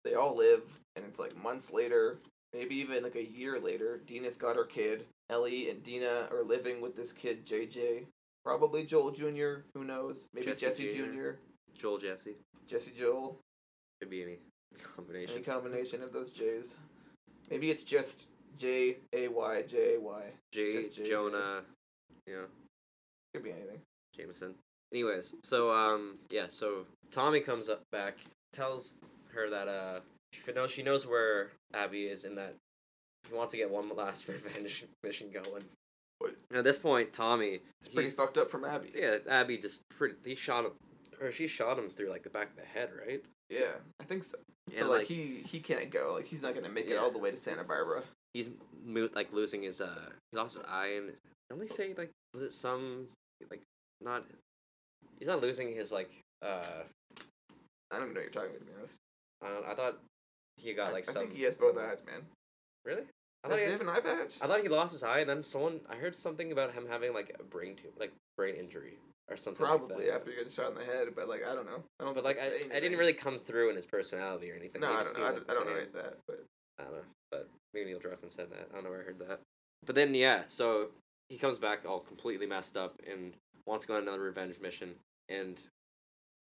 They 0.04 0.14
all 0.14 0.36
live 0.36 0.62
and 0.94 1.04
it's 1.04 1.18
like 1.18 1.42
months 1.42 1.72
later 1.72 2.18
maybe 2.52 2.76
even 2.76 3.02
like 3.02 3.16
a 3.16 3.30
year 3.30 3.58
later 3.58 4.00
dina's 4.06 4.36
got 4.36 4.56
her 4.56 4.64
kid. 4.64 5.06
Ellie 5.30 5.70
and 5.70 5.82
dina 5.82 6.28
are 6.30 6.44
living 6.44 6.80
with 6.80 6.94
this 6.94 7.12
kid 7.12 7.46
jj 7.46 8.04
probably 8.44 8.84
joel 8.84 9.10
jr 9.10 9.64
who 9.74 9.84
knows? 9.84 10.28
Maybe 10.34 10.46
Jesse 10.46 10.60
jesse, 10.60 10.92
Jr.. 10.92 11.04
jr. 11.04 11.30
Joel 11.76 11.98
Jesse. 11.98 12.36
jesse 12.68 12.92
joel. 12.96 13.40
Could 14.00 14.10
be 14.10 14.22
any 14.22 14.38
combination. 14.96 15.34
any 15.36 15.44
combination 15.44 16.02
of 16.02 16.12
those 16.12 16.30
j's. 16.30 16.76
Maybe 17.50 17.70
it's 17.70 17.84
just 17.84 18.26
j 18.56 18.96
a 19.12 19.28
y 19.28 19.62
j 19.66 19.94
a 19.94 20.00
y 20.00 20.22
J. 20.52 20.72
just 20.74 21.00
JJ. 21.00 21.08
Jonah. 21.08 21.62
You 22.26 22.34
know, 22.34 22.44
could 23.34 23.44
be 23.44 23.50
anything 23.52 23.80
Jameson. 24.16 24.54
Anyways, 24.92 25.34
so 25.42 25.70
um, 25.70 26.16
yeah, 26.30 26.46
so 26.48 26.86
Tommy 27.10 27.40
comes 27.40 27.68
up 27.68 27.82
back, 27.92 28.16
tells 28.52 28.94
her 29.32 29.50
that 29.50 29.68
uh, 29.68 30.00
she 30.32 30.52
knows 30.52 30.70
she 30.70 30.82
knows 30.82 31.06
where 31.06 31.50
Abby 31.74 32.04
is, 32.04 32.24
and 32.24 32.36
that 32.38 32.54
he 33.28 33.34
wants 33.34 33.50
to 33.52 33.58
get 33.58 33.70
one 33.70 33.88
last 33.96 34.26
revenge 34.28 34.84
mission 35.02 35.28
going. 35.32 35.64
What? 36.18 36.34
And 36.50 36.58
at 36.58 36.64
this 36.64 36.78
point, 36.78 37.12
Tommy, 37.12 37.60
it's 37.80 37.88
pretty 37.92 38.08
fucked 38.08 38.38
up 38.38 38.50
from 38.50 38.64
abby 38.64 38.90
yeah, 38.94 39.18
Abby 39.28 39.58
just 39.58 39.82
pretty, 39.90 40.14
he 40.24 40.34
shot 40.34 40.64
him, 40.64 40.70
or 41.20 41.30
she 41.30 41.46
shot 41.46 41.78
him 41.78 41.90
through 41.90 42.08
like 42.08 42.22
the 42.22 42.30
back 42.30 42.50
of 42.50 42.56
the 42.56 42.64
head, 42.64 42.90
right? 43.06 43.22
yeah 43.48 43.76
i 44.00 44.04
think 44.04 44.24
so 44.24 44.36
so 44.72 44.80
And, 44.80 44.88
like, 44.88 44.98
like- 44.98 45.06
he 45.06 45.40
he 45.46 45.60
can't 45.60 45.88
go 45.88 46.10
like 46.14 46.26
he's 46.26 46.42
not 46.42 46.52
gonna 46.56 46.68
make 46.68 46.88
it 46.88 46.96
all 46.96 47.12
the 47.12 47.18
way 47.20 47.30
to 47.30 47.36
santa 47.36 47.62
barbara 47.62 48.02
He's 48.36 48.50
mo- 48.84 49.08
like 49.14 49.32
losing 49.32 49.62
his 49.62 49.80
uh, 49.80 50.10
he 50.30 50.36
lost 50.36 50.56
his 50.58 50.64
eye, 50.68 50.92
and 50.98 51.12
don't 51.48 51.58
they 51.58 51.66
say 51.66 51.94
like 51.96 52.10
was 52.34 52.42
it 52.42 52.52
some 52.52 53.06
like 53.50 53.62
not? 54.02 54.24
He's 55.18 55.26
not 55.28 55.40
losing 55.40 55.74
his 55.74 55.90
like 55.90 56.10
uh. 56.42 56.82
i 57.90 57.98
don't 57.98 58.12
know 58.12 58.20
what 58.20 58.24
you're 58.24 58.30
talking 58.30 58.50
about 58.50 58.58
to 58.60 58.64
be 58.66 58.72
honest 58.78 58.94
I, 59.42 59.48
don't, 59.48 59.66
I 59.66 59.74
thought 59.74 59.98
he 60.58 60.74
got 60.74 60.92
like 60.92 61.08
I, 61.08 61.12
some. 61.12 61.22
I 61.22 61.24
think 61.26 61.36
he 61.36 61.44
has 61.44 61.54
both 61.54 61.78
eyes 61.78 62.02
man 62.04 62.20
Really? 62.84 63.04
I 63.42 63.48
does 63.48 63.50
thought, 63.50 63.58
he 63.58 63.64
he, 63.64 63.72
have 63.72 63.80
an 63.80 63.88
eye 63.88 64.00
patch 64.00 64.34
I 64.42 64.46
thought 64.46 64.60
he 64.60 64.68
lost 64.68 64.92
his 64.92 65.02
eye, 65.02 65.20
and 65.20 65.30
then 65.30 65.42
someone 65.42 65.80
I 65.88 65.96
heard 65.96 66.14
something 66.14 66.52
about 66.52 66.74
him 66.74 66.84
having 66.86 67.14
like 67.14 67.34
a 67.40 67.42
brain 67.42 67.74
tumor, 67.74 67.94
like 67.98 68.12
brain 68.36 68.54
injury 68.56 68.98
or 69.30 69.36
something. 69.38 69.64
Probably 69.64 69.96
like 69.96 70.06
that. 70.06 70.14
after 70.16 70.30
you 70.32 70.44
get 70.44 70.52
shot 70.52 70.72
in 70.72 70.78
the 70.78 70.84
head, 70.84 71.08
but 71.16 71.26
like 71.28 71.40
I 71.50 71.54
don't 71.54 71.64
know. 71.66 71.82
I 72.00 72.04
don't. 72.04 72.14
But 72.14 72.24
like 72.24 72.38
I, 72.38 72.48
I 72.76 72.80
didn't 72.80 72.98
really 72.98 73.12
come 73.14 73.38
through 73.38 73.70
in 73.70 73.76
his 73.76 73.86
personality 73.86 74.50
or 74.50 74.54
anything. 74.56 74.82
No, 74.82 74.88
He 74.88 74.94
I 74.98 75.02
don't 75.02 75.18
know. 75.18 75.24
I, 75.26 75.30
don't- 75.32 75.50
I 75.50 75.52
don't 75.54 75.66
know 75.66 75.72
the 75.72 75.80
any 75.80 75.86
same. 75.86 75.96
of 75.96 76.02
that, 76.04 76.14
but 76.28 76.44
I 76.78 76.84
don't 76.84 76.92
know, 76.92 76.98
but 77.30 77.48
maybe 77.74 77.90
Neil 77.90 78.00
Druckmann 78.00 78.30
said 78.30 78.50
that. 78.50 78.68
I 78.70 78.74
don't 78.74 78.84
know 78.84 78.90
where 78.90 79.00
I 79.00 79.04
heard 79.04 79.18
that. 79.20 79.40
But 79.84 79.94
then 79.94 80.14
yeah, 80.14 80.42
so 80.48 80.88
he 81.28 81.38
comes 81.38 81.58
back 81.58 81.80
all 81.86 82.00
completely 82.00 82.46
messed 82.46 82.76
up 82.76 83.00
and 83.10 83.34
wants 83.66 83.84
to 83.84 83.88
go 83.88 83.96
on 83.96 84.02
another 84.02 84.20
revenge 84.20 84.60
mission, 84.60 84.94
and 85.28 85.60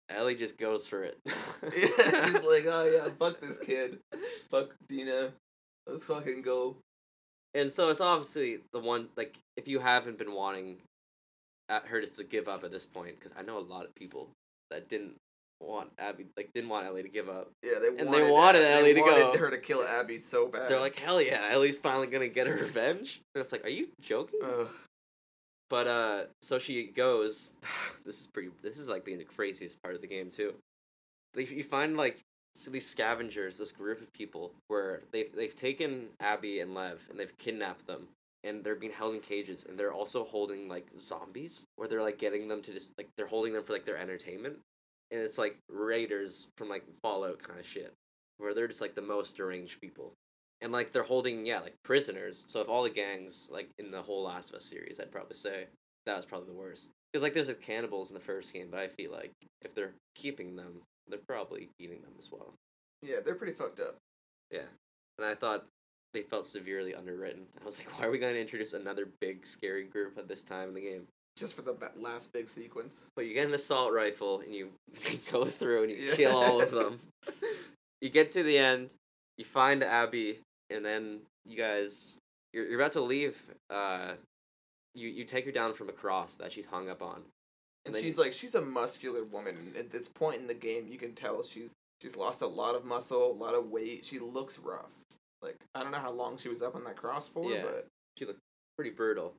Ellie 0.10 0.36
just 0.36 0.58
goes 0.58 0.88
for 0.88 1.04
it. 1.04 1.18
yeah, 1.26 2.26
she's 2.26 2.34
like, 2.34 2.66
oh 2.68 2.90
yeah, 2.94 3.10
fuck 3.20 3.40
this 3.42 3.60
kid, 3.60 4.00
fuck 4.50 4.76
Dina, 4.88 5.32
let's 5.88 6.06
fucking 6.06 6.42
go. 6.42 6.78
And 7.54 7.72
so 7.72 7.90
it's 7.90 8.02
obviously 8.02 8.60
the 8.74 8.80
one 8.80 9.08
like 9.16 9.38
if 9.58 9.68
you 9.68 9.80
haven't 9.80 10.18
been 10.18 10.34
wanting 10.34 10.78
at 11.70 11.86
her 11.88 12.02
just 12.02 12.18
to 12.18 12.24
give 12.24 12.48
up 12.48 12.64
at 12.64 12.72
this 12.72 12.86
point, 12.86 13.20
because 13.20 13.32
I 13.38 13.42
know 13.42 13.58
a 13.58 13.60
lot 13.60 13.86
of 13.86 13.96
people 13.96 14.30
that 14.70 14.90
didn't 14.90 15.16
want 15.62 15.90
Abby 15.98 16.26
like 16.38 16.50
didn't 16.54 16.70
want 16.70 16.86
Ellie 16.86 17.04
to 17.04 17.10
give 17.10 17.30
up. 17.30 17.50
Yeah, 17.64 17.80
they 17.80 17.88
And 17.88 18.10
wanted, 18.10 18.12
they 18.26 18.32
wanted 18.32 18.62
Ellie 18.66 18.94
they 18.94 19.00
to 19.00 19.02
wanted 19.02 19.34
go. 19.34 19.38
her 19.40 19.50
to 19.52 19.58
kill 19.58 19.84
Abby 19.84 20.20
so 20.20 20.48
bad. 20.48 20.70
They're 20.70 20.80
like, 20.80 20.98
hell 21.00 21.22
yeah, 21.22 21.50
Ellie's 21.52 21.78
finally 21.78 22.08
gonna 22.08 22.28
get 22.28 22.48
her 22.48 22.54
revenge. 22.56 23.22
And 23.34 23.42
it's 23.44 23.52
like, 23.52 23.66
are 23.66 23.70
you 23.70 23.88
joking? 24.02 24.40
Ugh. 24.44 24.68
But 25.70 25.88
uh, 25.88 26.24
so 26.42 26.60
she 26.60 26.88
goes. 26.88 27.50
This 28.06 28.22
is 28.22 28.28
pretty. 28.28 28.50
This 28.62 28.78
is 28.78 28.88
like 28.88 29.04
the 29.04 29.18
craziest 29.24 29.82
part 29.82 29.96
of 29.96 30.02
the 30.02 30.08
game 30.08 30.30
too. 30.30 30.54
They, 31.34 31.46
you 31.46 31.64
find 31.64 31.98
like 31.98 32.20
these 32.70 32.86
scavengers, 32.86 33.58
this 33.58 33.72
group 33.72 34.00
of 34.00 34.14
people, 34.14 34.52
where 34.68 35.02
they've 35.12 35.36
they've 35.36 35.56
taken 35.56 36.10
Abby 36.20 36.60
and 36.60 36.76
Lev 36.76 37.02
and 37.10 37.20
they've 37.20 37.36
kidnapped 37.40 37.88
them, 37.88 38.08
and 38.44 38.64
they're 38.64 38.76
being 38.76 38.94
held 38.94 39.16
in 39.16 39.22
cages, 39.22 39.66
and 39.68 39.76
they're 39.76 39.92
also 39.92 40.24
holding 40.24 40.70
like 40.70 40.86
zombies, 41.00 41.64
where 41.78 41.88
they're 41.88 42.04
like 42.04 42.20
getting 42.20 42.48
them 42.48 42.62
to 42.62 42.72
just 42.72 42.92
like 43.00 43.08
they're 43.18 43.26
holding 43.26 43.54
them 43.54 43.64
for 43.64 43.74
like 43.74 43.86
their 43.86 43.98
entertainment, 43.98 44.60
and 45.12 45.22
it's 45.22 45.38
like 45.38 45.58
raiders 45.70 46.48
from 46.58 46.70
like 46.70 46.84
Fallout 47.02 47.42
kind 47.42 47.60
of 47.60 47.66
shit, 47.66 47.94
where 48.38 48.54
they're 48.54 48.68
just 48.68 48.82
like 48.82 48.96
the 48.96 49.02
most 49.02 49.38
deranged 49.38 49.80
people. 49.82 50.14
And 50.62 50.72
like 50.72 50.94
they're 50.94 51.04
holding 51.04 51.46
yeah 51.46 51.60
like 51.60 51.76
prisoners. 51.84 52.46
So 52.48 52.62
if 52.62 52.70
all 52.70 52.84
the 52.84 52.90
gangs 52.90 53.48
like 53.52 53.70
in 53.78 53.92
the 53.92 54.02
whole 54.02 54.24
Last 54.24 54.50
of 54.50 54.56
Us 54.56 54.66
series, 54.66 55.00
I'd 55.00 55.12
probably 55.12 55.36
say 55.36 55.68
that 56.06 56.16
was 56.16 56.26
probably 56.26 56.48
the 56.48 56.60
worst. 56.60 56.90
Because 57.12 57.24
like 57.24 57.34
there's 57.34 57.48
like 57.48 57.62
cannibals 57.62 58.10
in 58.10 58.16
the 58.16 58.22
first 58.22 58.54
game, 58.54 58.68
but 58.72 58.80
I 58.80 58.88
feel 58.88 59.12
like 59.12 59.32
if 59.64 59.74
they're 59.76 59.94
keeping 60.16 60.56
them, 60.56 60.82
they're 61.08 61.20
probably 61.28 61.70
eating 61.80 62.02
them 62.02 62.14
as 62.18 62.30
well. 62.32 62.54
Yeah, 63.02 63.18
they're 63.24 63.36
pretty 63.36 63.54
fucked 63.54 63.80
up. 63.80 63.98
Yeah, 64.52 64.68
and 65.18 65.28
I 65.28 65.36
thought 65.36 65.66
they 66.14 66.24
felt 66.24 66.46
severely 66.46 66.96
underwritten. 66.96 67.44
I 67.62 67.66
was 67.66 67.78
like, 67.78 67.98
why 67.98 68.06
are 68.06 68.12
we 68.12 68.20
going 68.20 68.34
to 68.34 68.42
introduce 68.42 68.74
another 68.74 69.10
big 69.20 69.46
scary 69.46 69.84
group 69.84 70.18
at 70.18 70.28
this 70.28 70.42
time 70.42 70.70
in 70.70 70.76
the 70.76 70.82
game? 70.82 71.08
Just 71.38 71.54
for 71.56 71.62
the 71.62 71.76
last 71.98 72.32
big 72.32 72.48
sequence. 72.50 73.08
But 73.16 73.26
you 73.26 73.34
get 73.34 73.48
an 73.48 73.54
assault 73.54 73.92
rifle 73.94 74.40
and 74.40 74.54
you 74.54 74.70
go 75.32 75.46
through 75.46 75.84
and 75.84 75.92
you 75.92 75.98
Yeah. 75.98 76.16
kill 76.16 76.36
all 76.38 76.62
of 76.62 76.72
them. 76.72 77.00
you 78.02 78.10
get 78.10 78.32
to 78.34 78.44
the 78.44 78.58
end, 78.58 78.90
you 79.38 79.44
find 79.46 79.84
Abby, 79.84 80.40
and 80.70 80.84
then 80.86 81.20
you 81.46 81.58
guys 81.58 82.16
you're, 82.54 82.66
you're 82.68 82.80
about 82.80 82.94
to 82.94 83.02
leave. 83.02 83.42
Uh, 83.70 84.14
you 84.94 85.10
you 85.10 85.26
take 85.26 85.46
her 85.46 85.52
down 85.52 85.74
from 85.74 85.90
a 85.90 85.92
cross 85.94 86.36
that 86.36 86.54
she's 86.54 86.66
hung 86.68 86.90
up 86.90 87.02
on. 87.02 87.22
And 87.86 87.94
then 87.94 88.02
she's 88.02 88.16
you- 88.18 88.24
like, 88.24 88.34
she's 88.34 88.56
a 88.56 88.62
muscular 88.62 89.24
woman. 89.26 89.58
At 89.78 89.92
this 89.92 90.08
point 90.08 90.40
in 90.42 90.48
the 90.48 90.54
game, 90.54 90.88
you 90.88 90.98
can 90.98 91.14
tell 91.14 91.44
she's 91.44 91.70
she's 92.02 92.16
lost 92.16 92.42
a 92.44 92.48
lot 92.48 92.76
of 92.76 92.86
muscle, 92.86 93.32
a 93.32 93.36
lot 93.44 93.54
of 93.56 93.70
weight. 93.70 94.06
She 94.06 94.20
looks 94.20 94.58
rough. 94.58 94.90
Like 95.42 95.58
I 95.76 95.84
don't 95.84 95.92
know 95.92 96.00
how 96.00 96.12
long 96.12 96.38
she 96.38 96.48
was 96.48 96.62
up 96.64 96.76
on 96.76 96.86
that 96.86 96.96
cross 96.96 97.28
for, 97.28 97.52
Yeah. 97.52 97.64
but 97.64 97.88
She 98.18 98.26
looked 98.26 98.40
pretty 98.78 98.92
brutal. 98.92 99.34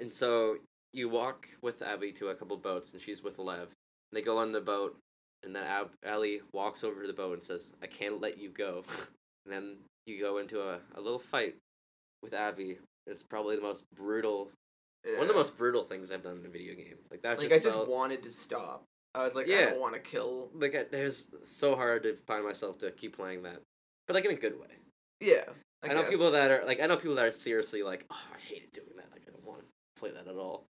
And 0.00 0.12
so 0.12 0.58
you 0.92 1.08
walk 1.08 1.48
with 1.62 1.82
Abby 1.82 2.12
to 2.12 2.28
a 2.28 2.34
couple 2.34 2.56
boats, 2.56 2.92
and 2.92 3.02
she's 3.02 3.22
with 3.22 3.38
Lev. 3.38 3.60
And 3.60 3.72
they 4.12 4.22
go 4.22 4.38
on 4.38 4.52
the 4.52 4.60
boat, 4.60 4.96
and 5.42 5.54
then 5.54 5.64
Ab- 5.64 5.90
Ellie 6.02 6.40
walks 6.52 6.84
over 6.84 7.02
to 7.02 7.06
the 7.06 7.12
boat 7.12 7.34
and 7.34 7.42
says, 7.42 7.72
"I 7.82 7.86
can't 7.86 8.20
let 8.20 8.38
you 8.38 8.50
go." 8.50 8.84
and 9.46 9.54
then 9.54 9.76
you 10.06 10.20
go 10.20 10.38
into 10.38 10.60
a, 10.60 10.78
a 10.94 11.00
little 11.00 11.18
fight 11.18 11.56
with 12.22 12.34
Abby. 12.34 12.78
It's 13.06 13.22
probably 13.22 13.56
the 13.56 13.62
most 13.62 13.84
brutal, 13.94 14.50
one 15.04 15.22
of 15.22 15.28
the 15.28 15.34
most 15.34 15.56
brutal 15.56 15.84
things 15.84 16.10
I've 16.10 16.22
done 16.22 16.38
in 16.38 16.46
a 16.46 16.48
video 16.48 16.74
game. 16.74 16.96
Like 17.10 17.22
that 17.22 17.38
like 17.38 17.48
just 17.48 17.52
I 17.54 17.58
just 17.58 17.76
felt, 17.76 17.88
wanted 17.88 18.22
to 18.24 18.30
stop. 18.30 18.84
I 19.14 19.22
was 19.22 19.34
like, 19.34 19.46
yeah. 19.46 19.56
I 19.56 19.64
don't 19.70 19.80
want 19.80 19.94
to 19.94 20.00
kill. 20.00 20.50
like 20.54 20.74
it 20.74 20.90
was 20.92 21.26
so 21.42 21.76
hard 21.76 22.02
to 22.02 22.16
find 22.26 22.44
myself 22.44 22.78
to 22.78 22.90
keep 22.90 23.16
playing 23.16 23.42
that, 23.44 23.60
but 24.06 24.14
like 24.14 24.24
in 24.24 24.32
a 24.32 24.34
good 24.34 24.58
way. 24.58 24.66
Yeah, 25.20 25.44
I, 25.82 25.90
I, 25.90 25.94
know 25.94 26.02
guess. 26.02 26.10
people 26.10 26.30
that 26.32 26.50
are 26.50 26.64
like 26.66 26.80
I 26.80 26.86
know 26.86 26.96
people 26.96 27.14
that 27.16 27.24
are 27.24 27.30
seriously 27.30 27.82
like, 27.82 28.04
oh, 28.10 28.22
I 28.34 28.38
hated 28.40 28.72
doing 28.72 28.88
that. 28.96 29.06
Like 29.12 29.22
I 29.26 29.30
don't 29.30 29.46
want 29.46 29.60
to 29.60 29.66
play 30.00 30.10
that 30.10 30.26
at 30.26 30.36
all. 30.36 30.66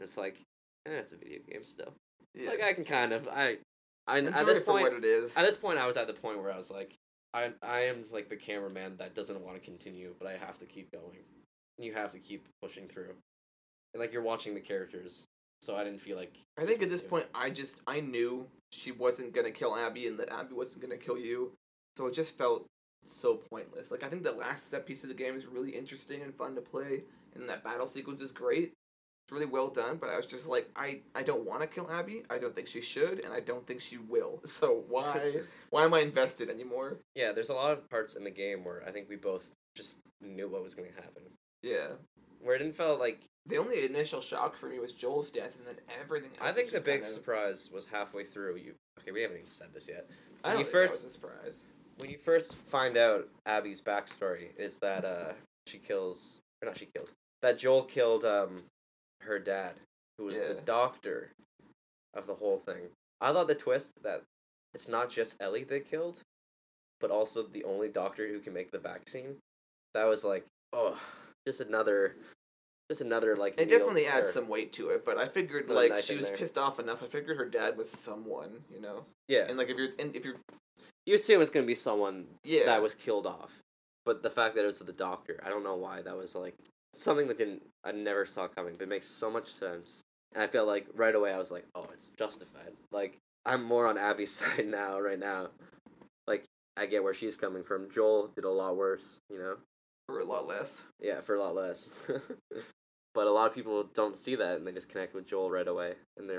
And 0.00 0.06
it's 0.06 0.16
like, 0.16 0.40
eh, 0.86 0.92
it's 0.92 1.12
a 1.12 1.16
video 1.16 1.40
game 1.46 1.62
still. 1.62 1.92
Yeah. 2.34 2.48
Like 2.48 2.62
I 2.62 2.72
can 2.72 2.84
kind 2.84 3.12
of 3.12 3.28
I, 3.28 3.58
I 4.06 4.18
Enjoy 4.18 4.30
at 4.30 4.46
this 4.46 4.60
point 4.60 4.82
what 4.84 4.92
it 4.94 5.04
is. 5.04 5.36
at 5.36 5.44
this 5.44 5.56
point 5.56 5.78
I 5.78 5.86
was 5.86 5.98
at 5.98 6.06
the 6.06 6.14
point 6.14 6.40
where 6.40 6.50
I 6.50 6.56
was 6.56 6.70
like, 6.70 6.94
I 7.34 7.52
I 7.62 7.80
am 7.80 8.04
like 8.10 8.30
the 8.30 8.36
cameraman 8.36 8.96
that 8.96 9.14
doesn't 9.14 9.40
want 9.44 9.56
to 9.56 9.60
continue, 9.60 10.14
but 10.18 10.26
I 10.26 10.36
have 10.36 10.56
to 10.58 10.64
keep 10.64 10.90
going. 10.90 11.18
And 11.76 11.84
you 11.86 11.92
have 11.92 12.12
to 12.12 12.18
keep 12.18 12.46
pushing 12.62 12.88
through. 12.88 13.14
And 13.92 14.00
like 14.00 14.12
you're 14.12 14.22
watching 14.22 14.54
the 14.54 14.60
characters, 14.60 15.24
so 15.60 15.76
I 15.76 15.84
didn't 15.84 16.00
feel 16.00 16.16
like 16.16 16.38
I 16.58 16.64
think 16.64 16.82
at 16.82 16.88
this 16.88 17.02
point, 17.02 17.26
I 17.34 17.50
just 17.50 17.82
I 17.86 18.00
knew 18.00 18.46
she 18.72 18.92
wasn't 18.92 19.34
gonna 19.34 19.50
kill 19.50 19.76
Abby 19.76 20.06
and 20.06 20.18
that 20.18 20.32
Abby 20.32 20.54
wasn't 20.54 20.80
gonna 20.80 20.96
kill 20.96 21.18
you, 21.18 21.52
so 21.98 22.06
it 22.06 22.14
just 22.14 22.38
felt 22.38 22.64
so 23.04 23.34
pointless. 23.34 23.90
Like 23.90 24.02
I 24.02 24.08
think 24.08 24.22
the 24.22 24.32
last 24.32 24.68
step 24.68 24.86
piece 24.86 25.02
of 25.02 25.08
the 25.08 25.14
game 25.14 25.34
is 25.34 25.46
really 25.46 25.70
interesting 25.70 26.22
and 26.22 26.34
fun 26.34 26.54
to 26.54 26.60
play, 26.60 27.02
and 27.34 27.48
that 27.48 27.64
battle 27.64 27.86
sequence 27.86 28.22
is 28.22 28.32
great. 28.32 28.72
Really 29.30 29.46
well 29.46 29.68
done, 29.68 29.96
but 29.96 30.10
I 30.10 30.16
was 30.16 30.26
just 30.26 30.48
like, 30.48 30.68
I 30.74 31.00
I 31.14 31.22
don't 31.22 31.44
want 31.46 31.60
to 31.62 31.66
kill 31.68 31.90
Abby. 31.90 32.22
I 32.30 32.38
don't 32.38 32.54
think 32.54 32.66
she 32.68 32.80
should, 32.80 33.24
and 33.24 33.32
I 33.32 33.40
don't 33.40 33.66
think 33.66 33.80
she 33.80 33.96
will. 33.98 34.40
So 34.46 34.84
why 34.88 35.36
why 35.70 35.84
am 35.84 35.94
I 35.94 36.00
invested 36.00 36.50
anymore? 36.50 36.98
yeah, 37.14 37.32
there's 37.32 37.50
a 37.50 37.54
lot 37.54 37.72
of 37.72 37.88
parts 37.90 38.14
in 38.14 38.24
the 38.24 38.30
game 38.30 38.64
where 38.64 38.82
I 38.86 38.90
think 38.90 39.08
we 39.08 39.16
both 39.16 39.48
just 39.76 39.96
knew 40.20 40.48
what 40.48 40.62
was 40.62 40.74
going 40.74 40.88
to 40.90 40.94
happen. 40.94 41.22
Yeah. 41.62 41.92
Where 42.42 42.54
it 42.56 42.58
didn't 42.58 42.76
feel 42.76 42.98
like 42.98 43.20
The 43.46 43.58
only 43.58 43.84
initial 43.84 44.20
shock 44.20 44.56
for 44.56 44.66
me 44.66 44.78
was 44.78 44.92
Joel's 44.92 45.30
death, 45.30 45.56
and 45.58 45.66
then 45.66 45.76
everything. 46.00 46.30
Else 46.40 46.48
I 46.48 46.52
think 46.52 46.70
the 46.70 46.80
big 46.80 47.02
kind 47.02 47.02
of- 47.02 47.08
surprise 47.08 47.70
was 47.72 47.86
halfway 47.86 48.24
through. 48.24 48.56
You 48.56 48.74
okay? 49.00 49.12
We 49.12 49.22
haven't 49.22 49.36
even 49.38 49.48
said 49.48 49.68
this 49.72 49.86
yet. 49.88 50.08
I 50.42 50.50
don't 50.50 50.58
you 50.58 50.64
think 50.64 50.72
first- 50.72 51.02
that 51.02 51.06
was 51.06 51.16
a 51.16 51.18
surprise. 51.18 51.64
When 51.98 52.10
you 52.10 52.18
first 52.18 52.56
find 52.56 52.96
out 52.96 53.28
Abby's 53.46 53.82
backstory 53.82 54.48
is 54.56 54.76
that 54.76 55.04
uh 55.04 55.32
she 55.66 55.78
kills 55.78 56.40
or 56.62 56.66
not 56.66 56.78
she 56.78 56.86
killed 56.86 57.10
that 57.42 57.58
Joel 57.58 57.82
killed 57.84 58.24
um 58.24 58.62
her 59.22 59.38
dad 59.38 59.72
who 60.18 60.26
was 60.26 60.34
the 60.34 60.60
doctor 60.64 61.30
of 62.14 62.26
the 62.26 62.34
whole 62.34 62.58
thing. 62.58 62.88
I 63.20 63.32
thought 63.32 63.48
the 63.48 63.54
twist 63.54 63.92
that 64.02 64.22
it's 64.74 64.88
not 64.88 65.10
just 65.10 65.36
Ellie 65.40 65.64
they 65.64 65.80
killed, 65.80 66.20
but 67.00 67.10
also 67.10 67.42
the 67.42 67.64
only 67.64 67.88
doctor 67.88 68.26
who 68.28 68.38
can 68.40 68.52
make 68.52 68.70
the 68.70 68.78
vaccine. 68.78 69.36
That 69.94 70.04
was 70.04 70.24
like 70.24 70.44
oh 70.72 70.98
just 71.46 71.60
another 71.60 72.16
just 72.90 73.00
another 73.00 73.36
like 73.36 73.54
It 73.58 73.68
definitely 73.68 74.06
adds 74.06 74.30
or- 74.30 74.32
some 74.34 74.48
weight 74.48 74.72
to 74.74 74.90
it, 74.90 75.04
but 75.04 75.16
I 75.18 75.28
figured 75.28 75.68
like 75.68 76.02
she 76.02 76.16
was 76.16 76.28
there. 76.28 76.36
pissed 76.36 76.58
off 76.58 76.78
enough. 76.80 77.02
I 77.02 77.06
figured 77.06 77.36
her 77.36 77.44
dad 77.48 77.76
was 77.76 77.90
someone, 77.90 78.64
you 78.72 78.80
know. 78.80 79.04
yeah 79.28 79.46
And 79.48 79.56
like 79.56 79.68
if 79.68 79.76
you're 79.76 79.90
and 79.98 80.14
if 80.14 80.24
you're 80.24 80.36
you 81.06 81.14
assume 81.14 81.40
it's 81.40 81.50
gonna 81.50 81.66
be 81.66 81.74
someone 81.74 82.26
yeah 82.44 82.66
that 82.66 82.82
was 82.82 82.94
killed 82.94 83.26
off. 83.26 83.60
But 84.04 84.22
the 84.22 84.30
fact 84.30 84.54
that 84.56 84.64
it 84.64 84.66
was 84.66 84.78
the 84.80 84.92
doctor, 84.92 85.38
I 85.44 85.48
don't 85.50 85.62
know 85.64 85.76
why 85.76 86.02
that 86.02 86.16
was 86.16 86.34
like 86.34 86.54
something 86.94 87.28
that 87.28 87.38
didn't 87.38 87.62
I 87.84 87.92
never 87.92 88.26
saw 88.26 88.48
coming, 88.48 88.74
but 88.76 88.84
it 88.84 88.88
makes 88.88 89.06
so 89.06 89.30
much 89.30 89.52
sense. 89.52 90.00
And 90.34 90.42
I 90.42 90.46
feel 90.46 90.66
like 90.66 90.86
right 90.94 91.14
away 91.14 91.32
I 91.32 91.38
was 91.38 91.50
like, 91.50 91.64
oh, 91.74 91.88
it's 91.92 92.10
justified. 92.16 92.72
Like 92.92 93.18
I'm 93.44 93.64
more 93.64 93.86
on 93.86 93.98
Abby's 93.98 94.30
side 94.38 94.68
now, 94.68 95.00
right 95.00 95.18
now. 95.18 95.48
Like 96.26 96.44
I 96.76 96.86
get 96.86 97.02
where 97.02 97.14
she's 97.14 97.36
coming 97.36 97.64
from. 97.64 97.90
Joel 97.90 98.30
did 98.34 98.44
a 98.44 98.50
lot 98.50 98.76
worse, 98.76 99.18
you 99.30 99.38
know. 99.38 99.56
for 100.06 100.20
a 100.20 100.24
lot 100.24 100.46
less. 100.46 100.82
Yeah, 101.00 101.20
for 101.20 101.34
a 101.34 101.40
lot 101.40 101.54
less. 101.54 101.88
but 103.14 103.26
a 103.26 103.30
lot 103.30 103.48
of 103.48 103.54
people 103.54 103.84
don't 103.94 104.18
see 104.18 104.36
that 104.36 104.56
and 104.56 104.66
they 104.66 104.72
just 104.72 104.88
connect 104.88 105.14
with 105.14 105.26
Joel 105.26 105.50
right 105.50 105.66
away 105.66 105.94
and 106.16 106.28
they 106.28 106.38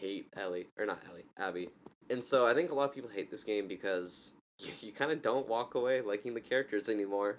hate 0.00 0.28
Ellie 0.36 0.68
or 0.78 0.86
not 0.86 1.00
Ellie, 1.10 1.26
Abby. 1.38 1.68
And 2.08 2.22
so 2.22 2.46
I 2.46 2.54
think 2.54 2.70
a 2.70 2.74
lot 2.74 2.88
of 2.88 2.94
people 2.94 3.10
hate 3.10 3.30
this 3.30 3.44
game 3.44 3.68
because 3.68 4.32
you, 4.58 4.72
you 4.80 4.92
kind 4.92 5.12
of 5.12 5.22
don't 5.22 5.48
walk 5.48 5.74
away 5.74 6.00
liking 6.00 6.34
the 6.34 6.40
characters 6.40 6.88
anymore. 6.88 7.36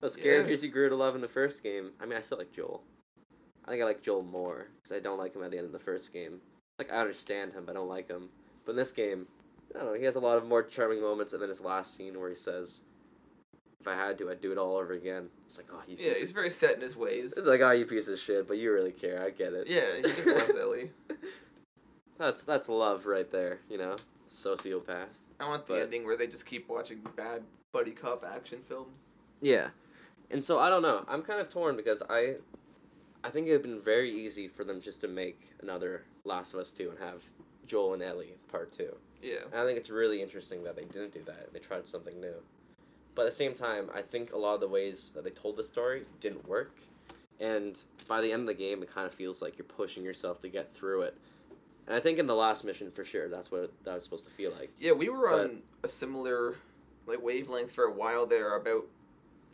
Those 0.00 0.16
Yeah. 0.16 0.22
characters 0.24 0.62
you 0.62 0.70
grew 0.70 0.88
to 0.88 0.94
love 0.96 1.14
in 1.14 1.20
the 1.20 1.28
first 1.28 1.62
game. 1.62 1.92
I 2.00 2.06
mean, 2.06 2.16
I 2.16 2.20
still 2.20 2.38
like 2.38 2.52
Joel. 2.52 2.82
I 3.64 3.70
think 3.70 3.82
I 3.82 3.84
like 3.84 4.02
Joel 4.02 4.22
more 4.22 4.68
because 4.76 4.96
I 4.96 5.00
don't 5.00 5.18
like 5.18 5.34
him 5.34 5.42
at 5.42 5.50
the 5.50 5.58
end 5.58 5.66
of 5.66 5.72
the 5.72 5.78
first 5.78 6.12
game. 6.12 6.40
Like 6.78 6.92
I 6.92 6.96
understand 6.96 7.52
him, 7.52 7.64
but 7.64 7.72
I 7.72 7.74
don't 7.74 7.88
like 7.88 8.08
him. 8.08 8.30
But 8.64 8.72
in 8.72 8.76
this 8.76 8.92
game, 8.92 9.26
I 9.74 9.78
don't 9.78 9.86
know. 9.88 9.94
He 9.94 10.04
has 10.04 10.16
a 10.16 10.20
lot 10.20 10.38
of 10.38 10.46
more 10.46 10.62
charming 10.62 11.00
moments, 11.02 11.32
and 11.32 11.42
then 11.42 11.48
his 11.48 11.60
last 11.60 11.94
scene 11.96 12.18
where 12.18 12.28
he 12.30 12.36
says, 12.36 12.80
"If 13.80 13.88
I 13.88 13.94
had 13.94 14.16
to, 14.18 14.30
I'd 14.30 14.40
do 14.40 14.52
it 14.52 14.58
all 14.58 14.76
over 14.76 14.92
again." 14.94 15.28
It's 15.44 15.58
like, 15.58 15.66
oh, 15.72 15.82
you 15.86 15.96
Yeah, 15.98 16.14
he's 16.14 16.28
of 16.30 16.34
very 16.34 16.50
set 16.50 16.76
in 16.76 16.80
his 16.80 16.96
ways. 16.96 17.36
it's 17.36 17.46
like, 17.46 17.60
oh, 17.60 17.72
you 17.72 17.84
piece 17.84 18.08
of 18.08 18.18
shit, 18.18 18.46
but 18.48 18.56
you 18.58 18.72
really 18.72 18.92
care. 18.92 19.22
I 19.22 19.30
get 19.30 19.52
it. 19.52 19.66
Yeah, 19.66 19.96
he 19.96 20.02
just 20.02 20.26
loves 20.26 20.54
Ellie. 20.58 20.92
That's 22.18 22.42
that's 22.42 22.68
love 22.68 23.06
right 23.06 23.30
there, 23.30 23.60
you 23.68 23.78
know. 23.78 23.96
Sociopath. 24.28 25.08
I 25.40 25.48
want 25.48 25.66
the 25.66 25.74
But- 25.74 25.82
ending 25.82 26.04
where 26.04 26.16
they 26.16 26.26
just 26.26 26.46
keep 26.46 26.68
watching 26.68 27.00
bad 27.16 27.42
buddy 27.72 27.92
cop 27.92 28.24
action 28.24 28.60
films. 28.68 29.06
Yeah, 29.40 29.70
and 30.30 30.42
so 30.42 30.58
I 30.58 30.68
don't 30.68 30.82
know. 30.82 31.04
I'm 31.08 31.22
kind 31.22 31.40
of 31.40 31.48
torn 31.48 31.76
because 31.76 32.02
I, 32.08 32.36
I 33.24 33.30
think 33.30 33.46
it 33.46 33.50
would 33.52 33.60
have 33.60 33.62
been 33.62 33.80
very 33.80 34.10
easy 34.10 34.48
for 34.48 34.64
them 34.64 34.80
just 34.80 35.00
to 35.02 35.08
make 35.08 35.52
another 35.62 36.04
Last 36.24 36.54
of 36.54 36.60
Us 36.60 36.70
two 36.70 36.90
and 36.90 36.98
have 36.98 37.22
Joel 37.66 37.94
and 37.94 38.02
Ellie 38.02 38.34
part 38.50 38.70
two. 38.72 38.94
Yeah. 39.22 39.38
And 39.52 39.60
I 39.60 39.64
think 39.66 39.78
it's 39.78 39.90
really 39.90 40.22
interesting 40.22 40.62
that 40.64 40.76
they 40.76 40.84
didn't 40.84 41.12
do 41.12 41.22
that. 41.26 41.52
They 41.52 41.58
tried 41.58 41.86
something 41.88 42.20
new. 42.20 42.34
But 43.14 43.22
at 43.22 43.30
the 43.30 43.36
same 43.36 43.52
time, 43.54 43.90
I 43.94 44.00
think 44.02 44.32
a 44.32 44.38
lot 44.38 44.54
of 44.54 44.60
the 44.60 44.68
ways 44.68 45.10
that 45.14 45.24
they 45.24 45.30
told 45.30 45.56
the 45.56 45.64
story 45.64 46.04
didn't 46.20 46.46
work. 46.48 46.78
And 47.40 47.76
by 48.06 48.20
the 48.20 48.32
end 48.32 48.42
of 48.42 48.46
the 48.46 48.54
game, 48.54 48.82
it 48.82 48.92
kind 48.92 49.06
of 49.06 49.14
feels 49.14 49.42
like 49.42 49.58
you're 49.58 49.64
pushing 49.64 50.04
yourself 50.04 50.40
to 50.40 50.48
get 50.48 50.72
through 50.72 51.02
it. 51.02 51.16
And 51.86 51.96
I 51.96 52.00
think 52.00 52.18
in 52.18 52.26
the 52.26 52.34
last 52.34 52.64
mission, 52.64 52.90
for 52.92 53.04
sure, 53.04 53.28
that's 53.28 53.50
what 53.50 53.72
that 53.84 53.94
was 53.94 54.04
supposed 54.04 54.24
to 54.26 54.30
feel 54.30 54.52
like. 54.52 54.70
Yeah, 54.78 54.92
we 54.92 55.08
were 55.08 55.30
But- 55.30 55.40
on 55.50 55.62
a 55.82 55.88
similar 55.88 56.54
like 57.06 57.22
wavelength 57.22 57.72
for 57.72 57.84
a 57.84 57.92
while 57.92 58.26
there. 58.26 58.54
About 58.56 58.84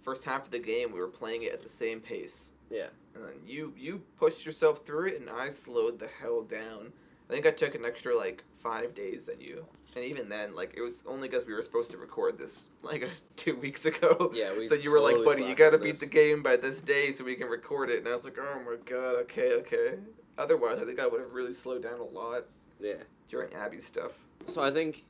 first 0.04 0.24
half 0.24 0.44
of 0.44 0.50
the 0.50 0.58
game, 0.58 0.92
we 0.92 1.00
were 1.00 1.08
playing 1.08 1.42
it 1.42 1.52
at 1.52 1.62
the 1.62 1.68
same 1.68 2.00
pace, 2.00 2.52
Yeah. 2.70 2.88
and 3.14 3.24
then 3.24 3.32
you 3.46 3.72
you 3.76 4.02
pushed 4.18 4.44
yourself 4.46 4.84
through 4.86 5.08
it, 5.08 5.20
and 5.20 5.30
I 5.30 5.48
slowed 5.48 5.98
the 5.98 6.08
hell 6.20 6.42
down. 6.42 6.92
I 7.28 7.32
think 7.32 7.46
I 7.46 7.50
took 7.50 7.74
an 7.74 7.84
extra 7.86 8.14
like 8.16 8.44
five 8.62 8.94
days 8.94 9.26
than 9.26 9.40
you, 9.40 9.64
and 9.96 10.04
even 10.04 10.28
then, 10.28 10.54
like 10.54 10.74
it 10.76 10.82
was 10.82 11.02
only 11.06 11.26
because 11.28 11.46
we 11.46 11.54
were 11.54 11.62
supposed 11.62 11.90
to 11.92 11.96
record 11.96 12.36
this 12.38 12.64
like 12.82 13.08
two 13.36 13.56
weeks 13.56 13.86
ago. 13.86 14.30
Yeah, 14.34 14.56
we 14.56 14.68
so 14.68 14.74
you 14.74 14.90
were 14.90 15.00
like, 15.00 15.16
buddy, 15.24 15.42
you 15.44 15.54
gotta 15.54 15.78
beat 15.78 15.92
this." 15.92 16.00
the 16.00 16.06
game 16.06 16.42
by 16.42 16.56
this 16.56 16.80
day 16.82 17.10
so 17.12 17.24
we 17.24 17.34
can 17.34 17.48
record 17.48 17.88
it. 17.90 18.00
And 18.00 18.08
I 18.08 18.14
was 18.14 18.24
like, 18.24 18.36
oh 18.38 18.60
my 18.64 18.76
god, 18.84 19.16
okay, 19.22 19.54
okay. 19.54 19.94
Otherwise, 20.36 20.78
I 20.80 20.84
think 20.84 20.98
I 21.00 21.06
would 21.06 21.20
have 21.20 21.32
really 21.32 21.52
slowed 21.54 21.82
down 21.82 22.00
a 22.00 22.04
lot 22.04 22.44
Yeah. 22.80 23.02
during 23.28 23.54
Abby's 23.54 23.86
stuff. 23.86 24.12
So 24.46 24.62
I 24.62 24.70
think 24.70 25.04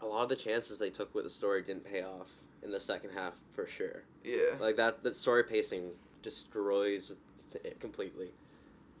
a 0.00 0.06
lot 0.06 0.22
of 0.24 0.28
the 0.30 0.36
chances 0.36 0.78
they 0.78 0.90
took 0.90 1.14
with 1.14 1.24
the 1.24 1.30
story 1.30 1.62
didn't 1.62 1.84
pay 1.84 2.02
off 2.02 2.28
in 2.66 2.72
the 2.72 2.80
second 2.80 3.10
half 3.10 3.34
for 3.54 3.66
sure. 3.66 4.02
Yeah. 4.24 4.56
Like 4.60 4.76
that, 4.76 5.02
the 5.02 5.14
story 5.14 5.44
pacing 5.44 5.90
destroys 6.22 7.14
it 7.64 7.78
completely, 7.80 8.30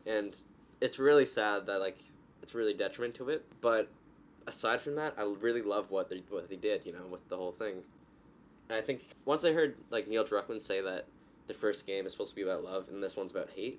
and 0.06 0.34
it's 0.80 0.98
really 0.98 1.26
sad 1.26 1.66
that 1.66 1.80
like 1.80 1.98
it's 2.42 2.54
really 2.54 2.72
detriment 2.74 3.14
to 3.16 3.28
it. 3.30 3.44
But 3.60 3.88
aside 4.46 4.80
from 4.80 4.94
that, 4.94 5.14
I 5.18 5.22
really 5.40 5.62
love 5.62 5.90
what 5.90 6.08
they 6.08 6.22
what 6.30 6.48
they 6.48 6.56
did. 6.56 6.86
You 6.86 6.92
know, 6.92 7.06
with 7.10 7.28
the 7.28 7.36
whole 7.36 7.52
thing. 7.52 7.82
And 8.68 8.78
I 8.78 8.80
think 8.80 9.02
once 9.24 9.44
I 9.44 9.52
heard 9.52 9.76
like 9.90 10.08
Neil 10.08 10.24
Druckmann 10.24 10.60
say 10.60 10.80
that 10.80 11.04
the 11.46 11.54
first 11.54 11.86
game 11.86 12.06
is 12.06 12.12
supposed 12.12 12.30
to 12.30 12.36
be 12.36 12.42
about 12.42 12.64
love 12.64 12.86
and 12.88 13.00
this 13.02 13.14
one's 13.16 13.30
about 13.30 13.48
hate, 13.54 13.78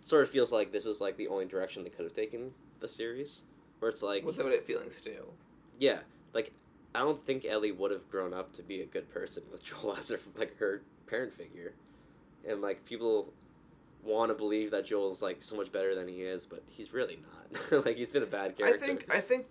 it 0.00 0.06
sort 0.06 0.22
of 0.22 0.30
feels 0.30 0.52
like 0.52 0.72
this 0.72 0.84
is 0.86 1.00
like 1.00 1.16
the 1.16 1.28
only 1.28 1.46
direction 1.46 1.82
they 1.84 1.90
could 1.90 2.04
have 2.04 2.14
taken 2.14 2.50
the 2.80 2.88
series, 2.88 3.42
where 3.78 3.90
it's 3.90 4.02
like 4.02 4.24
Without 4.24 4.52
it 4.52 4.66
feeling 4.66 4.90
stale. 4.90 5.32
yeah, 5.78 5.98
like 6.34 6.52
I 6.94 7.00
don't 7.00 7.24
think 7.26 7.44
Ellie 7.44 7.72
would 7.72 7.90
have 7.90 8.08
grown 8.10 8.32
up 8.32 8.52
to 8.54 8.62
be 8.62 8.82
a 8.82 8.86
good 8.86 9.10
person 9.10 9.42
with 9.50 9.64
Joel 9.64 9.96
as 9.96 10.08
her 10.08 10.20
like 10.36 10.56
her 10.58 10.82
parent 11.06 11.32
figure, 11.32 11.74
and 12.48 12.60
like 12.60 12.84
people 12.84 13.32
want 14.02 14.30
to 14.30 14.34
believe 14.34 14.70
that 14.70 14.86
Joel's 14.86 15.22
like 15.22 15.42
so 15.42 15.56
much 15.56 15.72
better 15.72 15.94
than 15.94 16.06
he 16.06 16.22
is, 16.22 16.46
but 16.46 16.62
he's 16.68 16.92
really 16.92 17.18
not. 17.22 17.84
like 17.86 17.96
he's 17.96 18.12
been 18.12 18.22
a 18.22 18.26
bad 18.26 18.56
character. 18.56 18.84
I 18.84 18.86
think 18.86 19.06
I 19.14 19.20
think 19.20 19.46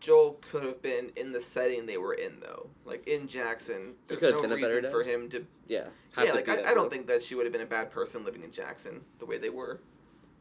Joel 0.00 0.38
could 0.50 0.62
have 0.62 0.82
been 0.82 1.10
in 1.16 1.32
the 1.32 1.40
setting 1.40 1.86
they 1.86 1.96
were 1.96 2.14
in 2.14 2.40
though. 2.40 2.68
Like 2.84 3.06
in 3.08 3.26
Jackson, 3.26 3.94
there's 4.08 4.20
could 4.20 4.34
have 4.34 4.42
no 4.42 4.48
been 4.48 4.58
a 4.58 4.60
better 4.60 4.76
reason 4.76 4.90
for 4.90 5.02
him 5.02 5.28
to. 5.30 5.46
yeah, 5.66 5.86
Yeah, 6.22 6.32
like 6.32 6.48
I, 6.48 6.70
I 6.70 6.74
don't 6.74 6.90
think 6.90 7.06
that 7.08 7.22
she 7.22 7.34
would 7.34 7.46
have 7.46 7.52
been 7.52 7.62
a 7.62 7.66
bad 7.66 7.90
person 7.90 8.24
living 8.24 8.42
in 8.42 8.52
Jackson 8.52 9.00
the 9.18 9.26
way 9.26 9.38
they 9.38 9.50
were. 9.50 9.80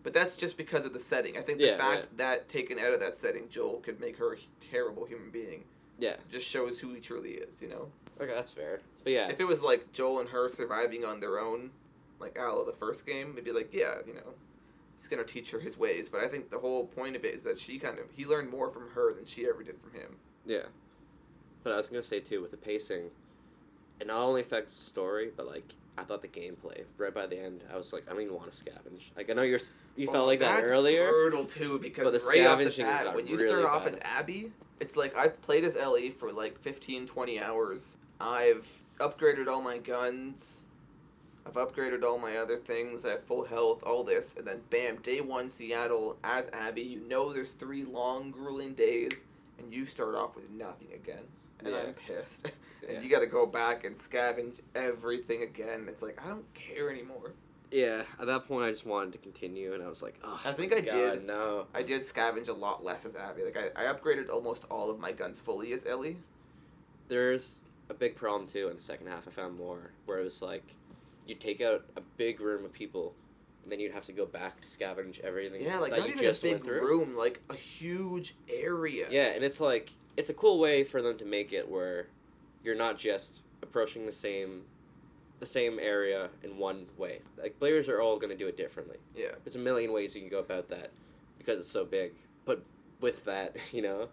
But 0.03 0.13
that's 0.13 0.35
just 0.35 0.55
because 0.55 0.85
of 0.85 0.93
the 0.93 0.99
setting. 0.99 1.35
I 1.35 1.41
think 1.41 1.57
the 1.57 1.65
Yeah, 1.65 1.77
fact 1.77 2.15
that 2.17 2.47
taken 2.47 2.77
out 2.77 2.93
of 2.93 2.99
that 2.99 3.17
setting, 3.17 3.49
Joel 3.49 3.79
could 3.79 3.99
make 3.99 4.17
her 4.17 4.33
a 4.33 4.37
terrible 4.71 5.05
human 5.05 5.31
being. 5.31 5.63
Yeah. 5.99 6.15
just 6.31 6.45
shows 6.47 6.79
who 6.79 6.93
he 6.93 6.99
truly 6.99 7.31
is. 7.31 7.61
You 7.61 7.69
know, 7.69 7.87
Okay, 8.21 8.33
that's 8.33 8.51
fair. 8.51 8.81
But 9.03 9.13
yeah, 9.13 9.27
if 9.29 9.39
it 9.39 9.45
was 9.45 9.61
like 9.61 9.91
Joel 9.93 10.19
and 10.19 10.29
her 10.29 10.49
surviving 10.49 11.03
on 11.05 11.19
their 11.19 11.39
own, 11.39 11.71
like 12.19 12.37
Al 12.37 12.63
the 12.65 12.73
first 12.73 13.05
game, 13.05 13.31
it'd 13.33 13.45
be 13.45 13.51
like, 13.51 13.73
yeah, 13.73 13.95
you 14.07 14.13
know, 14.13 14.33
he's 14.99 15.07
gonna 15.07 15.23
teach 15.23 15.51
her 15.51 15.59
his 15.59 15.77
ways. 15.77 16.09
But 16.09 16.21
I 16.21 16.27
think 16.27 16.49
the 16.49 16.59
whole 16.59 16.85
point 16.87 17.15
of 17.15 17.23
it 17.25 17.35
is 17.35 17.43
that 17.43 17.59
she 17.59 17.77
kind 17.79 17.99
of 17.99 18.05
he 18.11 18.25
learned 18.25 18.49
more 18.49 18.69
from 18.69 18.89
her 18.91 19.13
than 19.13 19.25
she 19.25 19.47
ever 19.47 19.63
did 19.63 19.75
from 19.79 19.91
him. 19.99 20.15
yeah. 20.45 20.63
But 21.63 21.73
I 21.73 21.77
was 21.77 21.87
gonna 21.87 22.03
say 22.03 22.19
too 22.19 22.41
with 22.41 22.51
the 22.51 22.57
pacing, 22.57 23.05
it 23.99 24.07
not 24.07 24.21
only 24.21 24.41
affects 24.41 24.75
the 24.77 24.83
story, 24.83 25.31
but 25.35 25.47
like 25.47 25.73
I 25.97 26.03
thought 26.03 26.21
the 26.21 26.27
gameplay 26.27 26.83
right 26.97 27.13
by 27.13 27.25
the 27.25 27.39
end, 27.41 27.63
I 27.73 27.77
was 27.77 27.93
like, 27.93 28.03
I 28.07 28.11
don't 28.13 28.21
even 28.21 28.35
want 28.35 28.51
to 28.51 28.63
scavenge. 28.63 29.11
Like 29.15 29.29
I 29.29 29.33
know 29.33 29.43
you're 29.43 29.59
you 29.95 30.07
felt 30.07 30.17
Oh, 30.17 30.25
like 30.25 30.39
that 30.39 30.59
that's 30.59 30.71
earlier. 30.71 31.09
Brutal 31.09 31.45
too, 31.45 31.79
because 31.79 32.11
the 32.11 32.27
right 32.29 32.45
off 32.45 32.59
the 32.59 32.83
bat, 32.83 33.15
when 33.15 33.27
you 33.27 33.35
really 33.37 33.47
start 33.47 33.63
off 33.65 33.85
bad. 33.85 33.93
as 33.93 33.99
Abby, 34.03 34.51
it's 34.79 34.97
like 34.97 35.15
I've 35.15 35.41
played 35.41 35.63
as 35.63 35.75
Ellie 35.77 36.09
for 36.09 36.31
like 36.33 36.59
15, 36.59 37.07
20 37.07 37.39
hours. 37.41 37.97
I've 38.19 38.67
upgraded 38.99 39.47
all 39.47 39.61
my 39.61 39.77
guns. 39.77 40.61
I've 41.47 41.53
upgraded 41.53 42.03
all 42.03 42.17
my 42.17 42.37
other 42.37 42.57
things. 42.57 43.05
I 43.05 43.11
have 43.11 43.23
full 43.23 43.45
health, 43.45 43.83
all 43.83 44.03
this, 44.03 44.35
and 44.35 44.47
then 44.47 44.61
bam, 44.71 44.97
day 44.97 45.21
one, 45.21 45.47
Seattle 45.47 46.17
as 46.23 46.49
Abby. 46.51 46.81
You 46.81 47.01
know 47.01 47.31
there's 47.31 47.51
three 47.51 47.85
long, 47.85 48.31
grueling 48.31 48.73
days, 48.73 49.25
and 49.59 49.71
you 49.71 49.85
start 49.85 50.15
off 50.15 50.35
with 50.35 50.49
nothing 50.49 50.87
again, 50.93 51.23
and 51.65 51.73
Yeah. 51.73 51.81
I'm 51.87 51.93
pissed. 51.93 52.51
Yeah. 52.83 52.89
and 52.95 53.03
you 53.03 53.09
got 53.09 53.19
to 53.19 53.27
go 53.27 53.45
back 53.45 53.83
and 53.83 53.95
scavenge 53.97 54.61
everything 54.75 55.41
again. 55.43 55.87
It's 55.89 56.01
like 56.01 56.19
I 56.23 56.29
don't 56.29 56.51
care 56.53 56.89
anymore. 56.89 57.33
Yeah, 57.71 58.03
at 58.21 58.27
that 58.27 58.47
point 58.47 58.63
I 58.63 58.71
just 58.71 58.85
wanted 58.85 59.11
to 59.13 59.17
continue, 59.17 59.73
and 59.73 59.83
I 59.83 59.89
was 59.89 60.01
like, 60.03 60.15
oh, 60.23 60.39
I 60.45 60.53
think 60.53 60.71
I 60.73 60.81
God, 60.81 60.91
did. 60.91 61.25
No, 61.27 61.65
I 61.73 61.81
did 61.81 62.03
scavenge 62.03 62.47
a 62.47 62.53
lot 62.53 62.85
less 62.85 63.05
as 63.05 63.15
Abby. 63.15 63.43
Like 63.43 63.57
I, 63.75 63.89
I 63.89 63.93
upgraded 63.93 64.29
almost 64.29 64.63
all 64.69 64.89
of 64.91 64.99
my 64.99 65.11
guns 65.11 65.41
fully 65.41 65.73
as 65.73 65.85
Ellie. 65.85 66.17
there's 67.07 67.55
a 67.89 67.93
big 67.93 68.15
problem 68.15 68.47
too 68.47 68.69
in 68.69 68.75
the 68.75 68.81
second 68.81 69.07
half. 69.07 69.27
I 69.27 69.31
found 69.31 69.57
more 69.57 69.91
where 70.05 70.19
it 70.19 70.23
was 70.23 70.41
like 70.41 70.63
you 71.27 71.35
take 71.35 71.59
out 71.61 71.85
a 71.97 72.01
big 72.17 72.39
room 72.39 72.65
of 72.65 72.71
people, 72.71 73.13
and 73.63 73.71
then 73.71 73.79
you'd 73.79 73.91
have 73.93 74.05
to 74.05 74.13
go 74.13 74.25
back 74.27 74.61
to 74.61 74.67
scavenge 74.67 75.19
everything. 75.21 75.61
Yeah, 75.63 75.79
like 75.79 75.91
not 75.91 76.07
even 76.07 76.25
a 76.25 76.33
big 76.33 76.65
room, 76.65 77.17
like 77.17 77.41
a 77.49 77.55
huge 77.55 78.35
area. 78.47 79.07
Yeah, 79.09 79.33
and 79.33 79.43
it's 79.43 79.59
like 79.59 79.91
it's 80.17 80.29
a 80.29 80.33
cool 80.33 80.59
way 80.59 80.83
for 80.83 81.01
them 81.01 81.17
to 81.17 81.25
make 81.25 81.53
it 81.53 81.69
where 81.69 82.07
you're 82.63 82.75
not 82.75 82.97
just 82.97 83.43
approaching 83.61 84.05
the 84.05 84.11
same 84.11 84.63
the 85.39 85.45
same 85.45 85.79
area 85.79 86.29
in 86.43 86.57
one 86.57 86.85
way. 86.97 87.19
Like 87.37 87.59
players 87.59 87.89
are 87.89 88.01
all 88.01 88.17
going 88.17 88.29
to 88.29 88.37
do 88.37 88.47
it 88.47 88.55
differently. 88.55 88.97
Yeah. 89.15 89.31
There's 89.43 89.57
a 89.57 89.59
million 89.59 89.91
ways 89.91 90.15
you 90.15 90.21
can 90.21 90.29
go 90.29 90.39
about 90.39 90.69
that 90.69 90.91
because 91.37 91.59
it's 91.59 91.69
so 91.69 91.83
big. 91.83 92.13
But 92.45 92.63
with 93.01 93.25
that, 93.25 93.55
you 93.73 93.81
know, 93.81 94.07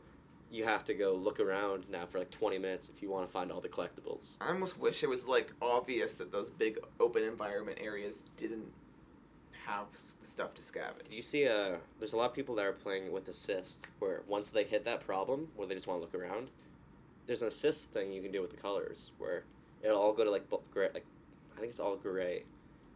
you 0.51 0.65
have 0.65 0.85
to 0.85 0.95
go 0.95 1.15
look 1.15 1.41
around 1.41 1.85
now 1.89 2.07
for 2.07 2.19
like 2.19 2.31
20 2.31 2.59
minutes 2.59 2.91
if 2.95 3.03
you 3.03 3.09
want 3.09 3.27
to 3.27 3.33
find 3.33 3.51
all 3.51 3.61
the 3.61 3.69
collectibles. 3.69 4.37
I 4.41 4.49
almost 4.49 4.79
wish 4.79 5.03
it 5.03 5.09
was 5.09 5.27
like 5.27 5.53
obvious 5.63 6.19
that 6.19 6.33
those 6.33 6.51
big 6.51 6.79
open 7.01 7.23
environment 7.23 7.79
areas 7.81 8.25
didn't 8.37 8.67
have 9.73 9.87
s- 9.95 10.15
stuff 10.23 10.55
to 10.55 10.63
scavenge. 10.63 11.05
Did 11.09 11.15
you 11.15 11.23
see 11.23 11.47
uh 11.49 11.77
there's 11.99 12.13
a 12.13 12.17
lot 12.17 12.27
of 12.31 12.35
people 12.35 12.55
that 12.57 12.65
are 12.67 12.73
playing 12.73 13.13
with 13.13 13.29
assist 13.29 13.87
where 13.99 14.23
once 14.27 14.51
they 14.51 14.65
hit 14.65 14.85
that 14.85 15.05
problem 15.07 15.49
where 15.57 15.67
they 15.67 15.75
just 15.75 15.87
want 15.87 15.99
to 16.01 16.03
look 16.05 16.15
around, 16.15 16.49
there's 17.27 17.43
an 17.43 17.49
assist 17.49 17.93
thing 17.93 18.13
you 18.13 18.23
can 18.23 18.33
do 18.33 18.41
with 18.43 18.51
the 18.51 18.57
colors 18.57 19.11
where 19.19 19.45
it'll 19.83 20.01
all 20.01 20.13
go 20.13 20.25
to 20.25 20.31
like 20.31 20.45
gray 20.73 20.89
like 20.95 21.05
I 21.57 21.61
think 21.61 21.71
it's 21.71 21.81
all 21.81 21.97
gray. 21.97 22.45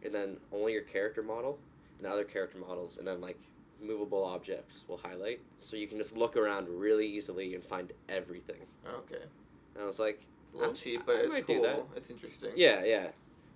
And 0.03 0.13
then 0.13 0.37
only 0.51 0.73
your 0.73 0.83
character 0.83 1.23
model 1.23 1.57
and 1.97 2.07
other 2.07 2.23
character 2.23 2.57
models 2.57 2.97
and 2.99 3.07
then 3.07 3.19
like 3.21 3.39
movable 3.81 4.23
objects 4.23 4.83
will 4.87 4.97
highlight 4.97 5.39
so 5.57 5.75
you 5.77 5.87
can 5.87 5.97
just 5.97 6.15
look 6.15 6.35
around 6.35 6.67
really 6.69 7.05
easily 7.05 7.55
and 7.55 7.63
find 7.63 7.93
everything. 8.09 8.61
Okay. 8.87 9.21
And 9.75 9.83
I 9.83 9.85
was 9.85 9.99
like, 9.99 10.21
It's 10.43 10.53
a 10.53 10.57
little 10.57 10.71
I'm- 10.71 10.75
cheap, 10.75 11.01
I 11.01 11.05
but 11.05 11.15
it's 11.17 11.29
might 11.29 11.47
do 11.47 11.53
cool. 11.55 11.63
that. 11.63 11.81
It's 11.95 12.09
interesting. 12.09 12.51
yeah, 12.55 12.83
yeah. 12.83 13.07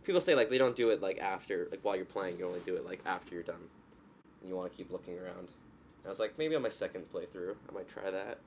People 0.03 0.21
say 0.21 0.35
like 0.35 0.49
they 0.49 0.57
don't 0.57 0.75
do 0.75 0.89
it 0.89 1.01
like 1.01 1.19
after 1.19 1.67
like 1.71 1.79
while 1.83 1.95
you're 1.95 2.05
playing, 2.05 2.37
you 2.39 2.47
only 2.47 2.59
do 2.61 2.75
it 2.75 2.85
like 2.85 3.01
after 3.05 3.35
you're 3.35 3.43
done. 3.43 3.69
And 4.41 4.49
you 4.49 4.55
want 4.55 4.71
to 4.71 4.77
keep 4.77 4.91
looking 4.91 5.17
around. 5.17 5.37
And 5.37 6.05
I 6.05 6.09
was 6.09 6.19
like, 6.19 6.37
maybe 6.37 6.55
on 6.55 6.63
my 6.63 6.69
second 6.69 7.05
playthrough, 7.13 7.55
I 7.69 7.73
might 7.73 7.87
try 7.87 8.09
that. 8.09 8.39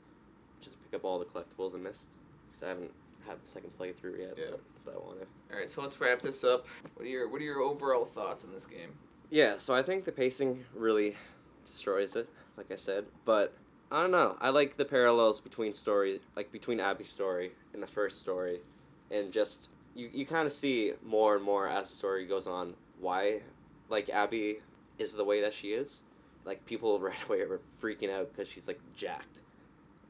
Just 0.60 0.82
pick 0.82 0.94
up 0.98 1.04
all 1.04 1.18
the 1.18 1.24
collectibles 1.24 1.74
I 1.74 1.78
missed. 1.78 2.08
Because 2.50 2.64
I 2.64 2.68
haven't 2.68 2.90
had 3.26 3.42
the 3.42 3.48
second 3.48 3.70
playthrough 3.78 4.18
yet. 4.18 4.34
Yeah. 4.36 4.44
But, 4.50 4.60
but 4.84 4.94
I 4.94 4.98
want 4.98 5.20
to. 5.20 5.26
All 5.52 5.60
right, 5.60 5.70
so 5.70 5.82
let's 5.82 6.00
wrap 6.00 6.20
this 6.20 6.42
up. 6.42 6.66
What 6.94 7.06
are 7.06 7.08
your 7.08 7.28
What 7.28 7.40
are 7.40 7.44
your 7.44 7.60
overall 7.60 8.04
thoughts 8.04 8.44
on 8.44 8.52
this 8.52 8.66
game? 8.66 8.90
Yeah, 9.30 9.58
so 9.58 9.74
I 9.74 9.82
think 9.82 10.04
the 10.04 10.12
pacing 10.12 10.64
really 10.74 11.16
destroys 11.64 12.16
it, 12.16 12.28
like 12.56 12.70
I 12.70 12.76
said. 12.76 13.04
But 13.24 13.54
I 13.90 14.02
don't 14.02 14.10
know. 14.10 14.36
I 14.40 14.50
like 14.50 14.76
the 14.76 14.84
parallels 14.84 15.40
between 15.40 15.72
story, 15.72 16.20
like 16.36 16.50
between 16.52 16.80
Abby's 16.80 17.08
story 17.08 17.52
and 17.72 17.82
the 17.82 17.86
first 17.86 18.20
story, 18.20 18.60
and 19.10 19.32
just 19.32 19.70
you, 19.94 20.10
you 20.12 20.26
kind 20.26 20.46
of 20.46 20.52
see 20.52 20.92
more 21.04 21.36
and 21.36 21.44
more 21.44 21.68
as 21.68 21.90
the 21.90 21.96
story 21.96 22.26
goes 22.26 22.46
on 22.46 22.74
why, 23.00 23.40
like 23.88 24.10
Abby 24.10 24.58
is 24.98 25.12
the 25.12 25.24
way 25.24 25.40
that 25.40 25.52
she 25.52 25.68
is. 25.68 26.02
Like 26.44 26.64
people 26.66 26.98
right 27.00 27.22
away 27.28 27.40
are 27.40 27.60
freaking 27.80 28.10
out 28.10 28.30
because 28.32 28.48
she's 28.48 28.68
like 28.68 28.80
jacked, 28.96 29.42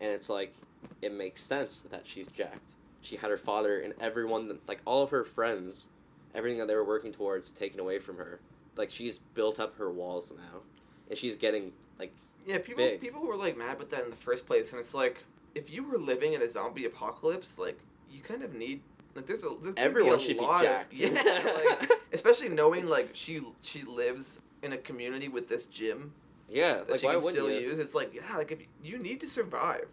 and 0.01 0.11
it's 0.11 0.29
like 0.29 0.55
it 1.03 1.13
makes 1.13 1.43
sense 1.43 1.85
that 1.91 2.07
she's 2.07 2.27
jacked. 2.29 2.73
She 3.03 3.17
had 3.17 3.31
her 3.31 3.37
father 3.37 3.81
and 3.81 3.93
everyone, 4.01 4.59
like 4.67 4.81
all 4.87 5.03
of 5.03 5.11
her 5.11 5.25
friends, 5.25 5.89
everything 6.35 6.59
that 6.59 6.69
they 6.69 6.75
were 6.75 6.85
working 6.85 7.13
towards 7.13 7.51
taken 7.51 7.81
away 7.81 7.99
from 7.99 8.17
her 8.17 8.41
like 8.77 8.91
she's 8.91 9.19
built 9.35 9.61
up 9.61 9.77
her 9.77 9.91
walls 9.91 10.33
now 10.37 10.61
and 11.09 11.19
she's 11.19 11.37
getting 11.37 11.73
like 11.99 12.13
Yeah, 12.47 12.59
people 12.59 12.85
Big. 12.85 13.01
people 13.01 13.27
were 13.27 13.37
like 13.37 13.57
mad 13.57 13.77
about 13.77 13.91
that 13.91 14.05
in 14.05 14.11
the 14.11 14.17
first 14.17 14.47
place, 14.47 14.73
and 14.73 14.81
it's 14.81 14.95
like 14.95 15.19
if 15.55 15.71
you 15.71 15.85
were 15.85 15.99
living 15.99 16.33
in 16.33 16.43
a 16.43 16.49
zombie 16.49 16.87
apocalypse, 16.87 17.59
like 17.59 17.79
you 18.11 18.23
kind 18.23 18.43
of 18.43 18.55
need 18.55 18.81
like 19.15 19.27
there's 19.27 19.45
a 19.45 19.51
there's 19.63 19.75
Everyone 19.77 20.19
be 20.19 20.25
a 20.25 20.27
should 20.27 20.39
be 20.39 20.43
lot 20.43 20.63
jacked. 20.63 20.93
Of, 20.93 20.99
yeah, 20.99 21.13
like, 21.81 21.91
especially 22.13 22.49
knowing 22.49 22.87
like 22.89 23.11
she 23.13 23.41
she 23.63 23.83
lives 23.83 24.41
in 24.63 24.73
a 24.73 24.79
community 24.79 25.29
with 25.29 25.49
this 25.49 25.67
gym 25.67 26.13
yeah 26.49 26.75
that 26.75 26.91
like 26.91 27.01
she 27.01 27.07
why 27.07 27.15
can 27.15 27.25
wouldn't 27.25 27.45
still 27.45 27.51
you 27.51 27.69
use. 27.69 27.79
It's 27.79 27.95
like 27.95 28.15
yeah, 28.15 28.37
like 28.37 28.53
if 28.53 28.61
you, 28.61 28.67
you 28.83 28.99
need 28.99 29.21
to 29.21 29.29
survive, 29.29 29.87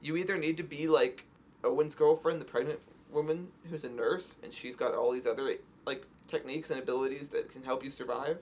you 0.00 0.16
either 0.16 0.36
need 0.36 0.56
to 0.56 0.62
be 0.62 0.88
like 0.88 1.24
Owen's 1.64 1.94
girlfriend, 1.94 2.40
the 2.40 2.44
pregnant 2.44 2.80
woman 3.10 3.48
who's 3.70 3.84
a 3.84 3.90
nurse, 3.90 4.36
and 4.42 4.52
she's 4.52 4.74
got 4.76 4.94
all 4.94 5.12
these 5.12 5.26
other 5.26 5.54
like 5.86 6.04
techniques 6.28 6.70
and 6.70 6.80
abilities 6.80 7.28
that 7.28 7.50
can 7.50 7.62
help 7.62 7.84
you 7.84 7.90
survive, 7.90 8.38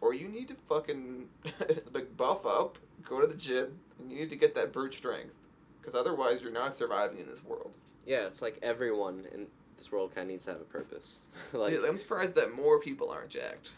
or 0.00 0.14
you 0.14 0.28
need 0.28 0.48
to 0.48 0.54
fucking 0.54 1.26
like 1.92 2.16
buff 2.16 2.46
up, 2.46 2.78
go 3.08 3.20
to 3.20 3.26
the 3.26 3.36
gym, 3.36 3.78
and 3.98 4.10
you 4.10 4.18
need 4.20 4.30
to 4.30 4.36
get 4.36 4.54
that 4.54 4.72
brute 4.72 4.94
strength, 4.94 5.34
because 5.80 5.94
otherwise 5.94 6.40
you're 6.40 6.52
not 6.52 6.74
surviving 6.74 7.18
in 7.18 7.26
this 7.28 7.44
world. 7.44 7.72
yeah 8.06 8.26
it's 8.26 8.42
like 8.42 8.58
everyone 8.62 9.26
in 9.34 9.46
this 9.76 9.92
world 9.92 10.14
kind 10.14 10.26
of 10.26 10.30
needs 10.32 10.44
to 10.44 10.52
have 10.52 10.60
a 10.60 10.64
purpose. 10.64 11.18
Like 11.52 11.72
Yeah, 11.74 11.80
I'm 11.86 11.96
surprised 11.98 12.34
that 12.36 12.54
more 12.54 12.78
people 12.80 13.10
aren't 13.10 13.30
jacked. 13.30 13.70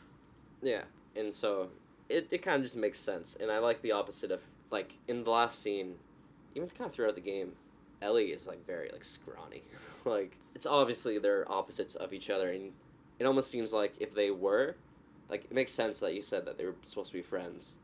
yeah 0.62 0.82
and 1.16 1.34
so 1.34 1.68
it, 2.08 2.28
it 2.30 2.42
kind 2.42 2.56
of 2.56 2.62
just 2.62 2.76
makes 2.76 2.98
sense 2.98 3.36
and 3.40 3.50
i 3.50 3.58
like 3.58 3.80
the 3.82 3.92
opposite 3.92 4.30
of 4.30 4.40
like 4.70 4.98
in 5.08 5.24
the 5.24 5.30
last 5.30 5.62
scene 5.62 5.94
even 6.54 6.68
kind 6.70 6.88
of 6.88 6.94
throughout 6.94 7.14
the 7.14 7.20
game 7.20 7.52
ellie 8.02 8.26
is 8.28 8.46
like 8.46 8.64
very 8.66 8.88
like 8.92 9.04
scrawny. 9.04 9.62
Like 10.04 10.38
it's 10.54 10.64
obviously 10.66 11.18
they're 11.18 11.50
opposites 11.50 11.94
of 11.96 12.12
each 12.12 12.30
other 12.30 12.50
and 12.50 12.72
it 13.18 13.24
almost 13.26 13.50
seems 13.50 13.72
like 13.72 13.94
if 14.00 14.14
they 14.14 14.30
were 14.30 14.76
like 15.28 15.44
it 15.44 15.52
makes 15.52 15.72
sense 15.72 16.00
that 16.00 16.14
you 16.14 16.22
said 16.22 16.44
that 16.46 16.56
they 16.56 16.64
were 16.64 16.76
supposed 16.84 17.08
to 17.08 17.14
be 17.14 17.22
friends 17.22 17.76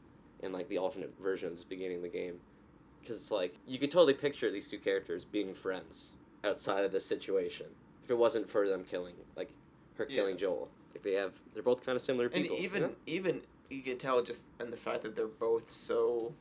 in 0.42 0.52
like 0.52 0.68
the 0.68 0.78
alternate 0.78 1.12
versions 1.22 1.64
beginning 1.64 1.96
of 1.98 2.02
the 2.02 2.08
game 2.08 2.36
because 3.00 3.16
it's 3.16 3.30
like 3.30 3.56
you 3.66 3.78
could 3.78 3.90
totally 3.90 4.14
picture 4.14 4.50
these 4.50 4.68
two 4.68 4.78
characters 4.78 5.24
being 5.24 5.52
friends 5.54 6.10
outside 6.44 6.84
of 6.84 6.92
this 6.92 7.04
situation 7.04 7.66
if 8.04 8.10
it 8.10 8.18
wasn't 8.18 8.48
for 8.48 8.68
them 8.68 8.84
killing 8.84 9.14
like 9.36 9.50
her 9.96 10.06
Yeah. 10.08 10.16
killing 10.20 10.36
joel 10.36 10.68
like 10.94 11.02
they 11.02 11.14
have 11.14 11.32
they're 11.54 11.62
both 11.62 11.84
kind 11.84 11.96
of 11.96 12.02
similar 12.02 12.26
And 12.26 12.42
people 12.42 12.56
you 12.58 12.62
even 12.64 12.82
know? 12.82 12.90
even 13.06 13.40
you 13.70 13.82
can 13.82 13.98
tell 13.98 14.22
just 14.22 14.42
in 14.60 14.70
the 14.70 14.76
fact 14.76 15.02
that 15.02 15.16
they're 15.16 15.26
both 15.26 15.70
so 15.70 16.32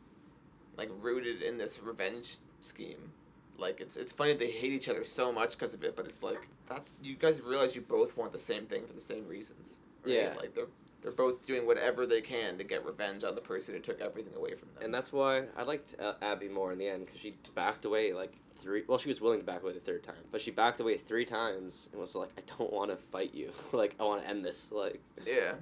like 0.77 0.89
rooted 1.01 1.41
in 1.41 1.57
this 1.57 1.79
revenge 1.81 2.37
scheme. 2.61 3.11
Like 3.57 3.79
it's 3.79 3.95
it's 3.95 4.11
funny 4.11 4.33
they 4.33 4.51
hate 4.51 4.73
each 4.73 4.89
other 4.89 5.03
so 5.03 5.31
much 5.31 5.51
because 5.51 5.73
of 5.73 5.83
it, 5.83 5.95
but 5.95 6.05
it's 6.05 6.21
like 6.23 6.47
that's 6.67 6.91
you 7.01 7.15
guys 7.15 7.41
realize 7.41 7.75
you 7.75 7.81
both 7.81 8.17
want 8.17 8.31
the 8.33 8.39
same 8.39 8.65
thing 8.65 8.85
for 8.85 8.93
the 8.93 9.01
same 9.01 9.27
reasons. 9.27 9.75
right? 10.03 10.13
Yeah. 10.15 10.33
Like 10.37 10.53
they're 10.55 10.67
they're 11.01 11.11
both 11.11 11.45
doing 11.45 11.65
whatever 11.65 12.05
they 12.05 12.21
can 12.21 12.57
to 12.57 12.63
get 12.63 12.85
revenge 12.85 13.23
on 13.23 13.35
the 13.35 13.41
person 13.41 13.73
who 13.75 13.79
took 13.79 14.01
everything 14.01 14.33
away 14.35 14.55
from 14.55 14.69
them. 14.73 14.83
and 14.83 14.93
that's 14.93 15.13
why 15.13 15.43
I 15.55 15.63
liked 15.63 15.95
uh, 15.99 16.13
Abby 16.21 16.49
more 16.49 16.71
in 16.71 16.77
the 16.79 16.87
end 16.87 17.05
because 17.05 17.19
she 17.21 17.35
backed 17.55 17.85
away 17.85 18.11
like 18.13 18.33
three. 18.63 18.83
Well, 18.87 18.97
she 18.97 19.09
was 19.09 19.21
willing 19.21 19.39
to 19.39 19.45
back 19.45 19.61
away 19.61 19.73
the 19.73 19.79
third 19.79 20.01
time, 20.03 20.15
but 20.31 20.41
she 20.41 20.49
backed 20.49 20.79
away 20.79 20.97
three 20.97 21.25
times 21.25 21.89
and 21.91 21.99
was 22.01 22.15
like, 22.15 22.29
"I 22.37 22.41
don't 22.57 22.71
want 22.73 22.89
to 22.89 22.95
fight 22.97 23.33
you. 23.33 23.51
like, 23.73 23.95
I 23.99 24.03
want 24.03 24.23
to 24.23 24.27
end 24.29 24.43
this." 24.43 24.71
Like, 24.71 24.99
yeah. 25.25 25.53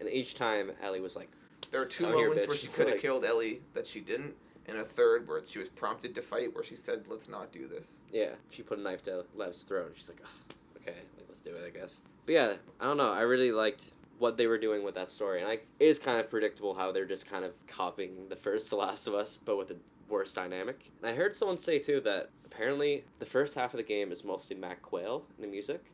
and 0.00 0.08
each 0.08 0.34
time 0.34 0.70
Ellie 0.82 1.00
was 1.00 1.16
like, 1.16 1.28
There 1.70 1.80
are 1.82 1.86
two 1.86 2.04
Come 2.04 2.14
here, 2.14 2.28
moments 2.28 2.46
where 2.46 2.56
she 2.56 2.68
could 2.68 2.86
have 2.86 2.94
Like- 2.94 3.02
killed 3.02 3.24
Ellie 3.24 3.60
that 3.74 3.86
she 3.86 4.00
didn't, 4.00 4.34
and 4.66 4.78
a 4.78 4.84
third 4.84 5.26
where 5.28 5.42
she 5.46 5.58
was 5.58 5.68
prompted 5.68 6.14
to 6.14 6.22
fight 6.22 6.54
where 6.54 6.64
she 6.64 6.76
said, 6.76 7.04
"Let's 7.08 7.28
not 7.28 7.52
do 7.52 7.66
this." 7.68 7.98
"Yeah." 8.12 8.30
She 8.50 8.62
put 8.62 8.78
a 8.78 8.82
knife 8.82 9.02
to 9.04 9.24
Lev's 9.34 9.62
throat. 9.62 9.88
and 9.88 9.96
She's 9.96 10.08
like, 10.08 10.20
"Ugh, 10.22 10.54
"Okay, 10.80 10.98
like 11.18 11.26
let's 11.28 11.40
do 11.40 11.54
it, 11.54 11.64
I 11.66 11.70
guess." 11.76 12.00
But 12.24 12.32
yeah, 12.32 12.52
I 12.80 12.84
don't 12.84 12.96
know. 12.96 13.10
I 13.12 13.20
really 13.22 13.52
liked 13.52 13.92
what 14.18 14.36
they 14.38 14.46
were 14.46 14.56
doing 14.58 14.82
with 14.82 14.94
that 14.94 15.10
story. 15.10 15.40
And 15.42 15.48
I, 15.50 15.52
it 15.54 15.62
is 15.78 15.98
kind 15.98 16.18
of 16.18 16.30
predictable 16.30 16.74
how 16.74 16.90
they're 16.90 17.04
just 17.04 17.26
kind 17.26 17.44
of 17.44 17.52
copying 17.66 18.28
the 18.30 18.36
first 18.36 18.70
The 18.70 18.76
Last 18.76 19.06
of 19.06 19.14
Us, 19.14 19.38
but 19.44 19.56
with 19.58 19.70
a 19.70 19.76
worse 20.08 20.32
dynamic. 20.32 20.90
And 21.00 21.10
I 21.10 21.14
heard 21.14 21.34
someone 21.36 21.56
say 21.56 21.78
too 21.78 22.00
that 22.02 22.30
apparently 22.44 23.04
the 23.18 23.26
first 23.26 23.54
half 23.54 23.74
of 23.74 23.78
the 23.78 23.84
game 23.84 24.12
is 24.12 24.24
mostly 24.24 24.56
Mac 24.56 24.82
Quayle 24.82 25.24
in 25.36 25.42
the 25.42 25.48
music, 25.50 25.84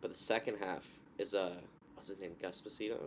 but 0.00 0.10
the 0.10 0.16
second 0.16 0.56
half 0.58 0.86
is 1.18 1.34
uh 1.34 1.56
what's 1.94 2.08
his 2.08 2.18
name 2.20 2.32
Gus 2.40 2.62
Pasino 2.66 2.98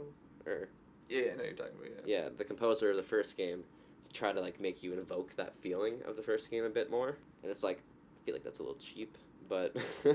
or 0.45 0.69
Yeah, 1.09 1.31
I 1.33 1.35
know 1.37 1.43
you're 1.43 1.53
talking 1.53 1.73
about 1.77 2.07
yeah. 2.07 2.23
yeah 2.23 2.29
the 2.37 2.43
composer 2.43 2.91
of 2.91 2.97
the 2.97 3.03
first 3.03 3.37
game 3.37 3.63
try 4.11 4.31
to 4.31 4.39
like 4.41 4.59
make 4.59 4.83
you 4.83 4.93
invoke 4.93 5.35
that 5.37 5.53
feeling 5.61 5.95
of 6.05 6.15
the 6.15 6.21
first 6.21 6.51
game 6.51 6.63
a 6.65 6.69
bit 6.69 6.91
more, 6.91 7.17
and 7.41 7.51
it's 7.51 7.63
like 7.63 7.77
I 7.79 8.25
feel 8.25 8.35
like 8.35 8.43
that's 8.43 8.59
a 8.59 8.63
little 8.63 8.77
cheap, 8.77 9.17
but 9.49 9.75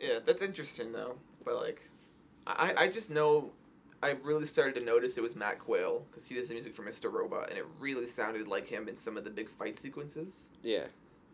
Yeah, 0.00 0.20
that's 0.24 0.42
interesting 0.42 0.92
though. 0.92 1.16
But 1.44 1.56
like, 1.56 1.82
I 2.46 2.74
I 2.76 2.88
just 2.88 3.10
know. 3.10 3.50
I 4.02 4.10
really 4.22 4.46
started 4.46 4.78
to 4.80 4.84
notice 4.86 5.18
it 5.18 5.22
was 5.22 5.36
Mac 5.36 5.58
Quayle 5.58 6.06
because 6.10 6.26
he 6.26 6.34
does 6.34 6.48
the 6.48 6.54
music 6.54 6.74
for 6.74 6.82
Mr. 6.82 7.12
Robot, 7.12 7.50
and 7.50 7.58
it 7.58 7.66
really 7.78 8.06
sounded 8.06 8.48
like 8.48 8.66
him 8.66 8.88
in 8.88 8.96
some 8.96 9.16
of 9.16 9.24
the 9.24 9.30
big 9.30 9.48
fight 9.48 9.76
sequences. 9.76 10.50
yeah. 10.62 10.84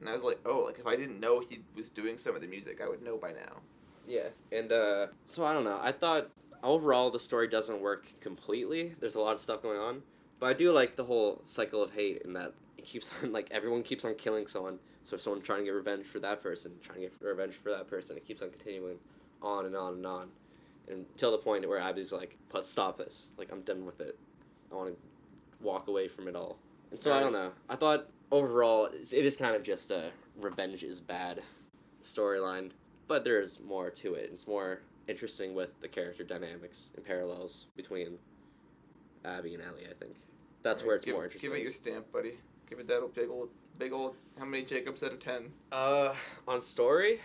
And 0.00 0.10
I 0.10 0.12
was 0.12 0.22
like, 0.24 0.38
oh, 0.44 0.58
like 0.58 0.78
if 0.78 0.86
I 0.86 0.94
didn't 0.94 1.20
know 1.20 1.40
he 1.40 1.62
was 1.74 1.88
doing 1.88 2.18
some 2.18 2.34
of 2.34 2.42
the 2.42 2.46
music, 2.46 2.82
I 2.82 2.88
would 2.88 3.02
know 3.02 3.16
by 3.16 3.30
now. 3.30 3.60
Yeah, 4.06 4.28
and 4.52 4.70
uh, 4.70 5.06
so 5.24 5.46
I 5.46 5.54
don't 5.54 5.64
know. 5.64 5.78
I 5.82 5.90
thought 5.90 6.28
overall 6.62 7.10
the 7.10 7.18
story 7.18 7.48
doesn't 7.48 7.80
work 7.80 8.06
completely. 8.20 8.94
There's 9.00 9.14
a 9.14 9.20
lot 9.20 9.32
of 9.32 9.40
stuff 9.40 9.62
going 9.62 9.78
on, 9.78 10.02
but 10.38 10.46
I 10.46 10.52
do 10.52 10.70
like 10.70 10.96
the 10.96 11.04
whole 11.04 11.40
cycle 11.44 11.82
of 11.82 11.92
hate 11.92 12.22
in 12.26 12.34
that 12.34 12.52
it 12.76 12.84
keeps 12.84 13.10
on 13.22 13.32
like 13.38 13.48
everyone 13.50 13.82
keeps 13.82 14.04
on 14.04 14.14
killing 14.16 14.46
someone. 14.46 14.78
So 15.02 15.16
someone 15.16 15.40
trying 15.40 15.60
to 15.60 15.64
get 15.64 15.70
revenge 15.70 16.04
for 16.04 16.18
that 16.18 16.42
person, 16.42 16.72
trying 16.82 17.00
to 17.00 17.02
get 17.06 17.14
revenge 17.20 17.54
for 17.54 17.70
that 17.70 17.88
person. 17.88 18.16
It 18.16 18.26
keeps 18.26 18.42
on 18.42 18.50
continuing, 18.50 18.98
on 19.40 19.64
and 19.64 19.76
on 19.76 19.94
and 19.94 20.06
on, 20.06 20.28
until 20.88 21.30
the 21.30 21.38
point 21.38 21.68
where 21.68 21.78
Abby's 21.78 22.12
like, 22.12 22.38
"Let's 22.52 22.70
stop 22.70 22.96
this. 22.96 23.26
Like 23.36 23.50
I'm 23.52 23.62
done 23.62 23.84
with 23.84 24.00
it. 24.00 24.18
I 24.70 24.74
want 24.74 24.90
to 24.90 24.96
walk 25.64 25.88
away 25.88 26.08
from 26.08 26.28
it 26.28 26.36
all." 26.36 26.58
And 26.90 27.00
so 27.00 27.12
I 27.12 27.20
don't 27.20 27.32
know. 27.32 27.52
I 27.68 27.76
thought 27.76 28.08
overall 28.30 28.86
it's- 28.86 29.36
kind 29.36 29.54
of 29.54 29.62
just 29.62 29.90
a 29.90 30.10
revenge 30.36 30.82
is 30.82 31.00
bad 31.00 31.42
storyline 32.02 32.70
but 33.08 33.24
there's 33.24 33.60
more 33.60 33.90
to 33.90 34.14
it. 34.14 34.30
It's 34.32 34.46
more 34.46 34.80
interesting 35.08 35.54
with 35.54 35.78
the 35.80 35.88
character 35.88 36.24
dynamics 36.24 36.90
and 36.96 37.04
parallels 37.04 37.66
between 37.76 38.18
Abby 39.24 39.54
and 39.54 39.62
Ellie. 39.62 39.86
I 39.88 39.94
think 39.94 40.16
that's 40.62 40.82
where 40.82 40.96
it's 40.96 41.04
give, 41.04 41.14
more 41.14 41.24
interesting. 41.24 41.50
Give 41.50 41.58
it 41.58 41.62
your 41.62 41.70
stamp, 41.70 42.10
buddy. 42.12 42.32
Give 42.68 42.80
it 42.80 42.88
that 42.88 43.00
old, 43.00 43.14
big 43.14 43.30
old, 43.30 43.50
big 43.78 43.92
old. 43.92 44.16
How 44.38 44.44
many 44.44 44.64
Jacobs 44.64 45.02
out 45.02 45.12
of 45.12 45.20
ten? 45.20 45.52
uh, 45.72 46.14
on 46.48 46.60
story. 46.60 47.20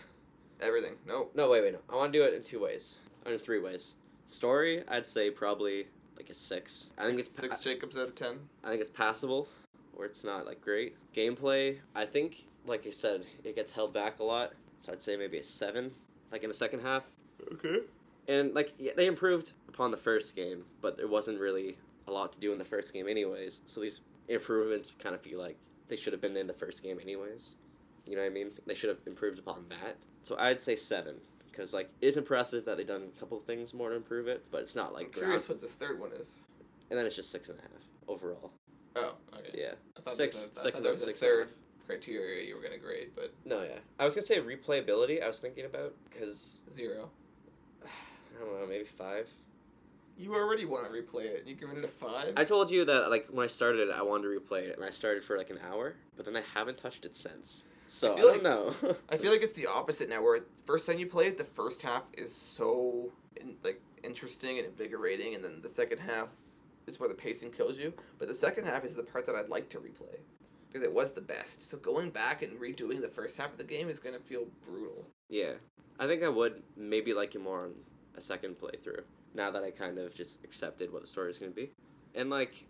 Everything. 0.59 0.93
Nope. 1.07 1.31
No, 1.33 1.49
wait, 1.49 1.63
wait, 1.63 1.73
no. 1.73 1.79
I 1.89 1.95
want 1.95 2.13
to 2.13 2.19
do 2.19 2.23
it 2.23 2.35
in 2.35 2.43
two 2.43 2.59
ways. 2.59 2.97
Or 3.25 3.33
in 3.33 3.39
three 3.39 3.59
ways. 3.59 3.95
Story, 4.27 4.83
I'd 4.87 5.05
say 5.07 5.29
probably 5.29 5.87
like 6.17 6.29
a 6.29 6.33
six. 6.33 6.87
I 6.97 7.05
think 7.05 7.19
it's 7.19 7.29
Six- 7.29 7.47
pa- 7.47 7.53
six 7.55 7.63
Jacobs 7.63 7.97
out 7.97 8.07
of 8.09 8.15
ten. 8.15 8.37
I 8.63 8.69
think 8.69 8.81
it's 8.81 8.89
passable, 8.89 9.47
or 9.95 10.05
it's 10.05 10.23
not 10.23 10.45
like 10.45 10.61
great 10.61 10.95
gameplay. 11.15 11.79
I 11.95 12.05
think, 12.05 12.45
like 12.65 12.85
I 12.87 12.91
said, 12.91 13.25
it 13.43 13.55
gets 13.55 13.71
held 13.71 13.93
back 13.93 14.19
a 14.19 14.23
lot. 14.23 14.53
So 14.79 14.91
I'd 14.91 15.01
say 15.01 15.15
maybe 15.17 15.37
a 15.37 15.43
seven, 15.43 15.91
like 16.31 16.43
in 16.43 16.49
the 16.49 16.53
second 16.53 16.81
half. 16.81 17.03
Okay. 17.53 17.79
And 18.27 18.53
like 18.53 18.73
yeah, 18.77 18.91
they 18.95 19.07
improved 19.07 19.51
upon 19.67 19.91
the 19.91 19.97
first 19.97 20.35
game, 20.35 20.63
but 20.81 20.97
there 20.97 21.07
wasn't 21.07 21.39
really 21.39 21.77
a 22.07 22.11
lot 22.11 22.31
to 22.33 22.39
do 22.39 22.51
in 22.51 22.57
the 22.57 22.65
first 22.65 22.93
game 22.93 23.07
anyways. 23.07 23.61
So 23.65 23.81
these 23.81 24.01
improvements 24.27 24.93
kind 24.99 25.13
of 25.15 25.21
feel 25.21 25.39
like 25.39 25.57
they 25.87 25.95
should 25.95 26.13
have 26.13 26.21
been 26.21 26.37
in 26.37 26.47
the 26.47 26.53
first 26.53 26.81
game 26.83 26.99
anyways. 27.01 27.55
You 28.05 28.15
know 28.15 28.21
what 28.21 28.27
I 28.31 28.33
mean? 28.33 28.51
They 28.65 28.73
should 28.73 28.89
have 28.89 28.99
improved 29.05 29.39
upon 29.39 29.65
that. 29.69 29.97
So 30.23 30.35
I'd 30.39 30.61
say 30.61 30.75
seven 30.75 31.15
because 31.51 31.73
like 31.73 31.89
it 32.01 32.07
is 32.07 32.17
impressive 32.17 32.65
that 32.65 32.77
they've 32.77 32.87
done 32.87 33.09
a 33.15 33.19
couple 33.19 33.37
of 33.37 33.43
things 33.45 33.73
more 33.73 33.89
to 33.89 33.95
improve 33.95 34.27
it, 34.27 34.43
but 34.51 34.61
it's 34.61 34.75
not 34.75 34.93
like 34.93 35.07
I'm 35.07 35.11
curious 35.13 35.47
ground- 35.47 35.59
what 35.61 35.67
this 35.67 35.75
third 35.75 35.99
one 35.99 36.11
is. 36.13 36.35
And 36.89 36.97
then 36.99 37.05
it's 37.05 37.15
just 37.15 37.31
six 37.31 37.49
and 37.49 37.57
a 37.59 37.61
half 37.61 37.71
overall. 38.07 38.51
Oh, 38.95 39.13
okay. 39.33 39.51
Yeah, 39.53 39.73
I 40.05 40.11
six. 40.11 40.37
There 40.37 40.49
was 40.49 40.57
a, 40.57 40.59
I 40.59 40.63
second 40.63 40.83
thought 40.83 40.91
was 40.93 41.01
a 41.01 41.05
six 41.05 41.19
third 41.19 41.49
criteria 41.87 42.43
you 42.47 42.55
were 42.55 42.61
gonna 42.61 42.77
grade, 42.77 43.11
but 43.15 43.33
No, 43.45 43.61
yeah. 43.63 43.79
I 43.99 44.05
was 44.05 44.13
gonna 44.13 44.25
say 44.25 44.39
replayability. 44.39 45.23
I 45.23 45.27
was 45.27 45.39
thinking 45.39 45.65
about 45.65 45.93
because 46.09 46.57
zero. 46.71 47.09
I 47.85 48.43
don't 48.43 48.59
know, 48.59 48.67
maybe 48.67 48.83
five. 48.85 49.29
You 50.17 50.35
already 50.35 50.65
want 50.65 50.85
to 50.85 50.91
replay 50.91 51.25
it. 51.25 51.43
You 51.47 51.55
giving 51.55 51.77
it 51.77 51.85
a 51.85 51.87
five? 51.87 52.33
I 52.37 52.43
told 52.43 52.69
you 52.69 52.85
that 52.85 53.09
like 53.09 53.27
when 53.27 53.43
I 53.43 53.47
started 53.47 53.89
it, 53.89 53.95
I 53.95 54.01
wanted 54.01 54.23
to 54.23 54.39
replay 54.39 54.63
it, 54.63 54.75
and 54.75 54.85
I 54.85 54.89
started 54.89 55.23
for 55.23 55.37
like 55.37 55.49
an 55.49 55.59
hour, 55.67 55.95
but 56.15 56.25
then 56.25 56.35
I 56.35 56.41
haven't 56.53 56.77
touched 56.77 57.05
it 57.05 57.15
since. 57.15 57.63
So 57.91 58.11
I 58.11 58.13
I, 58.13 58.15
feel 58.15 58.31
don't 58.31 58.43
know. 58.43 58.73
I 59.09 59.17
feel 59.17 59.33
like 59.33 59.41
it's 59.41 59.51
the 59.51 59.67
opposite 59.67 60.07
now. 60.07 60.23
Where 60.23 60.39
first 60.63 60.87
time 60.87 60.97
you 60.97 61.07
play 61.07 61.27
it, 61.27 61.37
the 61.37 61.43
first 61.43 61.81
half 61.81 62.03
is 62.13 62.33
so 62.33 63.11
in, 63.35 63.55
like 63.65 63.81
interesting 64.01 64.57
and 64.59 64.65
invigorating, 64.65 65.35
and 65.35 65.43
then 65.43 65.59
the 65.61 65.67
second 65.67 65.97
half 65.97 66.29
is 66.87 67.01
where 67.01 67.09
the 67.09 67.15
pacing 67.15 67.51
kills 67.51 67.77
you. 67.77 67.93
But 68.17 68.29
the 68.29 68.33
second 68.33 68.65
half 68.65 68.85
is 68.85 68.95
the 68.95 69.03
part 69.03 69.25
that 69.25 69.35
I'd 69.35 69.49
like 69.49 69.67
to 69.71 69.77
replay 69.79 70.19
because 70.69 70.83
it 70.85 70.93
was 70.93 71.11
the 71.11 71.19
best. 71.19 71.63
So 71.63 71.77
going 71.77 72.11
back 72.11 72.43
and 72.43 72.57
redoing 72.57 73.01
the 73.01 73.09
first 73.09 73.35
half 73.35 73.51
of 73.51 73.57
the 73.57 73.65
game 73.65 73.89
is 73.89 73.99
gonna 73.99 74.19
feel 74.19 74.45
brutal. 74.65 75.05
yeah, 75.27 75.55
I 75.99 76.07
think 76.07 76.23
I 76.23 76.29
would 76.29 76.63
maybe 76.77 77.13
like 77.13 77.35
it 77.35 77.41
more 77.41 77.65
on 77.65 77.73
a 78.15 78.21
second 78.21 78.55
playthrough 78.57 79.01
now 79.33 79.51
that 79.51 79.63
I 79.63 79.71
kind 79.71 79.97
of 79.97 80.15
just 80.15 80.39
accepted 80.45 80.93
what 80.93 81.01
the 81.01 81.07
story 81.07 81.29
is 81.29 81.37
gonna 81.37 81.51
be, 81.51 81.71
and 82.15 82.29
like 82.29 82.67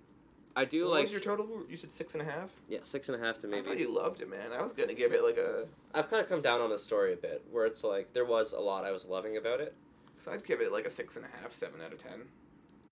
I 0.56 0.66
do 0.66 0.82
So 0.82 0.86
what 0.88 0.94
like 0.96 1.02
was 1.04 1.12
your 1.12 1.22
total? 1.22 1.48
You 1.70 1.78
said 1.78 1.92
six 1.92 2.14
and 2.14 2.22
a 2.22 2.26
half. 2.26 2.50
yeah 2.68 2.80
six 2.84 3.10
and 3.10 3.22
a 3.22 3.26
half 3.26 3.38
to 3.40 3.48
maybe. 3.48 3.62
I 3.62 3.64
thought 3.70 3.80
you 3.80 3.94
loved 3.94 4.22
it, 4.22 4.30
man. 4.30 4.52
I 4.58 4.62
was 4.62 4.74
gonna 4.74 4.94
give 4.94 5.14
it 5.14 5.24
like 5.24 5.38
a. 5.38 5.66
I've 5.94 6.10
kind 6.10 6.22
of 6.22 6.28
come 6.30 6.42
down 6.42 6.60
on 6.62 6.70
the 6.70 6.78
story 6.78 7.14
a 7.14 7.18
bit, 7.18 7.44
where 7.52 7.66
it's 7.66 7.84
like 7.84 8.14
there 8.14 8.26
was 8.26 8.52
a 8.54 8.60
lot 8.60 8.84
I 8.86 8.92
was 8.92 9.06
loving 9.06 9.38
about 9.38 9.62
it. 9.62 9.74
Cause 10.18 10.28
I'd 10.28 10.46
give 10.46 10.62
it 10.62 10.72
like 10.72 10.86
a 10.86 10.90
six 10.90 11.16
and 11.16 11.26
a 11.26 11.30
half, 11.42 11.54
seven 11.54 11.82
out 11.82 11.94
of 11.94 11.98
ten. 12.00 12.22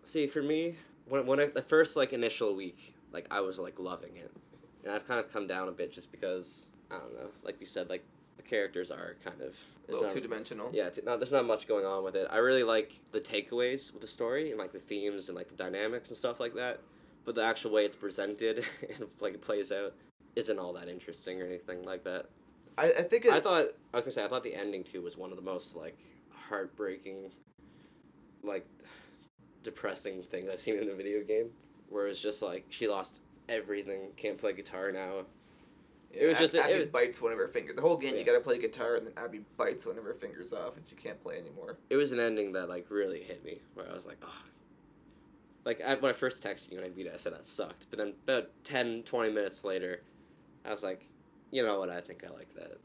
See, 0.04 0.26
for 0.28 0.42
me, 0.42 0.76
when 1.08 1.26
when 1.26 1.40
I, 1.40 1.46
the 1.48 1.62
first 1.62 1.96
like 1.96 2.14
initial 2.14 2.56
week, 2.56 2.96
like 3.12 3.28
I 3.30 3.42
was 3.42 3.60
like 3.60 3.78
loving 3.80 4.16
it, 4.18 4.32
and 4.84 4.94
I've 4.94 5.08
kind 5.08 5.20
of 5.20 5.32
come 5.32 5.46
down 5.46 5.68
a 5.68 5.72
bit 5.72 5.92
just 5.92 6.12
because 6.12 6.66
I 6.90 6.98
don't 6.98 7.14
know. 7.14 7.30
Like 7.44 7.60
we 7.60 7.66
said, 7.66 7.90
like 7.90 8.04
the 8.38 8.44
characters 8.44 8.90
are 8.90 9.16
kind 9.24 9.42
of 9.42 9.54
A 9.90 9.92
little 9.92 10.06
not- 10.08 10.14
two 10.14 10.22
dimensional. 10.22 10.70
Yeah, 10.74 10.90
t- 10.90 11.02
not, 11.06 11.20
there's 11.20 11.32
not 11.32 11.46
much 11.46 11.68
going 11.68 11.86
on 11.86 12.04
with 12.06 12.16
it. 12.16 12.28
I 12.32 12.38
really 12.38 12.64
like 12.64 13.00
the 13.12 13.20
takeaways 13.20 13.92
with 13.92 14.00
the 14.02 14.08
story 14.08 14.50
and 14.52 14.58
like 14.58 14.72
the 14.72 14.80
themes 14.80 15.28
and 15.28 15.36
like 15.36 15.50
the 15.50 15.62
dynamics 15.62 16.08
and 16.10 16.18
stuff 16.18 16.40
like 16.40 16.56
that. 16.56 16.80
But 17.26 17.36
the 17.36 17.44
actual 17.44 17.72
way 17.72 17.86
it's 17.86 17.96
presented 17.96 18.66
and 18.90 19.08
like 19.20 19.34
it 19.36 19.42
plays 19.42 19.72
out 19.72 19.94
isn't 20.36 20.58
all 20.60 20.74
that 20.74 20.88
interesting 20.88 21.42
or 21.42 21.46
anything 21.46 21.84
like 21.84 22.04
that. 22.06 22.26
I, 22.78 22.86
I 23.00 23.02
think 23.04 23.26
it, 23.26 23.32
I 23.34 23.40
thought 23.40 23.68
I 23.94 23.98
was 23.98 24.04
gonna 24.04 24.12
say 24.12 24.24
I 24.24 24.28
thought 24.28 24.44
the 24.44 24.56
ending 24.56 24.84
too 24.84 25.02
was 25.02 25.18
one 25.18 25.32
of 25.32 25.36
the 25.36 25.44
most 25.44 25.76
like 25.76 25.98
heartbreaking, 26.50 27.32
like 28.44 28.66
depressing 29.64 30.24
things 30.24 30.50
I've 30.52 30.60
seen 30.60 30.76
in 30.78 30.90
a 30.90 30.96
video 30.96 31.24
game. 31.24 31.50
Where 31.90 32.08
it's 32.08 32.20
just 32.22 32.42
like 32.42 32.66
she 32.70 32.88
lost 32.88 33.20
everything, 33.50 34.10
can't 34.16 34.38
play 34.38 34.54
guitar 34.54 34.92
now. 34.92 35.26
it 36.14 36.26
was 36.28 36.38
Ab- 36.38 36.42
just- 36.42 36.56
it 36.56 36.60
Abby 36.66 36.80
was- 36.80 36.88
bites 36.88 37.22
one 37.22 37.32
of 37.32 37.38
her 37.38 37.48
fingers. 37.48 37.76
The 37.76 37.82
whole 37.82 37.98
game, 37.98 38.14
Yeah. 38.14 38.20
you 38.20 38.26
gotta 38.26 38.40
play 38.40 38.60
guitar, 38.60 38.96
and 38.96 39.08
then 39.08 39.14
Abby 39.18 39.42
bites 39.58 39.86
one 39.86 39.98
of 39.98 40.04
her 40.04 40.14
fingers 40.14 40.54
off, 40.54 40.78
and 40.78 40.88
she 40.88 40.96
can't 40.96 41.22
play 41.22 41.38
anymore. 41.40 41.78
It 41.90 41.96
was 41.98 42.12
an 42.12 42.20
ending 42.20 42.52
that 42.54 42.70
like 42.70 42.86
really 42.90 43.22
hit 43.24 43.44
me. 43.44 43.60
Where 43.74 43.90
I 43.90 43.94
was 43.94 44.06
like, 44.06 44.18
oh. 44.24 44.44
Like 45.70 45.82
I, 45.82 45.94
when 45.94 46.10
I 46.10 46.14
first 46.14 46.44
texted 46.44 46.72
you 46.72 46.80
and 46.80 46.88
I 46.88 46.90
beat 46.90 47.06
it, 47.06 47.12
I 47.14 47.18
said 47.18 47.32
that 47.34 47.46
sucked. 47.46 47.86
But 47.92 48.00
then 48.00 48.14
about 48.24 48.50
10, 48.64 49.04
20 49.04 49.32
minutes 49.32 49.64
later, 49.64 50.02
I 50.66 50.72
was 50.72 50.82
like, 50.82 51.06
you 51.52 51.64
know 51.64 51.78
what? 51.80 51.92
I 51.92 52.02
think 52.02 52.24
I 52.28 52.34
like 52.34 52.52
that. 52.56 52.80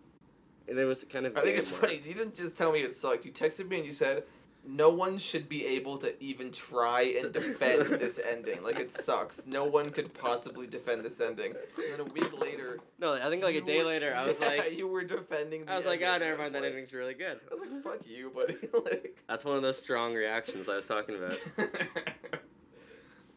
And 0.68 0.78
it 0.78 0.84
was 0.84 1.02
kind 1.04 1.24
of. 1.24 1.34
I 1.34 1.40
think 1.40 1.56
it's 1.56 1.70
funny. 1.70 2.02
You 2.06 2.12
didn't 2.12 2.34
just 2.34 2.58
tell 2.58 2.72
me 2.72 2.80
it 2.80 2.94
sucked. 2.94 3.24
You 3.24 3.32
texted 3.32 3.70
me 3.70 3.76
and 3.78 3.86
you 3.86 3.92
said, 3.92 4.24
"No 4.66 4.90
one 4.90 5.16
should 5.16 5.48
be 5.48 5.64
able 5.64 5.96
to 5.98 6.22
even 6.22 6.52
try 6.52 7.14
and 7.18 7.32
defend 7.32 7.86
this 8.00 8.18
ending. 8.18 8.62
Like 8.62 8.78
it 8.78 8.92
sucks. 8.92 9.40
No 9.46 9.64
one 9.64 9.88
could 9.88 10.12
possibly 10.12 10.66
defend 10.66 11.04
this 11.06 11.20
ending." 11.22 11.54
And 11.78 11.92
then 11.92 12.00
a 12.00 12.04
week 12.04 12.38
later, 12.38 12.80
No, 12.98 13.14
I 13.14 13.30
think 13.30 13.42
like 13.42 13.56
a 13.56 13.60
day 13.62 13.78
were- 13.78 13.88
later, 13.88 14.14
I 14.14 14.26
was 14.26 14.40
yeah, 14.40 14.46
like, 14.48 14.76
"You 14.76 14.88
were 14.88 15.04
defending." 15.04 15.64
The 15.66 15.72
I 15.72 15.76
was 15.76 15.86
like, 15.86 16.02
ah, 16.04 16.14
I 16.14 16.18
never 16.18 16.36
mind. 16.38 16.54
That 16.54 16.62
like- 16.62 16.70
ending's 16.72 16.92
really 16.92 17.14
good. 17.14 17.40
I 17.50 17.54
was 17.54 17.70
like, 17.70 17.82
"Fuck 17.82 18.06
you, 18.06 18.30
buddy!" 18.34 18.56
like. 18.90 19.22
That's 19.26 19.44
one 19.44 19.56
of 19.56 19.62
those 19.62 19.78
strong 19.78 20.14
reactions 20.14 20.68
I 20.68 20.76
was 20.76 20.86
talking 20.86 21.16
about. 21.16 21.38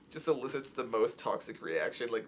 Just 0.10 0.28
elicits 0.28 0.72
the 0.72 0.84
most 0.84 1.20
toxic 1.20 1.62
reaction. 1.62 2.10
Like 2.12 2.26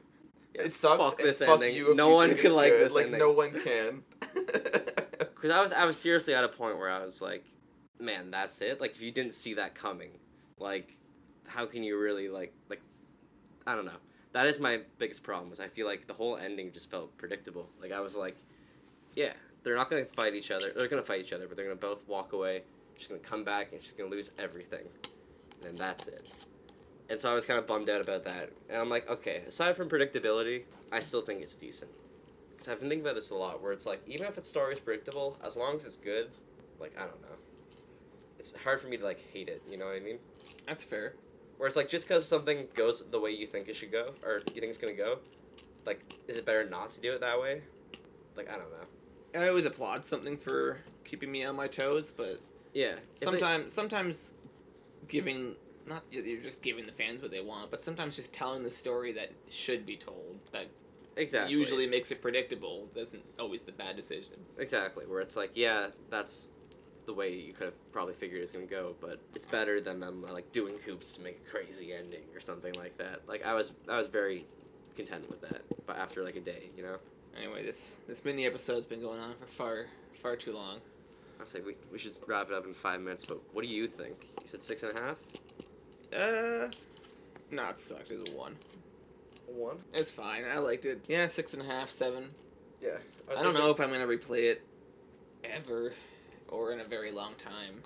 Yeah, 0.56 0.64
it 0.64 0.74
sucks. 0.74 1.10
Fuck 1.10 1.18
this 1.18 1.40
fuck 1.40 1.50
ending. 1.50 1.76
You 1.76 1.96
no 1.96 2.10
you 2.10 2.16
one 2.16 2.36
can 2.36 2.54
like 2.54 2.72
good. 2.72 2.86
this 2.86 2.94
Like 2.94 3.06
ending. 3.06 3.20
no 3.20 3.32
one 3.32 3.52
can. 3.62 4.04
Because 5.20 5.52
I 5.52 5.62
was, 5.62 5.72
I 5.72 5.86
was 5.86 5.98
seriously 5.98 6.34
at 6.36 6.44
a 6.44 6.50
point 6.50 6.78
where 6.78 6.90
I 6.90 7.04
was 7.04 7.22
like, 7.22 7.46
man, 7.98 8.30
that's 8.30 8.60
it. 8.60 8.82
Like, 8.82 8.92
if 8.92 9.02
you 9.02 9.10
didn't 9.10 9.34
see 9.34 9.54
that 9.54 9.74
coming, 9.74 10.10
like, 10.58 10.98
how 11.48 11.66
can 11.66 11.82
you 11.82 11.98
really 11.98 12.28
like, 12.28 12.54
like, 12.70 12.82
I 13.66 13.74
don't 13.76 13.86
know. 13.86 13.92
That 14.34 14.48
is 14.48 14.60
my 14.60 14.82
biggest 14.98 15.24
problem. 15.24 15.54
Is 15.54 15.62
I 15.62 15.68
feel 15.70 15.88
like 15.88 16.08
the 16.08 16.14
whole 16.14 16.36
ending 16.36 16.74
just 16.74 16.92
felt 16.92 17.18
predictable. 17.18 17.70
Like 17.82 17.94
I 17.94 18.02
was 18.02 18.18
like, 18.18 18.36
yeah, 19.14 19.32
they're 19.64 19.76
not 19.78 19.90
gonna 19.90 20.04
fight 20.06 20.36
each 20.36 20.52
other. 20.52 20.72
They're 20.76 20.90
gonna 20.90 21.02
fight 21.04 21.22
each 21.22 21.32
other, 21.34 21.48
but 21.48 21.56
they're 21.56 21.66
gonna 21.66 21.78
both 21.78 22.06
walk 22.08 22.34
away. 22.34 22.64
She's 22.98 23.08
gonna 23.08 23.20
come 23.22 23.46
back 23.46 23.72
and 23.72 23.82
she's 23.82 23.94
gonna 23.94 24.10
lose 24.10 24.32
everything, 24.38 24.88
and 25.62 25.64
then 25.64 25.76
that's 25.76 26.08
it. 26.08 26.28
And 27.10 27.20
so 27.20 27.32
I 27.32 27.34
was 27.34 27.46
kind 27.46 27.58
of 27.60 27.66
bummed 27.66 27.90
out 27.90 28.02
about 28.02 28.24
that. 28.26 28.52
And 28.70 28.78
I'm 28.78 28.90
like, 28.90 29.10
okay, 29.10 29.44
aside 29.48 29.76
from 29.76 29.90
predictability, 29.90 30.64
I 30.92 31.00
still 31.00 31.22
think 31.22 31.42
it's 31.42 31.56
decent. 31.56 31.90
Because 32.52 32.68
I've 32.68 32.80
been 32.80 32.90
thinking 32.90 33.06
about 33.06 33.16
this 33.16 33.32
a 33.32 33.36
lot, 33.36 33.62
where 33.64 33.72
it's 33.72 33.86
like, 33.86 34.02
even 34.08 34.28
if 34.28 34.38
its 34.38 34.48
story 34.50 34.74
is 34.74 34.80
predictable, 34.80 35.38
as 35.44 35.56
long 35.56 35.76
as 35.76 35.86
it's 35.86 35.98
good, 35.98 36.30
like, 36.80 36.94
I 36.98 37.02
don't 37.02 37.22
know. 37.22 37.28
it's 38.38 38.54
hard 38.64 38.80
for 38.80 38.88
me 38.88 38.96
to 38.98 39.04
like 39.04 39.20
hate 39.34 39.50
it. 39.50 39.62
You 39.70 39.78
know 39.78 39.86
what 39.86 39.96
I 39.96 40.00
mean? 40.00 40.18
That's 40.68 40.84
fair. 40.84 41.14
Where 41.58 41.68
it's 41.68 41.76
like 41.76 41.90
just 41.90 42.08
because 42.08 42.26
something 42.28 42.68
goes 42.74 43.04
the 43.10 43.20
way 43.20 43.32
you 43.32 43.46
think 43.48 43.68
it 43.68 43.76
should 43.76 43.92
go, 43.92 44.14
or 44.24 44.38
you 44.54 44.62
think 44.62 44.66
it's 44.70 44.78
gonna 44.78 44.94
go, 44.94 45.20
like 45.86 46.00
is 46.30 46.38
it 46.38 46.46
better 46.46 46.64
not 46.70 46.92
to 46.94 47.02
do 47.02 47.12
it 47.12 47.20
that 47.20 47.40
way? 47.42 47.62
Like 48.38 48.48
I 48.50 48.54
don't 48.54 48.70
know. 48.72 49.42
I 49.42 49.50
always 49.50 49.66
applaud 49.66 50.06
something 50.06 50.38
for 50.38 50.78
keeping 51.04 51.30
me 51.32 51.44
on 51.44 51.58
my 51.58 51.68
toes, 51.68 52.14
but 52.16 52.40
Yeah. 52.74 52.92
if 52.94 53.20
they- 53.20 53.26
sometimes 53.26 53.74
sometimes 53.74 54.34
giving 55.10 55.56
not 55.90 56.04
you're 56.12 56.42
just 56.42 56.62
giving 56.62 56.86
the 56.86 56.92
fans 56.92 57.22
what 57.22 57.32
they 57.32 57.42
want, 57.42 57.72
but 57.72 57.82
sometimes 57.82 58.16
just 58.16 58.32
telling 58.32 58.64
the 58.64 58.70
story 58.70 59.12
that 59.14 59.32
should 59.50 59.86
be 59.86 59.98
told 59.98 60.40
that 60.52 60.68
exactly 61.18 61.54
usually 61.54 61.88
makes 61.88 62.12
it 62.12 62.22
predictable 62.22 62.88
isn't 62.96 63.24
always 63.40 63.62
the 63.64 63.72
bad 63.72 63.96
decision. 63.96 64.34
exactly 64.58 65.06
where 65.06 65.20
it's 65.20 65.36
like 65.36 65.52
yeah 65.54 65.88
that's 66.10 66.48
the 67.10 67.14
way 67.14 67.34
you 67.34 67.54
could 67.54 67.66
have 67.66 67.92
probably 67.92 68.14
figured 68.14 68.38
it 68.38 68.42
was 68.42 68.52
gonna 68.52 68.66
go, 68.68 68.94
but 69.02 69.20
it's 69.34 69.46
better 69.46 69.82
than 69.82 70.00
them 70.00 70.24
like 70.32 70.52
doing 70.52 70.76
hoops 70.86 71.12
to 71.14 71.22
make 71.22 71.42
a 71.44 71.50
crazy 71.50 71.92
ending 71.92 72.22
or 72.36 72.40
something 72.40 72.72
like 72.78 72.96
that. 73.00 73.28
Like 73.28 73.44
I 73.44 73.56
was 73.56 73.74
I 73.90 73.98
was 73.98 74.08
very 74.08 74.46
content 74.96 75.28
with 75.28 75.42
that, 75.42 75.62
but 75.88 75.98
after 75.98 76.24
like 76.24 76.36
a 76.36 76.40
day, 76.40 76.70
you 76.78 76.84
know. 76.84 76.98
Anyway, 77.36 77.66
this 77.66 77.96
this 78.08 78.24
mini 78.24 78.46
episode's 78.46 78.86
been 78.86 79.02
going 79.02 79.20
on 79.20 79.34
for 79.40 79.48
far 79.48 79.86
far 80.22 80.36
too 80.36 80.54
long. 80.54 80.82
I 81.40 81.44
was 81.44 81.54
like, 81.56 81.66
we, 81.66 81.76
we 81.92 81.98
should 81.98 82.16
wrap 82.28 82.50
it 82.50 82.54
up 82.54 82.66
in 82.66 82.76
five 82.76 83.02
minutes, 83.02 83.26
but 83.26 83.40
what 83.54 83.64
do 83.64 83.70
you 83.70 83.88
think? 83.88 84.28
You 84.42 84.46
said 84.48 84.62
six 84.62 84.84
and 84.84 84.96
a 84.96 85.02
half? 85.02 85.18
Uh, 86.14 86.70
no, 87.52 87.70
it 87.70 87.80
sucked. 87.80 88.12
It 88.12 88.20
was 88.20 88.30
a 88.30 88.36
one. 88.36 88.56
One? 89.48 89.78
It's 89.94 90.12
fine. 90.12 90.44
I 90.46 90.58
liked 90.60 90.86
it. 90.86 91.04
Yeah, 91.08 91.28
six 91.28 91.54
and 91.54 91.62
a 91.62 91.66
half, 91.66 91.90
seven. 91.90 92.30
Yeah. 92.82 92.98
I 93.36 93.42
don't 93.44 93.54
know 93.54 93.70
if 93.72 93.80
I'm 93.80 93.92
gonna 93.92 94.08
replay 94.08 94.44
it 94.52 94.62
ever 95.44 95.94
or 96.48 96.72
in 96.72 96.80
a 96.80 96.86
very 96.86 97.12
long 97.12 97.34
time. 97.36 97.82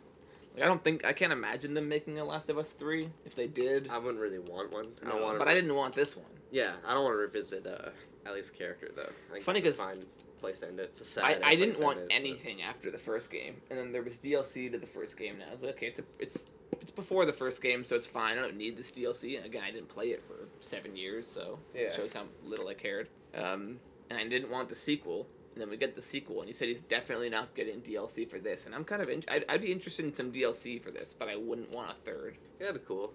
Like 0.53 0.63
I 0.63 0.67
don't 0.67 0.83
think 0.83 1.03
I 1.05 1.13
can't 1.13 1.33
imagine 1.33 1.73
them 1.73 1.89
making 1.89 2.19
a 2.19 2.25
Last 2.25 2.49
of 2.49 2.57
Us 2.57 2.71
three. 2.73 3.09
If 3.25 3.35
they 3.35 3.47
did, 3.47 3.89
I 3.89 3.97
wouldn't 3.97 4.21
really 4.21 4.39
want 4.39 4.71
one. 4.71 4.87
I 5.01 5.09
don't 5.09 5.19
no, 5.19 5.23
want 5.25 5.39
but 5.39 5.47
I 5.47 5.53
didn't 5.53 5.73
want 5.75 5.95
this 5.95 6.15
one. 6.15 6.25
Yeah, 6.51 6.73
I 6.85 6.93
don't 6.93 7.03
want 7.03 7.13
to 7.13 7.17
revisit 7.17 7.65
uh, 7.65 7.89
Ellie's 8.25 8.49
character, 8.51 8.89
though. 8.95 9.09
I 9.33 9.39
funny 9.39 9.59
it's 9.59 9.77
'cause 9.77 9.79
a 9.79 9.89
fine 9.89 10.05
place 10.43 10.59
to 10.59 10.67
end 10.67 10.79
it. 10.79 10.89
It's 10.91 11.01
a 11.01 11.05
sad 11.05 11.41
I, 11.43 11.51
I 11.51 11.55
didn't 11.55 11.79
want 11.83 11.99
it, 11.99 12.07
but- 12.09 12.15
anything 12.15 12.61
after 12.61 12.91
the 12.91 12.97
first 12.99 13.31
game, 13.31 13.55
and 13.69 13.79
then 13.79 13.91
there 13.91 14.03
was 14.03 14.17
DLC 14.17 14.71
to 14.71 14.77
the 14.77 14.85
first 14.87 15.17
game. 15.17 15.37
Now 15.39 15.45
I 15.49 15.53
was 15.53 15.63
like, 15.63 15.75
okay, 15.75 15.87
it's 15.87 15.99
a, 15.99 16.03
it's 16.19 16.45
it's 16.81 16.91
before 16.91 17.25
the 17.25 17.33
first 17.33 17.61
game, 17.61 17.83
so 17.83 17.95
it's 17.95 18.05
fine. 18.07 18.37
I 18.37 18.41
don't 18.41 18.57
need 18.57 18.75
this 18.75 18.91
DLC. 18.91 19.37
And 19.37 19.45
again, 19.45 19.63
I 19.63 19.71
didn't 19.71 19.87
play 19.89 20.07
it 20.07 20.21
for 20.27 20.47
seven 20.59 20.95
years, 20.95 21.27
so 21.27 21.57
Yeah. 21.73 21.81
it 21.83 21.93
shows 21.95 22.11
how 22.13 22.23
little 22.43 22.67
I 22.67 22.73
cared. 22.73 23.07
Um, 23.35 23.79
and 24.09 24.19
I 24.19 24.27
didn't 24.27 24.49
want 24.49 24.67
the 24.69 24.75
sequel. 24.75 25.27
And 25.53 25.61
then 25.61 25.69
we 25.69 25.77
get 25.77 25.93
the 25.93 26.01
sequel, 26.01 26.39
and 26.39 26.47
he 26.47 26.53
said 26.53 26.67
he's 26.67 26.81
definitely 26.81 27.29
not 27.29 27.53
getting 27.53 27.79
DLC 27.79 28.27
for 28.27 28.39
this. 28.39 28.65
And 28.65 28.73
I'm 28.73 28.83
kind 28.83 29.03
of 29.03 29.09
in, 29.09 29.23
I'd, 29.29 29.45
I'd 29.47 29.61
be 29.61 29.71
interested 29.71 30.03
in 30.03 30.13
some 30.13 30.31
DLC 30.31 30.81
for 30.81 30.89
this, 30.89 31.13
but 31.17 31.29
I 31.29 31.35
wouldn't 31.35 31.69
want 31.71 31.91
a 31.91 31.93
third. 32.03 32.37
Yeah, 32.59 32.67
that'd 32.67 32.81
be 32.81 32.87
cool. 32.87 33.13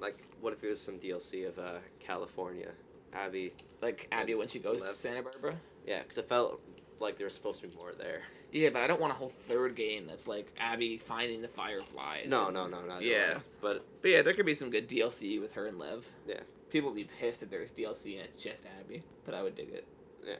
Like, 0.00 0.26
what 0.40 0.52
if 0.52 0.64
it 0.64 0.68
was 0.68 0.80
some 0.80 0.98
DLC 0.98 1.46
of 1.46 1.58
uh, 1.60 1.78
California? 2.00 2.72
Abby. 3.12 3.52
Like 3.80 4.08
Abby 4.12 4.34
when 4.34 4.48
she 4.48 4.58
goes 4.58 4.82
to 4.82 4.92
Santa 4.92 5.22
Barbara. 5.22 5.54
Yeah, 5.90 6.02
because 6.02 6.18
it 6.18 6.28
felt 6.28 6.60
like 7.00 7.16
there 7.18 7.26
was 7.26 7.34
supposed 7.34 7.60
to 7.62 7.68
be 7.68 7.76
more 7.76 7.92
there. 7.98 8.22
Yeah, 8.52 8.70
but 8.70 8.82
I 8.82 8.86
don't 8.86 9.00
want 9.00 9.12
a 9.12 9.16
whole 9.16 9.28
third 9.28 9.74
game 9.74 10.06
that's 10.06 10.28
like 10.28 10.52
Abby 10.58 10.98
finding 10.98 11.42
the 11.42 11.48
fireflies. 11.48 12.26
No, 12.28 12.46
and- 12.46 12.54
no, 12.54 12.66
no, 12.68 12.80
no. 12.82 12.98
Yeah. 13.00 13.38
But, 13.60 13.84
But 14.02 14.10
yeah, 14.10 14.22
there 14.22 14.34
could 14.34 14.46
be 14.46 14.54
some 14.54 14.70
good 14.70 14.88
DLC 14.88 15.40
with 15.40 15.52
her 15.54 15.66
and 15.66 15.78
Lev. 15.78 16.06
Yeah. 16.28 16.40
People 16.70 16.90
would 16.90 16.96
be 16.96 17.08
pissed 17.20 17.42
if 17.42 17.50
there's 17.50 17.72
DLC 17.72 18.16
and 18.18 18.24
it's 18.24 18.36
just 18.36 18.64
Abby, 18.78 19.02
but 19.24 19.34
I 19.34 19.42
would 19.42 19.56
dig 19.56 19.70
it. 19.70 19.84
yeah. 20.24 20.36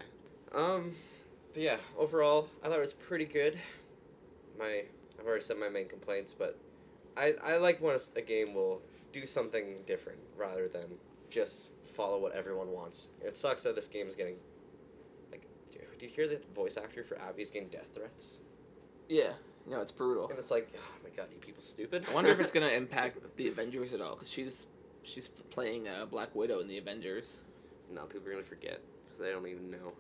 Um, 0.54 0.94
but 1.52 1.62
yeah, 1.62 1.76
overall, 1.98 2.48
I 2.62 2.68
thought 2.68 2.78
it 2.78 2.80
was 2.80 2.92
pretty 2.92 3.24
good. 3.24 3.58
My, 4.58 4.84
I've 5.18 5.26
already 5.26 5.42
said 5.42 5.58
my 5.58 5.68
main 5.68 5.88
complaints, 5.88 6.34
but 6.38 6.56
I, 7.16 7.34
I 7.42 7.56
like 7.56 7.80
when 7.80 7.96
a 8.16 8.20
game 8.20 8.54
will 8.54 8.82
do 9.12 9.26
something 9.26 9.78
different 9.86 10.18
rather 10.36 10.68
than 10.68 10.84
just 11.28 11.70
follow 11.92 12.18
what 12.18 12.32
everyone 12.32 12.70
wants. 12.70 13.08
It 13.20 13.34
sucks 13.36 13.62
that 13.64 13.74
this 13.74 13.88
game 13.88 14.06
is 14.06 14.14
getting, 14.14 14.36
did 16.00 16.06
you 16.08 16.16
hear 16.16 16.28
that 16.28 16.54
voice 16.54 16.76
actor 16.78 17.04
for 17.04 17.18
Abby's 17.20 17.50
getting 17.50 17.68
death 17.68 17.88
threats? 17.94 18.38
Yeah, 19.08 19.32
no, 19.68 19.80
it's 19.80 19.92
brutal. 19.92 20.28
And 20.30 20.38
it's 20.38 20.50
like, 20.50 20.68
oh 20.74 20.80
my 21.04 21.10
god, 21.10 21.26
you 21.32 21.38
people 21.38 21.60
stupid. 21.62 22.06
I 22.10 22.14
wonder 22.14 22.30
if 22.30 22.40
it's 22.40 22.50
gonna 22.50 22.68
impact 22.82 23.18
the 23.36 23.48
Avengers 23.48 23.92
at 23.92 24.00
all, 24.00 24.14
because 24.14 24.30
she's 24.30 24.66
she's 25.02 25.28
playing 25.28 25.88
uh, 25.88 26.06
Black 26.06 26.34
Widow 26.34 26.60
in 26.60 26.68
the 26.68 26.78
Avengers. 26.78 27.40
no, 27.92 28.02
people 28.04 28.28
are 28.28 28.32
gonna 28.32 28.42
forget 28.44 28.80
because 29.04 29.18
they 29.20 29.30
don't 29.30 29.46
even 29.46 29.70
know. 29.70 29.92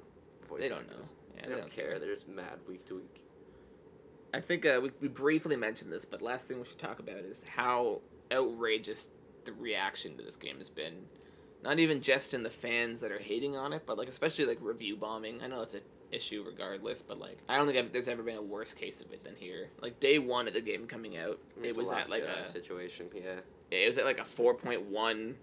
Voice 0.48 0.60
They 0.60 0.68
don't 0.68 0.78
actors. 0.80 0.96
know. 0.96 1.04
Yeah, 1.36 1.48
They, 1.48 1.60
don't, 1.60 1.70
care. 1.70 1.98
They're 1.98 2.12
just 2.12 2.28
mad 2.28 2.58
week 2.68 2.84
to 2.86 2.96
week. 2.96 3.22
I 4.32 4.40
think 4.40 4.64
uh, 4.64 4.80
we 4.82 4.90
we 5.00 5.08
briefly 5.08 5.56
mentioned 5.56 5.92
this, 5.92 6.04
but 6.04 6.22
last 6.22 6.48
thing 6.48 6.58
we 6.58 6.64
should 6.64 6.78
talk 6.78 6.98
about 6.98 7.18
is 7.18 7.44
how 7.48 8.00
outrageous 8.32 9.10
the 9.44 9.52
reaction 9.52 10.16
to 10.16 10.22
this 10.22 10.36
game 10.36 10.56
has 10.56 10.68
been. 10.70 10.94
Not 11.62 11.78
even 11.78 12.00
just 12.00 12.32
in 12.32 12.42
the 12.42 12.50
fans 12.50 13.00
that 13.00 13.12
are 13.12 13.18
hating 13.18 13.56
on 13.56 13.72
it, 13.72 13.82
but 13.86 13.98
like 13.98 14.08
especially 14.08 14.46
like 14.46 14.58
review 14.60 14.96
bombing. 14.96 15.42
I 15.42 15.46
know 15.46 15.60
it's 15.60 15.74
an 15.74 15.82
issue 16.10 16.42
regardless, 16.46 17.02
but 17.02 17.18
like 17.18 17.38
I 17.48 17.56
don't 17.56 17.66
think 17.66 17.78
I've, 17.78 17.92
there's 17.92 18.08
ever 18.08 18.22
been 18.22 18.36
a 18.36 18.42
worse 18.42 18.72
case 18.72 19.02
of 19.02 19.12
it 19.12 19.24
than 19.24 19.36
here. 19.36 19.68
Like 19.82 20.00
day 20.00 20.18
one 20.18 20.48
of 20.48 20.54
the 20.54 20.60
game 20.60 20.86
coming 20.86 21.18
out, 21.18 21.38
it 21.62 21.68
it's 21.68 21.78
a 21.78 21.80
was 21.80 21.92
at 21.92 22.08
like 22.08 22.22
a 22.22 22.46
situation. 22.46 23.08
Yeah. 23.14 23.40
it 23.70 23.86
was 23.86 23.98
at 23.98 24.04
like 24.04 24.18
a 24.18 24.24
four 24.24 24.54
point 24.54 24.82
one 24.86 25.36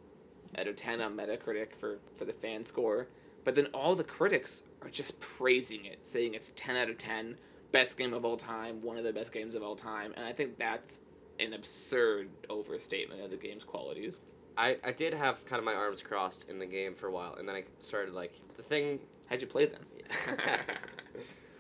out 0.58 0.68
of 0.68 0.76
ten 0.76 1.02
on 1.02 1.16
Metacritic 1.16 1.76
for 1.76 2.00
for 2.16 2.26
the 2.26 2.34
fan 2.34 2.66
score. 2.66 3.08
But 3.44 3.56
then 3.56 3.68
all 3.68 3.96
the 3.96 4.04
critics 4.04 4.64
are 4.82 4.90
just 4.90 5.20
praising 5.20 5.86
it, 5.86 6.06
saying 6.06 6.34
it's 6.34 6.52
ten 6.56 6.76
out 6.76 6.90
of 6.90 6.98
ten, 6.98 7.38
best 7.72 7.98
game 7.98 8.14
of 8.14 8.26
all 8.26 8.38
time, 8.38 8.82
one 8.82 8.98
of 8.98 9.04
the 9.04 9.14
best 9.14 9.32
games 9.32 9.54
of 9.54 9.64
all 9.64 9.76
time, 9.76 10.14
and 10.18 10.26
I 10.26 10.34
think 10.34 10.58
that's 10.58 11.02
an 11.40 11.54
absurd 11.54 12.30
overstatement 12.50 13.22
of 13.22 13.30
the 13.30 13.38
game's 13.38 13.64
qualities. 13.64 14.22
I, 14.58 14.78
I 14.84 14.92
did 14.92 15.14
have 15.14 15.46
kind 15.46 15.60
of 15.60 15.66
my 15.66 15.74
arms 15.74 16.02
crossed 16.02 16.46
in 16.50 16.58
the 16.58 16.66
game 16.66 16.96
for 16.96 17.08
a 17.08 17.12
while, 17.12 17.36
and 17.36 17.48
then 17.48 17.56
I 17.56 17.64
started 17.80 18.14
like 18.14 18.34
the 18.56 18.64
thing. 18.64 19.00
How'd 19.28 19.42
you 19.42 19.48
play 19.48 19.66
then? 19.66 19.82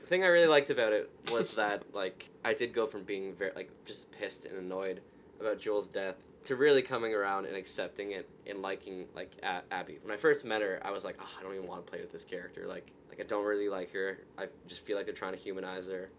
the 0.01 0.07
thing 0.07 0.23
I 0.23 0.27
really 0.27 0.47
liked 0.47 0.69
about 0.69 0.93
it 0.93 1.09
was 1.31 1.51
that 1.55 1.83
like 1.93 2.29
I 2.43 2.53
did 2.53 2.73
go 2.73 2.87
from 2.87 3.03
being 3.03 3.33
very 3.35 3.51
like 3.55 3.69
just 3.85 4.11
pissed 4.11 4.45
and 4.45 4.57
annoyed 4.57 5.01
about 5.39 5.59
Joel's 5.59 5.87
death 5.87 6.15
to 6.45 6.55
really 6.55 6.81
coming 6.81 7.13
around 7.13 7.45
and 7.45 7.55
accepting 7.55 8.11
it 8.11 8.27
and 8.47 8.61
liking 8.61 9.05
like 9.15 9.31
a- 9.43 9.63
Abby. 9.71 9.99
When 10.01 10.13
I 10.13 10.17
first 10.17 10.43
met 10.45 10.61
her, 10.61 10.81
I 10.83 10.91
was 10.91 11.03
like, 11.03 11.17
oh, 11.21 11.29
I 11.39 11.43
don't 11.43 11.53
even 11.53 11.67
want 11.67 11.85
to 11.85 11.89
play 11.89 12.01
with 12.01 12.11
this 12.11 12.23
character. 12.23 12.65
Like 12.67 12.91
like 13.09 13.19
I 13.21 13.23
don't 13.27 13.45
really 13.45 13.69
like 13.69 13.91
her. 13.93 14.19
I 14.39 14.47
just 14.67 14.85
feel 14.85 14.97
like 14.97 15.05
they're 15.05 15.13
trying 15.13 15.33
to 15.33 15.39
humanize 15.39 15.87
her, 15.87 16.09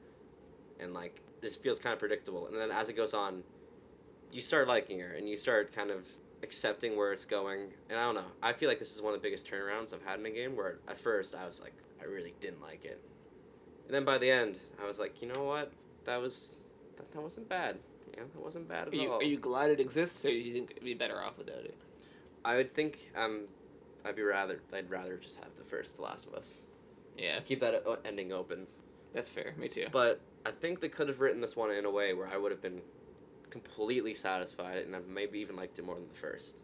and 0.78 0.94
like 0.94 1.22
this 1.40 1.56
feels 1.56 1.80
kind 1.80 1.92
of 1.92 1.98
predictable. 1.98 2.46
And 2.46 2.56
then 2.56 2.70
as 2.70 2.88
it 2.88 2.92
goes 2.92 3.14
on, 3.14 3.42
you 4.30 4.42
start 4.42 4.68
liking 4.68 5.00
her 5.00 5.12
and 5.12 5.28
you 5.28 5.36
start 5.36 5.72
kind 5.72 5.90
of 5.90 6.06
accepting 6.42 6.96
where 6.96 7.12
it's 7.12 7.24
going. 7.24 7.68
And 7.90 7.98
I 7.98 8.04
don't 8.04 8.14
know. 8.14 8.30
I 8.42 8.52
feel 8.52 8.68
like 8.68 8.78
this 8.78 8.94
is 8.94 9.02
one 9.02 9.14
of 9.14 9.20
the 9.20 9.22
biggest 9.26 9.48
turnarounds 9.50 9.92
I've 9.92 10.04
had 10.04 10.20
in 10.20 10.26
a 10.26 10.30
game 10.30 10.56
where 10.56 10.78
at 10.88 10.98
first 10.98 11.34
I 11.34 11.44
was 11.46 11.60
like, 11.60 11.72
I 12.00 12.04
really 12.04 12.34
didn't 12.40 12.62
like 12.62 12.84
it. 12.84 13.00
And 13.86 13.94
then 13.94 14.04
by 14.04 14.18
the 14.18 14.30
end, 14.30 14.58
I 14.82 14.86
was 14.86 14.98
like, 14.98 15.22
you 15.22 15.28
know 15.32 15.44
what? 15.44 15.72
That 16.04 16.20
was 16.20 16.56
that, 16.96 17.10
that 17.12 17.20
wasn't 17.20 17.48
bad. 17.48 17.78
Yeah, 18.16 18.24
that 18.32 18.40
wasn't 18.42 18.68
bad 18.68 18.88
at 18.88 18.92
Are 18.94 18.96
you, 18.96 19.12
all. 19.12 19.18
are 19.18 19.22
you 19.24 19.38
glad 19.38 19.70
it 19.70 19.80
exists, 19.80 20.24
or 20.24 20.28
do 20.30 20.34
you 20.34 20.52
think 20.52 20.70
it'd 20.72 20.82
be 20.84 20.94
better 20.94 21.22
off 21.22 21.38
without 21.38 21.58
it? 21.64 21.74
I 22.44 22.56
would 22.56 22.74
think 22.74 23.10
um 23.16 23.42
I'd 24.04 24.16
be 24.16 24.22
rather 24.22 24.60
I'd 24.72 24.90
rather 24.90 25.16
just 25.16 25.36
have 25.36 25.48
the 25.58 25.64
first 25.64 25.96
The 25.96 26.02
Last 26.02 26.26
of 26.26 26.34
Us. 26.34 26.58
Yeah, 27.16 27.40
Keep 27.40 27.60
that 27.60 27.84
ending 28.04 28.32
open. 28.32 28.66
that's 29.12 29.28
fair. 29.30 29.54
Me 29.58 29.68
too. 29.68 29.86
But 29.90 30.20
I 30.46 30.50
think 30.52 30.80
they 30.80 30.88
could 30.88 31.08
have 31.08 31.20
written 31.20 31.40
this 31.40 31.56
one 31.56 31.70
in 31.72 31.84
a 31.84 31.90
way 31.90 32.14
where 32.14 32.28
I 32.28 32.36
would 32.36 32.52
have 32.52 32.62
been 32.62 32.80
completely 33.50 34.14
satisfied 34.14 34.78
and 34.78 34.94
I 34.96 35.00
maybe 35.08 35.38
even 35.40 35.56
liked 35.56 35.78
it 35.78 35.84
more 35.84 35.94
than 35.96 36.08
the 36.08 36.14
first. 36.14 36.54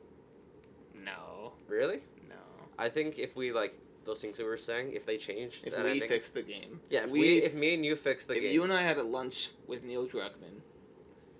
No, 0.94 1.52
Really? 1.68 2.00
no. 2.28 2.34
I 2.78 2.88
think 2.88 3.18
if 3.18 3.36
we 3.36 3.52
like 3.52 3.74
those 4.04 4.20
things 4.20 4.36
that 4.36 4.44
we 4.44 4.48
were 4.50 4.56
saying, 4.58 4.92
if 4.92 5.06
they 5.06 5.16
changed, 5.16 5.64
If 5.66 5.74
that 5.74 5.84
we 5.84 5.90
ending, 5.92 6.08
fix 6.08 6.30
the 6.30 6.42
game, 6.42 6.80
yeah, 6.90 7.04
if 7.04 7.10
we, 7.10 7.38
if 7.38 7.54
me 7.54 7.74
and 7.74 7.84
you 7.84 7.96
fix 7.96 8.26
the 8.26 8.34
if 8.34 8.40
game, 8.40 8.48
if 8.48 8.54
you 8.54 8.62
and 8.62 8.72
I 8.72 8.82
had 8.82 8.98
a 8.98 9.02
lunch 9.02 9.50
with 9.66 9.84
Neil 9.84 10.06
Druckmann, 10.06 10.60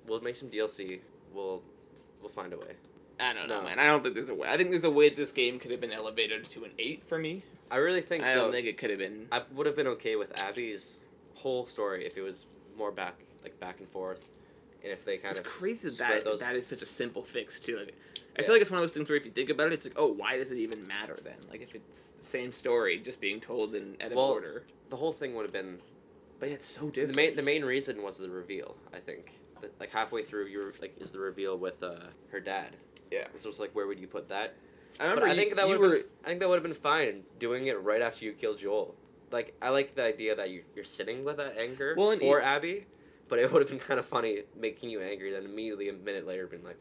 we'll 0.07 0.21
make 0.21 0.35
some 0.35 0.49
DLC. 0.51 1.01
We'll 1.33 1.63
we'll 2.21 2.31
find 2.31 2.53
a 2.53 2.57
way. 2.57 2.75
I 3.21 3.33
don't 3.33 3.49
know, 3.49 3.61
No. 3.61 3.65
man. 3.69 3.79
I 3.79 3.87
don't 3.87 4.03
think 4.03 4.15
there's 4.15 4.29
a 4.31 4.35
way. 4.35 4.49
I 4.49 4.57
think 4.57 4.71
there's 4.71 4.85
a 4.85 4.91
way 4.91 5.09
this 5.09 5.31
game 5.31 5.59
could 5.59 5.71
have 5.71 5.81
been 5.81 5.93
elevated 5.93 6.45
to 6.51 6.65
an 6.65 6.71
eight 6.79 7.05
for 7.07 7.19
me. 7.19 7.43
I 7.71 7.77
really 7.77 8.01
think 8.01 8.25
I 8.25 8.35
don't 8.35 8.47
though, 8.49 8.53
think 8.53 8.67
it 8.67 8.77
could 8.79 8.91
have 8.91 8.99
been. 8.99 9.29
I 9.31 9.43
would 9.53 9.67
have 9.67 9.77
been 9.77 9.87
okay 9.89 10.17
with 10.17 10.39
Abby's 10.41 11.01
whole 11.35 11.65
story 11.67 12.07
if 12.07 12.17
it 12.17 12.23
was 12.23 12.47
more 12.77 12.91
back 12.91 13.15
like 13.43 13.59
back 13.61 13.79
and 13.81 13.89
forth, 13.89 14.21
and 14.85 14.93
if 14.93 15.05
they 15.05 15.17
kind 15.17 15.33
It's 15.33 15.41
of 15.41 15.47
crazy 15.47 15.89
that, 15.89 16.23
those. 16.25 16.41
that 16.41 16.55
is 16.55 16.67
such 16.67 16.83
a 16.83 16.87
simple 16.87 17.23
fix 17.25 17.59
too. 17.59 17.79
Like, 17.79 17.95
I 18.37 18.41
Yeah. 18.41 18.47
feel 18.47 18.55
like 18.55 18.63
it's 18.63 18.71
one 18.71 18.79
of 18.79 18.83
those 18.83 18.93
things 18.93 19.09
where 19.09 19.17
if 19.17 19.25
you 19.25 19.31
think 19.33 19.51
about 19.51 19.69
it, 19.69 19.73
it's 19.75 19.85
like, 19.87 19.95
oh, 19.97 20.09
why 20.09 20.37
does 20.37 20.51
it 20.51 20.59
even 20.59 20.87
matter 20.87 21.19
then? 21.25 21.37
Like 21.51 21.63
if 21.63 21.75
it's 21.75 22.11
the 22.19 22.25
same 22.25 22.53
story 22.53 22.99
just 22.99 23.21
being 23.21 23.41
told 23.41 23.75
in 23.75 23.97
of 24.01 24.13
Well, 24.13 24.27
order, 24.27 24.65
the 24.91 24.97
whole 24.97 25.13
thing 25.13 25.35
would 25.35 25.43
have 25.45 25.53
been 25.53 25.81
but 26.41 26.49
it's 26.51 26.67
so 26.67 26.87
the 26.87 26.91
different. 26.93 27.17
main 27.17 27.37
the 27.37 27.43
main 27.43 27.65
reason 27.65 28.03
was 28.03 28.19
the 28.19 28.29
reveal. 28.29 28.77
I 28.93 28.99
think 29.01 29.33
The- 29.63 29.71
like 29.81 29.91
halfway 29.91 30.23
through, 30.23 30.47
you 30.47 30.59
were 30.59 30.75
like 30.81 30.95
is 31.01 31.11
the 31.11 31.21
reveal 31.21 31.57
with 31.57 31.83
uh, 31.83 31.97
her 32.31 32.41
dad. 32.41 32.77
Yeah. 33.11 33.29
So 33.39 33.49
it's 33.49 33.59
like 33.61 33.71
where 33.75 33.87
would 33.87 33.99
you 34.01 34.09
put 34.09 34.29
that? 34.29 34.55
I 35.01 35.05
But 35.05 35.11
remember. 35.11 35.27
I 35.27 35.31
you- 35.33 35.41
think 35.41 35.57
that 35.57 35.69
would 35.69 35.79
were. 35.79 36.03
I 36.25 36.29
think 36.29 36.41
that 36.41 36.49
would 36.49 36.57
have 36.57 36.63
been 36.63 36.75
fine 36.75 37.25
doing 37.39 37.69
it 37.69 37.81
right 37.81 38.03
after 38.03 38.25
you 38.25 38.33
kill 38.33 38.55
Joel. 38.55 38.95
Like 39.31 39.55
I 39.63 39.71
like 39.71 39.95
the 39.95 40.03
idea 40.03 40.35
that 40.35 40.51
you 40.51 40.65
you're 40.75 40.85
sitting 40.85 41.25
with 41.25 41.37
that 41.39 41.57
anger 41.57 41.95
Well, 41.97 42.17
for 42.19 42.41
e- 42.41 42.45
Abby, 42.45 42.87
But 43.29 43.39
it 43.39 43.51
would 43.53 43.63
have 43.63 43.71
been 43.71 43.79
kind 43.81 43.99
of 43.99 44.07
funny 44.07 44.43
making 44.59 44.91
you 44.91 45.01
angry, 45.01 45.33
then 45.33 45.45
immediately 45.45 45.89
a 45.89 45.93
minute 45.95 46.27
later 46.27 46.47
being 46.47 46.63
like, 46.65 46.77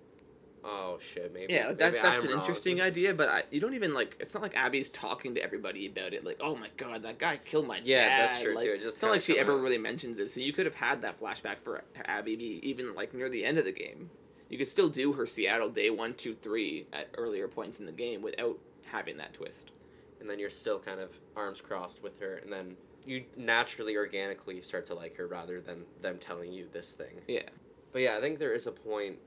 "Oh 0.64 1.00
shit, 1.00 1.34
maybe." 1.34 1.54
Yeah, 1.54 1.72
that, 1.74 1.94
that's 1.94 2.06
I'm 2.24 2.30
an 2.30 2.32
wrong." 2.32 2.40
interesting 2.42 2.82
idea, 2.82 3.14
but 3.14 3.30
I, 3.30 3.44
you 3.50 3.60
don't 3.62 3.74
even 3.76 3.94
like. 3.94 4.18
It's 4.20 4.34
not 4.34 4.44
like 4.44 4.56
Abby's 4.56 4.90
talking 4.90 5.36
to 5.36 5.42
everybody 5.44 5.88
about 5.88 6.14
it. 6.14 6.26
Like, 6.26 6.40
oh 6.42 6.56
my 6.56 6.68
god, 6.78 7.04
that 7.04 7.18
guy 7.18 7.38
killed 7.38 7.68
my 7.68 7.80
Yeah, 7.84 8.08
dad. 8.10 8.30
that's 8.30 8.44
true, 8.44 8.56
like, 8.56 8.66
too. 8.66 8.72
It 8.74 8.78
just 8.82 8.96
it's 8.96 9.02
not 9.02 9.12
like 9.12 9.22
she 9.22 9.40
ever 9.40 9.54
out. 9.54 9.62
really 9.62 9.78
mentions 9.78 10.20
it. 10.20 10.32
So 10.32 10.40
you 10.42 10.52
could 10.54 10.66
have 10.66 10.76
had 10.76 11.02
that 11.02 11.20
flashback 11.20 11.58
for 11.64 11.84
Abby, 12.06 12.36
be 12.36 12.60
even 12.62 12.94
like 12.94 13.14
near 13.14 13.30
the 13.30 13.46
end 13.46 13.58
of 13.58 13.66
the 13.66 13.72
game. 13.72 14.10
You 14.50 14.58
could 14.58 14.68
still 14.68 14.90
do 14.90 15.14
her 15.14 15.26
Seattle 15.26 15.70
day 15.70 15.90
one, 15.90 16.14
two, 16.14 16.36
three 16.36 16.86
at 16.94 17.08
earlier 17.18 17.48
points 17.48 17.80
in 17.80 17.86
the 17.88 17.92
game 17.92 18.22
without 18.22 18.60
having 18.86 19.18
that 19.18 19.34
twist. 19.34 19.72
and 20.20 20.30
then 20.30 20.40
you're 20.40 20.50
still 20.50 20.78
kind 20.80 21.00
of 21.00 21.20
arms 21.36 21.60
crossed 21.62 22.04
with 22.04 22.20
her, 22.20 22.36
and 22.36 22.52
then 22.54 22.78
you 23.06 23.24
naturally, 23.38 23.98
organically 23.98 24.62
start 24.62 24.86
to 24.88 24.96
like 24.96 25.16
her 25.18 25.28
rather 25.28 25.62
than 25.62 25.84
them 26.02 26.18
telling 26.20 26.52
you 26.52 26.68
this 26.72 26.94
thing. 26.94 27.22
Yeah. 27.28 27.50
But 27.92 28.02
yeah, 28.02 28.18
I 28.18 28.22
think 28.22 28.40
there 28.40 28.54
is 28.54 28.68
a 28.68 28.72
point 28.72 29.20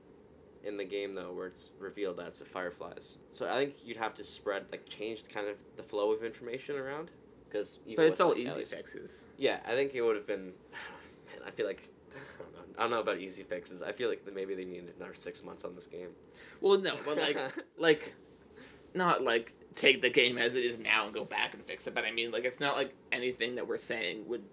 in 0.63 0.77
the 0.77 0.83
game 0.83 1.15
though 1.15 1.31
where 1.31 1.47
it's 1.47 1.69
revealed 1.79 2.17
that 2.17 2.27
it's 2.27 2.39
the 2.39 2.45
fireflies. 2.45 3.17
So 3.31 3.49
I 3.49 3.55
think 3.57 3.75
you'd 3.85 3.97
have 3.97 4.13
to 4.15 4.23
spread 4.23 4.65
like 4.71 4.87
change 4.89 5.23
kind 5.27 5.47
of 5.47 5.55
the 5.75 5.83
flow 5.83 6.11
of 6.11 6.23
information 6.23 6.75
around 6.75 7.11
because 7.49 7.79
But 7.95 8.05
it's 8.05 8.19
all 8.19 8.35
easy 8.35 8.65
fixes. 8.65 9.21
Yeah, 9.37 9.59
I 9.65 9.71
think 9.71 9.95
it 9.95 10.01
would 10.01 10.15
have 10.15 10.27
been. 10.27 10.53
Man, 11.33 11.45
I 11.45 11.51
feel 11.51 11.65
like 11.65 11.89
I 12.15 12.43
don't 12.43 12.53
know. 12.53 12.73
I 12.77 12.81
don't 12.81 12.91
know 12.91 12.99
about 12.99 13.17
easy 13.17 13.43
fixes. 13.43 13.81
I 13.81 13.91
feel 13.91 14.09
like 14.09 14.21
maybe 14.33 14.55
they 14.55 14.65
needed 14.65 14.93
another 14.97 15.13
six 15.13 15.43
months 15.43 15.63
on 15.63 15.75
this 15.75 15.87
game. 15.87 16.09
Well, 16.61 16.77
no, 16.79 16.95
but 17.05 17.17
like, 17.17 17.37
like, 17.77 18.13
not 18.93 19.23
like 19.23 19.53
take 19.77 20.01
the 20.01 20.09
game 20.09 20.37
as 20.37 20.55
it 20.55 20.65
is 20.65 20.77
now 20.79 21.05
and 21.05 21.13
go 21.13 21.23
back 21.23 21.53
and 21.53 21.63
fix 21.63 21.87
it. 21.87 21.93
But 21.95 22.03
I 22.03 22.11
mean, 22.11 22.31
like, 22.31 22.43
it's 22.43 22.59
not 22.59 22.75
like 22.75 22.93
anything 23.11 23.55
that 23.55 23.67
we're 23.67 23.77
saying 23.77 24.27
would 24.27 24.43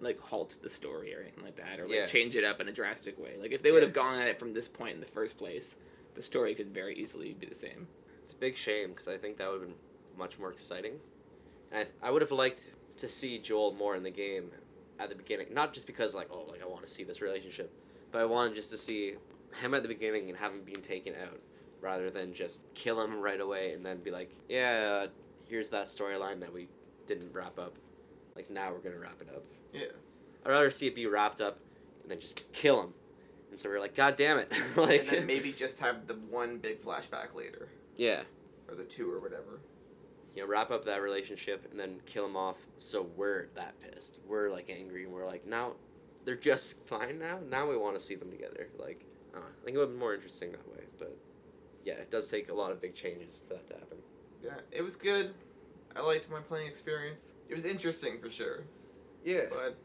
like 0.00 0.20
halt 0.20 0.56
the 0.62 0.70
story 0.70 1.14
or 1.14 1.20
anything 1.20 1.42
like 1.42 1.56
that, 1.56 1.80
or 1.80 1.84
like 1.88 1.96
Yeah. 1.96 2.06
change 2.06 2.36
it 2.36 2.44
up 2.44 2.60
in 2.60 2.68
a 2.68 2.72
drastic 2.72 3.18
way. 3.18 3.36
Like, 3.40 3.52
if 3.52 3.62
they 3.62 3.72
would 3.72 3.82
have 3.82 3.90
Yeah. 3.90 3.94
gone 4.02 4.18
at 4.20 4.28
it 4.28 4.38
from 4.38 4.52
this 4.52 4.68
point 4.68 4.94
in 4.94 5.00
the 5.00 5.06
first 5.06 5.36
place, 5.38 5.76
the 6.14 6.22
story 6.22 6.54
could 6.54 6.72
very 6.72 6.94
easily 6.96 7.32
be 7.32 7.46
the 7.46 7.54
same. 7.54 7.88
It's 8.24 8.32
a 8.34 8.36
big 8.36 8.56
shame 8.56 8.90
because 8.90 9.08
I 9.08 9.16
think 9.16 9.38
that 9.38 9.50
would 9.50 9.60
have 9.60 9.68
been 9.68 9.78
much 10.16 10.38
more 10.38 10.52
exciting. 10.52 11.00
And 11.72 11.88
I, 12.02 12.08
I 12.08 12.10
would 12.10 12.22
have 12.22 12.30
liked 12.32 12.70
to 12.98 13.08
see 13.08 13.38
Joel 13.38 13.72
more 13.72 13.96
in 13.96 14.02
the 14.04 14.10
game 14.10 14.50
at 15.00 15.08
the 15.08 15.14
beginning, 15.16 15.52
not 15.52 15.72
just 15.72 15.86
because 15.88 16.14
like 16.14 16.28
oh 16.30 16.44
like 16.48 16.62
I 16.62 16.66
want 16.66 16.86
to 16.86 16.92
see 16.92 17.02
this 17.02 17.20
relationship, 17.20 17.72
but 18.12 18.20
I 18.20 18.24
wanted 18.26 18.54
just 18.54 18.70
to 18.70 18.78
see 18.78 19.14
him 19.60 19.74
at 19.74 19.82
the 19.82 19.88
beginning 19.88 20.28
and 20.28 20.38
have 20.38 20.52
him 20.52 20.62
being 20.62 20.82
taken 20.82 21.14
out 21.20 21.40
rather 21.84 22.10
than 22.10 22.32
just 22.32 22.62
kill 22.74 23.00
him 23.00 23.20
right 23.20 23.40
away 23.40 23.72
and 23.74 23.84
then 23.84 23.98
be 23.98 24.10
like 24.10 24.32
yeah 24.48 25.06
here's 25.48 25.68
that 25.70 25.86
storyline 25.86 26.40
that 26.40 26.52
we 26.52 26.66
didn't 27.06 27.32
wrap 27.34 27.58
up. 27.58 27.74
Like 28.34 28.50
now 28.50 28.72
we're 28.72 28.78
gonna 28.78 28.98
wrap 28.98 29.20
it 29.20 29.28
up. 29.28 29.44
Yeah. 29.72 29.92
I'd 30.44 30.50
rather 30.50 30.70
see 30.70 30.86
it 30.86 30.94
be 30.94 31.06
wrapped 31.06 31.40
up 31.40 31.58
and 32.02 32.10
then 32.10 32.18
just 32.18 32.50
kill 32.52 32.82
him. 32.82 32.94
And 33.50 33.60
so 33.60 33.68
we're 33.68 33.78
like, 33.78 33.94
God 33.94 34.16
damn 34.16 34.38
it! 34.38 34.50
like, 34.76 35.02
and 35.02 35.08
then 35.10 35.26
maybe 35.26 35.52
just 35.52 35.78
have 35.80 36.06
the 36.06 36.14
one 36.14 36.58
big 36.58 36.80
flashback 36.82 37.34
later, 37.36 37.68
yeah, 37.96 38.22
or 38.68 38.74
the 38.74 38.82
two, 38.82 39.08
or 39.12 39.20
whatever. 39.20 39.60
you 40.34 40.42
know, 40.42 40.48
wrap 40.48 40.70
up 40.72 40.84
that 40.86 41.00
relationship 41.02 41.68
and 41.70 41.78
then 41.78 42.00
kill 42.06 42.24
him 42.24 42.36
off. 42.36 42.56
So 42.78 43.02
we're 43.16 43.46
that 43.54 43.74
pissed. 43.80 44.18
We're 44.26 44.50
like 44.50 44.70
angry. 44.76 45.04
and 45.04 45.12
We're 45.12 45.26
like, 45.26 45.46
now 45.46 45.74
they're 46.24 46.34
just 46.34 46.84
fine 46.86 47.18
now. 47.20 47.38
Now 47.48 47.68
we 47.68 47.76
want 47.76 47.94
to 47.94 48.00
see 48.00 48.16
them 48.16 48.30
together. 48.30 48.68
Like, 48.76 49.04
uh, 49.36 49.38
I 49.38 49.64
think 49.64 49.76
it 49.76 49.78
would 49.80 49.92
be 49.92 49.98
more 49.98 50.14
interesting 50.14 50.50
that 50.52 50.66
way. 50.68 50.84
But 50.98 51.16
yeah, 51.84 51.94
it 51.94 52.10
does 52.10 52.28
take 52.28 52.48
a 52.50 52.54
lot 52.54 52.72
of 52.72 52.80
big 52.80 52.94
changes 52.94 53.40
for 53.46 53.54
that 53.54 53.66
to 53.68 53.74
happen. 53.74 53.98
Yeah, 54.42 54.54
it 54.72 54.82
was 54.82 54.96
good. 54.96 55.34
I 55.96 56.00
liked 56.00 56.30
my 56.30 56.40
playing 56.40 56.68
experience. 56.68 57.34
It 57.48 57.54
was 57.54 57.64
interesting 57.64 58.18
for 58.20 58.30
sure, 58.30 58.64
Yeah. 59.22 59.42
but 59.50 59.76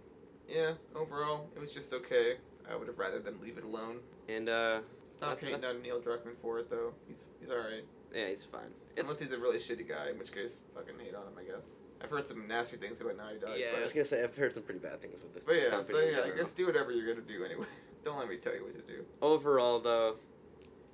yeah, 0.48 0.74
overall, 0.96 1.50
it 1.56 1.60
was 1.60 1.74
just 1.74 1.94
okay. 1.94 2.38
I 2.70 2.76
would 2.76 2.88
have 2.88 2.98
rather 2.98 3.20
them 3.20 3.40
leave 3.42 3.58
it 3.58 3.64
alone. 3.64 3.98
And 4.28 4.50
uh, 4.50 4.80
Not 5.22 5.30
That's- 5.38 5.44
hating 5.44 5.62
that's- 5.62 5.76
on 5.76 5.82
Neil 5.82 6.00
Druckmann 6.02 6.38
for 6.42 6.60
it 6.60 6.70
though. 6.70 6.94
He's 7.08 7.26
he's 7.40 7.50
all 7.50 7.58
right. 7.58 7.84
yeah, 8.14 8.28
he's 8.30 8.44
fine. 8.46 8.72
Unless 8.98 9.14
It's, 9.22 9.32
he's 9.32 9.32
a 9.32 9.38
really 9.40 9.58
shitty 9.60 9.88
guy, 9.88 10.10
in 10.10 10.18
which 10.18 10.32
case, 10.32 10.60
fucking 10.74 10.96
hate 11.00 11.14
on 11.16 11.24
him. 11.24 11.34
I 11.38 11.44
guess. 11.44 11.74
I've 12.02 12.10
heard 12.10 12.26
some 12.26 12.48
nasty 12.48 12.78
things 12.78 13.02
about 13.02 13.18
Naughty 13.18 13.40
Dog. 13.40 13.52
yeah, 13.58 13.68
but, 13.74 13.80
I 13.80 13.84
was 13.84 13.92
gonna 13.94 14.06
say 14.06 14.24
I've 14.24 14.36
heard 14.36 14.54
some 14.54 14.64
pretty 14.64 14.80
bad 14.80 15.02
things 15.02 15.22
with 15.22 15.34
this. 15.34 15.44
but 15.46 15.54
yeah, 15.56 15.70
company 15.70 15.94
so 15.94 16.00
yeah, 16.00 16.32
I 16.34 16.36
guess 16.38 16.54
do 16.54 16.66
whatever 16.66 16.92
you're 16.92 17.14
gonna 17.14 17.26
do 17.28 17.44
anyway. 17.44 17.66
Don't 18.06 18.18
let 18.18 18.30
me 18.30 18.38
tell 18.38 18.56
you 18.56 18.64
what 18.64 18.74
to 18.76 18.82
do. 18.82 19.04
Overall, 19.22 19.80
though, 19.82 20.16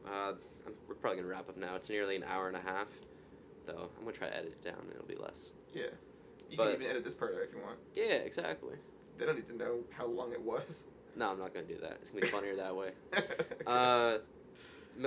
uh, 0.07 0.09
I'm, 0.29 0.37
we're 0.87 0.95
probably 0.95 1.17
gonna 1.17 1.29
wrap 1.29 1.49
up 1.49 1.57
now. 1.57 1.75
It's 1.75 1.89
nearly 1.89 2.15
an 2.15 2.23
hour 2.23 2.47
and 2.47 2.57
a 2.57 2.61
half, 2.61 2.87
though. 3.65 3.89
I'm 3.97 4.03
gonna 4.05 4.11
try 4.15 4.27
to 4.29 4.35
edit 4.37 4.53
it 4.53 4.61
down. 4.63 4.87
It'll 4.91 5.05
be 5.05 5.15
less. 5.15 5.51
Yeah, 5.73 5.83
you 6.49 6.57
But- 6.57 6.65
can 6.73 6.81
even 6.81 6.87
edit 6.87 7.03
this 7.03 7.15
part 7.15 7.35
out 7.35 7.41
if 7.41 7.53
you 7.53 7.59
want. 7.61 7.77
Yeah, 7.93 8.15
exactly. 8.15 8.75
They 9.17 9.25
don't 9.25 9.35
need 9.35 9.47
to 9.47 9.55
know 9.55 9.83
how 9.91 10.05
long 10.07 10.31
it 10.33 10.41
was. 10.41 10.85
No, 11.15 11.29
I'm 11.31 11.39
not 11.39 11.53
gonna 11.53 11.65
do 11.65 11.77
that. 11.81 11.93
It's 12.01 12.09
gonna 12.09 12.21
be 12.21 12.27
funnier 12.27 12.55
that 12.57 12.75
way. 12.75 12.91
Uh, 13.67 14.19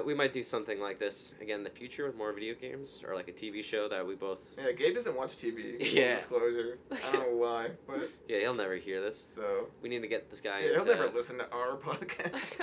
we 0.04 0.12
might 0.12 0.34
do 0.34 0.42
something 0.42 0.80
like 0.80 0.98
this 0.98 1.32
again 1.40 1.58
in 1.60 1.64
the 1.64 1.70
future 1.70 2.04
with 2.06 2.14
more 2.14 2.30
video 2.32 2.54
games 2.54 3.02
or 3.06 3.14
like 3.14 3.28
a 3.28 3.32
TV 3.32 3.62
show 3.64 3.88
that 3.88 4.06
we 4.06 4.14
both. 4.16 4.38
yeah, 4.58 4.70
Gabe 4.72 4.94
doesn't 4.94 5.16
watch 5.16 5.36
TV. 5.36 5.76
Yeah. 5.94 6.16
Disclosure. 6.16 6.78
I 6.90 7.12
don't 7.12 7.30
know 7.30 7.36
why, 7.36 7.68
but 7.86 8.10
Yeah, 8.28 8.40
he'll 8.40 8.52
never 8.54 8.76
hear 8.76 9.00
this. 9.00 9.28
so 9.34 9.68
We 9.80 9.88
need 9.88 10.02
to 10.02 10.08
get 10.08 10.28
this 10.30 10.40
guy. 10.42 10.60
yeah, 10.60 10.74
he'll 10.74 10.84
never 10.84 11.08
listen 11.08 11.38
to 11.38 11.50
our 11.52 11.76
podcast. 11.76 12.60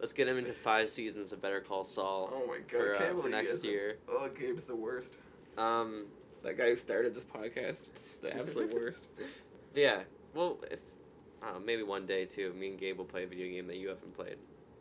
Let's 0.00 0.12
get 0.12 0.28
him 0.28 0.38
into 0.38 0.52
five 0.52 0.88
seasons 0.88 1.32
of 1.32 1.42
Better 1.42 1.60
Call 1.60 1.82
Saul 1.84 2.30
oh 2.32 2.46
my 2.46 2.58
god, 2.58 2.70
for, 2.70 2.94
uh, 2.94 2.98
can't 2.98 3.22
for 3.22 3.28
next 3.28 3.50
hasn't. 3.52 3.70
year. 3.72 3.98
Oh, 4.08 4.28
Gabe's 4.28 4.64
the 4.64 4.76
worst. 4.76 5.12
Um, 5.56 6.06
That 6.44 6.56
guy 6.56 6.68
who 6.68 6.76
started 6.76 7.14
this 7.14 7.24
podcast, 7.24 7.88
it's 7.96 8.12
the 8.18 8.36
absolute 8.36 8.72
worst. 8.80 9.06
yeah. 9.74 10.02
Well, 10.34 10.58
if 10.70 10.78
I 11.42 11.58
maybe 11.58 11.82
one 11.82 12.06
day 12.06 12.24
too, 12.26 12.52
me 12.52 12.68
and 12.68 12.78
Gabe 12.78 12.98
will 12.98 13.04
play 13.04 13.24
a 13.24 13.26
video 13.26 13.48
game 13.48 13.66
that 13.66 13.76
you 13.76 13.88
haven't 13.88 14.14
played, 14.14 14.36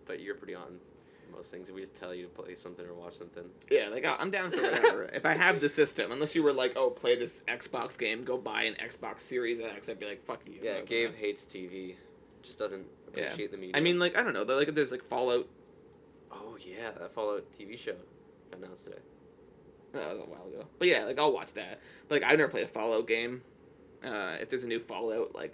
but 0.05 0.19
you're 0.21 0.35
pretty 0.35 0.53
on 0.55 0.79
most 1.31 1.49
things. 1.51 1.67
If 1.67 1.73
we 1.75 1.81
just 1.81 1.95
tell 1.95 2.13
you 2.13 2.23
to 2.23 2.29
play 2.29 2.53
something 2.55 2.85
or 2.85 2.93
watch 2.93 3.15
something. 3.15 3.43
Yeah, 3.71 3.87
like 3.89 4.05
I- 4.05 4.15
I'm 4.19 4.29
down 4.31 4.51
for 4.51 4.61
whatever. 4.61 5.03
if 5.05 5.25
I 5.25 5.35
have 5.35 5.59
the 5.61 5.69
system, 5.69 6.11
unless 6.11 6.35
you 6.35 6.43
were 6.43 6.53
like, 6.53 6.73
oh, 6.77 6.89
play 6.91 7.15
this 7.15 7.41
Xbox 7.47 7.97
game, 7.97 8.23
go 8.23 8.37
buy 8.37 8.63
an 8.63 8.75
Xbox 8.75 9.21
Series 9.21 9.59
X, 9.59 9.89
I'd 9.89 9.99
be 9.99 10.05
like, 10.05 10.23
fuck 10.25 10.41
you. 10.45 10.59
Yeah, 10.61 10.81
Gabe 10.81 11.09
gonna. 11.09 11.17
hates 11.21 11.45
TV. 11.45 11.95
Just 12.43 12.59
doesn't 12.59 12.85
Yeah. 13.15 13.23
appreciate 13.25 13.51
the 13.51 13.57
media. 13.57 13.73
I 13.75 13.79
mean, 13.79 13.99
like 13.99 14.17
I 14.17 14.23
don't 14.23 14.33
know. 14.33 14.43
Like 14.43 14.73
there's 14.73 14.91
like 14.91 15.03
Fallout. 15.03 15.47
oh 16.31 16.57
yeah, 16.61 16.91
that 16.99 17.13
Fallout 17.13 17.51
TV 17.51 17.77
show 17.77 17.95
announced 18.53 18.85
today. 18.85 18.97
oh, 19.93 19.99
That 19.99 20.09
was 20.11 20.19
a 20.19 20.23
while 20.29 20.47
ago. 20.47 20.65
But 20.79 20.87
yeah, 20.87 21.03
like 21.05 21.19
I'll 21.19 21.31
watch 21.33 21.53
that. 21.53 21.79
But 22.07 22.21
like 22.21 22.31
I've 22.31 22.37
never 22.37 22.49
played 22.51 22.65
a 22.65 22.69
Fallout 22.69 23.07
game. 23.07 23.41
Uh, 24.03 24.35
if 24.39 24.49
there's 24.49 24.63
a 24.63 24.67
new 24.67 24.79
Fallout, 24.79 25.33
like 25.35 25.53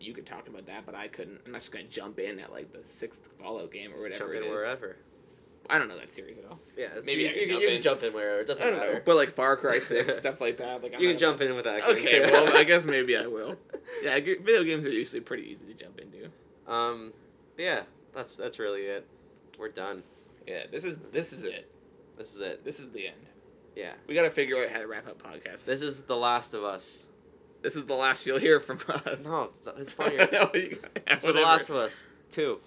you 0.00 0.12
could 0.12 0.26
talk 0.26 0.48
about 0.48 0.66
that, 0.66 0.84
but 0.84 0.94
I 0.94 1.08
couldn't. 1.08 1.40
I'm 1.46 1.52
not 1.52 1.60
just 1.62 1.72
gonna 1.72 1.84
jump 1.84 2.18
in 2.18 2.40
at 2.40 2.52
like 2.52 2.72
the 2.72 2.84
sixth 2.84 3.28
Fallout 3.40 3.70
game 3.72 3.92
or 3.94 4.00
whatever 4.02 4.32
Jump 4.32 4.34
in 4.34 4.44
is. 4.44 4.50
wherever. 4.50 4.96
I 5.68 5.78
don't 5.78 5.88
know 5.88 5.98
that 5.98 6.12
series 6.12 6.38
at 6.38 6.44
all. 6.48 6.60
Yeah, 6.78 6.88
Maybe 7.04 7.22
you, 7.22 7.28
I 7.28 7.32
can 7.32 7.40
you, 7.40 7.46
jump 7.48 7.60
you 7.62 7.66
in. 7.68 7.74
can 7.74 7.82
jump 7.82 8.02
in 8.04 8.12
wherever. 8.12 8.40
It 8.40 8.46
doesn't 8.46 8.62
I 8.64 8.70
don't 8.70 8.78
matter. 8.78 8.94
know, 8.94 9.00
but 9.04 9.16
like 9.16 9.34
Far 9.34 9.56
Cry 9.56 9.80
Six 9.80 10.18
stuff 10.20 10.40
like 10.40 10.58
that. 10.58 10.80
Like 10.82 10.94
I'm 10.94 11.00
you 11.00 11.08
can 11.08 11.18
jump 11.18 11.40
in 11.40 11.54
with 11.56 11.64
that. 11.64 11.82
Okay, 11.88 12.20
well 12.20 12.56
I 12.56 12.62
guess 12.64 12.84
maybe 12.84 13.16
I 13.16 13.26
will. 13.26 13.56
Yeah, 14.02 14.14
video 14.20 14.62
games 14.62 14.86
are 14.86 14.90
usually 14.90 15.22
pretty 15.22 15.42
easy 15.44 15.66
to 15.66 15.74
jump 15.74 15.98
into. 15.98 16.30
Um, 16.66 17.12
yeah, 17.58 17.82
that's 18.14 18.36
that's 18.36 18.58
really 18.58 18.82
it. 18.82 19.06
We're 19.58 19.68
done. 19.70 20.02
Yeah, 20.46 20.64
this 20.70 20.84
is 20.84 20.98
this 21.12 21.32
is 21.32 21.42
it. 21.44 21.70
This 22.18 22.34
is 22.34 22.40
it. 22.40 22.64
This 22.64 22.80
is 22.80 22.90
the 22.90 23.06
end. 23.08 23.16
Yeah, 23.74 23.92
We 24.06 24.14
got 24.14 24.22
to 24.22 24.30
figure 24.30 24.62
out 24.64 24.70
how 24.70 24.78
to 24.78 24.86
wrap 24.86 25.06
up 25.06 25.20
podcasts. 25.22 25.66
this 25.66 25.82
is 25.82 26.00
the 26.02 26.16
Last 26.16 26.54
of 26.54 26.64
Us. 26.64 27.06
This 27.60 27.76
is 27.76 27.84
the 27.84 27.94
last 27.94 28.24
you'll 28.24 28.38
hear 28.38 28.58
from 28.58 28.78
us. 29.04 29.24
No, 29.26 29.50
it's 29.76 29.92
funnier. 30.00 30.26
No, 30.32 30.50
you- 30.54 30.80
It's 31.06 31.22
the. 31.22 31.32
Last 31.34 31.68
of 31.68 31.76
Us 31.76 32.02
two. 32.30 32.58